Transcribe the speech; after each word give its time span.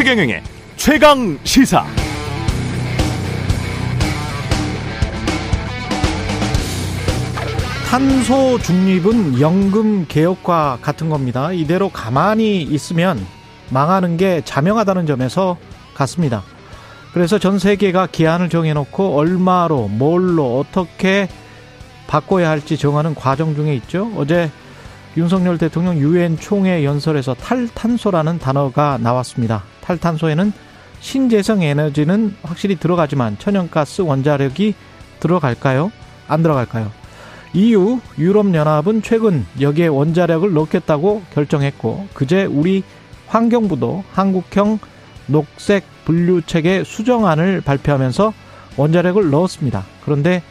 최경영의 0.00 0.42
최강 0.76 1.38
시사. 1.44 1.84
탄소 7.90 8.58
중립은 8.60 9.42
연금 9.42 10.06
개혁과 10.08 10.78
같은 10.80 11.10
겁니다. 11.10 11.52
이대로 11.52 11.90
가만히 11.90 12.62
있으면 12.62 13.26
망하는 13.68 14.16
게 14.16 14.40
자명하다는 14.42 15.04
점에서 15.04 15.58
같습니다. 15.92 16.44
그래서 17.12 17.38
전 17.38 17.58
세계가 17.58 18.06
기한을 18.06 18.48
정해놓고 18.48 19.18
얼마로, 19.18 19.88
뭘로, 19.88 20.60
어떻게 20.60 21.28
바꿔야 22.06 22.48
할지 22.48 22.78
정하는 22.78 23.14
과정 23.14 23.54
중에 23.54 23.74
있죠. 23.74 24.10
어제 24.16 24.50
윤석열 25.16 25.58
대통령 25.58 25.98
유엔 25.98 26.38
총회 26.38 26.84
연설에서 26.84 27.34
탈탄소라는 27.34 28.38
단어가 28.38 28.98
나왔습니다. 29.00 29.64
탈탄소에는 29.80 30.52
신재생 31.00 31.62
에너지는 31.62 32.36
확실히 32.42 32.76
들어가지만 32.76 33.36
천연가스 33.38 34.02
원자력이 34.02 34.74
들어갈까요? 35.18 35.90
안 36.28 36.42
들어갈까요? 36.42 36.92
EU 37.54 37.98
유럽연합은 38.16 39.02
최근 39.02 39.44
여기에 39.60 39.88
원자력을 39.88 40.52
넣겠다고 40.52 41.22
결정했고 41.34 42.06
그제 42.14 42.44
우리 42.44 42.84
환경부도 43.26 44.04
한국형 44.12 44.78
녹색 45.26 45.84
분류 46.04 46.42
체계 46.42 46.84
수정안을 46.84 47.60
발표하면서 47.62 48.32
원자력을 48.76 49.30
넣었습니다. 49.30 49.84
그런데 50.04 50.42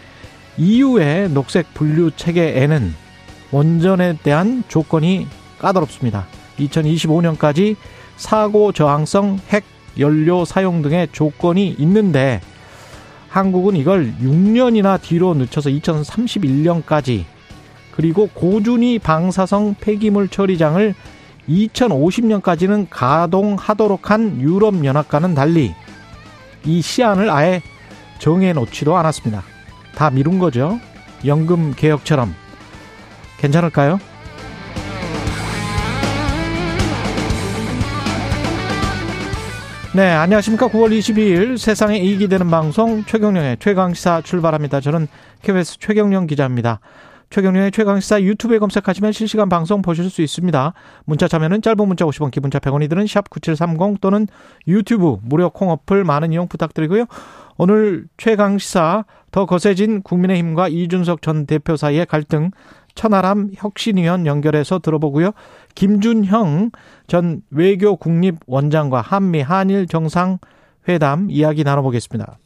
EU의 0.57 1.29
녹색 1.29 1.73
분류 1.73 2.11
체계에는 2.11 2.93
원전에 3.51 4.17
대한 4.23 4.63
조건이 4.67 5.27
까다롭습니다. 5.59 6.25
2025년까지 6.59 7.75
사고 8.17 8.71
저항성 8.71 9.39
핵 9.49 9.63
연료 9.97 10.45
사용 10.45 10.81
등의 10.81 11.09
조건이 11.11 11.75
있는데 11.79 12.41
한국은 13.29 13.75
이걸 13.75 14.13
6년이나 14.21 15.01
뒤로 15.01 15.33
늦춰서 15.33 15.69
2031년까지 15.69 17.25
그리고 17.91 18.27
고준위 18.33 18.99
방사성 18.99 19.75
폐기물 19.79 20.29
처리장을 20.29 20.95
2050년까지는 21.47 22.87
가동하도록 22.89 24.09
한 24.09 24.39
유럽연합과는 24.39 25.35
달리 25.35 25.73
이 26.65 26.81
시안을 26.81 27.29
아예 27.29 27.61
정해놓지도 28.19 28.95
않았습니다. 28.97 29.43
다 29.95 30.09
미룬 30.09 30.39
거죠. 30.39 30.79
연금 31.25 31.73
개혁처럼. 31.75 32.33
괜찮을까요? 33.39 33.99
네, 39.95 40.11
안녕하십니까. 40.11 40.67
9월 40.67 40.97
22일 40.97 41.57
세상에 41.57 41.97
이익이 41.97 42.27
되는 42.27 42.49
방송 42.51 43.03
최경령의 43.05 43.57
최강시사 43.59 44.21
출발합니다. 44.21 44.81
저는 44.81 45.07
KBS 45.41 45.79
최경령 45.79 46.27
기자입니다. 46.27 46.79
최경령의 47.31 47.71
최강시사 47.71 48.21
유튜브에 48.21 48.59
검색하시면 48.59 49.11
실시간 49.11 49.49
방송 49.49 49.81
보실 49.81 50.09
수 50.09 50.21
있습니다. 50.21 50.73
문자 51.05 51.27
참여는 51.27 51.61
짧은 51.61 51.87
문자 51.87 52.05
50원, 52.05 52.31
기본자 52.31 52.59
100원이 52.59 52.89
드는 52.89 53.07
샵 53.07 53.29
9730 53.29 53.99
또는 53.99 54.27
유튜브 54.67 55.17
무료 55.23 55.49
콩 55.49 55.69
어플 55.69 56.03
많은 56.03 56.33
이용 56.33 56.47
부탁드리고요. 56.47 57.05
오늘 57.57 58.05
최강시사 58.17 59.05
더 59.31 59.45
거세진 59.45 60.01
국민의힘과 60.01 60.69
이준석 60.69 61.21
전 61.21 61.45
대표 61.45 61.75
사이의 61.75 62.05
갈등 62.05 62.51
천하람 62.99 63.51
혁신위원 63.55 64.25
연결해서 64.25 64.79
들어보고요. 64.79 65.31
김준형 65.73 66.71
전 67.07 67.41
외교 67.49 67.95
국립 67.95 68.35
원장과 68.45 68.99
한미 68.99 69.39
한일 69.39 69.87
정상 69.87 70.37
회담 70.89 71.31
이야기 71.31 71.63
나눠보겠습니다. 71.63 72.37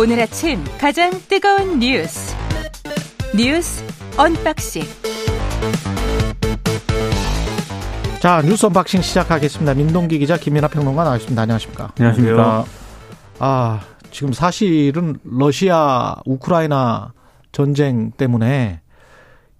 오늘 0.00 0.20
아침 0.20 0.58
가장 0.80 1.12
뜨거운 1.28 1.78
뉴스 1.78 2.34
뉴스 3.36 3.84
언박싱 4.16 4.82
자 8.20 8.42
뉴스 8.42 8.66
언박싱 8.66 9.00
시작하겠습니다. 9.00 9.74
민동기 9.74 10.18
기자 10.18 10.36
김민아 10.36 10.66
평론가 10.66 11.04
나와있습니다. 11.04 11.40
안녕하십니까? 11.40 11.92
안녕하십니까? 11.96 12.64
아 13.38 13.80
지금 14.10 14.32
사실은 14.32 15.16
러시아 15.22 16.16
우크라이나 16.26 17.12
전쟁 17.52 18.10
때문에 18.10 18.80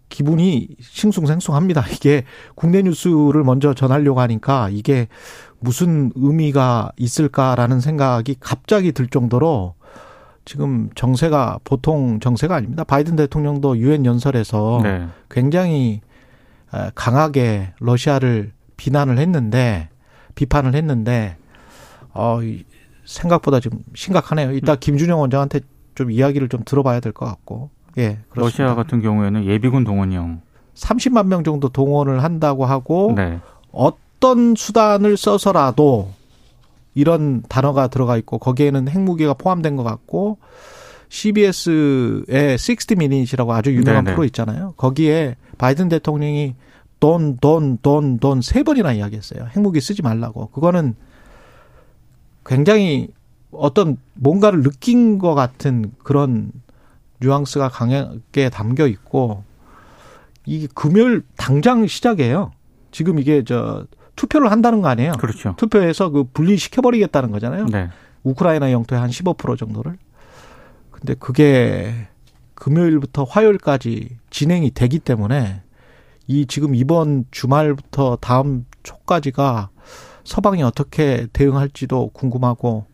기분이 0.08 0.70
싱숭생숭합니다. 0.80 1.84
이게 1.94 2.24
국내 2.56 2.82
뉴스를 2.82 3.44
먼저 3.44 3.74
전하려고 3.74 4.20
하니까 4.22 4.70
이게 4.72 5.06
무슨 5.60 6.10
의미가 6.16 6.90
있을까라는 6.96 7.78
생각이 7.78 8.38
갑자기 8.40 8.90
들 8.90 9.06
정도로 9.06 9.74
지금 10.44 10.90
정세가 10.96 11.60
보통 11.62 12.18
정세가 12.18 12.56
아닙니다. 12.56 12.82
바이든 12.82 13.14
대통령도 13.14 13.78
유엔 13.78 14.04
연설에서 14.04 14.80
네. 14.82 15.06
굉장히 15.30 16.00
강하게 16.94 17.72
러시아를 17.80 18.52
비난을 18.76 19.18
했는데 19.18 19.88
비판을 20.34 20.74
했는데 20.74 21.36
어 22.14 22.40
생각보다 23.04 23.60
좀 23.60 23.72
심각하네요. 23.94 24.52
이따 24.52 24.72
음. 24.72 24.76
김준영 24.78 25.18
원장한테 25.20 25.60
좀 25.94 26.10
이야기를 26.10 26.48
좀 26.48 26.62
들어봐야 26.64 27.00
될 27.00 27.12
것 27.12 27.26
같고. 27.26 27.70
예. 27.96 28.18
그렇습니다. 28.28 28.40
러시아 28.64 28.74
같은 28.74 29.00
경우에는 29.02 29.44
예비군 29.46 29.82
동원령 29.84 30.42
30만 30.74 31.26
명 31.26 31.42
정도 31.42 31.68
동원을 31.68 32.22
한다고 32.22 32.64
하고 32.66 33.14
네. 33.16 33.40
어떤 33.72 34.54
수단을 34.54 35.16
써서라도 35.16 36.10
이런 36.94 37.42
단어가 37.48 37.88
들어가 37.88 38.16
있고 38.18 38.38
거기에는 38.38 38.88
핵무기가 38.88 39.34
포함된 39.34 39.74
것 39.76 39.82
같고 39.82 40.38
CBS의 41.08 42.52
60 42.58 42.92
Minutes이라고 42.92 43.52
아주 43.52 43.72
유명한 43.74 44.04
네네. 44.04 44.14
프로 44.14 44.24
있잖아요. 44.26 44.74
거기에 44.76 45.36
바이든 45.58 45.88
대통령이 45.88 46.54
돈, 47.00 47.36
돈, 47.38 47.78
돈, 47.80 48.18
돈 48.18 48.40
세 48.42 48.62
번이나 48.62 48.92
이야기했어요. 48.92 49.48
핵무기 49.56 49.80
쓰지 49.80 50.02
말라고. 50.02 50.48
그거는 50.48 50.94
굉장히 52.44 53.08
어떤 53.50 53.96
뭔가를 54.14 54.62
느낀 54.62 55.18
것 55.18 55.34
같은 55.34 55.92
그런 56.02 56.52
뉘앙스가 57.20 57.68
강하게 57.68 58.48
담겨 58.50 58.86
있고 58.86 59.44
이게 60.46 60.66
금요일 60.74 61.22
당장 61.36 61.86
시작이에요. 61.86 62.52
지금 62.90 63.18
이게 63.18 63.44
저 63.44 63.86
투표를 64.16 64.50
한다는 64.50 64.80
거 64.82 64.88
아니에요? 64.88 65.12
그렇죠. 65.18 65.54
투표해서 65.56 66.10
그 66.10 66.24
분리시켜 66.24 66.82
버리겠다는 66.82 67.30
거잖아요. 67.30 67.66
네. 67.66 67.88
우크라이나 68.24 68.72
영토의 68.72 69.00
한 69.00 69.10
15% 69.10 69.56
정도를. 69.58 69.96
근데 70.98 71.14
그게 71.14 72.08
금요일부터 72.54 73.24
화요일까지 73.24 74.16
진행이 74.30 74.72
되기 74.72 74.98
때문에 74.98 75.62
이 76.26 76.46
지금 76.46 76.74
이번 76.74 77.24
주말부터 77.30 78.18
다음 78.20 78.66
초까지가 78.82 79.70
서방이 80.24 80.62
어떻게 80.62 81.26
대응할지도 81.32 82.10
궁금하고 82.10 82.86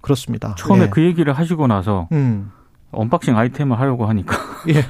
그렇습니다. 0.00 0.54
처음에 0.58 0.84
예. 0.84 0.88
그 0.88 1.02
얘기를 1.02 1.32
하시고 1.32 1.66
나서 1.66 2.08
음. 2.12 2.50
unboxing 2.90 3.36
아이템을 3.36 3.78
하려고 3.78 4.06
하니까 4.06 4.36
예. 4.68 4.84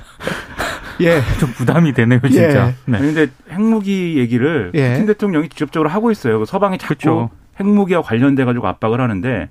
예. 1.04 1.20
좀 1.38 1.52
부담이 1.52 1.92
되네요, 1.92 2.20
진짜. 2.22 2.68
예. 2.68 2.74
네. 2.86 2.98
근데 2.98 3.26
핵무기 3.50 4.18
얘기를 4.18 4.72
예. 4.74 4.92
푸틴 4.92 5.06
대통령이 5.06 5.48
직접적으로 5.50 5.88
하고 5.90 6.10
있어요. 6.10 6.44
서방이 6.44 6.78
자꾸 6.78 6.94
그렇죠. 6.96 7.30
핵무기와 7.60 8.02
관련돼 8.02 8.44
가지고 8.44 8.66
압박을 8.68 9.00
하는데 9.00 9.48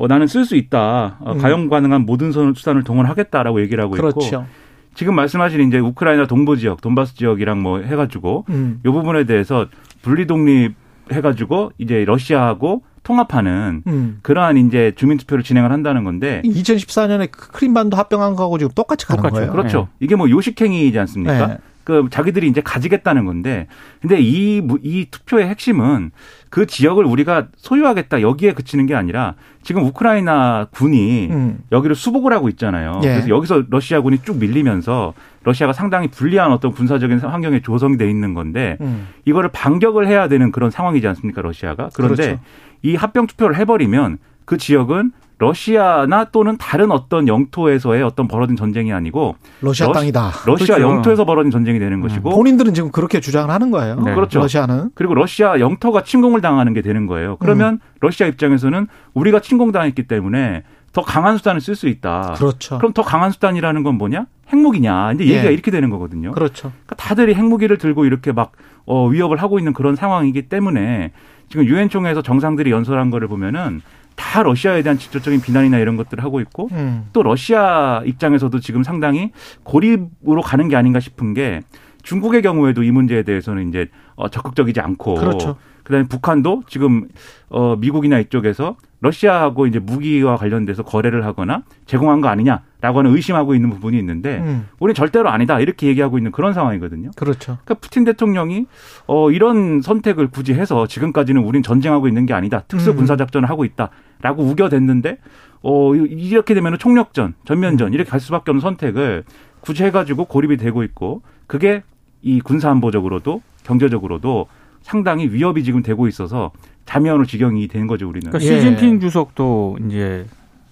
어, 0.00 0.06
나는 0.06 0.26
쓸 0.26 0.46
수 0.46 0.56
있다. 0.56 1.18
어, 1.20 1.32
음. 1.32 1.38
가용 1.38 1.68
가능한 1.68 2.06
모든 2.06 2.32
수단을 2.32 2.84
동원하겠다라고 2.84 3.60
얘기를 3.60 3.84
하고 3.84 3.96
있고 3.96 4.08
그렇죠. 4.08 4.46
지금 4.94 5.14
말씀하신 5.14 5.68
이제 5.68 5.78
우크라이나 5.78 6.26
동부 6.26 6.56
지역, 6.56 6.80
돈바스 6.80 7.16
지역이랑 7.16 7.60
뭐 7.60 7.80
해가지고 7.80 8.46
음. 8.48 8.80
이 8.84 8.88
부분에 8.88 9.24
대해서 9.24 9.66
분리 10.00 10.26
독립 10.26 10.74
해가지고 11.12 11.72
이제 11.76 12.06
러시아하고 12.06 12.82
통합하는 13.02 13.82
음. 13.86 14.18
그러한 14.22 14.56
이제 14.56 14.92
주민 14.96 15.18
투표를 15.18 15.44
진행을 15.44 15.70
한다는 15.70 16.04
건데 16.04 16.40
2014년에 16.46 17.30
크림반도 17.30 17.98
합병한 17.98 18.36
거하고 18.36 18.56
지금 18.56 18.72
똑같이 18.74 19.06
가는 19.06 19.18
똑같죠. 19.18 19.34
거예요. 19.34 19.52
그렇죠. 19.52 19.78
네. 19.98 20.06
이게 20.06 20.16
뭐 20.16 20.30
요식행위이지 20.30 20.98
않습니까? 20.98 21.46
네. 21.46 21.58
그 21.90 22.08
자기들이 22.10 22.46
이제 22.48 22.60
가지겠다는 22.60 23.24
건데 23.24 23.66
근데 24.00 24.18
이 24.20 24.62
이 24.82 25.06
투표의 25.10 25.48
핵심은 25.48 26.12
그 26.50 26.66
지역을 26.66 27.04
우리가 27.04 27.48
소유하겠다 27.56 28.22
여기에 28.22 28.52
그치는 28.54 28.86
게 28.86 28.94
아니라 28.94 29.34
지금 29.62 29.84
우크라이나 29.84 30.68
군이 30.70 31.28
음. 31.30 31.58
여기를 31.72 31.94
수복을 31.96 32.32
하고 32.32 32.48
있잖아요. 32.48 33.00
예. 33.04 33.08
그래서 33.08 33.28
여기서 33.28 33.64
러시아군이 33.68 34.18
쭉 34.22 34.38
밀리면서 34.38 35.14
러시아가 35.42 35.72
상당히 35.72 36.08
불리한 36.08 36.52
어떤 36.52 36.72
군사적인 36.72 37.18
환경에 37.18 37.60
조성이 37.60 37.96
돼 37.96 38.08
있는 38.08 38.34
건데 38.34 38.76
음. 38.80 39.08
이거를 39.24 39.50
반격을 39.52 40.06
해야 40.06 40.28
되는 40.28 40.52
그런 40.52 40.70
상황이지 40.70 41.06
않습니까 41.08 41.42
러시아가 41.42 41.90
그런데 41.94 42.24
그렇죠. 42.24 42.42
이 42.82 42.94
합병 42.96 43.26
투표를 43.26 43.56
해버리면 43.56 44.18
그 44.44 44.56
지역은 44.56 45.12
러시아나 45.40 46.24
또는 46.24 46.58
다른 46.58 46.90
어떤 46.90 47.26
영토에서의 47.26 48.02
어떤 48.02 48.28
벌어진 48.28 48.56
전쟁이 48.56 48.92
아니고 48.92 49.36
러시아 49.62 49.86
러시, 49.86 49.98
땅이다. 49.98 50.32
러시아 50.44 50.76
그렇죠. 50.76 50.82
영토에서 50.82 51.24
벌어진 51.24 51.50
전쟁이 51.50 51.78
되는 51.78 51.94
음. 51.94 52.02
것이고 52.02 52.28
본인들은 52.28 52.74
지금 52.74 52.92
그렇게 52.92 53.20
주장을 53.20 53.50
하는 53.50 53.70
거예요. 53.70 53.98
네. 54.00 54.14
그렇죠. 54.14 54.38
러시아는 54.38 54.90
그리고 54.94 55.14
러시아 55.14 55.58
영토가 55.58 56.04
침공을 56.04 56.42
당하는 56.42 56.74
게 56.74 56.82
되는 56.82 57.06
거예요. 57.06 57.36
그러면 57.38 57.74
음. 57.74 57.78
러시아 58.00 58.26
입장에서는 58.26 58.86
우리가 59.14 59.40
침공당했기 59.40 60.02
때문에 60.06 60.62
더 60.92 61.00
강한 61.00 61.38
수단을 61.38 61.62
쓸 61.62 61.74
수 61.74 61.88
있다. 61.88 62.34
그렇죠. 62.36 62.76
그럼 62.76 62.92
더 62.92 63.02
강한 63.02 63.30
수단이라는 63.30 63.82
건 63.82 63.94
뭐냐? 63.96 64.26
핵무기냐? 64.52 65.12
이제 65.12 65.24
얘기가 65.24 65.46
예. 65.46 65.52
이렇게 65.52 65.70
되는 65.70 65.88
거거든요. 65.88 66.32
그렇죠. 66.32 66.72
그러니까 66.84 66.96
다들이 66.96 67.34
핵무기를 67.34 67.78
들고 67.78 68.04
이렇게 68.04 68.32
막 68.32 68.52
어, 68.84 69.06
위협을 69.06 69.38
하고 69.38 69.58
있는 69.58 69.72
그런 69.72 69.96
상황이기 69.96 70.48
때문에 70.48 71.12
지금 71.48 71.64
유엔 71.64 71.88
총회에서 71.88 72.22
정상들이 72.22 72.70
연설한 72.70 73.10
거를 73.10 73.28
보면은 73.28 73.80
다 74.16 74.42
러시아에 74.42 74.82
대한 74.82 74.98
직접적인 74.98 75.40
비난이나 75.40 75.78
이런 75.78 75.96
것들을 75.96 76.22
하고 76.22 76.40
있고 76.40 76.68
음. 76.72 77.08
또 77.12 77.22
러시아 77.22 78.02
입장에서도 78.04 78.58
지금 78.60 78.82
상당히 78.82 79.32
고립으로 79.62 80.42
가는 80.42 80.68
게 80.68 80.76
아닌가 80.76 81.00
싶은 81.00 81.34
게 81.34 81.62
중국의 82.02 82.42
경우에도 82.42 82.82
이 82.82 82.90
문제에 82.90 83.22
대해서는 83.22 83.68
이제 83.68 83.88
어, 84.14 84.28
적극적이지 84.28 84.80
않고 84.80 85.14
그렇죠. 85.14 85.56
그다음에 85.90 86.06
북한도 86.06 86.62
지금 86.68 87.08
어 87.48 87.76
미국이나 87.76 88.18
이쪽에서 88.20 88.76
러시아하고 89.00 89.66
이제 89.66 89.78
무기와 89.78 90.36
관련돼서 90.36 90.82
거래를 90.82 91.24
하거나 91.24 91.62
제공한 91.86 92.20
거 92.20 92.28
아니냐라고 92.28 92.98
하는 92.98 93.14
의심하고 93.14 93.54
있는 93.54 93.70
부분이 93.70 93.98
있는데 93.98 94.38
음. 94.38 94.68
우리는 94.78 94.94
절대로 94.94 95.30
아니다 95.30 95.58
이렇게 95.58 95.86
얘기하고 95.88 96.18
있는 96.18 96.32
그런 96.32 96.52
상황이거든요. 96.52 97.10
그렇죠. 97.16 97.58
그러니까 97.64 97.74
푸틴 97.74 98.04
대통령이 98.04 98.66
어 99.06 99.30
이런 99.30 99.80
선택을 99.80 100.28
굳이 100.28 100.54
해서 100.54 100.86
지금까지는 100.86 101.42
우린 101.42 101.62
전쟁하고 101.62 102.08
있는 102.08 102.26
게 102.26 102.34
아니다. 102.34 102.62
특수 102.68 102.94
군사 102.94 103.16
작전을 103.16 103.48
하고 103.48 103.64
있다라고 103.64 104.44
우겨댔는데 104.44 105.18
어 105.62 105.94
이렇게 105.94 106.54
되면 106.54 106.78
총력전, 106.78 107.34
전면전 107.44 107.88
음. 107.88 107.94
이렇게 107.94 108.08
갈 108.08 108.20
수밖에 108.20 108.50
없는 108.50 108.60
선택을 108.60 109.24
굳이 109.60 109.84
해가지고 109.84 110.26
고립이 110.26 110.56
되고 110.56 110.82
있고 110.82 111.22
그게 111.50 111.82
이 112.22 112.40
군사안보적으로도 112.40 113.42
경제적으로도 113.64 114.46
상당히 114.82 115.26
위협이 115.26 115.64
지금 115.64 115.82
되고 115.82 116.06
있어서 116.06 116.52
자면으로 116.84 117.24
지경이 117.24 117.66
된 117.66 117.88
거죠 117.88 118.08
우리는. 118.08 118.30
그러니까 118.30 118.48
예. 118.48 118.60
시진핑 118.60 119.00
주석도 119.00 119.78
이제 119.84 120.26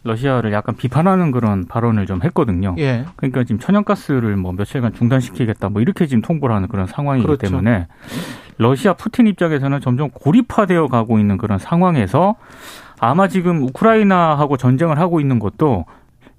러시아를 0.04 0.52
약간 0.52 0.76
비판하는 0.76 1.32
그런 1.32 1.66
발언을 1.66 2.06
좀 2.06 2.22
했거든요. 2.22 2.76
예. 2.78 3.06
그러니까 3.16 3.42
지금 3.42 3.58
천연가스를 3.58 4.36
뭐 4.36 4.52
며칠간 4.52 4.94
중단시키겠다 4.94 5.68
뭐 5.68 5.82
이렇게 5.82 6.06
지금 6.06 6.22
통보를 6.22 6.54
하는 6.54 6.68
그런 6.68 6.86
상황이기 6.86 7.26
그렇죠. 7.26 7.48
때문에 7.48 7.88
러시아 8.58 8.92
푸틴 8.92 9.26
입장에서는 9.26 9.80
점점 9.80 10.10
고립화되어 10.10 10.86
가고 10.86 11.18
있는 11.18 11.38
그런 11.38 11.58
상황에서 11.58 12.36
아마 13.00 13.26
지금 13.26 13.64
우크라이나하고 13.64 14.56
전쟁을 14.56 15.00
하고 15.00 15.18
있는 15.18 15.40
것도 15.40 15.86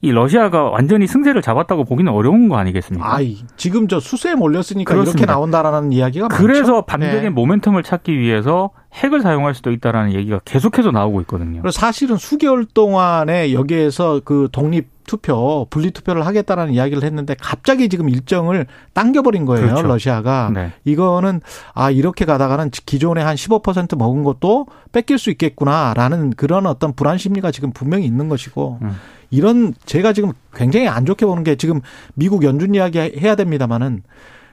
이 0.02 0.12
러시아가 0.12 0.64
완전히 0.64 1.08
승세를 1.08 1.42
잡았다고 1.42 1.84
보기는 1.84 2.12
어려운 2.12 2.48
거 2.48 2.58
아니겠습니까? 2.58 3.16
아이, 3.16 3.38
지금 3.58 3.88
저 3.88 4.00
수세에 4.00 4.36
몰렸으니까 4.36 4.94
그렇습니다. 4.94 5.20
이렇게 5.24 5.32
나온다라는 5.32 5.92
이야기가 5.92 6.30
그래서 6.30 6.72
많죠? 6.74 6.86
반대의 6.86 7.22
네. 7.24 7.30
모멘텀을 7.30 7.84
찾기 7.84 8.18
위해서 8.18 8.72
핵을 8.94 9.22
사용할 9.22 9.54
수도 9.54 9.72
있다라는 9.72 10.14
얘기가 10.14 10.40
계속해서 10.46 10.92
나오고 10.92 11.22
있거든요. 11.22 11.62
사실은 11.72 12.18
수개월 12.18 12.66
동안에 12.66 13.54
여기에서 13.54 14.22
그 14.24 14.50
독립 14.52 14.88
투표, 15.10 15.66
분리 15.72 15.90
투표를 15.90 16.24
하겠다라는 16.28 16.72
이야기를 16.72 17.04
했는데 17.04 17.36
갑자기 17.40 17.90
지금 17.90 18.10
일정을 18.10 18.68
당겨버린 18.94 19.46
거예요. 19.46 19.66
그렇죠. 19.66 19.88
러시아가. 19.88 20.52
네. 20.54 20.72
이거는 20.86 21.42
아 21.74 21.90
이렇게 21.90 22.26
가다가는 22.26 22.70
기존에 22.70 23.24
한 23.24 23.36
15% 23.36 23.98
먹은 23.98 24.24
것도 24.24 24.68
뺏길 24.92 25.18
수 25.18 25.32
있겠구나라는 25.32 26.32
그런 26.32 26.68
어떤 26.68 26.94
불안 26.94 27.18
심리가 27.18 27.50
지금 27.50 27.72
분명히 27.72 28.06
있는 28.06 28.30
것이고 28.30 28.78
음. 28.84 28.98
이런 29.32 29.74
제가 29.86 30.14
지금 30.14 30.32
굉장히 30.54 30.88
안 30.88 31.08
좋게 31.08 31.26
보는 31.26 31.44
게 31.44 31.56
지금 31.56 31.82
미국 32.14 32.44
연준 32.44 32.76
이야기 32.76 33.00
해야 33.00 33.34
됩니다마는 33.36 34.04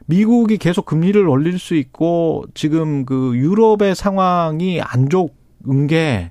미국이 0.06 0.56
계속 0.58 0.86
금리를 0.86 1.28
올릴 1.28 1.58
수 1.58 1.74
있고 1.74 2.44
지금 2.54 3.04
그 3.04 3.36
유럽의 3.36 3.94
상황이 3.94 4.80
안 4.80 5.08
좋은 5.08 5.86
게 5.88 6.30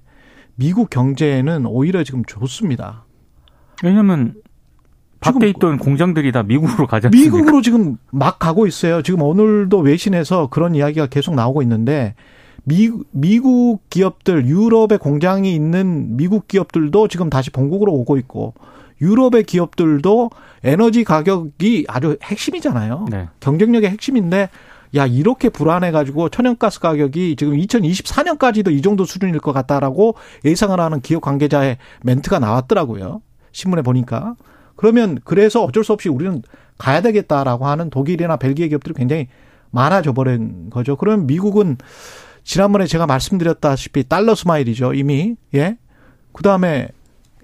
미국 0.55 0.89
경제에는 0.89 1.65
오히려 1.65 2.03
지금 2.03 2.23
좋습니다. 2.25 3.05
왜냐면 3.83 4.35
밖에 5.19 5.49
있던 5.49 5.77
공장들이 5.77 6.31
다 6.31 6.43
미국으로 6.43 6.87
가지 6.87 7.07
않습니까? 7.07 7.37
미국으로 7.37 7.61
지금 7.61 7.97
막 8.11 8.39
가고 8.39 8.67
있어요. 8.67 9.01
지금 9.01 9.21
오늘도 9.21 9.79
외신에서 9.79 10.47
그런 10.47 10.75
이야기가 10.75 11.07
계속 11.07 11.35
나오고 11.35 11.61
있는데 11.63 12.15
미, 12.63 12.89
미국 13.11 13.81
기업들, 13.89 14.47
유럽의 14.47 14.97
공장이 14.99 15.53
있는 15.53 16.15
미국 16.15 16.47
기업들도 16.47 17.07
지금 17.07 17.29
다시 17.29 17.51
본국으로 17.51 17.91
오고 17.91 18.17
있고 18.17 18.53
유럽의 19.01 19.43
기업들도 19.43 20.29
에너지 20.63 21.03
가격이 21.03 21.85
아주 21.87 22.17
핵심이잖아요. 22.23 23.05
네. 23.09 23.27
경쟁력의 23.39 23.89
핵심인데 23.89 24.49
야 24.95 25.05
이렇게 25.05 25.49
불안해가지고 25.49 26.29
천연가스 26.29 26.79
가격이 26.79 27.35
지금 27.37 27.55
2024년까지도 27.57 28.71
이 28.71 28.81
정도 28.81 29.03
수준일 29.03 29.39
것 29.39 29.51
같다라고 29.51 30.15
예상을 30.45 30.79
하는 30.79 31.01
기업 31.01 31.21
관계자의 31.21 31.77
멘트가 32.03 32.39
나왔더라고요. 32.39 33.21
신문에 33.51 33.81
보니까 33.81 34.35
그러면 34.75 35.19
그래서 35.23 35.63
어쩔 35.63 35.83
수 35.83 35.93
없이 35.93 36.09
우리는 36.09 36.41
가야 36.77 37.01
되겠다라고 37.01 37.67
하는 37.67 37.89
독일이나 37.89 38.37
벨기에 38.37 38.67
기업들이 38.67 38.93
굉장히 38.93 39.27
많아져 39.71 40.13
버린 40.13 40.69
거죠. 40.69 40.95
그러면 40.95 41.27
미국은 41.27 41.77
지난번에 42.43 42.85
제가 42.85 43.05
말씀드렸다시피 43.07 44.07
달러 44.07 44.35
smile이죠. 44.35 44.93
이미 44.93 45.35
예. 45.53 45.77
그 46.31 46.43
다음에 46.43 46.89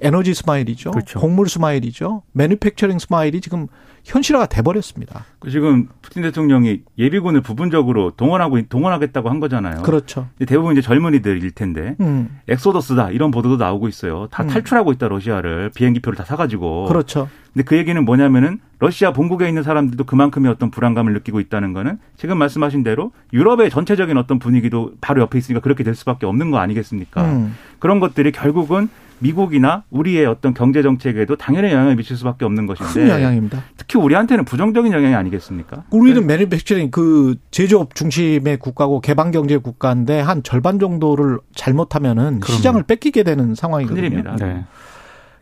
에너지 0.01 0.33
smile이죠. 0.33 0.91
그렇죠. 0.91 1.19
곡물 1.19 1.47
smile이죠. 1.47 2.23
manufacturing 2.33 2.99
smile이 2.99 3.39
지금 3.39 3.67
현실화가 4.03 4.47
돼버렸습니다. 4.47 5.25
그 5.39 5.51
지금 5.51 5.87
푸틴 6.01 6.23
대통령이 6.23 6.81
예비군을 6.97 7.41
부분적으로 7.41 8.11
동원하고 8.11 8.59
동원하겠다고 8.63 9.29
한 9.29 9.39
거잖아요. 9.39 9.83
그렇죠. 9.83 10.27
대부분 10.47 10.73
이제 10.73 10.81
젊은이들일 10.81 11.51
텐데 11.51 11.95
음. 11.99 12.39
엑소더스다 12.47 13.11
이런 13.11 13.31
보도도 13.31 13.57
나오고 13.57 13.87
있어요. 13.87 14.27
다 14.31 14.43
음. 14.43 14.47
탈출하고 14.47 14.91
있다 14.93 15.07
러시아를 15.07 15.71
비행기표를 15.75 16.17
다 16.17 16.25
사가지고. 16.25 16.85
그렇죠. 16.85 17.29
근데 17.53 17.63
그 17.63 17.77
얘기는 17.77 18.03
뭐냐면은 18.03 18.59
러시아 18.79 19.13
본국에 19.13 19.47
있는 19.47 19.61
사람들도 19.61 20.03
그만큼의 20.05 20.51
어떤 20.51 20.71
불안감을 20.71 21.13
느끼고 21.13 21.39
있다는 21.39 21.73
거는 21.73 21.99
지금 22.17 22.37
말씀하신 22.37 22.83
대로 22.83 23.11
유럽의 23.33 23.69
전체적인 23.69 24.17
어떤 24.17 24.39
분위기도 24.39 24.93
바로 25.01 25.21
옆에 25.21 25.37
있으니까 25.37 25.61
그렇게 25.61 25.83
될 25.83 25.93
수밖에 25.93 26.25
없는 26.25 26.49
거 26.49 26.57
아니겠습니까? 26.57 27.23
음. 27.23 27.55
그런 27.79 27.99
것들이 27.99 28.31
결국은 28.31 28.89
미국이나 29.21 29.83
우리의 29.89 30.25
어떤 30.25 30.53
경제 30.53 30.81
정책에도 30.81 31.35
당연히 31.35 31.71
영향을 31.71 31.95
미칠 31.95 32.17
수밖에 32.17 32.43
없는 32.45 32.65
것인데 32.65 32.93
큰 32.93 33.09
영향입니다. 33.09 33.63
특히 33.77 33.99
우리한테는 33.99 34.45
부정적인 34.45 34.91
영향이 34.91 35.15
아니겠습니까? 35.15 35.83
우리는 35.91 36.21
네. 36.21 36.37
매니팩처링 36.37 36.91
그 36.91 37.35
제조업 37.51 37.95
중심의 37.95 38.57
국가고 38.57 38.99
개방 38.99 39.31
경제 39.31 39.57
국가인데 39.57 40.19
한 40.19 40.43
절반 40.43 40.79
정도를 40.79 41.39
잘못하면은 41.55 42.39
그럼요. 42.39 42.57
시장을 42.57 42.83
뺏기게 42.83 43.23
되는 43.23 43.55
상황이거든요. 43.55 44.01
큰일입니다. 44.01 44.35
네. 44.37 44.65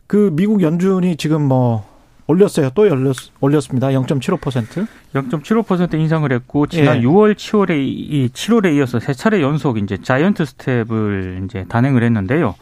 그 0.06 0.30
미국 0.34 0.62
연준이 0.62 1.16
지금 1.16 1.42
뭐 1.42 1.88
올렸어요. 2.26 2.70
또 2.74 2.82
올렸, 2.82 3.16
올렸습니다. 3.40 3.88
0.75%. 3.88 4.86
0.75% 5.14 5.94
인상을 5.94 6.30
했고 6.32 6.66
지난 6.66 6.98
예. 6.98 7.02
6월, 7.02 7.34
7월에 7.34 7.70
이 7.78 8.28
7월에 8.32 8.76
이어서 8.76 9.00
세 9.00 9.12
차례 9.12 9.42
연속 9.42 9.78
이제 9.78 9.98
giant 10.00 10.44
step을 10.44 11.42
이제 11.44 11.64
단행을 11.68 12.04
했는데요. 12.04 12.54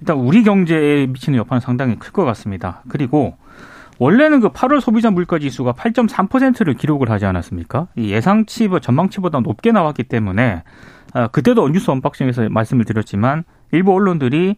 일단 0.00 0.16
우리 0.16 0.42
경제에 0.42 1.06
미치는 1.06 1.38
여파는 1.38 1.60
상당히 1.60 1.96
클 1.98 2.12
것 2.12 2.24
같습니다. 2.24 2.82
그리고 2.88 3.36
원래는 3.98 4.40
그 4.40 4.50
8월 4.50 4.80
소비자 4.80 5.10
물가 5.10 5.38
지수가 5.38 5.72
8.3%를 5.72 6.74
기록을 6.74 7.10
하지 7.10 7.24
않았습니까? 7.24 7.88
이 7.96 8.10
예상치, 8.10 8.68
전망치보다 8.82 9.40
높게 9.40 9.72
나왔기 9.72 10.04
때문에 10.04 10.62
아, 11.14 11.28
그때도 11.28 11.68
뉴스 11.70 11.90
unboxing에서 11.90 12.50
말씀을 12.50 12.84
드렸지만 12.84 13.44
일부 13.72 13.94
언론들이 13.94 14.56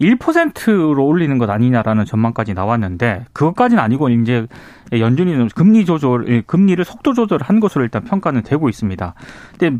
1%로 0.00 1.06
올리는 1.06 1.38
것 1.38 1.48
아니냐라는 1.48 2.04
전망까지 2.04 2.54
나왔는데 2.54 3.26
그것까지는 3.32 3.82
아니고 3.82 4.08
이제 4.08 4.46
연준이 4.92 5.48
금리 5.54 5.84
조절, 5.84 6.28
예, 6.28 6.40
금리를 6.40 6.84
속도 6.84 7.14
조절한 7.14 7.60
것으로 7.60 7.84
일단 7.84 8.02
평가는 8.02 8.42
되고 8.42 8.68
있습니다. 8.68 9.14
근데 9.56 9.78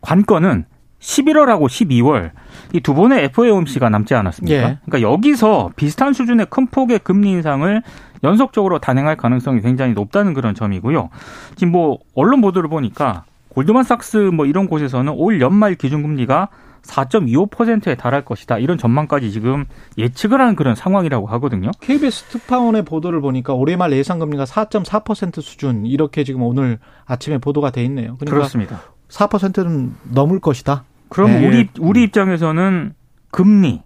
관건은 0.00 0.64
11월하고 1.00 1.66
12월 1.66 2.30
이 2.72 2.80
두 2.80 2.94
번의 2.94 3.24
FOMC가 3.24 3.88
남지 3.88 4.14
않았습니까? 4.14 4.56
예. 4.56 4.78
그러니까 4.84 5.00
여기서 5.10 5.70
비슷한 5.76 6.12
수준의 6.12 6.46
큰 6.50 6.66
폭의 6.66 7.00
금리 7.00 7.30
인상을 7.30 7.82
연속적으로 8.22 8.78
단행할 8.78 9.16
가능성이 9.16 9.60
굉장히 9.60 9.94
높다는 9.94 10.34
그런 10.34 10.54
점이고요. 10.54 11.08
지금 11.56 11.72
뭐 11.72 11.98
언론 12.14 12.40
보도를 12.40 12.68
보니까 12.68 13.24
골드만삭스 13.48 14.30
뭐 14.34 14.46
이런 14.46 14.68
곳에서는 14.68 15.12
올 15.16 15.40
연말 15.40 15.74
기준금리가 15.74 16.48
4.25%에 16.82 17.94
달할 17.94 18.24
것이다. 18.24 18.58
이런 18.58 18.78
전망까지 18.78 19.30
지금 19.32 19.66
예측을 19.98 20.40
하는 20.40 20.56
그런 20.56 20.74
상황이라고 20.74 21.26
하거든요. 21.26 21.70
KBS 21.80 22.24
특파원의 22.24 22.84
보도를 22.84 23.20
보니까 23.20 23.52
올해 23.54 23.76
말 23.76 23.92
예상금리가 23.92 24.44
4.4% 24.44 25.42
수준 25.42 25.84
이렇게 25.86 26.24
지금 26.24 26.42
오늘 26.42 26.78
아침에 27.06 27.38
보도가 27.38 27.70
돼 27.70 27.84
있네요. 27.84 28.16
그러니까 28.16 28.30
그렇습니다. 28.36 28.80
4%는 29.08 29.94
넘을 30.10 30.40
것이다. 30.40 30.84
그럼 31.10 31.32
네. 31.32 31.46
우리 31.46 31.68
우리 31.78 32.04
입장에서는 32.04 32.94
금리, 33.30 33.82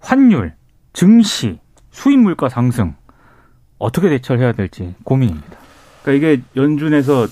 환율, 0.00 0.54
증시, 0.92 1.58
수입 1.90 2.18
물가 2.20 2.48
상승 2.48 2.94
어떻게 3.78 4.08
대처를 4.08 4.42
해야 4.42 4.52
될지 4.52 4.94
고민입니다. 5.04 5.58
그러니까 6.02 6.28
이게 6.28 6.42
연준에서 6.56 7.26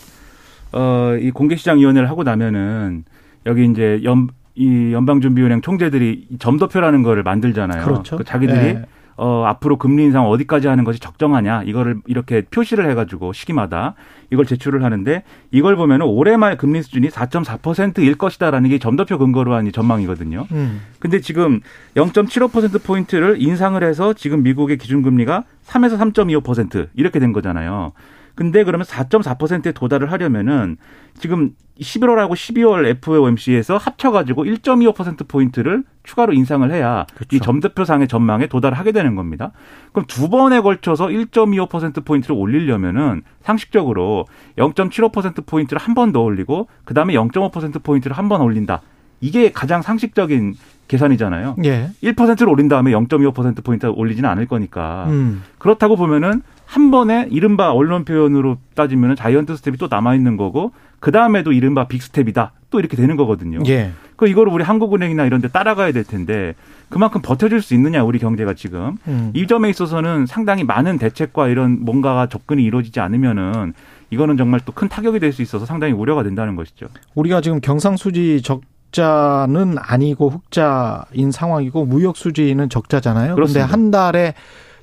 어, 0.73 1.17
이 1.21 1.31
공개시장 1.31 1.79
위원회를 1.79 2.11
하고 2.11 2.25
나면은 2.25 3.05
여기 3.47 3.65
이제 3.65 4.01
연, 4.03 4.29
이 4.55 4.93
연방준비은행 4.93 5.63
총재들이 5.63 6.29
점도표라는 6.39 7.03
거를 7.03 7.23
만들잖아요. 7.23 7.85
그렇죠. 7.85 8.17
그 8.17 8.25
자기들이 8.25 8.59
네. 8.59 8.85
어, 9.17 9.45
앞으로 9.47 9.77
금리 9.77 10.05
인상 10.05 10.27
어디까지 10.27 10.69
하는 10.69 10.85
것이 10.85 11.01
적정하냐 11.01 11.63
이거를 11.65 12.01
이렇게 12.07 12.43
표시를 12.43 12.89
해가지고 12.91 13.33
시기마다 13.33 13.95
이걸 14.31 14.45
제출을 14.47 14.85
하는데 14.85 15.23
이걸 15.51 15.77
보면 15.77 16.03
은 16.03 16.07
올해 16.07 16.37
말 16.37 16.57
금리 16.57 16.83
수준이 16.83 17.09
4.4%일 17.09 18.17
것이다라는 18.17 18.71
게 18.71 18.79
점도표 18.79 19.19
근거로 19.19 19.55
한 19.55 19.71
전망이거든요. 19.71 20.47
음. 20.53 20.81
근데 21.01 21.21
지금 21.21 21.61
0.75% 21.97 22.83
포인트를 22.85 23.43
인상을 23.43 23.83
해서 23.83 24.13
지금 24.13 24.43
미국의 24.43 24.79
기준금리가 24.79 25.45
3에서 25.67 25.99
3.25% 25.99 26.89
이렇게 26.95 27.19
된 27.19 27.33
거잖아요. 27.33 27.93
근데 28.37 28.63
그러면 28.65 28.87
4.4%에 28.87 29.73
도달을 29.73 30.13
하려면은 30.13 30.77
지금 31.19 31.51
11월하고 31.81 32.33
12월 32.33 32.87
FOMC에서 32.87 33.77
합쳐가지고 33.79 34.45
1.25% 34.45 35.27
포인트를 35.27 35.83
추가로 36.05 36.33
인상을 36.35 36.71
해야 36.71 37.07
그렇죠. 37.15 37.35
이 37.35 37.41
점대표상의 37.41 38.07
전망에 38.09 38.47
도달하게 38.47 38.93
되는 38.93 39.15
겁니다. 39.17 39.53
그럼 39.93 40.05
두 40.07 40.29
번에 40.29 40.61
걸쳐서 40.61 41.07
1.25% 41.09 42.05
포인트를 42.05 42.37
올리려면은 42.37 43.23
상식적으로 43.43 44.27
0.75% 44.59 45.47
포인트를 45.47 45.81
한 45.81 45.95
번 45.95 46.13
더 46.13 46.21
올리고 46.21 46.69
그 46.85 46.93
다음에 46.95 47.15
0.5% 47.15 47.83
포인트를 47.83 48.17
한 48.17 48.29
번 48.29 48.43
올린다. 48.43 48.83
이게 49.23 49.51
가장 49.51 49.81
상식적인 49.81 50.55
계산이잖아요. 50.89 51.57
예. 51.65 51.89
1%를 52.03 52.49
올린 52.49 52.69
다음에 52.69 52.91
0.25% 52.93 53.65
포인트 53.65 53.87
올리지는 53.87 54.29
않을 54.29 54.47
거니까. 54.47 55.07
음. 55.09 55.43
그렇다고 55.59 55.97
보면은 55.97 56.43
한 56.67 56.91
번에 56.91 57.29
이른바 57.31 57.73
언론 57.73 58.05
표현으로 58.05 58.59
따지면 58.75 59.17
giant 59.17 59.57
step이 59.57 59.77
또 59.79 59.87
남아 59.91 60.15
있는 60.15 60.37
거고 60.37 60.73
그 61.01 61.13
다음에도 61.13 61.53
이른바 61.53 61.87
빅스텝이다 61.87 62.53
또 62.71 62.81
이렇게 62.81 62.97
되는 62.97 63.17
거거든요. 63.17 63.61
예. 63.69 63.93
그 64.17 64.27
이거를 64.29 64.53
우리 64.53 64.65
한국은행이나 64.65 65.25
이런 65.27 65.41
데 65.41 65.49
따라가야 65.49 65.93
될 65.93 66.05
텐데 66.05 66.55
그만큼 66.89 67.21
버텨줄 67.23 67.63
수 67.63 67.75
있느냐 67.75 68.03
우리 68.03 68.19
경제가 68.19 68.55
지금 68.55 68.97
음. 69.07 69.31
이 69.35 69.47
점에 69.47 69.71
있어서는 69.71 70.27
상당히 70.27 70.65
많은 70.65 70.99
대책과 70.99 71.49
이런 71.49 71.85
뭔가가 71.85 72.27
접근이 72.27 72.63
이루어지지 72.65 72.99
않으면은 73.01 73.73
이거는 74.11 74.37
정말 74.37 74.61
또 74.61 74.73
큰 74.73 74.89
타격이 74.89 75.21
될 75.21 75.33
수 75.33 75.43
있어서 75.43 75.67
상당히 75.67 75.93
우려가 75.93 76.23
된다는 76.23 76.57
것이죠. 76.57 76.87
우리가 77.15 77.41
지금 77.41 77.61
경상수지 77.61 78.43
적 78.43 78.63
적자는 78.93 79.77
아니고 79.79 80.31
흑자인 80.31 81.31
상황이고 81.31 81.85
무역 81.85 82.17
수지는 82.17 82.71
적자잖아요. 82.71 83.35
그런데 83.35 83.61
한 83.61 83.91
달에 83.91 84.33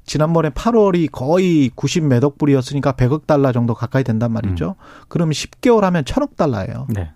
지난번에 0.05 0.49
8월이 0.49 1.09
거의 1.11 1.71
90 1.75 2.05
몇 2.05 2.23
억 2.23 2.37
불이었으니까 2.37 2.93
100억 2.93 3.25
달러 3.27 3.51
정도 3.51 3.73
가까이 3.73 4.03
된단 4.03 4.31
말이죠. 4.31 4.75
음. 4.77 5.05
그러면 5.07 5.33
10개월 5.33 5.81
하면 5.81 6.03
1000억 6.03 6.35
달러예요. 6.35 6.87
네. 6.89 7.11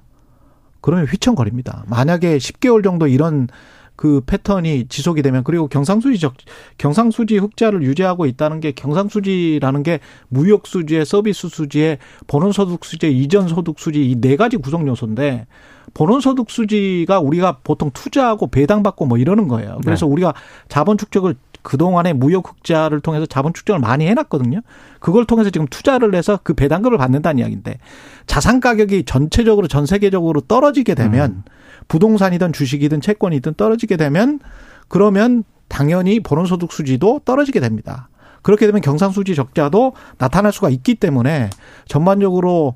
그러면 0.81 1.05
휘청거립니다. 1.05 1.83
만약에 1.87 2.37
10개월 2.37 2.83
정도 2.83 3.07
이런 3.07 3.47
그 3.95 4.21
패턴이 4.25 4.87
지속이 4.89 5.23
되면 5.23 5.43
그리고 5.43 5.67
경상수지 5.67 6.19
적 6.19 6.35
경상수지 6.77 7.37
흑자를 7.37 7.81
유지하고 7.81 8.27
있다는 8.27 8.59
게 8.59 8.71
경상수지라는 8.71 9.81
게 9.83 9.99
무역 10.29 10.67
수지의 10.67 11.03
서비스 11.05 11.49
수지의 11.49 11.97
본원 12.27 12.51
소득 12.51 12.85
수지 12.85 13.11
이전 13.11 13.47
소득 13.47 13.79
수지 13.79 14.07
이 14.11 14.15
네 14.21 14.35
가지 14.35 14.57
구성 14.57 14.87
요소인데 14.87 15.47
본원 15.95 16.21
소득 16.21 16.51
수지가 16.51 17.19
우리가 17.21 17.57
보통 17.63 17.89
투자하고 17.91 18.47
배당받고 18.47 19.05
뭐 19.07 19.17
이러는 19.17 19.47
거예요. 19.47 19.79
그래서 19.83 20.05
네. 20.05 20.11
우리가 20.11 20.33
자본 20.69 20.97
축적을 20.99 21.35
그동안에 21.67 22.13
무역 22.13 22.47
흑자를 22.47 23.01
통해서 23.01 23.25
자본 23.25 23.53
축적을 23.53 23.81
많이 23.81 24.07
해놨거든요. 24.07 24.61
그걸 25.01 25.25
통해서 25.25 25.49
지금 25.49 25.67
투자를 25.67 26.15
해서 26.15 26.39
그 26.41 26.53
배당금을 26.53 26.97
받는다는 26.97 27.39
이야기인데 27.39 27.77
자산 28.25 28.61
가격이 28.61 29.03
전체적으로 29.03 29.67
전 29.67 29.85
세계적으로 29.85 30.39
떨어지게 30.39 30.95
되면 30.95 31.29
음. 31.31 31.43
부동산이든 31.89 32.53
주식이든 32.53 33.01
채권이든 33.01 33.55
떨어지게 33.55 33.97
되면 33.97 34.39
그러면 34.87 35.43
당연히 35.67 36.21
본원소득 36.21 36.71
수지도 36.71 37.19
떨어지게 37.25 37.59
됩니다. 37.59 38.07
그렇게 38.43 38.65
되면 38.65 38.79
경상수지 38.79 39.35
적자도 39.35 39.91
나타날 40.19 40.53
수가 40.53 40.69
있기 40.69 40.95
때문에 40.95 41.49
전반적으로 41.89 42.75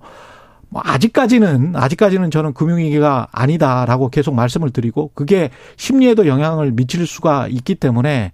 뭐 0.68 0.82
아직까지는 0.84 1.78
아직까지는 1.78 2.30
저는 2.30 2.54
금융위기가 2.54 3.30
아니다라고 3.32 4.10
계속 4.10 4.36
말씀을 4.36 4.72
드리고 4.72 5.12
그게 5.14 5.50
심리에도 5.78 6.28
영향을 6.28 6.72
미칠 6.74 7.08
수가 7.08 7.48
있기 7.48 7.76
때문에 7.76 8.34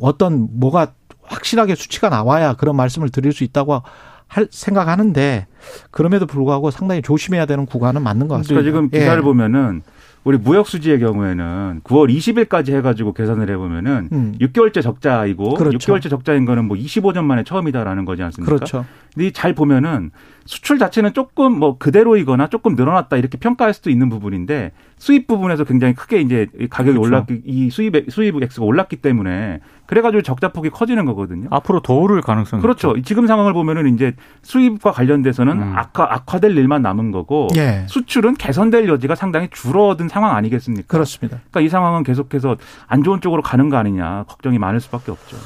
어떤 0.00 0.48
뭐가 0.52 0.92
확실하게 1.22 1.74
수치가 1.74 2.08
나와야 2.08 2.54
그런 2.54 2.76
말씀을 2.76 3.10
드릴 3.10 3.32
수 3.32 3.44
있다고 3.44 3.82
할 4.26 4.46
생각하는데 4.50 5.46
그럼에도 5.90 6.26
불구하고 6.26 6.70
상당히 6.70 7.02
조심해야 7.02 7.46
되는 7.46 7.66
구간은 7.66 8.02
맞는 8.02 8.28
것 8.28 8.36
같습니다. 8.36 8.60
그러니까 8.60 8.70
지금 8.70 8.90
기사를 8.90 9.18
예. 9.18 9.22
보면은 9.22 9.82
우리 10.24 10.36
무역 10.36 10.68
수지의 10.68 11.00
경우에는 11.00 11.80
9월 11.84 12.14
20일까지 12.14 12.74
해가지고 12.74 13.14
계산을 13.14 13.48
해보면은 13.50 14.08
음. 14.12 14.34
6개월째 14.40 14.82
적자이고 14.82 15.54
그렇죠. 15.54 15.78
6개월째 15.78 16.10
적자인 16.10 16.44
거는 16.44 16.66
뭐 16.66 16.76
25년 16.76 17.24
만에 17.24 17.44
처음이다라는 17.44 18.04
거지 18.04 18.22
않습니까? 18.22 18.54
그렇죠. 18.54 18.84
근데 19.14 19.30
잘 19.30 19.54
보면은 19.54 20.10
수출 20.48 20.78
자체는 20.78 21.12
조금 21.12 21.58
뭐 21.58 21.76
그대로이거나 21.76 22.46
조금 22.46 22.74
늘어났다 22.74 23.18
이렇게 23.18 23.36
평가할 23.36 23.74
수도 23.74 23.90
있는 23.90 24.08
부분인데 24.08 24.72
수입 24.96 25.26
부분에서 25.26 25.64
굉장히 25.64 25.94
크게 25.94 26.22
이제 26.22 26.46
가격이 26.70 26.96
그렇죠. 26.96 27.00
올랐기 27.02 27.42
이 27.44 27.68
수입 27.68 28.10
수입 28.10 28.42
액수가 28.42 28.64
올랐기 28.64 28.96
때문에 28.96 29.60
그래가지고 29.84 30.22
적자폭이 30.22 30.70
커지는 30.70 31.04
거거든요. 31.04 31.48
앞으로 31.50 31.80
더 31.80 31.92
오를 31.92 32.22
가능성이 32.22 32.62
그렇죠. 32.62 32.96
있죠. 32.96 33.02
지금 33.02 33.26
상황을 33.26 33.52
보면은 33.52 33.92
이제 33.92 34.14
수입과 34.40 34.92
관련돼서는 34.92 35.52
음. 35.52 35.72
악화 35.76 36.04
악화될 36.14 36.56
일만 36.56 36.80
남은 36.80 37.10
거고 37.10 37.48
예. 37.56 37.84
수출은 37.86 38.36
개선될 38.36 38.88
여지가 38.88 39.16
상당히 39.16 39.48
줄어든 39.50 40.08
상황 40.08 40.34
아니겠습니까? 40.34 40.86
그렇습니다. 40.88 41.40
그러니까 41.50 41.60
이 41.60 41.68
상황은 41.68 42.04
계속해서 42.04 42.56
안 42.86 43.04
좋은 43.04 43.20
쪽으로 43.20 43.42
가는 43.42 43.68
거 43.68 43.76
아니냐 43.76 44.24
걱정이 44.26 44.58
많을 44.58 44.80
수밖에 44.80 45.10
없죠. 45.10 45.36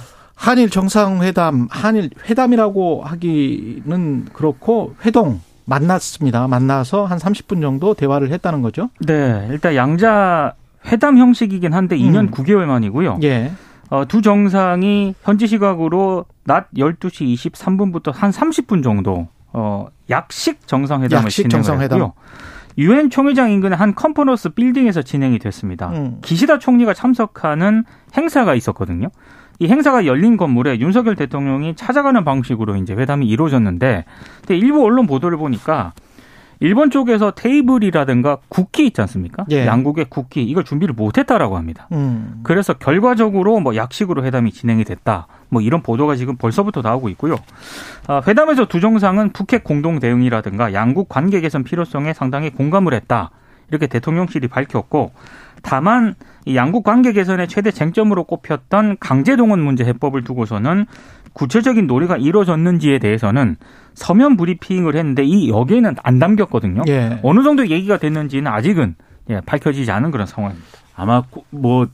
한일 0.42 0.70
정상회담, 0.70 1.68
한일 1.70 2.10
회담이라고 2.28 3.04
하기는 3.04 4.24
그렇고 4.32 4.96
회동 5.04 5.40
만났습니다. 5.66 6.48
만나서 6.48 7.04
한 7.04 7.18
30분 7.18 7.62
정도 7.62 7.94
대화를 7.94 8.32
했다는 8.32 8.60
거죠. 8.60 8.90
네, 9.06 9.46
일단 9.50 9.76
양자 9.76 10.54
회담 10.86 11.16
형식이긴 11.16 11.72
한데 11.72 11.96
2년 11.96 12.16
음. 12.22 12.30
9개월 12.32 12.64
만이고요. 12.64 13.20
예. 13.22 13.52
어, 13.88 14.04
두 14.08 14.20
정상이 14.20 15.14
현지 15.22 15.46
시각으로 15.46 16.24
낮 16.42 16.68
12시 16.72 17.36
23분부터 17.36 18.12
한 18.12 18.32
30분 18.32 18.82
정도 18.82 19.28
어, 19.52 19.86
약식 20.10 20.66
정상회담을 20.66 21.26
약식 21.26 21.42
진행을 21.44 21.62
정상회담. 21.62 22.00
했고요. 22.00 22.14
유엔 22.78 23.10
총회장 23.10 23.52
인근의 23.52 23.78
한 23.78 23.94
컨퍼런스 23.94 24.48
빌딩에서 24.48 25.02
진행이 25.02 25.38
됐습니다. 25.38 25.90
음. 25.90 26.18
기시다 26.20 26.58
총리가 26.58 26.94
참석하는 26.94 27.84
행사가 28.16 28.56
있었거든요. 28.56 29.08
이 29.62 29.68
행사가 29.68 30.06
열린 30.06 30.36
건물에 30.36 30.80
윤석열 30.80 31.14
대통령이 31.14 31.76
찾아가는 31.76 32.24
방식으로 32.24 32.74
이제 32.74 32.94
회담이 32.94 33.28
이루어졌는데 33.28 34.04
근데 34.40 34.56
일부 34.56 34.84
언론 34.84 35.06
보도를 35.06 35.38
보니까 35.38 35.92
일본 36.58 36.90
쪽에서 36.90 37.30
테이블이라든가 37.30 38.38
국기 38.48 38.86
있지 38.86 39.00
않습니까? 39.02 39.44
예. 39.52 39.64
양국의 39.64 40.06
국기 40.08 40.42
이걸 40.42 40.64
준비를 40.64 40.94
못했다라고 40.94 41.56
합니다. 41.56 41.86
음. 41.92 42.40
그래서 42.42 42.72
결과적으로 42.72 43.60
뭐 43.60 43.76
약식으로 43.76 44.24
회담이 44.24 44.50
진행이 44.50 44.82
됐다. 44.82 45.28
뭐 45.48 45.62
이런 45.62 45.82
보도가 45.82 46.16
지금 46.16 46.36
벌써부터 46.36 46.80
나오고 46.82 47.08
있고요. 47.10 47.36
아, 48.08 48.20
회담에서 48.26 48.66
두 48.66 48.80
정상은 48.80 49.30
북핵 49.32 49.62
공동 49.62 50.00
대응이라든가 50.00 50.72
양국 50.72 51.08
관계 51.08 51.40
개선 51.40 51.62
필요성에 51.62 52.14
상당히 52.14 52.50
공감을 52.50 52.94
했다. 52.94 53.30
이렇게 53.72 53.86
대통령실이 53.86 54.48
밝혔고 54.48 55.12
다만 55.62 56.14
이 56.44 56.54
양국 56.56 56.84
관계 56.84 57.12
개선의 57.12 57.48
최대 57.48 57.70
쟁점으로 57.70 58.24
꼽혔던 58.24 58.98
강제 59.00 59.34
동원 59.36 59.60
문제 59.60 59.84
해법을 59.84 60.22
두고서는 60.24 60.86
구체적인 61.32 61.86
논의가 61.86 62.18
이루어졌는지에 62.18 62.98
대해서는 62.98 63.56
서면 63.94 64.36
브리핑을 64.36 64.94
했는데 64.96 65.24
이 65.24 65.48
여기에는 65.48 65.96
안 66.02 66.18
담겼거든요. 66.18 66.82
예. 66.88 67.18
어느 67.22 67.42
정도 67.42 67.66
얘기가 67.66 67.96
됐는지는 67.98 68.50
아직은 68.52 68.94
예, 69.30 69.40
밝혀지지 69.46 69.90
않은 69.90 70.10
그런 70.10 70.26
상황입니다. 70.26 70.66
아마 70.94 71.22
뭐 71.50 71.86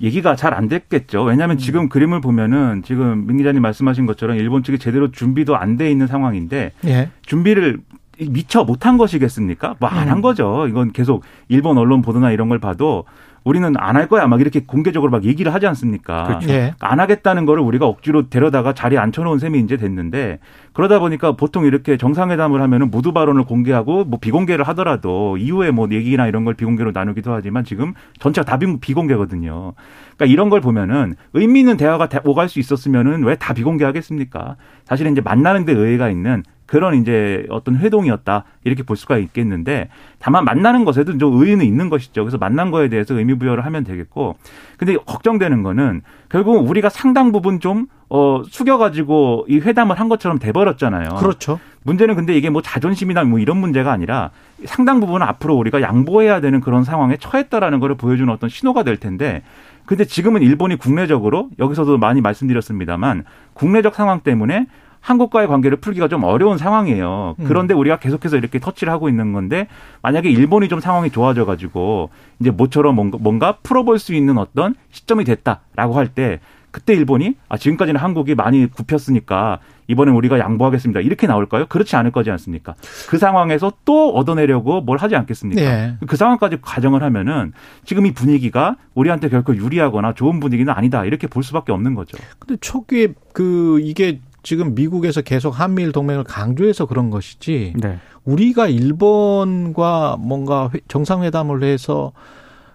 얘기가 0.00 0.34
잘 0.34 0.52
안 0.54 0.68
됐겠죠. 0.68 1.22
왜냐하면 1.22 1.56
음. 1.56 1.58
지금 1.58 1.88
그림을 1.88 2.20
보면은 2.20 2.82
지금 2.84 3.26
민 3.26 3.36
기자님 3.36 3.62
말씀하신 3.62 4.06
것처럼 4.06 4.36
일본 4.36 4.64
측이 4.64 4.78
제대로 4.78 5.12
준비도 5.12 5.56
안 5.56 5.76
돼 5.76 5.90
있는 5.90 6.08
상황인데 6.08 6.72
예. 6.86 7.10
준비를 7.24 7.78
미처 8.18 8.64
못한 8.64 8.98
것이겠습니까? 8.98 9.76
뭐 9.80 9.88
안한 9.88 10.18
음. 10.18 10.22
거죠. 10.22 10.66
이건 10.68 10.92
계속 10.92 11.22
일본 11.48 11.78
언론 11.78 12.02
보도나 12.02 12.30
이런 12.30 12.48
걸 12.48 12.58
봐도 12.58 13.04
우리는 13.44 13.72
안 13.76 13.96
할 13.96 14.06
거야 14.06 14.28
막 14.28 14.40
이렇게 14.40 14.60
공개적으로 14.60 15.10
막 15.10 15.24
얘기를 15.24 15.52
하지 15.52 15.66
않습니까? 15.66 16.24
그렇죠. 16.24 16.48
예. 16.50 16.74
안 16.80 17.00
하겠다는 17.00 17.44
거를 17.44 17.62
우리가 17.64 17.86
억지로 17.86 18.28
데려다가 18.30 18.72
자리에 18.72 18.98
앉혀놓은 18.98 19.40
셈이 19.40 19.58
이제 19.58 19.76
됐는데 19.76 20.38
그러다 20.72 21.00
보니까 21.00 21.32
보통 21.32 21.64
이렇게 21.64 21.96
정상회담을 21.96 22.62
하면은 22.62 22.90
모두 22.92 23.12
발언을 23.12 23.42
공개하고 23.42 24.04
뭐 24.04 24.20
비공개를 24.20 24.64
하더라도 24.68 25.36
이후에 25.38 25.72
뭐 25.72 25.88
얘기나 25.90 26.28
이런 26.28 26.44
걸 26.44 26.54
비공개로 26.54 26.92
나누기도 26.94 27.32
하지만 27.32 27.64
지금 27.64 27.94
전체가 28.20 28.44
다 28.44 28.58
비공개거든요. 28.80 29.72
그러니까 30.16 30.26
이런 30.26 30.48
걸 30.48 30.60
보면은 30.60 31.14
의미 31.32 31.60
있는 31.60 31.76
대화가 31.76 32.08
오갈 32.24 32.48
수 32.48 32.60
있었으면은 32.60 33.24
왜 33.24 33.34
다 33.34 33.54
비공개하겠습니까? 33.54 34.56
사실은 34.84 35.12
이제 35.12 35.20
만나는 35.20 35.64
데 35.64 35.72
의의가 35.72 36.10
있는 36.10 36.44
그런 36.72 36.94
이제 36.94 37.44
어떤 37.50 37.76
회동이었다 37.76 38.44
이렇게 38.64 38.82
볼 38.82 38.96
수가 38.96 39.18
있겠는데 39.18 39.90
다만 40.18 40.46
만나는 40.46 40.86
것에도 40.86 41.18
좀 41.18 41.38
의의는 41.38 41.66
있는 41.66 41.90
것이죠. 41.90 42.24
그래서 42.24 42.38
만난 42.38 42.70
거에 42.70 42.88
대해서 42.88 43.14
의미 43.14 43.34
부여를 43.34 43.66
하면 43.66 43.84
되겠고 43.84 44.36
근데 44.78 44.96
걱정되는 44.96 45.62
거는 45.62 46.00
결국 46.30 46.66
우리가 46.66 46.88
상당 46.88 47.30
부분 47.30 47.60
좀 47.60 47.88
어, 48.08 48.42
숙여가지고 48.48 49.48
이 49.50 49.58
회담을 49.58 50.00
한 50.00 50.08
것처럼 50.08 50.38
돼버렸잖아요. 50.38 51.16
그렇죠. 51.16 51.60
문제는 51.82 52.14
근데 52.14 52.34
이게 52.34 52.48
뭐 52.48 52.62
자존심이나 52.62 53.24
뭐 53.24 53.38
이런 53.38 53.58
문제가 53.58 53.92
아니라 53.92 54.30
상당 54.64 55.00
부분은 55.00 55.26
앞으로 55.26 55.54
우리가 55.54 55.82
양보해야 55.82 56.40
되는 56.40 56.62
그런 56.62 56.84
상황에 56.84 57.18
처했다라는 57.18 57.80
것을 57.80 57.96
보여주는 57.96 58.32
어떤 58.32 58.48
신호가 58.48 58.82
될 58.82 58.96
텐데 58.96 59.42
근데 59.84 60.06
지금은 60.06 60.40
일본이 60.40 60.76
국내적으로 60.76 61.50
여기서도 61.58 61.98
많이 61.98 62.22
말씀드렸습니다만 62.22 63.24
국내적 63.52 63.94
상황 63.94 64.20
때문에 64.20 64.68
한국과의 65.02 65.48
관계를 65.48 65.78
풀기가 65.78 66.08
좀 66.08 66.24
어려운 66.24 66.56
상황이에요. 66.56 67.34
음. 67.38 67.44
그런데 67.46 67.74
우리가 67.74 67.98
계속해서 67.98 68.38
이렇게 68.38 68.58
터치를 68.58 68.90
하고 68.92 69.08
있는 69.08 69.32
건데 69.32 69.66
만약에 70.00 70.30
일본이 70.30 70.68
좀 70.68 70.80
상황이 70.80 71.10
좋아져 71.10 71.44
가지고 71.44 72.08
이제 72.40 72.50
모처럼 72.50 72.94
뭔가, 72.94 73.18
뭔가 73.20 73.58
풀어볼 73.62 73.98
수 73.98 74.14
있는 74.14 74.38
어떤 74.38 74.74
시점이 74.92 75.24
됐다라고 75.24 75.94
할 75.94 76.06
때 76.14 76.40
그때 76.72 76.94
일본이 76.94 77.36
아 77.48 77.58
지금까지는 77.58 78.00
한국이 78.00 78.34
많이 78.34 78.66
굽혔으니까 78.66 79.60
이번엔 79.88 80.14
우리가 80.14 80.38
양보하겠습니다. 80.38 81.00
이렇게 81.00 81.26
나올까요? 81.26 81.66
그렇지 81.66 81.96
않을 81.96 82.12
거지 82.12 82.30
않습니까? 82.30 82.74
그 83.08 83.18
상황에서 83.18 83.72
또 83.84 84.14
얻어내려고 84.14 84.80
뭘 84.80 84.96
하지 84.96 85.14
않겠습니까? 85.14 85.60
네. 85.60 85.96
그 86.06 86.16
상황까지 86.16 86.58
가정을 86.62 87.02
하면은 87.02 87.52
지금 87.84 88.06
이 88.06 88.14
분위기가 88.14 88.76
우리한테 88.94 89.28
결코 89.28 89.54
유리하거나 89.54 90.14
좋은 90.14 90.40
분위기는 90.40 90.72
아니다. 90.72 91.04
이렇게 91.04 91.26
볼 91.26 91.42
수밖에 91.42 91.72
없는 91.72 91.94
거죠. 91.94 92.16
근데 92.38 92.56
초기에 92.60 93.08
그 93.34 93.78
이게 93.82 94.20
지금 94.42 94.74
미국에서 94.74 95.20
계속 95.22 95.50
한미일 95.58 95.92
동맹을 95.92 96.24
강조해서 96.24 96.86
그런 96.86 97.10
것이지 97.10 97.74
네. 97.76 97.98
우리가 98.24 98.68
일본과 98.68 100.16
뭔가 100.18 100.70
정상회담을 100.88 101.62
해서 101.64 102.12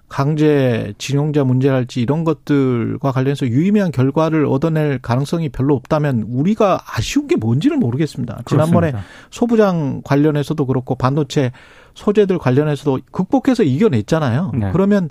강제 0.09 0.93
징용자 0.97 1.43
문제랄지 1.43 2.01
이런 2.01 2.24
것들과 2.24 3.12
관련해서 3.12 3.45
유의미한 3.47 3.91
결과를 3.91 4.45
얻어낼 4.45 5.00
가능성이 5.00 5.50
별로 5.50 5.75
없다면 5.75 6.27
우리가 6.29 6.79
아쉬운 6.95 7.27
게 7.27 7.36
뭔지를 7.36 7.75
모르겠습니다. 7.77 8.41
지난번에 8.45 8.91
그렇습니다. 8.91 9.09
소부장 9.31 10.01
관련해서도 10.05 10.65
그렇고 10.65 10.95
반도체 10.95 11.51
소재들 11.93 12.38
관련해서도 12.38 13.00
극복해서 13.12 13.63
이겨냈잖아요. 13.63 14.51
네. 14.57 14.69
그러면 14.71 15.09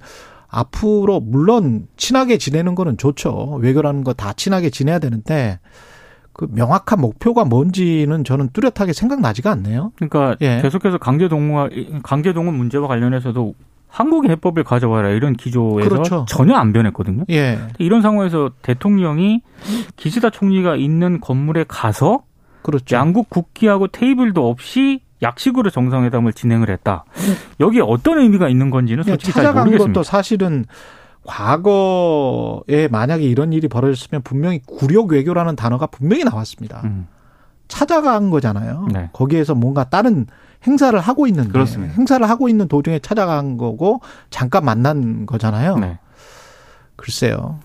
앞으로 0.48 1.20
물론 1.20 1.88
친하게 1.98 2.38
지내는 2.38 2.75
거는 2.75 2.96
좋죠. 2.96 3.58
외교라는 3.60 4.02
거 4.02 4.14
다 4.14 4.32
친하게 4.32 4.70
지내야 4.70 4.98
되는데 4.98 5.58
그 6.37 6.47
명확한 6.50 7.00
목표가 7.00 7.47
뭔지는 7.47 8.23
저는 8.23 8.50
뚜렷하게 8.52 8.93
생각나지가 8.93 9.50
않네요. 9.52 9.93
그러니까 9.97 10.37
예. 10.43 10.61
계속해서 10.61 10.99
강제 10.99 11.28
동원 11.28 11.71
강제 12.02 12.35
동원 12.35 12.57
문제와 12.57 12.87
관련해서도 12.88 13.55
한국의 13.88 14.33
해법을 14.33 14.62
가져와라 14.62 15.09
이런 15.11 15.33
기조에서 15.33 15.88
그렇죠. 15.88 16.26
전혀 16.28 16.55
안 16.55 16.75
변했거든요. 16.75 17.25
예. 17.31 17.59
이런 17.78 18.02
상황에서 18.02 18.50
대통령이 18.61 19.40
기시다 19.97 20.28
총리가 20.28 20.76
있는 20.76 21.21
건물에 21.21 21.64
가서 21.66 22.25
그렇죠. 22.61 22.95
양국 22.95 23.31
국기하고 23.31 23.87
테이블도 23.88 24.47
없이 24.47 25.00
약식으로 25.23 25.71
정상회담을 25.71 26.35
진행을 26.35 26.69
했다. 26.69 27.07
여기에 27.61 27.81
어떤 27.81 28.19
의미가 28.19 28.50
있는 28.50 28.69
건지는 28.69 29.05
예, 29.07 29.11
솔직히 29.12 29.33
잘 29.33 29.55
모르겠습니다. 29.55 29.87
것도 29.87 30.02
사실은 30.02 30.66
과거에 31.26 32.88
만약에 32.90 33.25
이런 33.25 33.52
일이 33.52 33.68
벌어졌으면 33.68 34.22
분명히 34.22 34.61
굴욕 34.64 35.12
외교라는 35.12 35.57
단어가 35.57 35.87
분명히 35.87 36.24
나왔습니다. 36.24 36.81
음. 36.85 37.07
찾아간 37.68 38.31
거잖아요. 38.31 38.88
네. 38.92 39.11
거기에서 39.12 39.55
뭔가 39.55 39.85
다른 39.85 40.27
행사를 40.66 40.98
하고 40.98 41.27
있는데 41.27 41.50
그렇습니다. 41.50 41.94
행사를 41.94 42.29
하고 42.29 42.48
있는 42.48 42.68
도중에 42.68 43.00
찾아간 43.00 43.57
거고 43.57 44.00
잠깐 44.31 44.64
만난 44.64 45.27
거잖아요. 45.27 45.77
네. 45.79 45.98
글쎄요. 46.96 47.59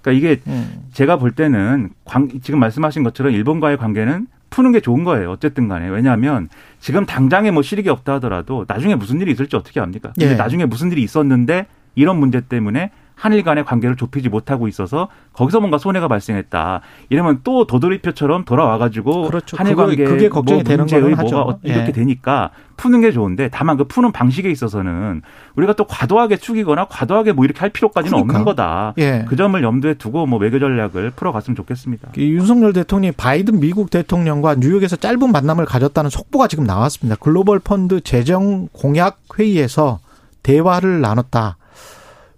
그러니까 0.00 0.12
이게 0.12 0.40
음. 0.46 0.88
제가 0.92 1.18
볼 1.18 1.32
때는 1.32 1.90
관, 2.04 2.30
지금 2.42 2.60
말씀하신 2.60 3.02
것처럼 3.02 3.32
일본과의 3.32 3.76
관계는 3.76 4.28
푸는 4.50 4.72
게 4.72 4.80
좋은 4.80 5.04
거예요. 5.04 5.30
어쨌든 5.30 5.68
간에. 5.68 5.88
왜냐하면 5.88 6.48
지금 6.80 7.04
당장에 7.04 7.50
뭐 7.50 7.62
실익이 7.62 7.88
없다 7.88 8.14
하더라도 8.14 8.64
나중에 8.66 8.94
무슨 8.94 9.20
일이 9.20 9.32
있을지 9.32 9.56
어떻게 9.56 9.80
압니까? 9.80 10.12
근데 10.18 10.32
예. 10.32 10.36
나중에 10.36 10.64
무슨 10.64 10.90
일이 10.90 11.02
있었는데 11.02 11.66
이런 11.94 12.18
문제 12.18 12.40
때문에 12.40 12.90
한일 13.18 13.42
간의 13.42 13.64
관계를 13.64 13.96
좁히지 13.96 14.28
못하고 14.28 14.68
있어서 14.68 15.08
거기서 15.32 15.58
뭔가 15.58 15.76
손해가 15.76 16.06
발생했다. 16.06 16.80
이러면 17.08 17.40
또 17.42 17.66
도돌이표처럼 17.66 18.44
돌아와가지고 18.44 19.22
그렇죠. 19.22 19.56
한일 19.56 19.74
관계 19.74 20.04
그게 20.04 20.28
걱정이 20.28 20.58
뭐 20.58 20.64
되는 20.64 20.86
문제의 20.86 21.14
뭐가 21.16 21.40
어, 21.42 21.58
이렇게 21.64 21.88
예. 21.88 21.92
되니까 21.92 22.50
푸는 22.76 23.00
게 23.00 23.10
좋은데 23.10 23.48
다만 23.52 23.76
그 23.76 23.84
푸는 23.84 24.12
방식에 24.12 24.48
있어서는 24.50 25.22
우리가 25.56 25.72
또 25.72 25.84
과도하게 25.84 26.36
축이거나 26.36 26.84
과도하게 26.84 27.32
뭐 27.32 27.44
이렇게 27.44 27.58
할 27.58 27.70
필요까지는 27.70 28.12
그러니까. 28.12 28.32
없는 28.34 28.44
거다. 28.44 28.94
예. 28.98 29.24
그 29.28 29.34
점을 29.34 29.60
염두에 29.60 29.94
두고 29.94 30.26
뭐 30.26 30.38
외교 30.38 30.60
전략을 30.60 31.10
풀어갔으면 31.10 31.56
좋겠습니다. 31.56 32.10
윤석열 32.16 32.72
대통령이 32.72 33.12
바이든 33.12 33.58
미국 33.58 33.90
대통령과 33.90 34.54
뉴욕에서 34.54 34.94
짧은 34.94 35.32
만남을 35.32 35.64
가졌다는 35.64 36.08
속보가 36.08 36.46
지금 36.46 36.62
나왔습니다. 36.64 37.16
글로벌 37.20 37.58
펀드 37.58 38.00
재정 38.00 38.68
공약 38.72 39.18
회의에서 39.36 39.98
대화를 40.44 41.00
나눴다. 41.00 41.56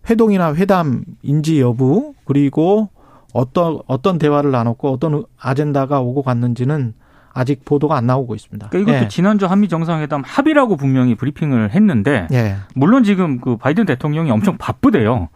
회동이나 0.09 0.55
회담인지 0.55 1.61
여부 1.61 2.15
그리고 2.25 2.89
어떤 3.33 3.79
어떤 3.87 4.19
대화를 4.19 4.51
나눴고 4.51 4.91
어떤 4.91 5.25
아젠다가 5.39 6.01
오고 6.01 6.23
갔는지는 6.23 6.95
아직 7.33 7.65
보도가 7.65 7.97
안 7.97 8.07
나오고 8.07 8.35
있습니다. 8.35 8.69
그러니까 8.71 8.93
이것도 8.93 9.05
예. 9.05 9.09
지난주 9.09 9.47
한미 9.47 9.69
정상회담 9.69 10.23
합의라고 10.25 10.77
분명히 10.77 11.15
브리핑을 11.15 11.71
했는데 11.71 12.27
예. 12.33 12.57
물론 12.75 13.05
지금 13.05 13.41
그 13.41 13.57
바이든 13.57 13.87
대통령이 13.87 14.31
엄청 14.31 14.57
바쁘대요. 14.59 15.29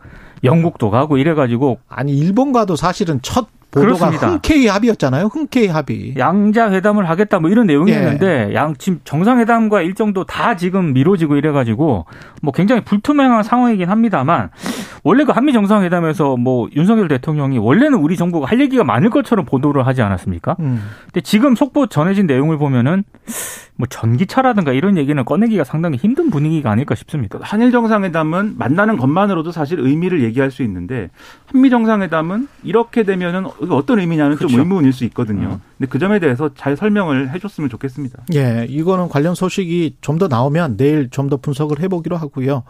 영국도 0.43 0.91
가고 0.91 1.17
이래가지고 1.17 1.79
아니 1.89 2.17
일본과도 2.19 2.77
사실은 2.77 3.21
첫 3.23 3.49
보도가 3.75 4.11
그렇습니다. 4.11 4.29
흔쾌히 4.29 4.69
합의였잖아요. 4.69 5.27
흔쾌히 5.27 5.67
합의. 5.69 6.15
양자 6.17 6.71
회담을 6.71 7.09
하겠다 7.09 7.41
뭐 7.41 7.51
이런 7.51 7.67
내용이었는데 7.67 8.49
예. 8.51 8.55
양 8.55 8.75
지금 8.79 9.01
정상회담과 9.05 9.83
일정도 9.83 10.25
다 10.25 10.57
지금 10.57 10.93
미뤄지고 10.93 11.37
이래가지고 11.37 12.07
뭐 12.43 12.53
굉장히 12.53 12.83
불투명한 12.85 13.43
상황이긴 13.43 13.89
합니다만 13.91 14.51
원래 15.03 15.25
그 15.25 15.33
한미 15.33 15.53
정상회담에서 15.53 16.37
뭐 16.37 16.69
윤석열 16.75 17.09
대통령이 17.09 17.59
원래는 17.59 17.99
우리 17.99 18.17
정부가 18.17 18.47
할 18.47 18.61
얘기가 18.61 18.85
많을 18.85 19.11
것처럼 19.11 19.45
보도를 19.45 19.87
하지 19.87 20.03
않았습니까? 20.03 20.57
음. 20.61 20.83
근데 21.07 21.21
지금 21.21 21.55
속보 21.55 21.89
전해진 21.89 22.27
내용을 22.27 22.59
보면은 22.59 23.05
뭐 23.77 23.89
전기차라든가 23.89 24.73
이런 24.73 24.97
얘기는 24.97 25.23
꺼내기가 25.25 25.65
상당히 25.65 25.97
힘든 25.97 26.31
분위기가 26.31 26.71
아닐까 26.71 26.95
싶습니다. 26.95 27.39
한일 27.43 27.73
정상회담은 27.73 28.55
만나는 28.57 28.97
것만으로도 28.97 29.51
사실 29.51 29.81
의미를 29.81 30.23
얘기할 30.23 30.51
수 30.53 30.63
있는데 30.63 31.11
한미 31.47 31.71
정상회담은 31.71 32.47
이렇게 32.63 33.03
되면은 33.03 33.47
어떤 33.73 33.99
의미냐는 34.01 34.37
그렇죠. 34.37 34.53
좀 34.53 34.61
의문일 34.61 34.93
수 34.93 35.05
있거든요. 35.05 35.49
음. 35.49 35.61
근데 35.79 35.91
그 35.91 35.99
점에 35.99 36.19
대해서 36.19 36.51
잘 36.55 36.77
설명을 36.77 37.33
해줬으면 37.35 37.71
좋겠습니다. 37.71 38.25
예, 38.35 38.67
이거는 38.69 39.09
관련 39.09 39.35
소식이 39.35 39.97
좀 40.01 40.19
더 40.19 40.29
나오면 40.29 40.77
내일 40.77 41.09
좀 41.11 41.29
더 41.29 41.37
분석을 41.37 41.81
해보기로 41.81 42.17
하고요. 42.17 42.65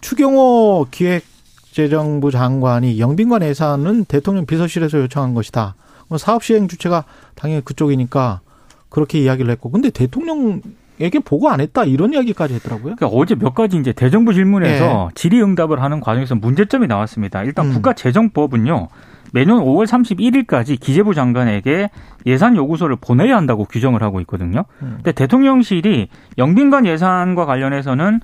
추경호 0.00 0.88
기획재정부 0.90 2.30
장관이 2.30 3.00
영빈관 3.00 3.42
예산은 3.42 4.04
대통령 4.04 4.46
비서실에서 4.46 4.98
요청한 5.00 5.34
것이다. 5.34 5.74
뭐 6.08 6.18
사업 6.18 6.44
시행 6.44 6.68
주체가 6.68 7.04
당연히 7.34 7.64
그쪽이니까 7.64 8.40
그렇게 8.88 9.18
이야기를 9.20 9.50
했고, 9.50 9.70
근데 9.70 9.90
대통령 9.90 10.60
에게 10.98 11.18
보고 11.18 11.50
안 11.50 11.60
했다 11.60 11.84
이런 11.84 12.14
이야기까지 12.14 12.54
했더라고요. 12.54 12.96
그러니까 12.96 13.08
어제 13.08 13.34
몇 13.34 13.54
가지 13.54 13.76
이제 13.76 13.92
대정부 13.92 14.32
질문에서 14.32 14.84
네. 14.84 15.14
질의응답을 15.14 15.82
하는 15.82 16.00
과정에서 16.00 16.36
문제점이 16.36 16.86
나왔습니다. 16.86 17.42
일단 17.42 17.66
음. 17.66 17.74
국가재정법은요 17.74 18.88
매년 19.36 19.58
5월 19.58 19.86
31일까지 19.86 20.80
기재부 20.80 21.12
장관에게 21.12 21.90
예산 22.24 22.56
요구서를 22.56 22.96
보내야 22.98 23.36
한다고 23.36 23.66
규정을 23.66 24.02
하고 24.02 24.18
있거든요. 24.20 24.64
음. 24.80 24.94
근데 24.96 25.12
대통령실이 25.12 26.08
영빈관 26.38 26.86
예산과 26.86 27.44
관련해서는 27.44 28.20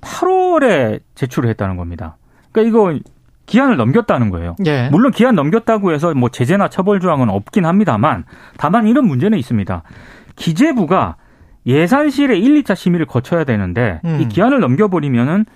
8월에 0.00 1.02
제출을 1.14 1.48
했다는 1.50 1.76
겁니다. 1.76 2.16
그러니까 2.50 2.68
이거 2.68 2.98
기한을 3.46 3.76
넘겼다는 3.76 4.30
거예요. 4.30 4.56
예. 4.66 4.88
물론 4.90 5.12
기한 5.12 5.36
넘겼다고 5.36 5.92
해서 5.92 6.12
뭐 6.14 6.30
제재나 6.30 6.66
처벌 6.66 6.98
조항은 6.98 7.30
없긴 7.30 7.64
합니다만 7.64 8.24
다만 8.56 8.88
이런 8.88 9.06
문제는 9.06 9.38
있습니다. 9.38 9.84
기재부가 10.34 11.14
예산실의 11.64 12.42
1, 12.42 12.64
2차 12.64 12.74
심의를 12.74 13.06
거쳐야 13.06 13.44
되는데 13.44 14.00
음. 14.04 14.18
이 14.20 14.26
기한을 14.26 14.58
넘겨버리면은 14.58 15.46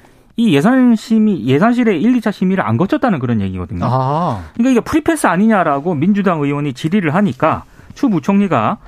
이 0.41 0.55
예산 0.55 0.97
심의 0.97 1.47
예산실의 1.47 2.01
1, 2.01 2.15
2차 2.15 2.33
심의를 2.33 2.67
안 2.67 2.79
거쳤다는 2.79 3.19
그런 3.19 3.43
얘기거든요. 3.43 3.85
아. 3.85 4.43
그러니까 4.55 4.71
이게 4.71 4.81
free 4.81 5.04
pass 5.04 5.27
아니냐라고 5.27 5.95
민주당 5.95 6.41
의원이 6.41 6.73
질의를 6.73 7.15
하니까 7.15 7.65
추 7.93 8.09
부총리가 8.09 8.79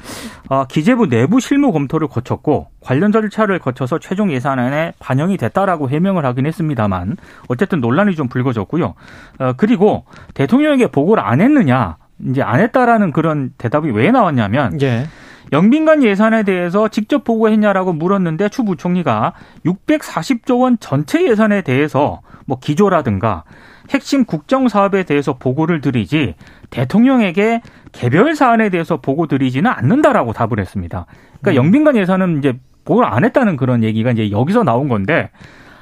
어, 0.49 0.65
기재부 0.65 1.11
내부 1.11 1.41
실무 1.41 1.73
검토를 1.73 2.09
거쳤고 2.09 2.69
관련 2.81 3.13
절차를 3.13 3.59
거쳐서 3.59 3.99
최종 3.99 4.33
예산안에 4.33 4.95
반영이 4.99 5.37
됐다라고 5.37 5.91
해명을 5.91 6.25
하긴 6.25 6.47
했습니다만 6.47 7.19
어쨌든 7.49 7.83
논란이 7.83 8.15
좀 8.15 8.29
불거졌고요. 8.29 8.95
어, 9.41 9.53
그리고 9.59 10.07
대통령에게 10.33 10.87
보고를 10.87 11.23
안 11.23 11.43
했느냐 11.43 11.99
이제 12.31 12.41
안 12.41 12.61
했다라는 12.61 13.13
그런 13.13 13.51
대답이 13.59 13.91
왜 13.91 14.11
나왔냐면 14.11 14.81
예. 14.81 15.07
영빈관 15.51 16.03
예산에 16.03 16.45
대해서 16.45 16.89
직접 16.89 17.25
보고했냐라고 17.25 17.93
물었는데 17.93 18.49
추 18.49 18.65
부총리가 18.65 19.33
640조 19.67 20.61
원 20.61 20.79
전체 20.79 21.29
예산에 21.29 21.63
대해서 21.63 22.21
뭐 22.47 22.59
기조라든가 22.61 23.45
핵심 23.91 24.25
국정 24.25 24.69
사업에 24.69 25.03
대해서 25.03 25.35
보고를 25.35 25.81
드리지 25.81 26.35
대통령에게 26.71 27.61
개별 27.93 28.35
사안에 28.35 28.71
대해서 28.71 28.99
보고 28.99 29.27
드리지는 29.27 29.71
않는다라고 29.71 30.33
답을 30.33 30.59
했습니다. 30.59 31.07
그러니까 31.41 31.51
음. 31.51 31.67
영빈관 31.67 31.97
예산은 31.97 32.39
이제 32.39 32.59
보고를 32.85 33.09
안 33.09 33.25
했다는 33.25 33.57
그런 33.57 33.83
얘기가 33.85 34.11
이제 34.13 34.31
여기서 34.31 34.63
나온 34.63 34.89
건데 34.89 35.31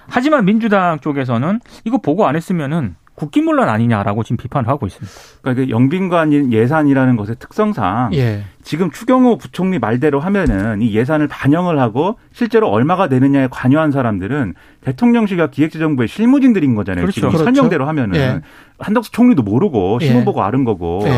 하지만 0.08 0.44
민주당 0.44 0.98
쪽에서는 0.98 1.60
이거 1.84 1.98
보고 1.98 2.26
안 2.26 2.36
했으면은 2.36 2.96
국기문란 3.20 3.68
아니냐라고 3.68 4.22
지금 4.22 4.38
비판을 4.38 4.66
하고 4.68 4.86
있습니다. 4.86 5.12
그러니까 5.42 5.68
영빈관 5.68 6.52
예산이라는 6.52 7.16
것의 7.16 7.36
특성상 7.38 8.14
예. 8.14 8.44
지금 8.62 8.90
추경호 8.90 9.36
부총리 9.36 9.78
말대로 9.78 10.20
하면은 10.20 10.80
이 10.80 10.94
예산을 10.94 11.28
반영을 11.28 11.78
하고 11.78 12.18
실제로 12.32 12.68
얼마가 12.68 13.08
되느냐에 13.08 13.48
관여한 13.50 13.90
사람들은 13.90 14.54
대통령실과 14.80 15.50
기획재정부의 15.50 16.08
실무진들인 16.08 16.74
거잖아요. 16.74 17.02
그렇죠. 17.02 17.14
지금 17.14 17.28
그렇죠. 17.28 17.44
설명대로 17.44 17.86
하면은 17.88 18.16
예. 18.18 18.40
한덕수 18.78 19.12
총리도 19.12 19.42
모르고 19.42 19.98
신문 20.00 20.22
예. 20.22 20.24
보고 20.24 20.42
아는 20.42 20.64
거고. 20.64 21.02
예. 21.04 21.12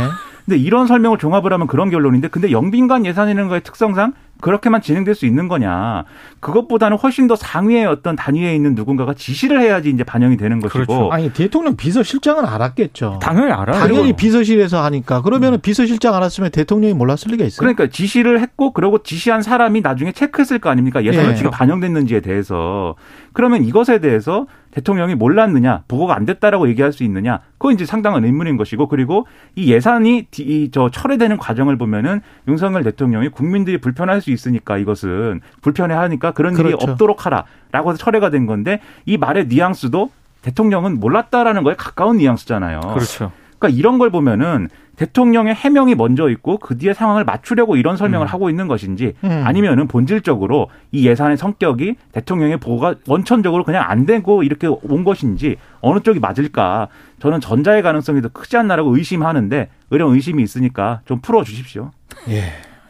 근데 0.45 0.59
이런 0.59 0.89
설명을 0.89 1.19
종합을 1.19 1.53
하면 1.53 1.69
그런 1.69 1.89
결론인데 1.89 2.27
근데 2.27 2.51
영빈관 2.51 3.07
예산이라는 3.07 3.49
거의 3.49 3.61
특성상 3.63 4.13
그렇게만 4.43 4.83
진행될 4.83 5.15
수 5.15 5.25
있는 5.25 5.49
거냐. 5.49 6.05
그것보다는 6.41 6.99
훨씬 6.99 7.29
더 7.29 7.37
상위의 7.37 7.87
어떤 7.87 8.17
단위에 8.17 8.55
있는 8.55 8.75
누군가가 8.75 9.15
지시를 9.15 9.63
해야지 9.63 9.89
이제 9.89 10.05
반영이 10.05 10.37
되는 10.37 10.61
것이고. 10.61 10.85
그렇죠. 10.85 11.13
아니, 11.13 11.33
대통령 11.33 11.77
비서실장은 11.77 12.45
알았겠죠. 12.45 13.21
당연히 13.23 13.53
알아요. 13.53 13.79
당연히 13.79 14.13
비서실에서 14.13 14.83
하니까. 14.85 15.23
그러면 15.23 15.55
음. 15.55 15.59
비서실장 15.63 16.15
알았으면 16.15 16.51
대통령이 16.51 16.93
몰랐을 16.93 17.31
리가 17.31 17.45
있어요. 17.45 17.61
그러니까 17.61 17.87
지시를 17.87 18.41
했고 18.41 18.73
그러고 18.73 19.03
지시한 19.03 19.43
사람이 19.43 19.81
나중에 19.81 20.11
체크했을 20.11 20.59
거 20.59 20.69
아닙니까? 20.71 21.05
예산 21.05 21.27
어떻게 21.31 21.47
예. 21.47 21.51
반영됐는지에 21.51 22.21
대해서. 22.21 22.97
그러면 23.33 23.65
이것에 23.65 24.01
대해서 24.01 24.47
대통령이 24.73 25.15
몰랐느냐, 25.15 25.85
보고가 25.87 26.17
안 26.17 26.27
됐다라고 26.27 26.69
얘기할 26.69 26.93
수 26.93 27.05
있느냐, 27.05 27.41
그건 27.59 27.75
이제 27.75 27.85
상당한 27.85 28.25
의문인 28.25 28.57
것이고, 28.57 28.89
그리고 28.89 29.27
이 29.55 29.73
예산이 29.73 30.27
저 30.73 30.91
철회되는 30.91 31.37
과정을 31.37 31.77
보면은 31.79 32.21
윤석열 32.49 32.83
대통령이 32.83 33.29
국민들이 33.29 33.79
불편할 33.79 34.21
수 34.21 34.31
있으니까 34.31 34.79
이것은 34.79 35.41
불편해하니까 35.61 36.33
그런 36.33 36.55
그렇죠. 36.55 36.77
일이 36.77 36.77
없도록 36.81 37.27
하라라고 37.27 37.91
해서 37.91 37.99
철회가 37.99 38.31
된 38.31 38.47
건데 38.47 38.81
이 39.07 39.17
말의 39.19 39.47
뉘앙스도 39.47 40.11
대통령은 40.43 40.99
몰랐다라는 40.99 41.63
거에 41.63 41.75
가까운 41.77 42.17
뉘앙스잖아요. 42.17 42.81
그렇죠. 42.81 43.31
그러니까 43.63 43.79
이런 43.79 43.99
걸 43.99 44.11
보면은 44.11 44.69
대통령의 44.97 45.55
해명이 45.55 45.95
먼저 45.95 46.29
있고 46.29 46.59
그 46.59 46.77
뒤에 46.77 46.93
상황을 46.93 47.25
맞추려고 47.25 47.77
이런 47.77 47.97
설명을 47.97 48.27
음. 48.27 48.29
하고 48.29 48.51
있는 48.51 48.67
것인지 48.67 49.15
음. 49.23 49.43
아니면은 49.45 49.87
본질적으로 49.87 50.69
이 50.91 51.07
예산의 51.07 51.37
성격이 51.37 51.95
대통령의 52.11 52.59
보고가 52.59 52.97
원천적으로 53.07 53.65
그냥 53.65 53.85
안 53.87 54.05
되고 54.05 54.43
이렇게 54.43 54.67
온 54.67 55.05
것인지 55.05 55.57
어느 55.81 56.01
쪽이 56.01 56.19
맞을까 56.19 56.89
저는 57.21 57.41
전자의 57.41 57.83
가능성이 57.83 58.21
더 58.21 58.29
크지 58.29 58.57
않나라고 58.57 58.97
의심하는데 58.97 59.71
의령 59.91 60.13
의심이 60.13 60.43
있으니까 60.43 61.01
좀 61.07 61.21
풀어 61.21 61.45
주십시오. 61.45 61.93
예. 62.29 62.43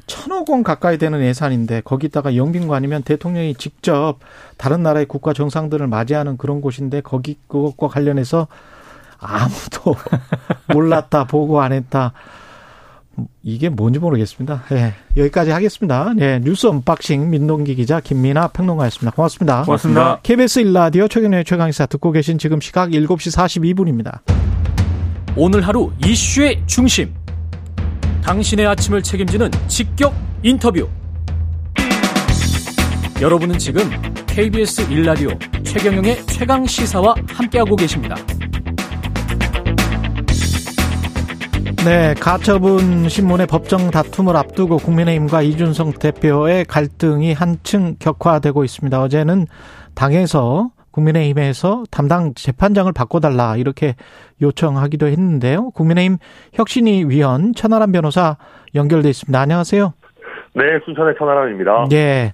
천억 0.06 0.50
원 0.50 0.62
가까이 0.62 0.98
되는 0.98 1.22
예산인데 1.22 1.82
거기다가 1.82 2.34
영빈관이면 2.34 3.02
대통령이 3.02 3.54
직접 3.54 4.18
다른 4.56 4.82
나라의 4.82 5.06
국가 5.06 5.32
정상들을 5.32 5.86
맞이하는 5.86 6.36
그런 6.36 6.60
곳인데 6.60 7.02
거기 7.02 7.38
그것과 7.46 7.88
관련해서 7.88 8.48
아무도 9.22 9.94
몰랐다, 10.72 11.24
보고 11.24 11.60
안 11.60 11.72
했다. 11.72 12.12
이게 13.42 13.68
뭔지 13.68 13.98
모르겠습니다. 13.98 14.64
예, 14.72 14.94
여기까지 15.16 15.50
하겠습니다. 15.50 16.12
예, 16.20 16.40
뉴스 16.42 16.66
unboxing 16.66 17.30
민동기 17.30 17.74
기자 17.74 18.00
김민아 18.00 18.48
평론가였습니다. 18.48 19.14
고맙습니다. 19.14 19.62
고맙습니다. 19.64 20.20
KBS 20.22 20.60
일라디오 20.60 21.08
최경영의 21.08 21.44
최강시사 21.44 21.86
듣고 21.86 22.10
계신 22.12 22.38
지금 22.38 22.60
시각 22.60 22.90
7시 22.90 23.36
42분입니다. 23.36 24.20
오늘 25.36 25.66
하루 25.66 25.92
이슈의 26.04 26.62
중심. 26.66 27.14
당신의 28.22 28.66
아침을 28.66 29.02
책임지는 29.02 29.50
직격 29.66 30.14
인터뷰. 30.42 30.88
여러분은 33.20 33.58
지금 33.58 33.88
KBS 34.26 34.90
일라디오 34.90 35.30
최경영의 35.64 36.26
최강 36.26 36.66
시사와 36.66 37.14
함께하고 37.28 37.76
계십니다. 37.76 38.16
네, 41.84 42.14
가처분 42.14 43.08
신문의 43.08 43.48
법정 43.48 43.90
다툼을 43.90 44.36
앞두고 44.36 44.76
국민의힘과 44.76 45.42
이준성 45.42 45.94
대표의 45.94 46.64
갈등이 46.66 47.32
한층 47.32 47.96
격화되고 47.98 48.62
있습니다. 48.62 49.02
어제는 49.02 49.46
당에서 49.96 50.70
국민의힘에서 50.92 51.82
담당 51.90 52.34
재판장을 52.34 52.92
바꿔달라 52.92 53.56
이렇게 53.56 53.96
요청하기도 54.40 55.08
했는데요. 55.08 55.70
국민의힘 55.70 56.18
혁신위 56.52 57.06
위원 57.08 57.52
천하람 57.52 57.90
변호사 57.90 58.36
연결돼 58.76 59.10
있습니다. 59.10 59.40
안녕하세요. 59.40 59.92
네, 60.54 60.62
순천의 60.84 61.14
천하람입니다. 61.18 61.86
네. 61.90 62.32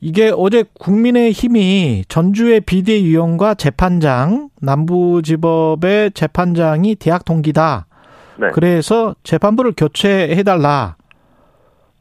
이게 0.00 0.32
어제 0.36 0.64
국민의힘이 0.80 2.06
전주의 2.08 2.60
비대위원과 2.60 3.54
재판장, 3.54 4.48
남부지법의 4.60 6.10
재판장이 6.14 6.96
대학 6.96 7.24
동기다. 7.24 7.86
네. 8.36 8.50
그래서 8.52 9.14
재판부를 9.24 9.72
교체해달라. 9.76 10.96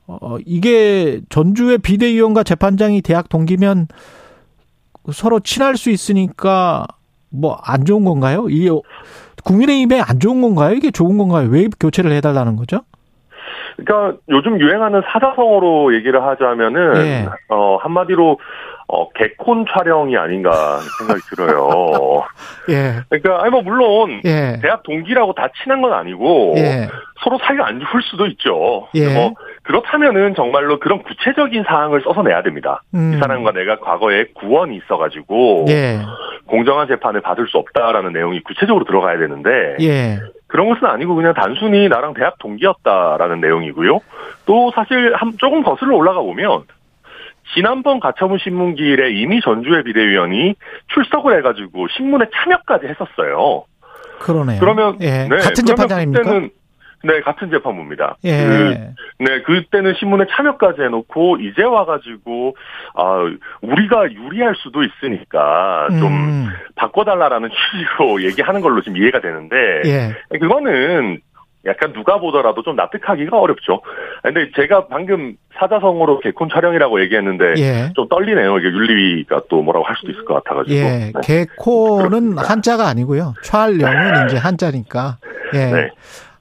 어, 0.07 0.37
이게 0.45 1.21
전주의 1.29 1.77
비대위원과 1.77 2.43
재판장이 2.43 3.01
대학 3.01 3.29
동기면 3.29 3.87
서로 5.11 5.39
친할 5.39 5.77
수 5.77 5.89
있으니까 5.89 6.85
뭐 7.29 7.57
안 7.63 7.85
좋은 7.85 8.03
건가요? 8.03 8.47
이 8.49 8.69
국민의힘에 9.45 10.01
안 10.01 10.19
좋은 10.19 10.41
건가요? 10.41 10.73
이게 10.75 10.91
좋은 10.91 11.17
건가요? 11.17 11.47
왜 11.49 11.67
교체를 11.79 12.11
해달라는 12.11 12.57
거죠? 12.57 12.81
그러니까 13.77 14.19
요즘 14.29 14.59
유행하는 14.59 15.01
사자성어로 15.07 15.95
얘기를 15.95 16.21
하자면은 16.21 16.93
네. 16.93 17.27
어 17.49 17.77
한마디로 17.77 18.37
어, 18.93 19.09
개콘 19.11 19.65
촬영이 19.73 20.17
아닌가 20.17 20.79
생각이 20.99 21.21
들어요. 21.29 22.23
예. 22.69 22.99
그러니까, 23.07 23.41
아니, 23.41 23.49
뭐, 23.49 23.61
물론, 23.61 24.19
예. 24.25 24.59
대학 24.61 24.83
동기라고 24.83 25.33
다 25.33 25.47
친한 25.63 25.81
건 25.81 25.93
아니고, 25.93 26.55
예. 26.57 26.89
서로 27.23 27.39
사이가 27.41 27.67
안 27.67 27.79
좋을 27.79 28.03
수도 28.03 28.27
있죠. 28.27 28.89
예. 28.95 29.13
뭐, 29.13 29.33
그렇다면은 29.63 30.35
정말로 30.35 30.77
그런 30.79 31.03
구체적인 31.03 31.63
사항을 31.65 32.01
써서 32.03 32.21
내야 32.21 32.43
됩니다. 32.43 32.83
음. 32.93 33.13
이 33.13 33.19
사람과 33.19 33.53
내가 33.53 33.79
과거에 33.79 34.25
구원이 34.33 34.75
있어가지고, 34.75 35.67
예. 35.69 36.01
공정한 36.47 36.89
재판을 36.89 37.21
받을 37.21 37.47
수 37.47 37.57
없다라는 37.59 38.11
내용이 38.11 38.43
구체적으로 38.43 38.83
들어가야 38.83 39.17
되는데, 39.19 39.77
예. 39.79 40.19
그런 40.47 40.67
것은 40.67 40.85
아니고 40.85 41.15
그냥 41.15 41.33
단순히 41.33 41.87
나랑 41.87 42.13
대학 42.13 42.37
동기였다라는 42.39 43.39
내용이고요. 43.39 43.99
또 44.45 44.69
사실 44.75 45.15
한, 45.15 45.31
조금 45.37 45.63
거슬러 45.63 45.95
올라가 45.95 46.19
보면, 46.19 46.63
지난번 47.53 47.99
가처분 47.99 48.37
신문기일에 48.39 49.11
이미 49.11 49.41
전주의 49.41 49.83
비대위원이 49.83 50.55
출석을 50.93 51.37
해가지고 51.37 51.87
신문에 51.89 52.25
참여까지 52.33 52.87
했었어요. 52.87 53.65
그러네요. 54.19 54.59
그러면 54.59 54.97
예. 55.01 55.27
네, 55.27 55.37
같은 55.37 55.65
재판장입니까? 55.65 56.21
그때는 56.21 56.49
네, 57.03 57.19
같은 57.21 57.49
재판부입니다. 57.49 58.17
예. 58.23 58.45
그, 58.45 59.23
네, 59.23 59.41
그때는 59.41 59.95
신문에 59.99 60.25
참여까지 60.29 60.81
해놓고 60.83 61.37
이제 61.37 61.63
와가지고 61.63 62.55
아 62.93 63.23
우리가 63.61 64.11
유리할 64.11 64.55
수도 64.57 64.83
있으니까 64.83 65.87
좀 65.89 66.03
음. 66.05 66.49
바꿔달라라는 66.75 67.49
취지로 67.49 68.21
얘기하는 68.29 68.61
걸로 68.61 68.81
지금 68.81 68.97
이해가 68.97 69.19
되는데 69.19 69.55
예. 69.85 70.37
그거는 70.37 71.19
약간 71.65 71.93
누가 71.93 72.19
보더라도 72.19 72.63
좀 72.63 72.75
납득하기가 72.75 73.37
어렵죠. 73.37 73.81
근데 74.23 74.49
제가 74.55 74.87
방금 74.87 75.35
사자성어로 75.59 76.19
개콘 76.19 76.49
촬영이라고 76.49 77.01
얘기했는데 77.01 77.53
예. 77.57 77.93
좀 77.95 78.07
떨리네요. 78.09 78.57
이게 78.57 78.69
윤리위가 78.69 79.43
또 79.49 79.61
뭐라고 79.61 79.85
할 79.85 79.95
수도 79.97 80.11
있을 80.11 80.25
것 80.25 80.33
같아가지고. 80.35 80.75
예, 80.75 80.81
네. 80.81 81.11
개콘은 81.23 82.37
한자가 82.37 82.87
아니고요. 82.87 83.35
촬영은 83.43 84.27
이제 84.27 84.37
한자니까. 84.37 85.17
예. 85.53 85.57
네. 85.57 85.89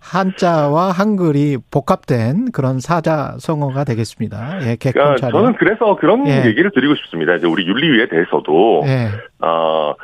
한자와 0.01 0.91
한글이 0.91 1.59
복합된 1.71 2.53
그런 2.53 2.81
사자성어가 2.81 3.85
되겠습니다. 3.85 4.61
예, 4.63 4.77
그러니까 4.77 5.31
저는 5.31 5.55
그래서 5.55 5.97
그런 5.97 6.27
예. 6.27 6.47
얘기를 6.47 6.71
드리고 6.75 6.95
싶습니다. 6.97 7.35
이제 7.35 7.47
우리 7.47 7.67
윤리위에 7.67 8.09
대해서도 8.09 8.83
예. 8.87 9.11
어, 9.41 9.95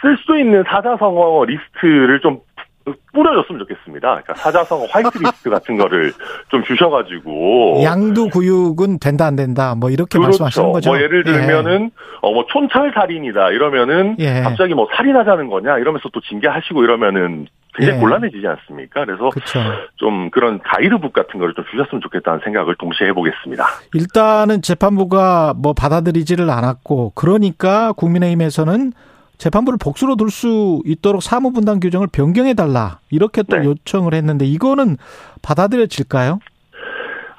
쓸 0.00 0.16
수 0.18 0.38
있는 0.38 0.62
사자성어 0.68 1.46
리스트를 1.46 2.20
좀 2.20 2.40
뿌려줬으면 3.12 3.58
좋겠습니다. 3.60 4.08
그러니까 4.08 4.34
사자성어 4.34 4.86
화이트리스트 4.90 5.50
같은 5.50 5.76
거를 5.76 6.12
좀 6.48 6.62
주셔가지고 6.64 7.82
양두구육은 7.82 8.98
된다 8.98 9.26
안 9.26 9.36
된다 9.36 9.74
뭐 9.74 9.90
이렇게 9.90 10.18
그렇죠. 10.18 10.44
말씀하시는 10.44 10.72
거죠. 10.72 10.90
뭐 10.90 11.00
예를 11.00 11.24
들면은 11.24 11.84
예. 11.84 11.90
어뭐 12.22 12.46
촌철 12.52 12.92
살인이다 12.94 13.50
이러면은 13.50 14.16
예. 14.18 14.40
갑자기 14.42 14.74
뭐 14.74 14.88
살인하자는 14.94 15.48
거냐 15.48 15.78
이러면서 15.78 16.08
또 16.12 16.20
징계하시고 16.20 16.82
이러면은 16.82 17.46
굉장히 17.74 17.98
예. 17.98 18.00
곤란해지지 18.00 18.46
않습니까? 18.46 19.04
그래서 19.04 19.28
그쵸. 19.30 19.60
좀 19.96 20.30
그런 20.30 20.58
가이드북 20.60 21.12
같은 21.12 21.38
거를 21.38 21.54
좀 21.54 21.64
주셨으면 21.70 22.00
좋겠다는 22.02 22.40
생각을 22.44 22.74
동시에 22.76 23.08
해보겠습니다. 23.08 23.64
일단은 23.94 24.62
재판부가 24.62 25.54
뭐 25.56 25.74
받아들이지를 25.74 26.50
않았고 26.50 27.12
그러니까 27.14 27.92
국민의힘에서는 27.92 28.92
재판부를 29.38 29.78
복수로 29.82 30.16
둘 30.16 30.30
수 30.30 30.82
있도록 30.84 31.22
사무분담 31.22 31.80
규정을 31.80 32.08
변경해 32.12 32.54
달라 32.54 32.98
이렇게 33.10 33.42
또 33.42 33.56
네. 33.56 33.64
요청을 33.64 34.12
했는데 34.14 34.44
이거는 34.44 34.96
받아들여질까요? 35.42 36.38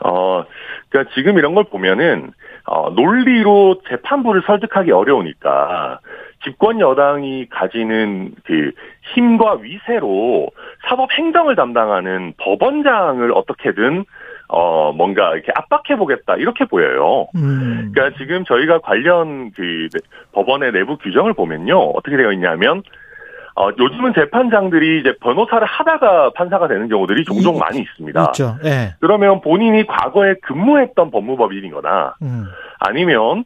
어, 0.05 0.43
그러니까 0.89 1.11
지금 1.13 1.37
이런 1.37 1.53
걸 1.53 1.65
보면은 1.65 2.31
어, 2.65 2.89
논리로 2.91 3.81
재판부를 3.89 4.43
설득하기 4.45 4.91
어려우니까 4.91 5.99
집권 6.43 6.79
여당이 6.79 7.47
가지는 7.49 8.33
그 8.45 8.71
힘과 9.13 9.57
위세로 9.61 10.47
사법 10.87 11.11
행정을 11.11 11.55
담당하는 11.55 12.33
법원장을 12.37 13.31
어떻게든 13.33 14.05
어, 14.51 14.91
뭔가 14.91 15.33
이렇게 15.33 15.51
압박해 15.55 15.95
보겠다, 15.95 16.35
이렇게 16.35 16.65
보여요. 16.65 17.27
음. 17.35 17.91
그러니까 17.93 18.17
지금 18.17 18.43
저희가 18.45 18.79
관련 18.79 19.51
그 19.51 19.87
법원의 20.31 20.71
내부 20.71 20.97
규정을 20.97 21.33
보면요. 21.33 21.77
어떻게 21.91 22.17
되어 22.17 22.31
있냐면, 22.33 22.81
어, 23.55 23.69
요즘은 23.77 24.13
재판장들이 24.15 25.01
이제 25.01 25.13
변호사를 25.21 25.65
하다가 25.67 26.31
판사가 26.31 26.67
되는 26.67 26.87
경우들이 26.89 27.25
종종 27.25 27.57
이, 27.57 27.59
많이 27.59 27.79
있습니다. 27.79 28.23
있죠. 28.29 28.57
네. 28.63 28.95
그러면 28.99 29.41
본인이 29.41 29.85
과거에 29.85 30.33
근무했던 30.41 31.11
법무법인이거나, 31.11 32.15
음. 32.23 32.45
아니면 32.79 33.43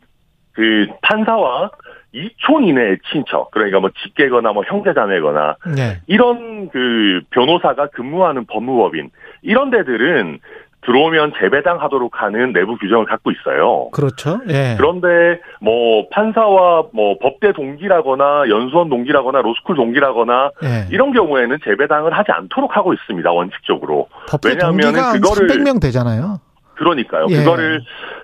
그 0.54 0.88
판사와 1.02 1.72
이촌 2.13 2.63
이내의 2.63 3.00
친척, 3.12 3.50
그러니까 3.52 3.80
뭐 3.80 3.89
직계거나 4.04 4.54
뭐 4.54 4.63
형제자매거나, 4.63 5.58
네. 5.76 6.00
이런 6.08 6.70
그 6.70 7.22
변호사가 7.32 7.88
근무하는 7.88 8.46
법무법인, 8.46 9.10
이런 9.42 9.72
데들은 9.72 10.39
들어오면 10.86 11.34
재배당하도록 11.39 12.22
하는 12.22 12.54
내부 12.54 12.78
규정을 12.78 13.06
갖고 13.06 13.32
있어요. 13.32 13.89
그렇죠. 13.91 14.39
예. 14.50 14.76
그런데 14.78 15.39
뭐 15.62 16.08
판사와 16.10 16.86
뭐 16.93 17.17
법대 17.19 17.54
동기라거나 17.54 18.46
연수원 18.50 18.89
동기라거나 18.89 19.41
로스쿨 19.41 19.76
동기라거나 19.76 20.52
예. 20.63 20.88
이런 20.91 21.13
경우에는 21.13 21.58
재배당을 21.63 22.13
하지 22.17 22.32
않도록 22.32 22.76
하고 22.76 22.93
있습니다. 22.93 23.32
원칙적으로. 23.32 24.08
왜냐하면 24.46 24.93
그거를 25.13 25.48
300명 25.48 25.82
되잖아요. 25.82 26.39
그러니까요. 26.76 27.28
예. 27.30 27.38
그거를 27.38 27.82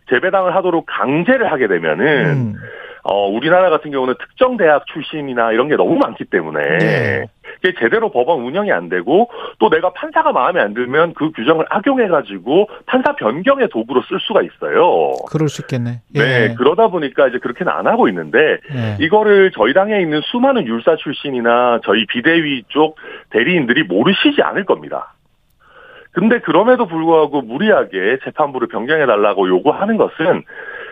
재배당을 0.09 0.55
하도록 0.55 0.85
강제를 0.87 1.51
하게 1.51 1.67
되면은 1.67 2.05
음. 2.25 2.55
어, 3.03 3.27
우리나라 3.27 3.69
같은 3.69 3.91
경우는 3.91 4.15
특정 4.19 4.57
대학 4.57 4.85
출신이나 4.87 5.51
이런 5.51 5.67
게 5.67 5.75
너무 5.75 5.95
많기 5.97 6.25
때문에 6.25 6.77
네. 6.77 7.25
제대로 7.79 8.11
법원 8.11 8.41
운영이 8.41 8.71
안 8.71 8.89
되고 8.89 9.29
또 9.59 9.69
내가 9.69 9.91
판사가 9.91 10.31
마음에 10.31 10.61
안 10.61 10.73
들면 10.73 11.13
그 11.13 11.31
규정을 11.31 11.65
악용해 11.69 12.07
가지고 12.07 12.69
판사 12.85 13.15
변경의 13.15 13.69
도구로 13.69 14.01
쓸 14.07 14.19
수가 14.19 14.41
있어요. 14.41 15.13
그럴 15.29 15.49
수 15.49 15.61
있겠네. 15.61 16.01
예. 16.15 16.19
네, 16.19 16.55
그러다 16.55 16.87
보니까 16.87 17.27
이제 17.27 17.37
그렇게는 17.39 17.71
안 17.71 17.87
하고 17.87 18.07
있는데 18.07 18.37
네. 18.73 18.97
이거를 18.99 19.51
저희 19.55 19.73
당에 19.73 20.01
있는 20.01 20.21
수많은 20.21 20.67
율사 20.67 20.95
출신이나 20.97 21.81
저희 21.83 22.05
비대위 22.05 22.63
쪽 22.69 22.97
대리인들이 23.31 23.83
모르시지 23.83 24.41
않을 24.41 24.65
겁니다. 24.65 25.13
근데 26.11 26.39
그럼에도 26.39 26.87
불구하고 26.87 27.41
무리하게 27.41 28.17
재판부를 28.23 28.67
변경해 28.67 29.05
달라고 29.05 29.47
요구하는 29.47 29.97
것은 29.97 30.43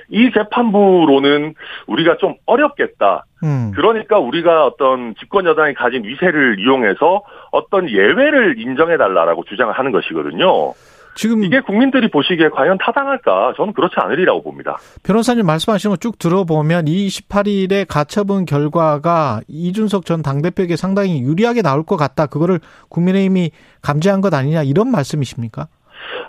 이 0.09 0.31
재판부로는 0.33 1.53
우리가 1.87 2.17
좀 2.17 2.35
어렵겠다. 2.45 3.25
음. 3.43 3.71
그러니까 3.75 4.17
우리가 4.19 4.65
어떤 4.65 5.15
집권 5.15 5.45
여당이 5.45 5.73
가진 5.73 6.03
위세를 6.03 6.59
이용해서 6.59 7.23
어떤 7.51 7.89
예외를 7.89 8.59
인정해 8.59 8.97
달라라고 8.97 9.43
주장을 9.45 9.71
하는 9.73 9.91
것이거든요. 9.91 10.73
지금 11.17 11.43
이게 11.43 11.59
국민들이 11.61 12.09
보시기에 12.09 12.49
과연 12.49 12.77
타당할까? 12.77 13.53
저는 13.57 13.73
그렇지 13.73 13.95
않으리라고 13.97 14.43
봅니다. 14.43 14.77
변호사님 15.01 15.47
말씀하신 15.47 15.89
거쭉 15.89 16.19
들어보면 16.19 16.85
28일에 16.85 17.87
가처분 17.87 18.45
결과가 18.45 19.41
이준석 19.47 20.05
전 20.05 20.21
당대표에게 20.21 20.75
상당히 20.75 21.21
유리하게 21.21 21.63
나올 21.63 21.83
것 21.83 21.97
같다. 21.97 22.27
그거를 22.27 22.59
국민의힘이 22.89 23.49
감지한 23.81 24.21
것 24.21 24.31
아니냐 24.33 24.61
이런 24.61 24.91
말씀이십니까? 24.91 25.67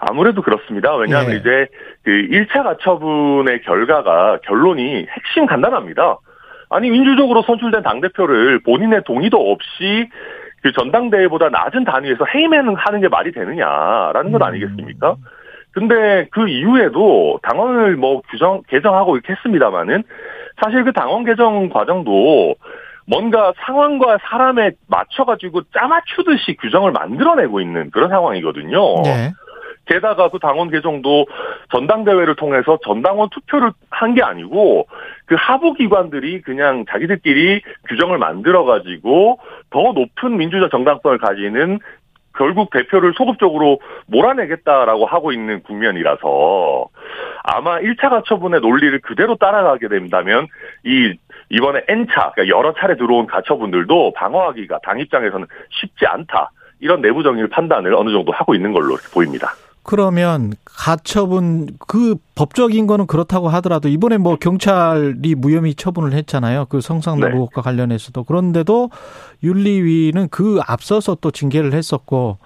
아무래도 0.00 0.42
그렇습니다. 0.42 0.94
왜냐하면 0.96 1.32
예. 1.32 1.36
이제 1.36 1.66
그 2.04 2.10
1차 2.10 2.62
가처분의 2.62 3.62
결과가 3.62 4.38
결론이 4.44 5.06
핵심 5.10 5.46
간단합니다. 5.46 6.18
아니 6.70 6.90
민주적으로 6.90 7.42
선출된 7.42 7.82
당 7.82 8.00
대표를 8.00 8.60
본인의 8.62 9.02
동의도 9.04 9.50
없이 9.50 10.08
그 10.62 10.72
전당대회보다 10.72 11.48
낮은 11.50 11.84
단위에서 11.84 12.24
해임하는 12.34 12.74
하는 12.76 13.00
게 13.00 13.08
말이 13.08 13.32
되느냐라는 13.32 14.32
것 14.32 14.42
음. 14.42 14.42
아니겠습니까? 14.42 15.16
근데 15.72 16.26
그 16.32 16.48
이후에도 16.48 17.38
당원을 17.42 17.96
뭐 17.96 18.20
규정 18.30 18.62
개정하고 18.68 19.16
이렇게 19.16 19.34
했습니다마는 19.34 20.02
사실 20.60 20.84
그 20.84 20.92
당원 20.92 21.24
개정 21.24 21.68
과정도 21.68 22.56
뭔가 23.06 23.52
상황과 23.64 24.18
사람에 24.22 24.72
맞춰가지고 24.86 25.62
짜맞추듯이 25.72 26.56
규정을 26.60 26.92
만들어내고 26.92 27.60
있는 27.60 27.90
그런 27.90 28.10
상황이거든요. 28.10 29.02
네. 29.02 29.32
게다가 29.88 30.28
그 30.28 30.38
당원 30.38 30.70
개정도 30.70 31.26
전당대회를 31.70 32.36
통해서 32.36 32.78
전당원 32.84 33.28
투표를 33.30 33.72
한 33.90 34.14
게 34.14 34.22
아니고 34.22 34.86
그 35.26 35.34
하부 35.38 35.74
기관들이 35.74 36.40
그냥 36.42 36.84
자기들끼리 36.88 37.60
규정을 37.88 38.18
만들어 38.18 38.64
가지고 38.64 39.38
더 39.70 39.92
높은 39.92 40.36
민주적 40.36 40.70
정당성을 40.70 41.18
가지는 41.18 41.78
결국 42.36 42.70
대표를 42.70 43.12
소극적으로 43.16 43.80
몰아내겠다라고 44.06 45.06
하고 45.06 45.32
있는 45.32 45.62
국면이라서 45.62 46.86
아마 47.42 47.78
1차 47.80 48.08
가처분의 48.10 48.60
논리를 48.60 48.98
그대로 49.00 49.36
따라가게 49.36 49.88
된다면 49.88 50.46
이 50.84 51.14
이번에 51.50 51.82
N차 51.88 52.32
그러니까 52.34 52.56
여러 52.56 52.72
차례 52.74 52.96
들어온 52.96 53.26
가처분들도 53.26 54.12
방어하기가 54.14 54.78
당 54.82 55.00
입장에서는 55.00 55.46
쉽지 55.70 56.06
않다. 56.06 56.50
이런 56.80 57.00
내부적인 57.00 57.48
판단을 57.48 57.94
어느 57.94 58.10
정도 58.10 58.32
하고 58.32 58.54
있는 58.54 58.72
걸로 58.72 58.96
보입니다. 59.12 59.48
그러면 59.88 60.52
가처분 60.66 61.66
그 61.86 62.16
법적인 62.34 62.86
거는 62.86 63.06
그렇다고 63.06 63.48
하더라도 63.48 63.88
이번에 63.88 64.18
뭐 64.18 64.36
경찰이 64.36 65.34
무혐의 65.34 65.74
처분을 65.76 66.12
했잖아요. 66.12 66.66
그 66.68 66.82
성상납 66.82 67.30
네. 67.30 67.34
의혹과 67.34 67.62
관련해서도 67.62 68.24
그런데도 68.24 68.90
윤리위는 69.42 70.28
그 70.28 70.60
앞서서 70.66 71.14
또 71.22 71.30
징계를 71.30 71.72
했었고 71.72 72.36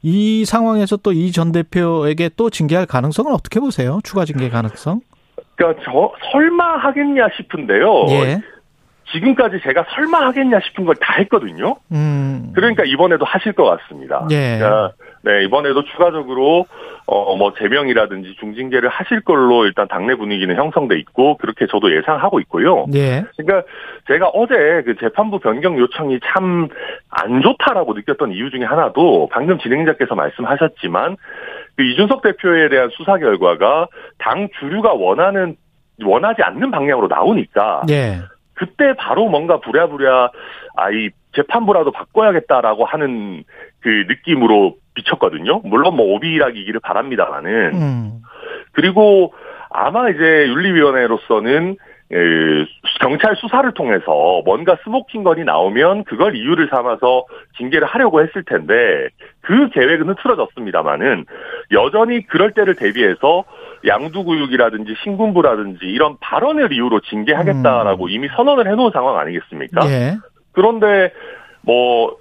이 0.00 0.46
상황에서 0.46 0.96
또 0.96 1.12
이 1.12 1.32
전 1.32 1.52
대표에게 1.52 2.30
또 2.34 2.48
징계할 2.48 2.86
가능성은 2.86 3.30
어떻게 3.30 3.60
보세요? 3.60 4.00
추가 4.02 4.24
징계 4.24 4.48
가능성? 4.48 5.02
그러니까 5.56 5.82
저 5.84 6.12
설마 6.32 6.78
하겠냐 6.78 7.28
싶은데요. 7.36 8.06
예. 8.08 8.40
지금까지 9.12 9.60
제가 9.62 9.84
설마 9.94 10.26
하겠냐 10.28 10.60
싶은 10.60 10.86
걸 10.86 10.94
다 10.96 11.12
했거든요. 11.18 11.76
음. 11.92 12.52
그러니까 12.54 12.84
이번에도 12.86 13.26
하실 13.26 13.52
것 13.52 13.64
같습니다. 13.64 14.26
예. 14.30 14.56
그러니까 14.58 14.92
네, 15.22 15.44
이번에도 15.44 15.84
추가적으로 15.84 16.66
어 17.06 17.36
뭐 17.36 17.52
제명이라든지 17.54 18.36
중징계를 18.40 18.88
하실 18.88 19.20
걸로 19.20 19.66
일단 19.66 19.86
당내 19.88 20.14
분위기는 20.16 20.54
형성돼 20.56 20.98
있고 21.00 21.36
그렇게 21.36 21.66
저도 21.66 21.94
예상하고 21.94 22.40
있고요. 22.40 22.86
예. 22.94 23.24
그러니까 23.36 23.68
제가 24.08 24.28
어제 24.28 24.54
그 24.84 24.96
재판부 24.98 25.38
변경 25.38 25.78
요청이 25.78 26.20
참 26.24 26.68
안 27.10 27.40
좋다라고 27.42 27.94
느꼈던 27.94 28.32
이유 28.32 28.50
중에 28.50 28.64
하나도 28.64 29.28
방금 29.32 29.58
진행자께서 29.58 30.14
말씀하셨지만 30.14 31.16
그 31.76 31.82
이준석 31.82 32.22
대표에 32.22 32.68
대한 32.68 32.90
수사 32.90 33.18
결과가 33.18 33.88
당 34.18 34.48
주류가 34.58 34.94
원하는 34.94 35.56
원하지 36.02 36.42
않는 36.42 36.70
방향으로 36.70 37.08
나오니까 37.08 37.82
예. 37.90 38.20
그때 38.54 38.94
바로 38.98 39.28
뭔가 39.28 39.60
부랴부랴 39.60 40.30
아이 40.76 41.10
재판부라도 41.34 41.90
바꿔야겠다라고 41.92 42.84
하는 42.84 43.44
그 43.80 43.88
느낌으로 44.08 44.76
비쳤거든요. 44.96 45.60
물론 45.64 45.96
뭐 45.96 46.14
오비이락이기를 46.14 46.80
바랍니다만은. 46.80 47.74
음. 47.74 48.22
그리고 48.72 49.32
아마 49.70 50.08
이제 50.10 50.48
윤리위원회로서는 50.48 51.76
경찰 53.00 53.34
수사를 53.36 53.72
통해서 53.74 54.42
뭔가 54.44 54.76
smoking 54.84 55.24
gun이 55.24 55.44
나오면 55.44 56.04
그걸 56.04 56.36
이유를 56.36 56.68
삼아서 56.70 57.24
징계를 57.58 57.86
하려고 57.86 58.22
했을 58.22 58.44
텐데 58.44 59.08
그 59.40 59.70
계획은 59.70 60.08
흐트러졌습니다만은 60.10 61.24
여전히 61.72 62.24
그럴 62.26 62.52
때를 62.52 62.76
대비해서 62.76 63.44
양두구육이라든지 63.86 64.94
신군부라든지 65.02 65.86
이런 65.86 66.16
발언을 66.20 66.72
이유로 66.72 67.00
징계하겠다라고 67.00 68.04
음. 68.04 68.10
이미 68.10 68.28
선언을 68.36 68.70
해놓은 68.70 68.92
상황 68.92 69.18
아니겠습니까? 69.18 69.86
예. 69.88 70.16
그런데 70.52 71.12
뭐 71.62 72.16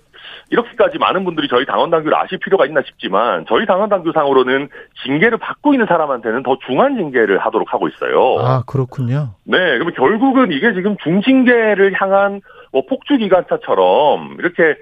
이렇게까지 0.49 0.97
많은 0.97 1.25
분들이 1.25 1.47
저희 1.47 1.65
당원 1.65 1.89
당규를 1.89 2.15
아실 2.17 2.38
필요가 2.38 2.65
있나 2.65 2.81
싶지만 2.86 3.45
저희 3.47 3.65
당원 3.65 3.89
당규상으로는 3.89 4.69
징계를 5.03 5.38
받고 5.38 5.73
있는 5.73 5.88
사람한테는 5.88 6.43
더 6.43 6.58
중한 6.67 6.95
징계를 6.95 7.39
하도록 7.39 7.73
하고 7.73 7.88
있어요. 7.88 8.38
아 8.39 8.63
그렇군요. 8.65 9.36
네, 9.43 9.58
그러면 9.58 9.93
결국은 9.93 10.51
이게 10.51 10.73
지금 10.73 10.95
중징계를 11.03 11.93
향한 11.99 12.41
뭐 12.71 12.84
폭주 12.88 13.17
기관차처럼 13.17 14.38
이렇게 14.39 14.75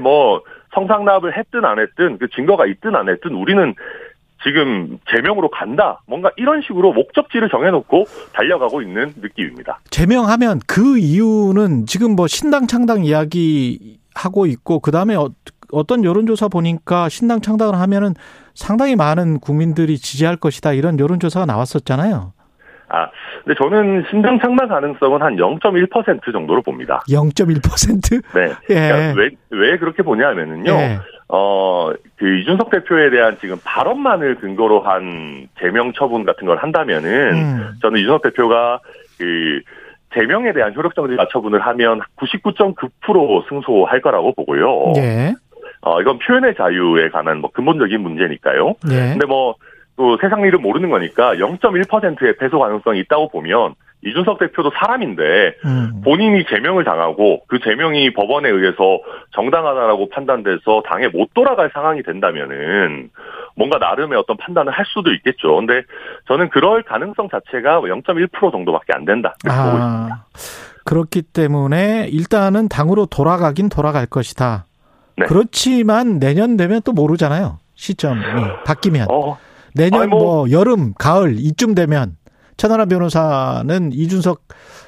뭐 0.00 0.42
성상납을 0.74 1.36
했든 1.36 1.64
안 1.64 1.78
했든 1.78 2.18
그 2.18 2.28
증거가 2.28 2.66
있든 2.66 2.94
안 2.94 3.08
했든 3.08 3.32
우리는 3.32 3.74
지금 4.44 4.98
제명으로 5.10 5.50
간다. 5.50 6.00
뭔가 6.06 6.30
이런 6.36 6.62
식으로 6.62 6.92
목적지를 6.92 7.48
정해놓고 7.48 8.04
달려가고 8.32 8.82
있는 8.82 9.12
느낌입니다. 9.20 9.80
제명하면 9.90 10.60
그 10.66 10.98
이유는 10.98 11.86
지금 11.86 12.14
뭐 12.14 12.26
신당 12.28 12.66
창당 12.66 13.04
이야기 13.04 13.98
하고 14.18 14.46
있고 14.46 14.80
그다음에 14.80 15.14
어, 15.14 15.30
어떤 15.72 16.04
여론조사 16.04 16.48
보니까 16.48 17.08
신당 17.08 17.40
창당을 17.40 17.74
하면은 17.74 18.14
상당히 18.54 18.96
많은 18.96 19.38
국민들이 19.38 19.98
지지할 19.98 20.36
것이다 20.36 20.72
이런 20.72 20.98
여론조사가 20.98 21.46
나왔었잖아요. 21.46 22.32
아, 22.90 23.10
근데 23.44 23.54
저는 23.62 24.06
신당 24.10 24.40
창당 24.40 24.68
가능성은 24.68 25.20
한 25.22 25.36
0.1% 25.36 26.32
정도로 26.32 26.62
봅니다. 26.62 27.02
0.1%? 27.08 28.22
네. 28.34 28.54
예. 28.70 28.88
그러니까 28.88 29.20
왜, 29.20 29.30
왜 29.50 29.78
그렇게 29.78 30.02
보냐면은요. 30.02 30.72
예. 30.72 30.98
어, 31.28 31.92
그 32.16 32.38
이준석 32.38 32.70
대표에 32.70 33.10
대한 33.10 33.36
지금 33.40 33.58
발언만을 33.62 34.36
근거로 34.36 34.80
한 34.80 35.48
제명 35.60 35.92
처분 35.92 36.24
같은 36.24 36.46
걸 36.46 36.56
한다면은 36.56 37.34
음. 37.34 37.72
저는 37.82 38.00
이준석 38.00 38.22
대표가 38.22 38.80
그 39.18 39.60
제명에 40.14 40.52
대한 40.52 40.74
효력정지 40.74 41.16
가처분을 41.16 41.60
하면 41.60 42.00
99.9% 42.16 43.48
승소할 43.48 44.00
거라고 44.00 44.32
보고요. 44.32 44.92
예. 44.96 45.34
어, 45.80 46.00
이건 46.00 46.18
표현의 46.18 46.54
자유에 46.56 47.08
관한 47.10 47.38
뭐 47.40 47.50
근본적인 47.50 48.00
문제니까요. 48.00 48.74
예. 48.90 49.12
근데 49.12 49.26
뭐 49.26 49.54
또 49.98 50.16
세상 50.20 50.42
일을 50.42 50.60
모르는 50.60 50.88
거니까 50.90 51.34
0.1%의 51.34 52.36
패소 52.36 52.60
가능성이 52.60 53.00
있다고 53.00 53.28
보면 53.28 53.74
이준석 54.04 54.38
대표도 54.38 54.70
사람인데 54.76 55.56
음. 55.64 56.00
본인이 56.04 56.44
제명을 56.48 56.84
당하고 56.84 57.42
그 57.48 57.58
제명이 57.58 58.12
법원에 58.12 58.48
의해서 58.48 59.00
정당하다라고 59.34 60.08
판단돼서 60.10 60.82
당에 60.86 61.08
못 61.08 61.34
돌아갈 61.34 61.70
상황이 61.72 62.02
된다면은 62.02 63.10
뭔가 63.56 63.78
나름의 63.78 64.16
어떤 64.16 64.36
판단을 64.36 64.72
할 64.72 64.84
수도 64.86 65.12
있겠죠. 65.12 65.56
근데 65.56 65.82
저는 66.28 66.48
그럴 66.50 66.82
가능성 66.84 67.28
자체가 67.28 67.80
0.1% 67.80 68.52
정도밖에 68.52 68.92
안 68.94 69.04
된다. 69.04 69.34
이렇게 69.44 69.58
아, 69.58 69.64
보고 69.64 69.78
있습니다. 69.78 70.24
그렇기 70.84 71.22
때문에 71.22 72.08
일단은 72.10 72.68
당으로 72.68 73.06
돌아가긴 73.06 73.68
돌아갈 73.68 74.06
것이다. 74.06 74.64
네. 75.16 75.26
그렇지만 75.26 76.20
내년 76.20 76.56
되면 76.56 76.80
또 76.84 76.92
모르잖아요. 76.92 77.58
시점이 77.74 78.20
바뀌면. 78.64 79.08
어. 79.10 79.38
내년 79.74 80.08
뭐, 80.08 80.18
뭐 80.18 80.50
여름, 80.50 80.94
가을 80.94 81.36
이쯤 81.38 81.74
되면 81.74 82.16
천하라 82.58 82.86
변호사는 82.86 83.92
이준석 83.92 84.40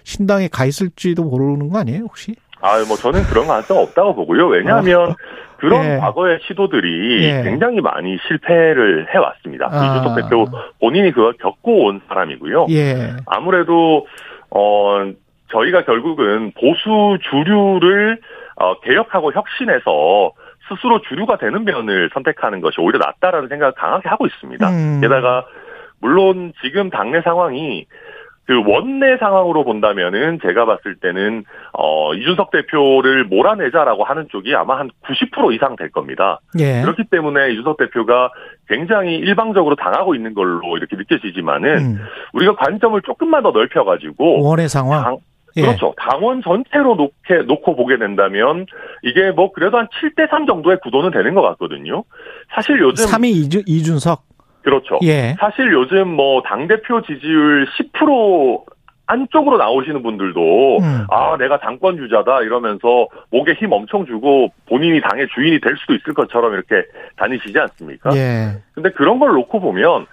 신당에 0.03 0.49
가 0.49 0.67
있을지도 0.67 1.25
모르는 1.25 1.71
거 1.71 1.79
아니에요, 1.79 2.03
혹시? 2.03 2.35
아, 2.61 2.77
뭐 2.87 2.97
저는 2.97 3.23
그런 3.23 3.47
가능성 3.47 3.79
없다고 3.79 4.15
보고요. 4.17 4.49
왜냐하면 4.49 5.13
어. 5.13 5.17
그런 5.57 5.85
예. 5.85 5.97
과거의 5.99 6.41
시도들이 6.47 7.25
예. 7.25 7.43
굉장히 7.43 7.81
많이 7.81 8.19
실패를 8.27 9.07
해왔습니다. 9.15 9.69
아. 9.71 9.87
이준석 9.87 10.17
대표 10.17 10.47
본인이 10.81 11.13
그걸 11.13 11.35
겪고 11.35 11.87
온 11.87 12.01
사람이고요. 12.09 12.67
예. 12.71 13.17
아무래도 13.27 14.07
어 14.51 15.05
저희가 15.53 15.85
결국은 15.85 16.53
보수 16.59 17.19
주류를 17.31 18.21
어, 18.57 18.81
개혁하고 18.81 19.33
혁신해서 19.33 20.33
스스로 20.69 21.01
주류가 21.03 21.39
되는 21.39 21.65
면을 21.65 22.11
선택하는 22.13 22.61
것이 22.61 22.81
오히려 22.81 22.99
낫다라는 22.99 23.49
생각을 23.49 23.73
강하게 23.75 24.09
하고 24.09 24.27
있습니다. 24.27 24.69
음. 24.71 25.01
게다가 25.01 25.45
물론 26.01 26.53
지금 26.63 26.91
당내 26.91 27.23
상황이 27.23 27.87
그 28.51 28.61
원내 28.67 29.19
상황으로 29.19 29.63
본다면은 29.63 30.41
제가 30.43 30.67
봤을 30.67 30.97
때는 30.97 31.45
어 31.73 32.13
이준석 32.15 32.51
대표를 32.51 33.23
몰아내자라고 33.27 34.03
하는 34.03 34.27
쪽이 34.29 34.57
아마 34.57 34.81
한 34.81 34.91
90% 35.05 35.55
이상 35.55 35.77
될 35.77 35.93
겁니다. 35.93 36.41
예. 36.59 36.83
그렇기 36.83 37.05
때문에 37.13 37.53
이준석 37.53 37.77
대표가 37.77 38.31
굉장히 38.69 39.15
일방적으로 39.15 39.77
당하고 39.77 40.17
있는 40.17 40.35
걸로 40.35 40.77
이렇게 40.77 40.97
느껴지지만은 40.97 41.77
음. 41.77 41.99
우리가 42.33 42.57
관점을 42.57 43.01
조금만 43.03 43.45
더 43.45 43.53
넓혀 43.53 43.85
가지고 43.85 44.43
원의 44.43 44.69
상황. 44.69 45.05
당, 45.05 45.19
예. 45.57 45.63
그렇죠. 45.63 45.95
당원 45.97 46.43
전체로 46.43 46.97
놓게, 46.97 47.45
놓고 47.47 47.77
보게 47.77 47.99
된다면 47.99 48.67
이게 49.05 49.31
뭐 49.31 49.53
그래도 49.53 49.79
한 49.79 49.87
7대 49.87 50.29
3 50.29 50.47
정도의 50.47 50.79
구도는 50.83 51.13
되는 51.13 51.35
것 51.35 51.43
같거든요. 51.43 52.03
사실 52.53 52.81
요즘 52.81 53.05
3위 53.05 53.27
이준, 53.27 53.63
이준석 53.67 54.30
그렇죠. 54.63 54.99
예. 55.03 55.37
사실 55.39 55.73
요즘 55.73 56.09
뭐 56.09 56.43
당대표 56.43 57.03
지지율 57.03 57.67
10% 57.67 58.65
안쪽으로 59.11 59.59
나오시는 59.59 60.03
분들도 60.03 60.79
음. 60.79 61.07
아 61.11 61.37
내가 61.37 61.59
당권 61.59 61.97
주자다 61.97 62.43
이러면서 62.43 63.09
목에 63.31 63.55
힘 63.55 63.73
엄청 63.73 64.07
주고 64.07 64.53
본인이 64.69 65.01
당의 65.01 65.27
주인이 65.35 65.61
될 65.61 65.77
수도 65.79 65.95
있을 65.95 66.15
것처럼 66.15 66.53
이렇게 66.55 66.85
다니시지 67.17 67.59
않습니까? 67.59 68.11
예. 68.15 68.63
근데 68.73 68.91
그런 68.91 69.19
걸 69.19 69.33
놓고 69.33 69.61
보면 69.61 70.07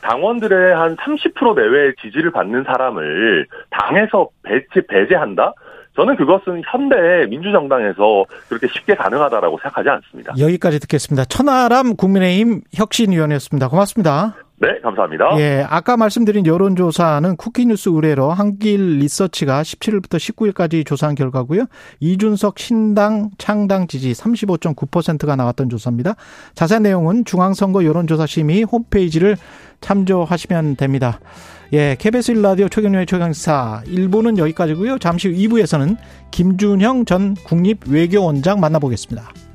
당원들의 0.00 0.74
한 0.74 0.96
30% 0.96 1.56
내외의 1.56 1.94
지지를 2.00 2.30
받는 2.30 2.64
사람을 2.64 3.46
당에서 3.70 4.28
배치 4.42 4.86
배제한다? 4.86 5.52
저는 5.98 6.14
그것은 6.14 6.62
현대 6.70 7.26
민주정당에서 7.28 8.24
그렇게 8.48 8.68
쉽게 8.68 8.94
가능하다라고 8.94 9.58
생각하지 9.60 9.88
않습니다. 9.88 10.32
여기까지 10.38 10.78
듣겠습니다. 10.78 11.24
천하람 11.24 11.96
국민의힘 11.96 12.60
혁신위원이었습니다. 12.72 13.68
고맙습니다. 13.68 14.36
네, 14.60 14.80
감사합니다. 14.82 15.38
예, 15.38 15.64
아까 15.68 15.96
말씀드린 15.96 16.44
여론조사는 16.44 17.36
쿠키뉴스 17.36 17.90
의뢰로 17.90 18.32
한길 18.32 18.98
리서치가 18.98 19.62
17일부터 19.62 20.16
19일까지 20.16 20.84
조사한 20.84 21.14
결과고요. 21.14 21.66
이준석 22.00 22.58
신당 22.58 23.30
창당 23.38 23.86
지지 23.86 24.12
35.9%가 24.12 25.36
나왔던 25.36 25.68
조사입니다. 25.68 26.16
자세한 26.54 26.82
내용은 26.82 27.24
중앙선거 27.24 27.84
여론조사심의 27.84 28.64
홈페이지를 28.64 29.36
참조하시면 29.80 30.74
됩니다. 30.74 31.20
예, 31.72 31.94
KBS 31.96 32.34
1라디오 32.34 32.68
최경련의 32.68 33.06
최강사 33.06 33.82
1부는 33.86 34.38
여기까지고요. 34.38 34.98
잠시 34.98 35.28
후 35.28 35.34
2부에서는 35.34 35.96
김준형 36.32 37.04
전 37.04 37.34
국립외교원장 37.34 38.58
만나보겠습니다. 38.58 39.47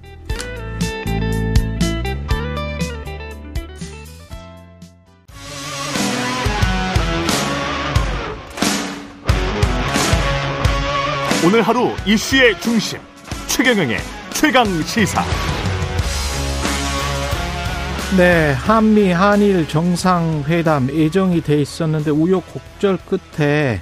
오늘 11.45 11.62
하루 11.62 11.89
이슈의 12.06 12.60
중심 12.62 12.99
최경영의 13.47 13.97
최강 14.34 14.65
시사. 14.84 15.21
네, 18.17 18.53
한미 18.53 19.12
한일 19.12 19.67
정상회담 19.67 20.89
예정이 20.89 21.41
돼 21.41 21.60
있었는데 21.62 22.12
우여곡절 22.12 22.99
끝에 23.06 23.82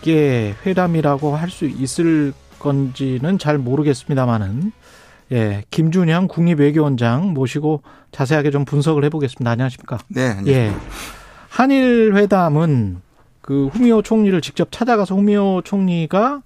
이게 0.00 0.54
회담이라고 0.64 1.36
할 1.36 1.50
수 1.50 1.64
있을 1.66 2.32
건지는 2.58 3.38
잘 3.38 3.58
모르겠습니다만은 3.58 4.72
예, 5.32 5.64
김준영 5.70 6.28
국립외교원장 6.28 7.32
모시고 7.32 7.82
자세하게 8.12 8.50
좀 8.50 8.64
분석을 8.64 9.04
해보겠습니다. 9.06 9.50
안녕하십니까? 9.50 9.98
네, 10.08 10.28
안녕하십니까? 10.28 10.52
예, 10.52 10.72
한일 11.48 12.14
회담은 12.14 13.00
그 13.42 13.66
후미오 13.66 14.02
총리를 14.02 14.40
직접 14.40 14.68
찾아가서 14.70 15.16
후미오 15.16 15.62
총리가 15.62 16.42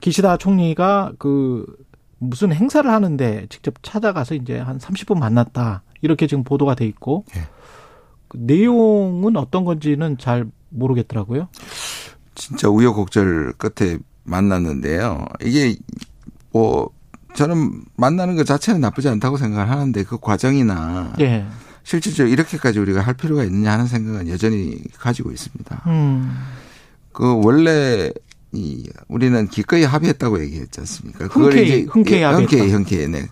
기시다 0.00 0.36
총리가 0.36 1.12
그 1.18 1.64
무슨 2.18 2.52
행사를 2.52 2.88
하는데 2.90 3.46
직접 3.48 3.74
찾아가서 3.82 4.34
이제 4.34 4.58
한 4.58 4.78
30분 4.78 5.18
만났다. 5.18 5.82
이렇게 6.02 6.26
지금 6.26 6.44
보도가 6.44 6.74
돼 6.74 6.86
있고 6.86 7.24
예. 7.36 7.42
그 8.28 8.36
내용은 8.38 9.36
어떤 9.36 9.64
건지는 9.64 10.18
잘 10.18 10.46
모르겠더라고요. 10.70 11.48
진짜 12.34 12.68
우여곡절 12.68 13.54
끝에 13.58 13.98
만났는데요. 14.24 15.24
이게 15.42 15.76
뭐 16.52 16.90
저는 17.34 17.84
만나는 17.96 18.36
것 18.36 18.44
자체는 18.44 18.80
나쁘지 18.80 19.08
않다고 19.08 19.36
생각을 19.36 19.70
하는데 19.70 20.04
그 20.04 20.18
과정이나 20.18 21.14
예. 21.20 21.46
실질적으로 21.90 22.32
이렇게까지 22.32 22.78
우리가 22.78 23.00
할 23.00 23.14
필요가 23.14 23.42
있느냐 23.42 23.72
하는 23.72 23.88
생각은 23.88 24.28
여전히 24.28 24.80
가지고 24.96 25.32
있습니다. 25.32 25.82
음. 25.88 26.36
그 27.10 27.40
원래 27.42 28.12
이 28.52 28.88
우리는 29.08 29.48
기꺼이 29.48 29.82
합의했다고 29.82 30.40
얘기했지 30.44 30.78
않습니까? 30.82 31.26
그걸 31.26 31.46
흔쾌히, 31.46 31.66
이제 31.66 31.86
흔쾌히 31.90 32.22
합의했다. 32.22 32.56
흔쾌히 32.56 32.72
흔쾌히 32.72 33.08
네. 33.08 33.26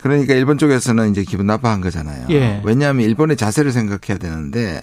그러니까 0.00 0.34
일본 0.34 0.58
쪽에서는 0.58 1.10
이제 1.10 1.24
기분 1.24 1.46
나빠한 1.46 1.80
거잖아요. 1.80 2.28
예. 2.30 2.62
왜냐하면 2.64 3.04
일본의 3.04 3.36
자세를 3.36 3.72
생각해야 3.72 4.16
되는데 4.18 4.80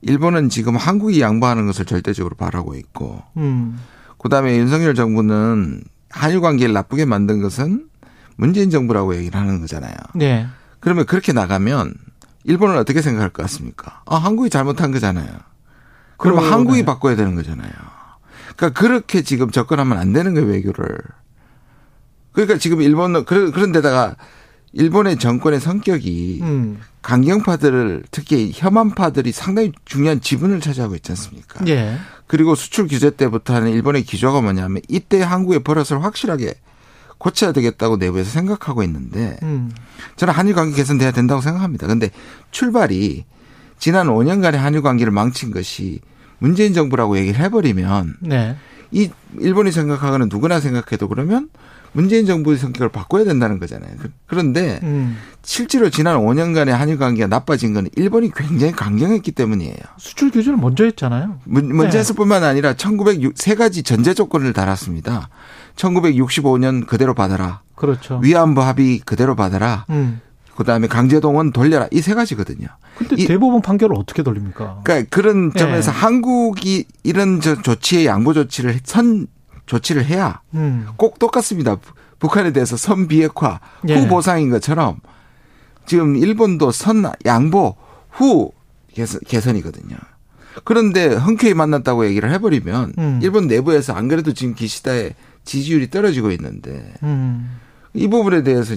일본은 0.00 0.48
지금 0.48 0.76
한국이 0.78 1.20
양보하는 1.20 1.66
것을 1.66 1.84
절대적으로 1.84 2.36
바라고 2.36 2.74
있고, 2.74 3.22
음. 3.36 3.78
그다음에 4.16 4.56
윤석열 4.56 4.94
정부는 4.94 5.82
한일 6.08 6.40
관계를 6.40 6.72
나쁘게 6.72 7.04
만든 7.04 7.42
것은 7.42 7.84
문재인 8.36 8.70
정부라고 8.70 9.14
얘기를 9.14 9.38
하는 9.38 9.60
거잖아요. 9.60 9.92
네. 10.14 10.46
그러면 10.80 11.04
그렇게 11.04 11.34
나가면 11.34 11.92
일본은 12.44 12.78
어떻게 12.78 13.02
생각할 13.02 13.30
것 13.30 13.42
같습니까? 13.42 14.02
아, 14.06 14.16
한국이 14.16 14.50
잘못한 14.50 14.92
거잖아요. 14.92 15.28
그러면 16.16 16.40
그러네. 16.42 16.50
한국이 16.50 16.84
바꿔야 16.84 17.16
되는 17.16 17.34
거잖아요. 17.34 17.70
그러니까 18.56 18.80
그렇게 18.80 19.22
지금 19.22 19.50
접근하면 19.50 19.98
안 19.98 20.12
되는 20.12 20.34
거예요, 20.34 20.48
외교를. 20.48 20.98
그러니까 22.32 22.58
지금 22.58 22.82
일본은 22.82 23.24
그런 23.24 23.72
데다가 23.72 24.16
일본의 24.72 25.18
정권의 25.18 25.60
성격이 25.60 26.40
음. 26.42 26.80
강경파들을 27.02 28.04
특히 28.10 28.52
혐한파들이 28.54 29.32
상당히 29.32 29.72
중요한 29.84 30.20
지분을 30.20 30.60
차지하고 30.60 30.94
있지 30.94 31.10
않습니까? 31.12 31.66
예. 31.66 31.96
그리고 32.26 32.54
수출 32.54 32.86
규제 32.86 33.10
때부터 33.10 33.54
하는 33.54 33.72
일본의 33.72 34.04
기조가 34.04 34.40
뭐냐면 34.42 34.82
이때 34.88 35.20
한국의 35.22 35.64
버릇을 35.64 36.04
확실하게 36.04 36.54
고쳐야 37.20 37.52
되겠다고 37.52 37.98
내부에서 37.98 38.30
생각하고 38.30 38.82
있는데 38.82 39.36
음. 39.42 39.70
저는 40.16 40.32
한일 40.32 40.54
관계 40.54 40.74
개선돼야 40.74 41.12
된다고 41.12 41.42
생각합니다. 41.42 41.86
근데 41.86 42.10
출발이 42.50 43.24
지난 43.78 44.08
5년간의 44.08 44.56
한일 44.56 44.80
관계를 44.80 45.12
망친 45.12 45.50
것이 45.50 46.00
문재인 46.38 46.72
정부라고 46.72 47.18
얘기를 47.18 47.38
해버리면 47.38 48.16
네. 48.20 48.56
이 48.90 49.10
일본이 49.38 49.70
생각하거나 49.70 50.26
누구나 50.30 50.60
생각해도 50.60 51.08
그러면 51.08 51.50
문재인 51.92 52.24
정부의 52.24 52.56
성격을 52.56 52.88
바꿔야 52.88 53.24
된다는 53.24 53.58
거잖아요. 53.58 53.90
그, 53.98 54.10
그런데 54.26 54.80
음. 54.82 55.18
실제로 55.42 55.90
지난 55.90 56.16
5년간의 56.16 56.70
한일 56.70 56.98
관계가 56.98 57.26
나빠진 57.26 57.74
건 57.74 57.88
일본이 57.96 58.30
굉장히 58.34 58.72
강경했기 58.72 59.32
때문이에요. 59.32 59.76
수출 59.98 60.30
규제를 60.30 60.56
먼저 60.56 60.84
했잖아요. 60.84 61.40
먼저 61.44 61.90
네. 61.90 61.98
했을 61.98 62.14
뿐만 62.14 62.44
아니라 62.44 62.74
1906, 62.74 63.32
세 63.36 63.54
가지 63.54 63.82
전제 63.82 64.14
조건을 64.14 64.52
달았습니다. 64.52 65.28
1965년 65.76 66.86
그대로 66.86 67.14
받아라. 67.14 67.62
그렇죠. 67.74 68.18
위안부 68.22 68.62
합의 68.62 68.98
그대로 69.00 69.34
받아라. 69.34 69.86
음. 69.90 70.20
그다음에 70.56 70.88
강제동원 70.88 71.52
돌려라. 71.52 71.88
이 71.90 72.02
세 72.02 72.12
가지거든요. 72.14 72.66
근데 72.96 73.16
대법원 73.24 73.62
판결을 73.62 73.96
어떻게 73.96 74.22
돌립니까? 74.22 74.82
그러니까 74.84 75.08
그런 75.10 75.52
점에서 75.54 75.90
네. 75.90 75.96
한국이 75.98 76.84
이런 77.02 77.40
저 77.40 77.60
조치에 77.62 78.04
양보 78.04 78.34
조치를 78.34 78.80
선 78.84 79.26
조치를 79.64 80.04
해야 80.04 80.42
음. 80.54 80.86
꼭 80.96 81.18
똑같습니다. 81.18 81.76
북한에 82.18 82.52
대해서 82.52 82.76
선 82.76 83.08
비핵화 83.08 83.60
후 83.80 83.88
예. 83.88 84.06
보상인 84.06 84.50
것처럼 84.50 84.96
지금 85.86 86.16
일본도 86.16 86.72
선 86.72 87.10
양보 87.24 87.76
후 88.10 88.52
개선, 88.92 89.20
개선이거든요. 89.26 89.96
그런데 90.64 91.06
흔쾌히 91.06 91.54
만났다고 91.54 92.04
얘기를 92.06 92.30
해버리면 92.32 92.94
음. 92.98 93.20
일본 93.22 93.46
내부에서 93.46 93.94
안 93.94 94.08
그래도 94.08 94.34
지금 94.34 94.54
기시다의 94.54 95.14
지지율이 95.44 95.90
떨어지고 95.90 96.30
있는데 96.32 96.92
음. 97.02 97.58
이 97.94 98.08
부분에 98.08 98.42
대해서 98.42 98.74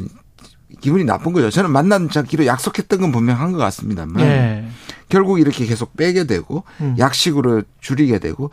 기분이 0.82 1.04
나쁜 1.04 1.34
거죠. 1.34 1.50
저는 1.50 1.72
만나자기로 1.72 2.46
약속했던 2.46 3.00
건 3.02 3.12
분명한 3.12 3.52
것 3.52 3.58
같습니다만 3.60 4.22
예. 4.26 4.66
결국 5.10 5.40
이렇게 5.40 5.66
계속 5.66 5.96
빼게 5.96 6.26
되고 6.26 6.64
음. 6.82 6.96
약식으로 6.98 7.62
줄이게 7.80 8.18
되고 8.20 8.50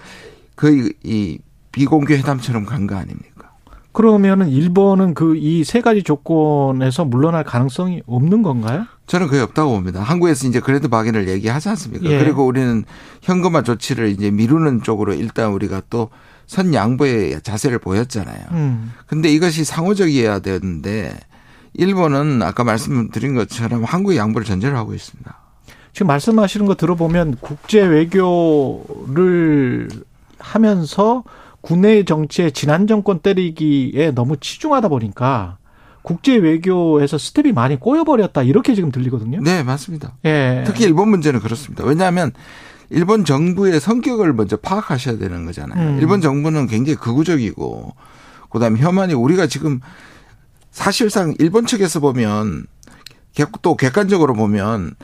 그이 0.54 1.38
비공개 1.72 2.16
회담처럼 2.18 2.66
간 2.66 2.86
거 2.86 2.96
아닙니까? 2.96 3.50
그러면은 3.92 4.48
일본은 4.50 5.14
그 5.14 5.34
이 5.36 5.64
세 5.64 5.80
가지 5.80 6.02
조건에서 6.02 7.04
물러날 7.04 7.42
가능성이 7.44 8.02
없는 8.06 8.42
건가요? 8.42 8.86
저는 9.06 9.26
거의 9.28 9.40
없다고 9.42 9.72
봅니다. 9.72 10.00
한국에서 10.02 10.46
이제 10.46 10.60
그래도 10.60 10.88
박인을 10.88 11.28
얘기하지 11.28 11.68
않습니까? 11.70 12.08
예. 12.10 12.18
그리고 12.18 12.46
우리는 12.46 12.84
현금화 13.22 13.62
조치를 13.62 14.08
이제 14.10 14.30
미루는 14.30 14.82
쪽으로 14.82 15.14
일단 15.14 15.50
우리가 15.52 15.82
또 15.90 16.10
선 16.50 16.74
양보의 16.74 17.42
자세를 17.42 17.78
보였잖아요. 17.78 18.46
음. 18.50 18.92
근데 19.06 19.30
이것이 19.30 19.62
상호적이어야 19.62 20.40
되는데 20.40 21.16
일본은 21.74 22.42
아까 22.42 22.64
말씀드린 22.64 23.36
것처럼 23.36 23.84
한국의 23.84 24.18
양보를 24.18 24.44
전제로 24.44 24.76
하고 24.76 24.92
있습니다. 24.92 25.32
지금 25.92 26.08
말씀하시는 26.08 26.66
거 26.66 26.74
들어보면 26.74 27.36
국제 27.40 27.82
외교를 27.82 29.90
하면서 30.40 31.22
국내 31.60 32.04
정치에 32.04 32.50
지난 32.50 32.88
정권 32.88 33.20
때리기에 33.20 34.10
너무 34.10 34.36
치중하다 34.36 34.88
보니까 34.88 35.58
국제 36.02 36.34
외교에서 36.34 37.16
스텝이 37.16 37.52
많이 37.52 37.78
꼬여버렸다 37.78 38.42
이렇게 38.42 38.74
지금 38.74 38.90
들리거든요. 38.90 39.40
네, 39.40 39.62
맞습니다. 39.62 40.14
예. 40.24 40.64
특히 40.66 40.84
일본 40.84 41.10
문제는 41.10 41.38
그렇습니다. 41.38 41.84
왜냐하면 41.84 42.32
일본 42.90 43.24
정부의 43.24 43.80
성격을 43.80 44.32
먼저 44.32 44.56
파악하셔야 44.56 45.16
되는 45.18 45.46
거잖아요. 45.46 45.90
음. 45.90 45.98
일본 46.00 46.20
정부는 46.20 46.66
굉장히 46.66 46.96
극우적이고 46.96 47.94
그다음에 48.50 48.80
혐한이 48.80 49.14
우리가 49.14 49.46
지금 49.46 49.80
사실상 50.70 51.34
일본 51.38 51.66
측에서 51.66 52.00
보면 52.00 52.66
또 53.62 53.76
객관적으로 53.76 54.34
보면 54.34 54.94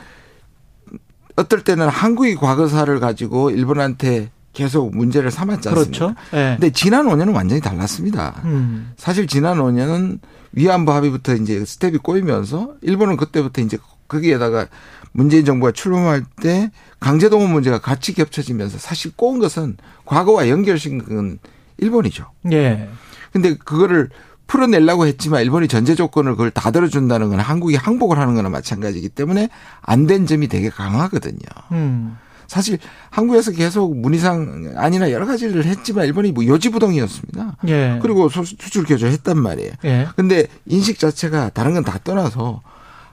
어떨 1.37 1.63
때는 1.63 1.89
한국이 1.89 2.35
과거사를 2.35 2.99
가지고 2.99 3.51
일본한테 3.51 4.31
계속 4.53 4.97
문제를 4.97 5.31
삼았지 5.31 5.69
않습니까? 5.69 5.75
그렇죠. 5.75 6.15
네. 6.33 6.57
근데 6.59 6.71
지난 6.71 7.07
5년은 7.07 7.35
완전히 7.35 7.61
달랐습니다. 7.61 8.41
음. 8.45 8.93
사실 8.97 9.27
지난 9.27 9.59
5년은 9.59 10.19
위안부 10.53 10.93
합의부터 10.93 11.35
이제 11.35 11.63
스텝이 11.65 11.99
꼬이면서 11.99 12.75
일본은 12.81 13.19
그때부터 13.19 13.61
이제 13.61 13.77
거기에다가 14.09 14.67
문재인 15.13 15.45
정부가 15.45 15.73
출범할 15.73 16.25
때 16.41 16.71
강제동원 17.01 17.51
문제가 17.53 17.79
같이 17.79 18.15
겹쳐지면서 18.15 18.79
사실 18.79 19.13
꼬은 19.15 19.39
것은 19.39 19.77
과거와 20.05 20.49
연결시킨 20.49 21.39
일본이죠. 21.79 22.27
예. 22.53 22.89
근데 23.33 23.55
그거를 23.57 24.09
풀어내려고 24.47 25.07
했지만 25.07 25.43
일본이 25.43 25.69
전제 25.69 25.95
조건을 25.95 26.33
그걸 26.33 26.51
다 26.51 26.71
들어준다는 26.71 27.29
건 27.31 27.41
한국이 27.41 27.75
항복을 27.75 28.19
하는 28.19 28.35
거나 28.35 28.49
마찬가지이기 28.49 29.09
때문에 29.11 29.49
안 29.83 30.07
된 30.07 30.27
점이 30.27 30.47
되게 30.49 30.69
강하거든요. 30.71 31.39
음. 31.73 32.17
사실 32.47 32.79
한국에서 33.11 33.51
계속 33.51 33.97
문희상 33.97 34.75
아니나 34.77 35.11
여러 35.11 35.27
가지를 35.27 35.65
했지만 35.65 36.07
일본이 36.07 36.31
뭐 36.31 36.47
요지부동이었습니다. 36.47 37.57
예. 37.67 37.99
그리고 38.01 38.29
수출 38.29 38.85
교조했단 38.85 39.37
말이에요. 39.37 39.73
예. 39.85 40.07
근데 40.15 40.47
인식 40.65 41.01
자체가 41.01 41.51
다른 41.51 41.75
건 41.75 41.83
다 41.83 41.99
떠나서 42.05 42.63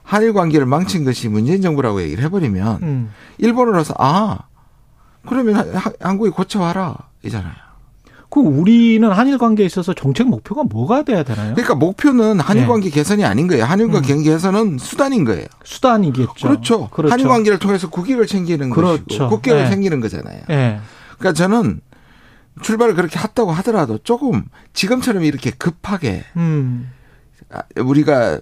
한일 0.04 0.32
관계를 0.34 0.66
망친 0.66 1.04
것이 1.04 1.28
문재인 1.28 1.62
정부라고 1.62 2.02
얘기를 2.02 2.22
해버리면 2.24 2.78
음. 2.82 3.10
일본으로서 3.38 3.94
아 3.98 4.38
그러면 5.26 5.74
한국이 6.00 6.30
고쳐와라 6.30 6.96
이잖아요. 7.24 7.64
그 8.30 8.40
우리는 8.40 9.08
한일 9.10 9.38
관계에 9.38 9.64
있어서 9.64 9.94
정책 9.94 10.28
목표가 10.28 10.64
뭐가 10.64 11.04
돼야 11.04 11.22
되나요? 11.22 11.54
그러니까 11.54 11.76
목표는 11.76 12.40
한일 12.40 12.66
관계 12.66 12.90
네. 12.90 12.94
개선이 12.96 13.24
아닌 13.24 13.46
거예요. 13.46 13.64
한일 13.64 13.90
관계 13.90 14.12
음. 14.12 14.24
개선은 14.24 14.78
수단인 14.78 15.24
거예요. 15.24 15.46
수단이겠죠. 15.62 16.48
그렇죠. 16.48 16.88
그렇죠. 16.88 17.12
한일 17.12 17.28
관계를 17.28 17.58
통해서 17.58 17.88
국익을 17.88 18.26
챙기는 18.26 18.70
그렇죠. 18.70 19.04
것이고 19.04 19.28
국격을 19.28 19.64
네. 19.64 19.70
챙기는 19.70 20.00
거잖아요. 20.00 20.42
네. 20.48 20.80
그러니까 21.16 21.32
저는 21.32 21.80
출발을 22.60 22.94
그렇게 22.94 23.18
했다고 23.20 23.52
하더라도 23.52 23.98
조금 23.98 24.44
지금처럼 24.72 25.22
이렇게 25.22 25.50
급하게 25.50 26.24
음. 26.36 26.90
우리가 27.76 28.40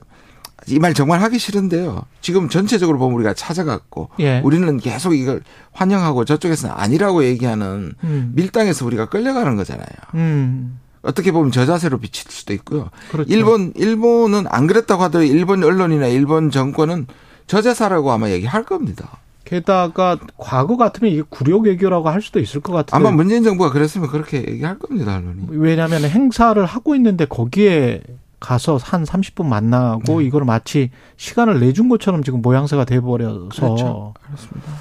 이 0.69 0.79
말 0.79 0.95
정말 0.95 1.21
하기 1.23 1.39
싫은데요. 1.39 2.03
지금 2.21 2.49
전체적으로 2.49 2.99
보면 2.99 3.15
우리가 3.17 3.35
찾아갔고 3.35 4.11
예. 4.21 4.41
우리는 4.45 4.77
계속 4.79 5.15
이걸 5.15 5.43
환영하고 5.73 6.25
저쪽에서는 6.25 6.75
아니라고 6.77 7.25
얘기하는 7.25 7.93
음. 8.05 8.33
밀당에서 8.35 8.87
우리가 8.87 9.09
끌려가는 9.09 9.57
거잖아요. 9.57 9.87
음. 10.15 10.79
어떻게 11.03 11.33
보면 11.33 11.51
저 11.51 11.67
자세로 11.67 11.99
비칠 11.99 12.31
수도 12.31 12.53
있고요. 12.55 12.91
그렇죠. 13.11 13.33
일본 13.33 13.73
일본은 13.75 14.45
안 14.49 14.67
그랬다고 14.69 15.03
하더라도 15.05 15.27
일본 15.33 15.65
언론이나 15.65 16.07
일본 16.07 16.51
정권은 16.51 17.07
저자사라고 17.49 18.13
아마 18.13 18.31
얘기할 18.31 18.63
겁니다. 18.65 19.19
게다가 19.45 20.17
과거 20.39 20.77
같으면 20.77 21.13
이게 21.13 21.23
구력 21.29 21.65
외교라고 21.65 22.09
할 22.09 22.23
수도 22.23 22.39
있을 22.39 22.61
것 22.61 22.73
같은데 22.73 22.97
아마 22.97 23.11
문재인 23.15 23.43
정부가 23.43 23.71
그랬으면 23.71 24.09
그렇게 24.09 24.39
얘기할 24.39 24.79
겁니다, 24.79 25.17
언론이. 25.17 25.47
왜냐하면 25.51 26.05
행사를 26.05 26.65
하고 26.65 26.95
있는데 26.95 27.25
거기에 27.27 28.01
가서 28.43 28.77
한 28.77 29.05
30분 29.05 29.47
만나고 29.47 30.19
네. 30.19 30.27
이걸 30.27 30.45
마치 30.45 30.91
시간을 31.17 31.61
내준 31.61 31.89
것처럼 31.89 32.25
지금 32.25 32.43
모양새가 32.43 32.85
돼버려서 32.85 33.49
그렇죠. 33.51 34.15
그렇습니다. 34.21 34.73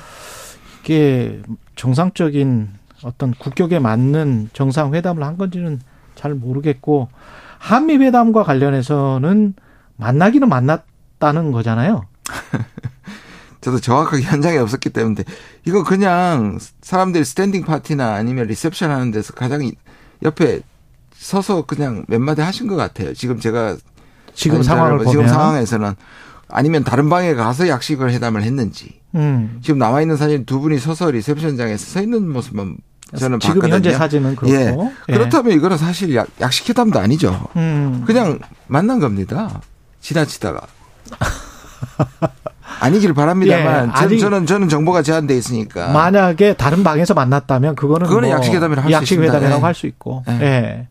이게 0.82 1.42
정상적인 1.76 2.70
어떤 3.04 3.34
국격에 3.36 3.78
맞는 3.78 4.50
정상 4.54 4.96
회담을 4.96 5.24
한 5.24 5.38
건지는 5.38 5.80
잘 6.16 6.34
모르겠고 6.34 7.10
한미 7.60 7.98
회담과 7.98 8.44
관련해서는 8.44 9.54
만나기는 9.96 10.50
만났다는 10.50 11.52
거잖아요. 11.52 12.08
저도 13.62 13.80
정확하게 13.80 14.24
현장에 14.24 14.58
없었기 14.58 14.90
때문에 14.90 15.24
이거 15.66 15.84
그냥 15.84 16.58
사람들이 16.82 17.24
standing 17.24 17.64
파티나 17.64 18.16
아니면 18.16 18.48
리셉션 18.48 18.90
하는 18.90 19.12
데서 19.12 19.34
가장 19.34 19.70
옆에 20.24 20.62
서서 21.26 21.62
그냥 21.68 22.04
몇 22.08 22.20
마디 22.20 22.42
하신 22.42 22.68
것 22.68 22.76
같아요. 22.76 23.14
지금 23.14 23.40
제가 23.40 23.78
지금 24.34 24.64
상황을 24.64 24.98
보면 24.98 25.12
지금 25.12 25.28
상황에서는 25.28 25.94
아니면 26.50 26.84
다른 26.84 27.10
방에 27.10 27.36
가서 27.36 27.68
약식을 27.68 28.12
회담을 28.12 28.42
했는지 28.42 29.00
음. 29.14 29.60
지금 29.62 29.78
나와 29.78 30.02
있는 30.02 30.18
사진 30.18 30.46
두 30.46 30.60
분이 30.60 30.80
서서 30.80 31.12
리셉션장에서 31.12 31.86
서 31.86 32.02
있는 32.02 32.28
모습만 32.28 32.76
저는 33.18 33.40
지금 33.40 33.56
봤거든요. 33.56 33.76
현재 33.76 33.92
사진은 33.94 34.36
그렇고 34.36 34.56
예. 34.56 34.76
예. 35.10 35.14
그렇다면 35.14 35.54
이거는 35.54 35.78
사실 35.78 36.16
약, 36.16 36.28
약식 36.42 36.68
회담도 36.70 36.98
아니죠. 37.00 37.46
음. 37.56 38.04
그냥 38.08 38.40
만난 38.68 39.00
겁니다. 39.00 39.62
지나치다가. 40.02 40.62
아니길 42.80 43.14
바랍니다만 43.14 43.88
예, 43.90 43.92
아니, 43.92 44.20
저는 44.20 44.48
저는 44.48 44.68
정보가 44.70 45.04
제한돼 45.04 45.38
있으니까 45.38 45.92
만약에 45.92 46.54
다른 46.56 46.84
방에서 46.84 47.14
만났다면 47.14 47.76
그거는 47.76 48.08
그거는 48.08 48.30
뭐 48.30 48.38
약식회담이라고 48.38 48.90
할 48.90 48.92
수 48.92 49.04
있습니다. 49.04 49.26
약식회담이라고 49.28 49.62
예. 49.62 49.64
할수 49.64 49.86
있고. 49.86 50.24
예. 50.30 50.88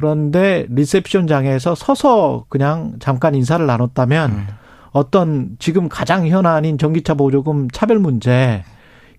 예. 0.00 0.06
그런데 0.06 0.66
리셉션장에서 0.70 1.74
서서 1.74 2.46
그냥 2.48 2.94
잠깐 3.00 3.34
인사를 3.34 3.64
나눴다면 3.64 4.30
음. 4.30 4.46
어떤 4.92 5.56
지금 5.58 5.88
가장 5.88 6.26
현안인 6.26 6.78
전기차 6.78 7.14
보조금 7.14 7.68
차별 7.70 7.98
문제 7.98 8.64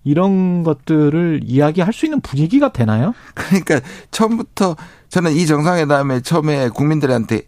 이런 0.03 0.63
것들을 0.63 1.41
이야기할 1.43 1.93
수 1.93 2.05
있는 2.05 2.19
분위기가 2.21 2.73
되나요? 2.73 3.13
그러니까 3.35 3.79
처음부터 4.11 4.75
저는 5.09 5.31
이 5.33 5.45
정상회담에 5.45 6.21
처음에 6.21 6.69
국민들한테 6.69 7.43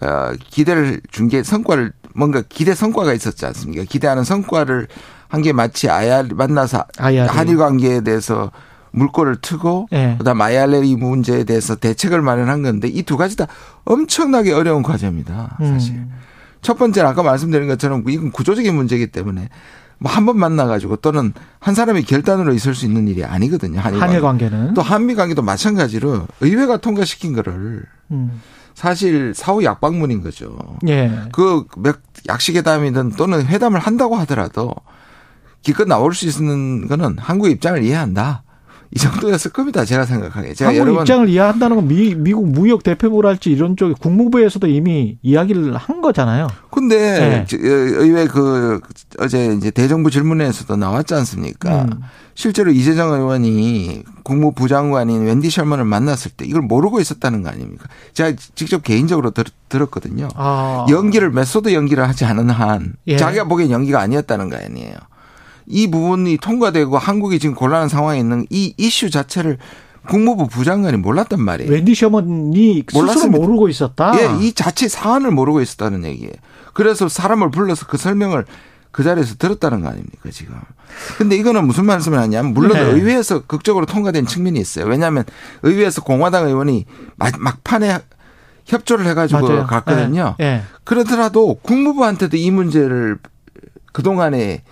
어, 0.00 0.32
기대를 0.48 1.00
준 1.10 1.28
게 1.28 1.42
성과를 1.42 1.92
뭔가 2.14 2.42
기대 2.48 2.74
성과가 2.74 3.12
있었지 3.12 3.44
않습니까? 3.46 3.84
기대하는 3.88 4.24
성과를 4.24 4.88
한 5.28 5.42
게 5.42 5.52
마치 5.52 5.88
아야 5.88 6.22
만나서 6.22 6.84
아야리. 6.98 7.28
한일 7.28 7.56
관계에 7.56 8.00
대해서 8.02 8.50
물꼬를 8.92 9.36
트고 9.40 9.88
네. 9.90 10.14
그다음 10.18 10.40
아이알레리 10.40 10.96
문제에 10.96 11.44
대해서 11.44 11.74
대책을 11.76 12.22
마련한 12.22 12.62
건데 12.62 12.88
이 12.88 13.02
두 13.02 13.16
가지 13.16 13.36
다 13.36 13.46
엄청나게 13.84 14.52
어려운 14.52 14.82
과제입니다. 14.82 15.56
사실. 15.58 15.94
음. 15.96 16.12
첫 16.60 16.78
번째는 16.78 17.10
아까 17.10 17.22
말씀드린 17.22 17.66
것처럼 17.68 18.04
이건 18.08 18.30
구조적인 18.30 18.74
문제이기 18.74 19.08
때문에 19.08 19.48
뭐 19.98 20.10
한 20.12 20.26
번 20.26 20.38
만나가지고 20.38 20.96
또는 20.96 21.32
한 21.60 21.74
사람이 21.74 22.02
결단으로 22.04 22.52
있을 22.54 22.74
수 22.74 22.86
있는 22.86 23.06
일이 23.08 23.24
아니거든요. 23.24 23.80
한일, 23.80 24.00
한일 24.02 24.20
관계는. 24.20 24.74
또 24.74 24.82
한미 24.82 25.14
관계도 25.14 25.42
마찬가지로 25.42 26.26
의회가 26.40 26.76
통과시킨 26.78 27.32
거를 27.34 27.84
음. 28.10 28.40
사실 28.74 29.32
사후 29.34 29.62
약방문인 29.64 30.22
거죠. 30.22 30.56
예. 30.88 31.12
그 31.32 31.64
약식회담이든 32.28 33.10
또는 33.12 33.46
회담을 33.46 33.78
한다고 33.80 34.16
하더라도 34.16 34.74
기껏 35.62 35.86
나올 35.86 36.14
수 36.14 36.26
있는 36.26 36.88
거는 36.88 37.18
한국의 37.18 37.52
입장을 37.52 37.82
이해한다. 37.82 38.42
이 38.94 38.98
정도였을 38.98 39.52
겁니다. 39.52 39.84
제가 39.86 40.04
생각하기에. 40.04 40.52
제가 40.52 40.74
한국 40.74 41.00
입장을 41.00 41.28
이해한다는 41.28 41.76
건 41.76 41.88
미, 41.88 42.14
미국 42.14 42.46
무역 42.46 42.82
대표부랄지 42.82 43.50
이런 43.50 43.76
쪽에 43.76 43.94
국무부에서도 43.98 44.66
이미 44.66 45.16
이야기를 45.22 45.74
한 45.76 46.02
거잖아요. 46.02 46.48
근데 46.70 47.46
네. 47.46 47.46
의회 47.58 48.26
그 48.26 48.80
어제 49.18 49.54
이제 49.54 49.70
대정부 49.70 50.10
질문에서도 50.10 50.76
나왔지 50.76 51.14
않습니까? 51.14 51.84
음. 51.84 52.02
실제로 52.34 52.70
이재정 52.70 53.12
의원이 53.12 54.04
국무부 54.24 54.68
장관인 54.68 55.24
웬디 55.24 55.50
셜먼을 55.50 55.84
만났을 55.84 56.30
때 56.30 56.44
이걸 56.44 56.62
모르고 56.62 57.00
있었다는 57.00 57.42
거 57.42 57.50
아닙니까? 57.50 57.84
제가 58.12 58.36
직접 58.54 58.82
개인적으로 58.82 59.30
들, 59.30 59.44
었거든요 59.74 60.28
아. 60.34 60.86
연기를 60.90 61.30
method 61.30 61.72
연기를 61.72 62.06
하지 62.06 62.26
않은 62.26 62.50
한 62.50 62.94
예. 63.06 63.16
자기가 63.16 63.44
보기엔 63.44 63.70
연기가 63.70 64.00
아니었다는 64.00 64.50
거 64.50 64.56
아니에요. 64.56 64.94
이 65.66 65.90
부분이 65.90 66.38
통과되고 66.38 66.98
한국이 66.98 67.38
지금 67.38 67.54
곤란한 67.54 67.88
상황에 67.88 68.18
있는 68.18 68.46
이 68.50 68.74
이슈 68.76 69.10
자체를 69.10 69.58
국무부 70.08 70.48
부장관이 70.48 70.96
몰랐단 70.96 71.40
말이에요. 71.40 71.70
웬디 71.70 71.94
셔먼이 71.94 72.84
스스로 72.90 73.30
모르고 73.30 73.68
있었다. 73.68 74.12
예, 74.18 74.44
이 74.44 74.52
자체 74.52 74.88
사안을 74.88 75.30
모르고 75.30 75.60
있었다는 75.60 76.04
얘기예요. 76.04 76.32
그래서 76.72 77.08
사람을 77.08 77.50
불러서 77.50 77.86
그 77.86 77.96
설명을 77.96 78.44
그 78.90 79.02
자리에서 79.02 79.36
들었다는 79.36 79.80
거 79.80 79.88
아닙니까 79.88 80.30
지금. 80.30 80.54
근데 81.16 81.36
이거는 81.36 81.66
무슨 81.66 81.86
말씀을 81.86 82.18
하냐면 82.18 82.52
물론 82.52 82.74
네. 82.74 82.80
의회에서 82.80 83.46
극적으로 83.46 83.86
통과된 83.86 84.26
측면이 84.26 84.60
있어요. 84.60 84.86
왜냐하면 84.86 85.24
의회에서 85.62 86.02
공화당 86.02 86.46
의원이 86.46 86.84
막판에 87.16 87.98
협조를 88.66 89.06
해가지고 89.06 89.48
맞아요. 89.48 89.66
갔거든요. 89.66 90.34
네. 90.38 90.56
네. 90.56 90.62
그러더라도 90.84 91.54
국무부한테도 91.62 92.36
이 92.36 92.50
문제를 92.50 93.18
그동안에 93.92 94.62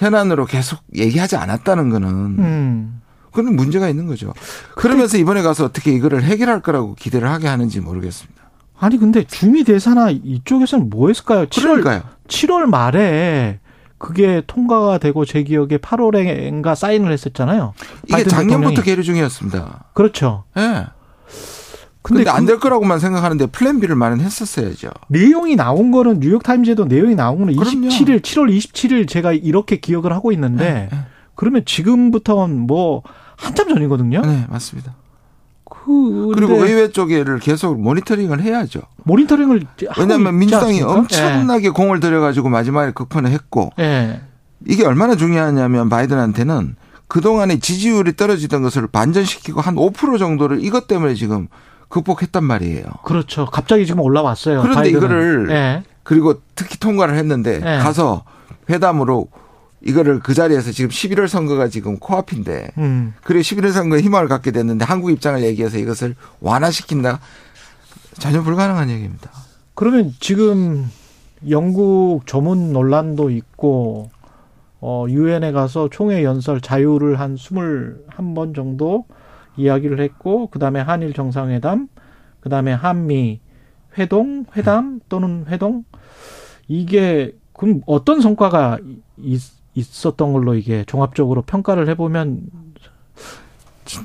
현안으로 0.00 0.46
계속 0.46 0.80
얘기하지 0.96 1.36
않았다는 1.36 1.90
거는 1.90 2.08
음. 2.08 3.00
그런 3.32 3.54
문제가 3.54 3.88
있는 3.88 4.06
거죠. 4.06 4.32
그러면서 4.74 5.18
이번에 5.18 5.42
가서 5.42 5.66
어떻게 5.66 5.92
이거를 5.92 6.22
해결할 6.24 6.62
거라고 6.62 6.94
기대를 6.94 7.30
하게 7.30 7.46
하는지 7.46 7.80
모르겠습니다. 7.80 8.40
아니 8.78 8.96
근데 8.96 9.24
주미 9.24 9.62
대사나 9.62 10.10
이쪽에서는 10.10 10.88
뭐 10.88 11.08
했을까요? 11.08 11.46
7월 11.46 11.62
그러니까요. 11.62 12.02
7월 12.28 12.64
말에 12.64 13.60
그게 13.98 14.42
통과가 14.46 14.96
되고 14.96 15.26
제 15.26 15.42
기억에 15.42 15.76
8월에인가 15.76 16.74
사인을 16.74 17.12
했었잖아요. 17.12 17.74
이게 18.08 18.24
작년부터 18.24 18.80
계류 18.82 19.02
중이었습니다. 19.02 19.90
그렇죠. 19.92 20.44
예. 20.56 20.60
네. 20.60 20.86
근데, 22.02 22.24
근데 22.24 22.30
안될 22.30 22.56
그 22.56 22.62
거라고만 22.62 22.98
생각하는데 22.98 23.46
plan 23.46 23.78
B를 23.78 23.94
마련했었어야죠. 23.94 24.90
내용이 25.08 25.56
나온 25.56 25.90
거는 25.90 26.20
뉴욕 26.20 26.42
타임즈에도 26.42 26.86
내용이 26.86 27.14
나온 27.14 27.38
거는 27.40 27.56
그럼요. 27.56 27.88
27일, 27.88 28.22
7월 28.22 28.56
27일 28.56 29.08
제가 29.08 29.32
이렇게 29.32 29.76
기억을 29.76 30.12
하고 30.12 30.32
있는데 30.32 30.64
네, 30.64 30.88
네. 30.90 30.98
그러면 31.34 31.62
지금부터는 31.64 32.58
뭐 32.66 33.02
한참 33.36 33.68
전이거든요. 33.68 34.22
네, 34.22 34.46
맞습니다. 34.48 34.94
그 35.64 36.32
그리고 36.34 36.64
의회 36.64 36.90
쪽에를 36.90 37.38
계속 37.38 37.80
모니터링을 37.80 38.42
해야죠. 38.42 38.80
모니터링을 39.04 39.66
왜냐하면 39.98 40.38
민주당이 40.38 40.82
엄청나게 40.82 41.68
네. 41.68 41.70
공을 41.70 42.00
들여가지고 42.00 42.48
마지막에 42.48 42.92
극판을 42.92 43.30
했고 43.30 43.70
네. 43.76 44.20
이게 44.66 44.84
얼마나 44.84 45.16
중요하냐면 45.16 45.88
바이든한테는 45.88 46.76
그동안에 47.08 47.58
지지율이 47.58 48.16
떨어지던 48.16 48.62
것을 48.62 48.86
반전시키고 48.86 49.60
한 49.60 49.74
5% 49.74 50.18
정도를 50.18 50.62
이것 50.64 50.86
때문에 50.86 51.14
지금 51.14 51.48
극복했단 51.90 52.42
말이에요. 52.42 52.84
그렇죠. 53.04 53.44
갑자기 53.46 53.84
지금 53.84 54.00
올라왔어요. 54.00 54.62
그런데 54.62 54.80
바이든은. 54.80 54.98
이거를 54.98 55.46
네. 55.48 55.82
그리고 56.02 56.40
특히 56.54 56.78
통과를 56.78 57.16
했는데 57.16 57.58
네. 57.58 57.78
가서 57.78 58.24
회담으로 58.70 59.28
이거를 59.82 60.20
그 60.20 60.32
자리에서 60.32 60.72
지금 60.72 60.90
11월 60.90 61.26
선거가 61.26 61.68
지금 61.68 61.98
코앞인데 61.98 62.70
음. 62.78 63.14
그리고 63.22 63.42
11월 63.42 63.72
선거에 63.72 64.00
희망을 64.00 64.28
갖게 64.28 64.50
됐는데 64.50 64.84
한국 64.84 65.10
입장을 65.10 65.42
얘기해서 65.42 65.78
이것을 65.78 66.14
완화시킨다 66.40 67.20
전혀 68.18 68.42
불가능한 68.42 68.88
얘기입니다. 68.90 69.30
그러면 69.74 70.14
지금 70.20 70.90
영국 71.48 72.22
조문 72.26 72.72
논란도 72.72 73.30
있고 73.30 74.10
어 74.80 75.06
유엔에 75.08 75.52
가서 75.52 75.88
총회 75.90 76.22
연설 76.22 76.60
자유를 76.60 77.18
한 77.18 77.34
21번 77.34 78.54
정도 78.54 79.06
이야기를 79.60 80.00
했고 80.00 80.48
그다음에 80.48 80.80
한일 80.80 81.12
정상회담, 81.12 81.88
그다음에 82.40 82.72
한미 82.72 83.40
회동, 83.98 84.46
회담 84.56 85.00
또는 85.08 85.44
회동 85.48 85.84
이게 86.68 87.34
그럼 87.52 87.82
어떤 87.86 88.20
성과가 88.20 88.78
있, 89.18 89.42
있었던 89.74 90.32
걸로 90.32 90.54
이게 90.54 90.84
종합적으로 90.84 91.42
평가를 91.42 91.88
해보면 91.88 92.42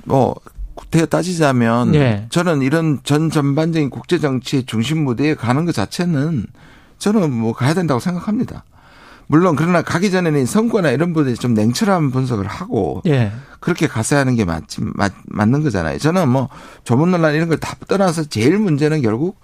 뭐 0.06 0.36
구태여 0.76 1.06
따지자면 1.06 1.95
예. 1.95 2.26
저는 2.30 2.62
이런 2.62 2.99
전 3.03 3.30
전반적인 3.30 3.89
국제 3.89 4.20
정치의 4.20 4.66
중심 4.66 5.03
무대에 5.03 5.36
가는 5.36 5.66
것 5.66 5.74
자체는 5.74 6.45
저는 6.97 7.32
뭐 7.32 7.53
가야 7.53 7.74
된다고 7.74 7.99
생각합니다. 7.99 8.66
물론 9.28 9.56
그러나 9.56 9.82
가기 9.82 10.12
전에는 10.12 10.46
성과나 10.46 10.92
이런 10.92 11.14
부분에 11.14 11.34
좀 11.36 11.54
냉철한 11.54 12.12
분석을 12.12 12.46
하고 12.48 13.02
예. 13.08 13.32
그렇게 13.60 13.88
갔어야 13.88 14.20
하는 14.20 14.36
게 14.36 14.46
맞지 14.46 14.82
맞, 14.96 15.14
맞는 15.26 15.64
거잖아요. 15.64 15.98
저는 15.98 16.30
뭐 16.30 16.50
조문 16.84 17.12
논란 17.12 17.34
이런 17.34 17.48
걸 17.50 17.58
다 17.58 17.76
떠나서 17.88 18.26
제일 18.26 18.60
문제는 18.60 19.02
결국 19.02 19.40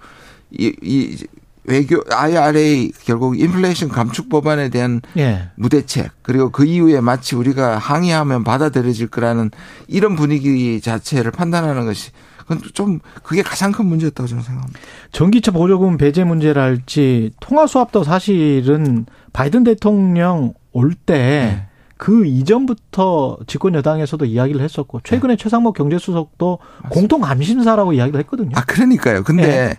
이, 0.50 0.72
이 0.82 1.16
외교 1.64 2.02
IRA 2.10 2.92
결국 3.04 3.38
인플레이션 3.38 3.88
감축 3.88 4.28
법안에 4.28 4.68
대한 4.68 5.00
예. 5.16 5.50
무대책 5.56 6.10
그리고 6.22 6.50
그 6.50 6.64
이후에 6.64 7.00
마치 7.00 7.36
우리가 7.36 7.78
항의하면 7.78 8.44
받아들여질 8.44 9.08
거라는 9.08 9.50
이런 9.88 10.16
분위기 10.16 10.80
자체를 10.80 11.30
판단하는 11.30 11.84
것이 11.86 12.10
그건 12.38 12.60
좀 12.74 12.98
그게 13.22 13.42
가장 13.42 13.70
큰 13.70 13.86
문제였다고 13.86 14.26
저는 14.26 14.42
생각합니다. 14.42 14.80
전기차 15.12 15.52
보조금 15.52 15.96
배제 15.96 16.24
문제랄지 16.24 17.30
통화 17.40 17.66
수합도 17.68 18.02
사실은 18.02 19.06
바이든 19.32 19.64
대통령 19.64 20.54
올때 20.72 21.14
네. 21.14 21.66
그 21.96 22.26
이전부터 22.26 23.38
집권 23.46 23.74
여당에서도 23.74 24.24
이야기를 24.24 24.60
했었고 24.60 25.00
최근에 25.04 25.34
네. 25.34 25.36
최상목 25.36 25.76
경제수석도 25.76 26.58
공통 26.88 27.20
감심사라고 27.20 27.92
이야기를 27.92 28.18
했거든요. 28.20 28.50
아 28.54 28.64
그러니까요. 28.64 29.22
근데 29.22 29.42
네. 29.42 29.78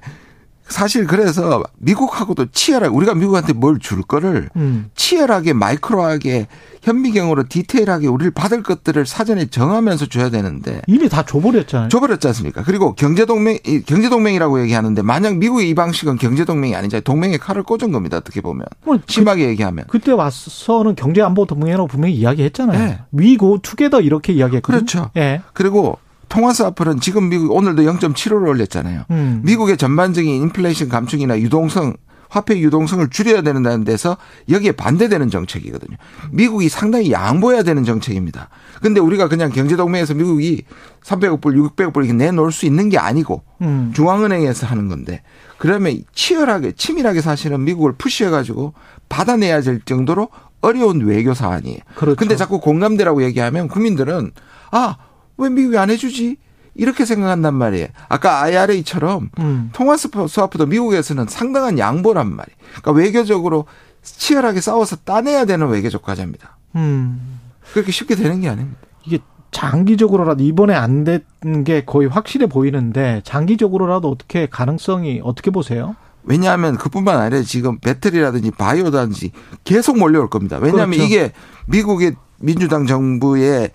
사실 0.68 1.06
그래서 1.06 1.64
미국하고도 1.78 2.48
치열하게 2.52 2.94
우리가 2.94 3.14
미국한테 3.16 3.54
뭘 3.54 3.80
줄 3.80 4.02
거를 4.02 4.50
음. 4.56 4.90
치열하게 4.96 5.54
마이크로하게 5.54 6.48
현미경으로 6.84 7.46
디테일하게 7.50 8.08
우리를 8.08 8.32
받을 8.32 8.62
것들을 8.64 9.06
사전에 9.06 9.46
정하면서 9.48 10.06
줘야 10.08 10.30
되는데 10.30 10.82
이미 10.88 11.10
다 11.10 11.24
줘버렸잖아요. 11.24 11.90
줘버렸지 11.90 12.28
않습니까? 12.28 12.64
그리고 12.64 12.94
경제동맹 12.96 13.60
경제동맹이라고 13.86 14.62
얘기하는데 14.62 15.02
만약 15.02 15.38
미국의 15.38 15.70
이 15.70 15.76
방식은 15.76 16.18
경제동맹이 16.18 16.76
아니잖아요. 16.76 17.02
동맹의 17.02 17.40
칼을 17.40 17.64
꽂은 17.64 17.92
겁니다. 17.92 18.18
어떻게 18.18 18.42
보면 18.42 18.66
뭐 18.86 19.00
심하게 19.08 19.46
그, 19.46 19.50
얘기하면 19.52 19.86
그때 19.88 20.12
와서는 20.12 20.96
경제안보 20.96 21.46
동맹이라고 21.46 21.88
분명히 21.88 22.16
이야기했잖아요. 22.16 22.78
네. 22.80 23.00
위고 23.12 23.60
투게더 23.62 24.02
이렇게 24.02 24.34
이야기했거든요. 24.34 24.80
그렇죠. 24.80 25.12
네. 25.14 25.42
그리고 25.54 25.98
통화스 26.34 26.64
화풀은 26.64 27.00
지금 27.00 27.30
미국 27.30 27.52
오늘도 27.52 27.84
0.75를 27.84 28.48
올렸잖아요. 28.48 29.04
음. 29.12 29.42
미국의 29.46 29.78
전반적인 29.78 30.28
인플레이션 30.28 30.90
감축이나 30.90 31.40
유동성 31.40 31.94
화폐 32.28 32.60
유동성을 32.60 33.08
줄여야 33.12 33.44
되는 33.44 33.84
데서 33.84 34.18
여기에 34.50 34.72
반대되는 34.72 35.30
정책이거든요. 35.30 35.96
미국이 36.32 36.70
상당히 36.70 37.12
양보해야 37.12 37.62
되는 37.62 37.84
정책입니다. 37.84 38.50
근데 38.82 39.00
우리가 39.00 39.28
그냥 39.28 39.52
경제동맹에서 39.52 40.16
미국이 40.16 40.64
300억 41.04 41.40
불, 41.40 41.54
600억 41.54 41.94
불 41.94 42.06
이렇게 42.06 42.18
내놓을 42.18 42.52
수 42.52 42.66
있는 42.66 42.90
게 42.90 42.98
아니고 42.98 43.44
음. 43.62 43.92
중앙은행에서 43.96 44.66
하는 44.66 44.88
건데 44.88 45.22
그러면 45.60 46.02
치열하게 46.16 46.72
치밀하게 46.72 47.22
사실은 47.22 47.64
미국을 47.64 47.94
푸시해가지고 47.94 48.74
받아내야 49.08 49.62
될 49.62 49.82
정도로 49.86 50.30
어려운 50.62 51.02
외교 51.02 51.36
사안이에요. 51.36 51.78
그렇죠. 51.94 52.16
근데 52.16 52.36
자꾸 52.36 52.60
공감대라고 52.60 53.22
얘기하면 53.22 53.68
국민들은 53.68 54.32
아, 54.72 54.98
왜 55.38 55.50
미국이 55.50 55.78
안 55.78 55.90
해주지? 55.90 56.38
이렇게 56.76 57.06
생각한단 57.06 57.54
말이에요. 57.54 57.88
아까 58.10 58.42
IRA처럼 58.44 59.30
음. 59.40 59.70
통화 59.74 59.96
스와프도 59.96 60.66
미국에서는 60.66 61.28
상당한 61.30 61.78
양보란 61.78 62.28
말이에요. 62.36 62.58
그러니까 62.82 62.92
외교적으로 62.92 63.66
치열하게 64.02 64.60
싸워서 64.60 64.98
따내야 64.98 65.46
되는 65.46 65.68
외교적 65.68 66.02
과제입니다. 66.02 66.58
음. 66.76 67.40
그렇게 67.74 67.92
쉽게 67.92 68.16
되는 68.16 68.42
게 68.42 68.50
아닙니다. 68.50 68.80
이게 69.06 69.20
장기적으로라도 69.52 70.44
이번에 70.44 70.74
안 70.74 71.04
된 71.04 71.24
게 71.64 71.84
거의 71.86 72.08
확실해 72.08 72.48
보이는데 72.48 73.22
장기적으로라도 73.26 74.10
어떻게 74.10 74.48
가능성이 74.48 75.22
어떻게 75.24 75.52
보세요? 75.52 75.96
왜냐하면 76.24 76.78
그뿐만 76.78 77.20
아니라 77.20 77.44
지금 77.44 77.78
배터리라든지 77.80 78.50
바이오라든지 78.52 79.32
계속 79.66 80.00
몰려올 80.00 80.30
겁니다. 80.30 80.58
왜냐하면 80.60 80.92
그렇죠. 80.92 81.04
이게 81.06 81.32
미국의 81.68 82.16
민주당 82.40 82.88
정부의 82.88 83.72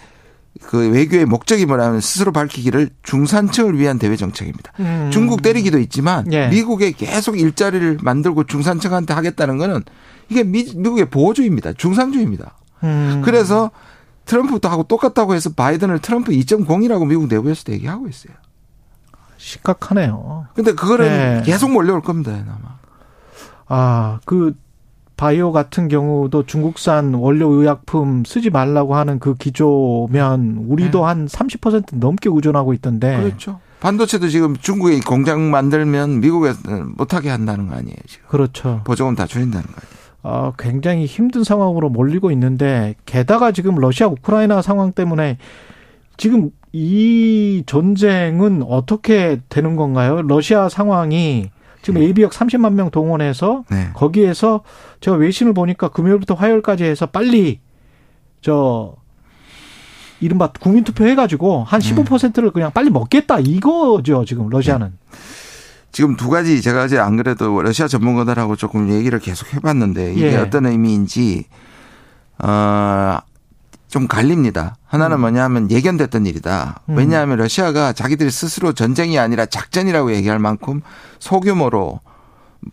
그 0.63 0.91
외교의 0.91 1.25
목적이 1.25 1.67
뭐냐면 1.67 2.01
스스로 2.01 2.33
밝히기를 2.33 2.91
중산층을 3.03 3.79
위한 3.79 3.99
대외 3.99 4.17
정책입니다. 4.17 4.73
음. 4.81 5.11
중국 5.13 5.43
때리기도 5.43 5.79
있지만 5.79 6.31
예. 6.33 6.49
미국에 6.49 6.93
계속 6.93 7.39
일자리를 7.39 7.99
만들고 8.03 8.45
중산층한테 8.45 9.15
하겠다는 9.15 9.59
거는 9.59 9.83
이게 10.29 10.45
미, 10.45 10.65
국의 10.65 11.11
보호주의입니다. 11.11 11.75
중산주의입니다. 11.75 12.57
음. 12.85 13.23
그래서 13.25 13.71
트럼프도 14.27 14.69
하고 14.69 14.83
똑같다고 14.83 15.35
해서 15.35 15.51
바이든을 15.51 16.01
트럼프 16.01 16.33
2.0이라고 16.33 17.07
미국 17.07 17.29
내부에서도 17.29 17.73
얘기하고 17.73 18.09
있어요. 18.09 18.35
심각하네요. 19.39 20.49
근데 20.55 20.73
그거는 20.73 21.07
네. 21.07 21.43
계속 21.45 21.71
몰려올 21.71 22.03
겁니다, 22.03 22.33
아마. 22.33 22.79
아, 23.69 24.21
그 24.25 24.55
바이오 25.19 25.51
같은 25.51 25.89
경우도 25.89 26.47
중국산 26.47 27.13
원료 27.13 27.49
의약품 27.51 28.23
쓰지 28.25 28.51
말라고 28.51 28.95
하는 28.95 29.19
그 29.19 29.35
기조면 29.35 30.65
우리도 30.69 31.05
네. 31.05 31.13
한30% 31.27 31.97
넘게 31.99 32.31
의존하고 32.33 32.73
있던데. 32.75 33.21
그렇죠. 33.21 33.59
반도체도 33.81 34.29
지금 34.29 34.57
중국에 34.57 35.01
공장 35.01 35.51
만들면 35.51 36.21
미국에서는 36.21 36.95
못하게 36.97 37.31
한다는 37.31 37.67
거 37.67 37.75
아니에요, 37.75 37.97
지금. 38.07 38.29
그렇죠. 38.29 38.81
보조금 38.85 39.17
다 39.17 39.27
줄인다는 39.27 39.67
거 39.67 39.73
아니에요. 39.73 39.99
어, 40.23 40.53
굉장히 40.57 41.05
힘든 41.07 41.43
상황으로 41.43 41.89
몰리고 41.89 42.31
있는데 42.31 42.95
게다가 43.05 43.51
지금 43.51 43.75
러시아 43.75 44.07
우크라이나 44.07 44.63
상황 44.63 44.93
때문에 44.93 45.39
지금 46.17 46.51
이 46.73 47.65
전쟁은 47.67 48.63
어떻게 48.69 49.41
되는 49.49 49.75
건가요? 49.75 50.23
러시아 50.23 50.69
상황이 50.69 51.51
지금 51.89 52.03
AB역 52.03 52.33
30만 52.33 52.75
명 52.75 52.91
동원해서 52.91 53.65
네. 53.71 53.89
거기에서 53.95 54.63
제가 55.01 55.17
외신을 55.17 55.55
보니까 55.55 55.89
금요일부터 55.89 56.35
화요일까지 56.35 56.85
해서 56.85 57.07
빨리 57.07 57.61
저 58.43 58.95
이른바 60.21 60.53
국민투표 60.53 61.07
해가지고 61.07 61.65
한 61.65 61.81
15%를 61.81 62.51
그냥 62.51 62.73
빨리 62.75 62.91
먹겠다 62.91 63.39
이거죠 63.41 64.27
지금 64.27 64.51
러시아는. 64.51 64.89
네. 64.89 65.19
지금 65.91 66.17
두 66.17 66.29
가지 66.29 66.61
제가 66.61 66.85
이제 66.85 66.99
안 66.99 67.17
그래도 67.17 67.63
러시아 67.63 67.89
전문가들하고 67.89 68.57
조금 68.57 68.91
얘기를 68.91 69.19
계속 69.19 69.55
해봤는데 69.55 70.13
이게 70.13 70.33
예. 70.33 70.37
어떤 70.37 70.67
의미인지 70.67 71.47
어 72.39 73.17
좀 73.89 74.07
갈립니다. 74.07 74.77
하나는 74.87 75.17
음. 75.17 75.21
뭐냐면 75.23 75.71
예견됐던 75.71 76.27
일이다. 76.27 76.81
음. 76.91 76.97
왜냐하면 76.97 77.39
러시아가 77.39 77.93
자기들이 77.93 78.31
스스로 78.31 78.73
전쟁이 78.73 79.19
아니라 79.19 79.47
작전이라고 79.47 80.13
얘기할 80.15 80.39
만큼 80.39 80.83
소규모로 81.19 82.01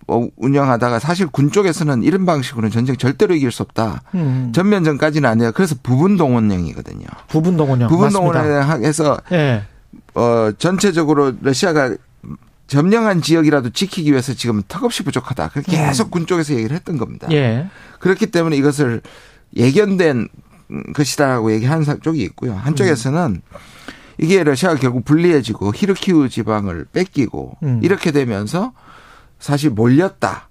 뭐 0.08 0.30
운영하다가 0.36 1.00
사실 1.00 1.28
군 1.28 1.52
쪽에서는 1.52 2.04
이런 2.04 2.26
방식으로는 2.26 2.72
전쟁 2.72 2.98
절대로 2.98 3.34
이길 3.34 3.52
수 3.52 3.64
없다. 3.64 4.02
음. 4.16 4.52
전면전까지는 4.54 5.30
아니에요. 5.30 5.52
그래서 5.54 5.76
부분 5.82 6.18
동원령이거든요. 6.18 7.06
부분 7.28 7.56
동원령. 7.56 7.88
부분 7.88 8.10
동원령해서 8.10 9.18
네. 9.30 9.64
어 10.16 10.52
전체적으로 10.58 11.34
러시아가 11.42 11.96
점령한 12.68 13.22
지역이라도 13.22 13.70
지키기 13.70 14.12
위해서 14.12 14.34
지금 14.34 14.64
턱없이 14.68 15.04
부족하다. 15.04 15.52
음. 15.56 15.64
계속 15.66 16.12
군 16.12 16.26
쪽에서 16.26 16.56
얘기를 16.56 16.76
했던 16.76 16.98
겁니다. 16.98 17.28
예. 17.32 17.68
그렇기 18.00 18.28
때문에 18.28 18.58
이것을 18.58 19.02
예견된 19.56 20.28
것이다라고 20.94 21.52
얘기하는 21.54 21.86
쪽이 22.02 22.22
있고요. 22.24 22.54
한쪽에서는 22.54 23.42
이게 24.18 24.44
러시아가 24.44 24.80
결국 24.80 25.06
불리해지고 25.06 25.74
히르키우 25.76 26.30
지방을 26.30 26.86
뺏기고 26.92 27.58
음. 27.64 27.80
이렇게 27.84 28.12
되면서 28.12 28.74
사실 29.40 29.70
몰렸다. 29.70 30.50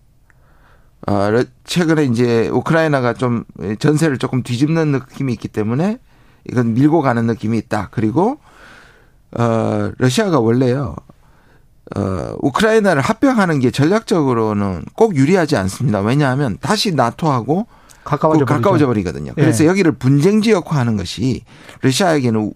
어, 1.07 1.31
최근에 1.65 2.05
이제 2.05 2.49
우크라이나가 2.49 3.15
좀 3.15 3.45
전세를 3.79 4.19
조금 4.19 4.43
뒤집는 4.43 4.93
느낌이 4.93 5.33
있기 5.35 5.49
때문에 5.49 5.99
이건 6.49 6.75
밀고 6.75 7.03
가는 7.03 7.27
느낌이 7.27 7.59
있다. 7.59 7.89
그리고 7.91 8.39
어, 9.33 9.91
러시아가 9.99 10.39
원래요. 10.41 10.97
어, 11.97 12.35
우크라이나를 12.39 13.03
합병하는 13.03 13.61
게 13.61 13.71
전략적으로는 13.71 14.85
꼭 14.95 15.17
유리하지 15.17 15.57
않습니다. 15.57 16.01
왜냐하면 16.01 16.57
다시 16.61 16.95
나토하고 16.95 17.67
가까워져, 18.05 18.45
가까워져 18.45 18.87
버리거든요. 18.87 19.33
예. 19.37 19.41
그래서 19.41 19.65
여기를 19.65 19.93
분쟁 19.93 20.43
지역화하는 20.43 20.97
것이 20.97 21.45
러시아에게는 21.81 22.53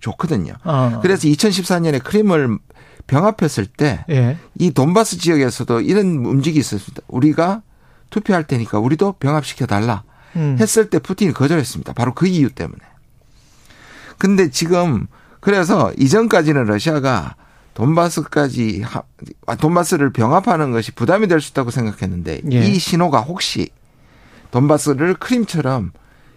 좋거든요. 0.00 0.54
어. 0.64 0.98
그래서 1.02 1.28
2014년에 1.28 2.02
크림을 2.02 2.58
병합했을 3.06 3.66
때이 3.66 3.98
예. 4.10 4.70
돈바스 4.74 5.18
지역에서도 5.18 5.80
이런 5.80 6.24
움직이 6.24 6.58
있었습니다. 6.60 7.02
우리가 7.08 7.62
투표할 8.10 8.44
테니까 8.44 8.78
우리도 8.78 9.14
병합시켜 9.20 9.66
달라 9.66 10.04
음. 10.36 10.56
했을 10.60 10.88
때 10.88 10.98
푸틴이 10.98 11.32
거절했습니다. 11.32 11.92
바로 11.94 12.14
그 12.14 12.26
이유 12.26 12.50
때문에. 12.50 12.80
근데 14.18 14.50
지금 14.50 15.06
그래서 15.40 15.92
이전까지는 15.98 16.64
러시아가 16.64 17.34
돈바스까지 17.74 18.84
돈바스를 19.58 20.12
병합하는 20.12 20.70
것이 20.70 20.92
부담이 20.92 21.26
될 21.26 21.40
수 21.40 21.50
있다고 21.50 21.70
생각했는데 21.70 22.42
예. 22.52 22.64
이 22.66 22.78
신호가 22.78 23.20
혹시 23.20 23.70
돈바스를 24.52 25.14
크림처럼 25.14 25.90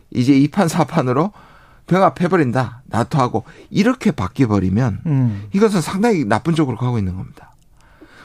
이제 0.10 0.34
2판 0.34 0.68
4판으로 0.68 1.32
병합해버린다. 1.86 2.82
나토하고 2.88 3.44
이렇게 3.70 4.10
바뀌어버리면 4.12 5.02
음. 5.06 5.44
이것은 5.54 5.82
상당히 5.82 6.26
나쁜 6.26 6.56
쪽으로 6.56 6.78
가고 6.78 6.98
있는 6.98 7.16
겁니다. 7.16 7.54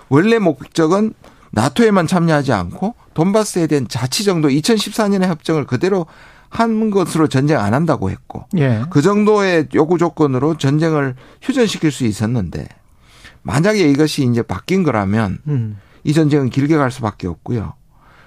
원래 0.08 0.38
목적은 0.38 1.12
나토에만 1.52 2.06
참여하지 2.06 2.52
않고 2.52 2.94
돈바스에 3.12 3.66
대한 3.66 3.86
자치 3.88 4.24
정도 4.24 4.48
2014년의 4.48 5.26
협정을 5.26 5.66
그대로 5.66 6.06
한 6.48 6.90
것으로 6.90 7.28
전쟁 7.28 7.60
안 7.60 7.74
한다고 7.74 8.10
했고 8.10 8.46
예. 8.56 8.82
그 8.90 9.02
정도의 9.02 9.68
요구 9.74 9.98
조건으로 9.98 10.56
전쟁을 10.56 11.14
휴전시킬 11.42 11.92
수 11.92 12.04
있었는데 12.04 12.66
만약에 13.42 13.88
이것이 13.88 14.24
이제 14.24 14.42
바뀐 14.42 14.82
거라면 14.82 15.38
음. 15.46 15.78
이 16.02 16.12
전쟁은 16.12 16.50
길게 16.50 16.76
갈 16.76 16.90
수밖에 16.90 17.28
없고요. 17.28 17.74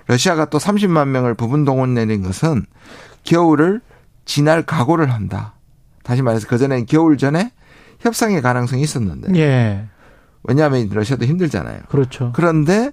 러시아가 0.07 0.45
또 0.45 0.57
30만 0.57 1.07
명을 1.07 1.33
부분 1.33 1.65
동원 1.65 1.93
내린 1.93 2.21
것은 2.21 2.65
겨울을 3.23 3.81
지날 4.25 4.63
각오를 4.63 5.11
한다. 5.11 5.53
다시 6.03 6.21
말해서 6.21 6.47
그전에 6.47 6.85
겨울 6.85 7.17
전에 7.17 7.51
협상의 7.99 8.41
가능성이 8.41 8.81
있었는데. 8.83 9.33
예. 9.39 9.85
왜냐하면 10.43 10.89
러시아도 10.91 11.25
힘들잖아요. 11.25 11.83
그렇죠. 11.89 12.31
그런데 12.35 12.91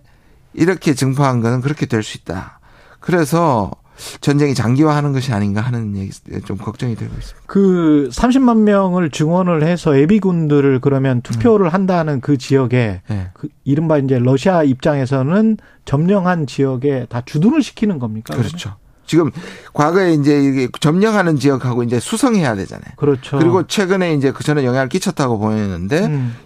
이렇게 0.53 0.95
증파한 0.95 1.41
것은 1.41 1.61
그렇게 1.61 1.87
될 1.87 2.03
수 2.03 2.17
있다. 2.19 2.61
그래서 3.01 3.71
전쟁이 4.21 4.55
장기화하는 4.55 5.13
것이 5.13 5.33
아닌가 5.33 5.61
하는 5.61 5.97
얘기 5.97 6.11
좀 6.45 6.57
걱정이 6.57 6.97
되고 6.97 7.13
있습니다. 7.13 7.41
그 7.47 8.09
30만 8.13 8.59
명을 8.59 9.11
증원을 9.11 9.63
해서 9.65 9.99
예비군들을 9.99 10.81
그러면 10.81 11.21
투표를 11.23 11.67
음. 11.67 11.73
한다는 11.73 12.21
그 12.21 12.39
지역에 12.39 13.03
네. 13.09 13.31
그 13.35 13.49
이른바 13.65 13.99
이제 13.99 14.19
러시아 14.19 14.63
입장에서는 14.63 15.57
점령한 15.85 16.47
지역에 16.47 17.07
다 17.09 17.23
주둔을 17.25 17.63
시키는 17.63 17.99
겁니까? 17.99 18.37
그렇죠. 18.37 18.77
지금 19.11 19.33
과거에 19.75 20.13
이제 20.13 20.41
이게 20.41 20.69
점령하는 20.79 21.37
지역하고 21.37 21.83
이제 21.83 21.99
수성해야 21.99 22.55
되잖아요. 22.55 22.93
그렇죠. 22.95 23.39
그리고 23.39 23.67
최근에 23.67 24.15
이제 24.15 24.31
그 24.31 24.45
전에 24.45 24.65
영향을 24.65 24.89
끼쳤다고 24.89 25.41
보였는데 25.41 26.07
음. 26.07 26.37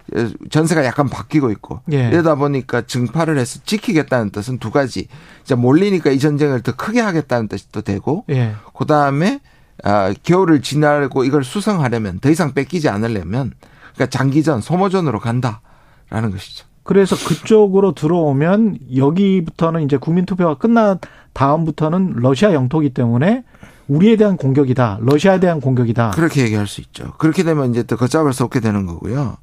전세가 0.48 0.82
약간 0.86 1.10
바뀌고 1.10 1.50
있고 1.50 1.80
예. 1.92 2.08
이러다 2.08 2.36
보니까 2.36 2.80
증파를 2.86 3.36
해서 3.36 3.60
지키겠다는 3.66 4.30
뜻은 4.30 4.60
두 4.60 4.70
가지. 4.70 5.08
이제 5.42 5.54
몰리니까 5.54 6.08
이 6.10 6.18
전쟁을 6.18 6.62
더 6.62 6.74
크게 6.74 7.02
하겠다는 7.02 7.48
뜻도 7.48 7.82
되고 7.82 8.24
예. 8.30 8.54
그 8.74 8.86
다음에 8.86 9.40
아, 9.82 10.14
겨울을 10.22 10.62
지나고 10.62 11.24
이걸 11.24 11.44
수성하려면 11.44 12.18
더 12.20 12.30
이상 12.30 12.54
뺏기지 12.54 12.88
않으려면 12.88 13.52
그러니까 13.94 14.06
장기전 14.06 14.62
소모전으로 14.62 15.20
간다라는 15.20 16.30
것이죠. 16.30 16.64
그래서 16.85 17.16
그쪽으로 17.16 17.93
들어오면 17.93 18.78
여기부터는 18.95 19.82
이제 19.82 19.97
국민투표가 19.97 20.59
끝난 20.59 20.99
다음부터는 21.32 22.16
러시아 22.16 22.53
영토기 22.53 22.91
때문에 22.91 23.43
우리에 23.89 24.16
대한 24.16 24.37
공격이다. 24.37 24.99
러시아에 25.01 25.41
대한 25.41 25.61
공격이다. 25.61 26.11
그렇게 26.11 26.43
얘기할 26.43 26.66
수 26.66 26.80
있죠. 26.82 27.12
그렇게 27.18 27.43
되면 27.43 27.70
이제 27.70 27.82
또 27.82 27.97
걷잡을 27.97 28.32
수 28.32 28.45
없게 28.45 28.61
되는 28.61 28.87
거고요. 28.87 29.37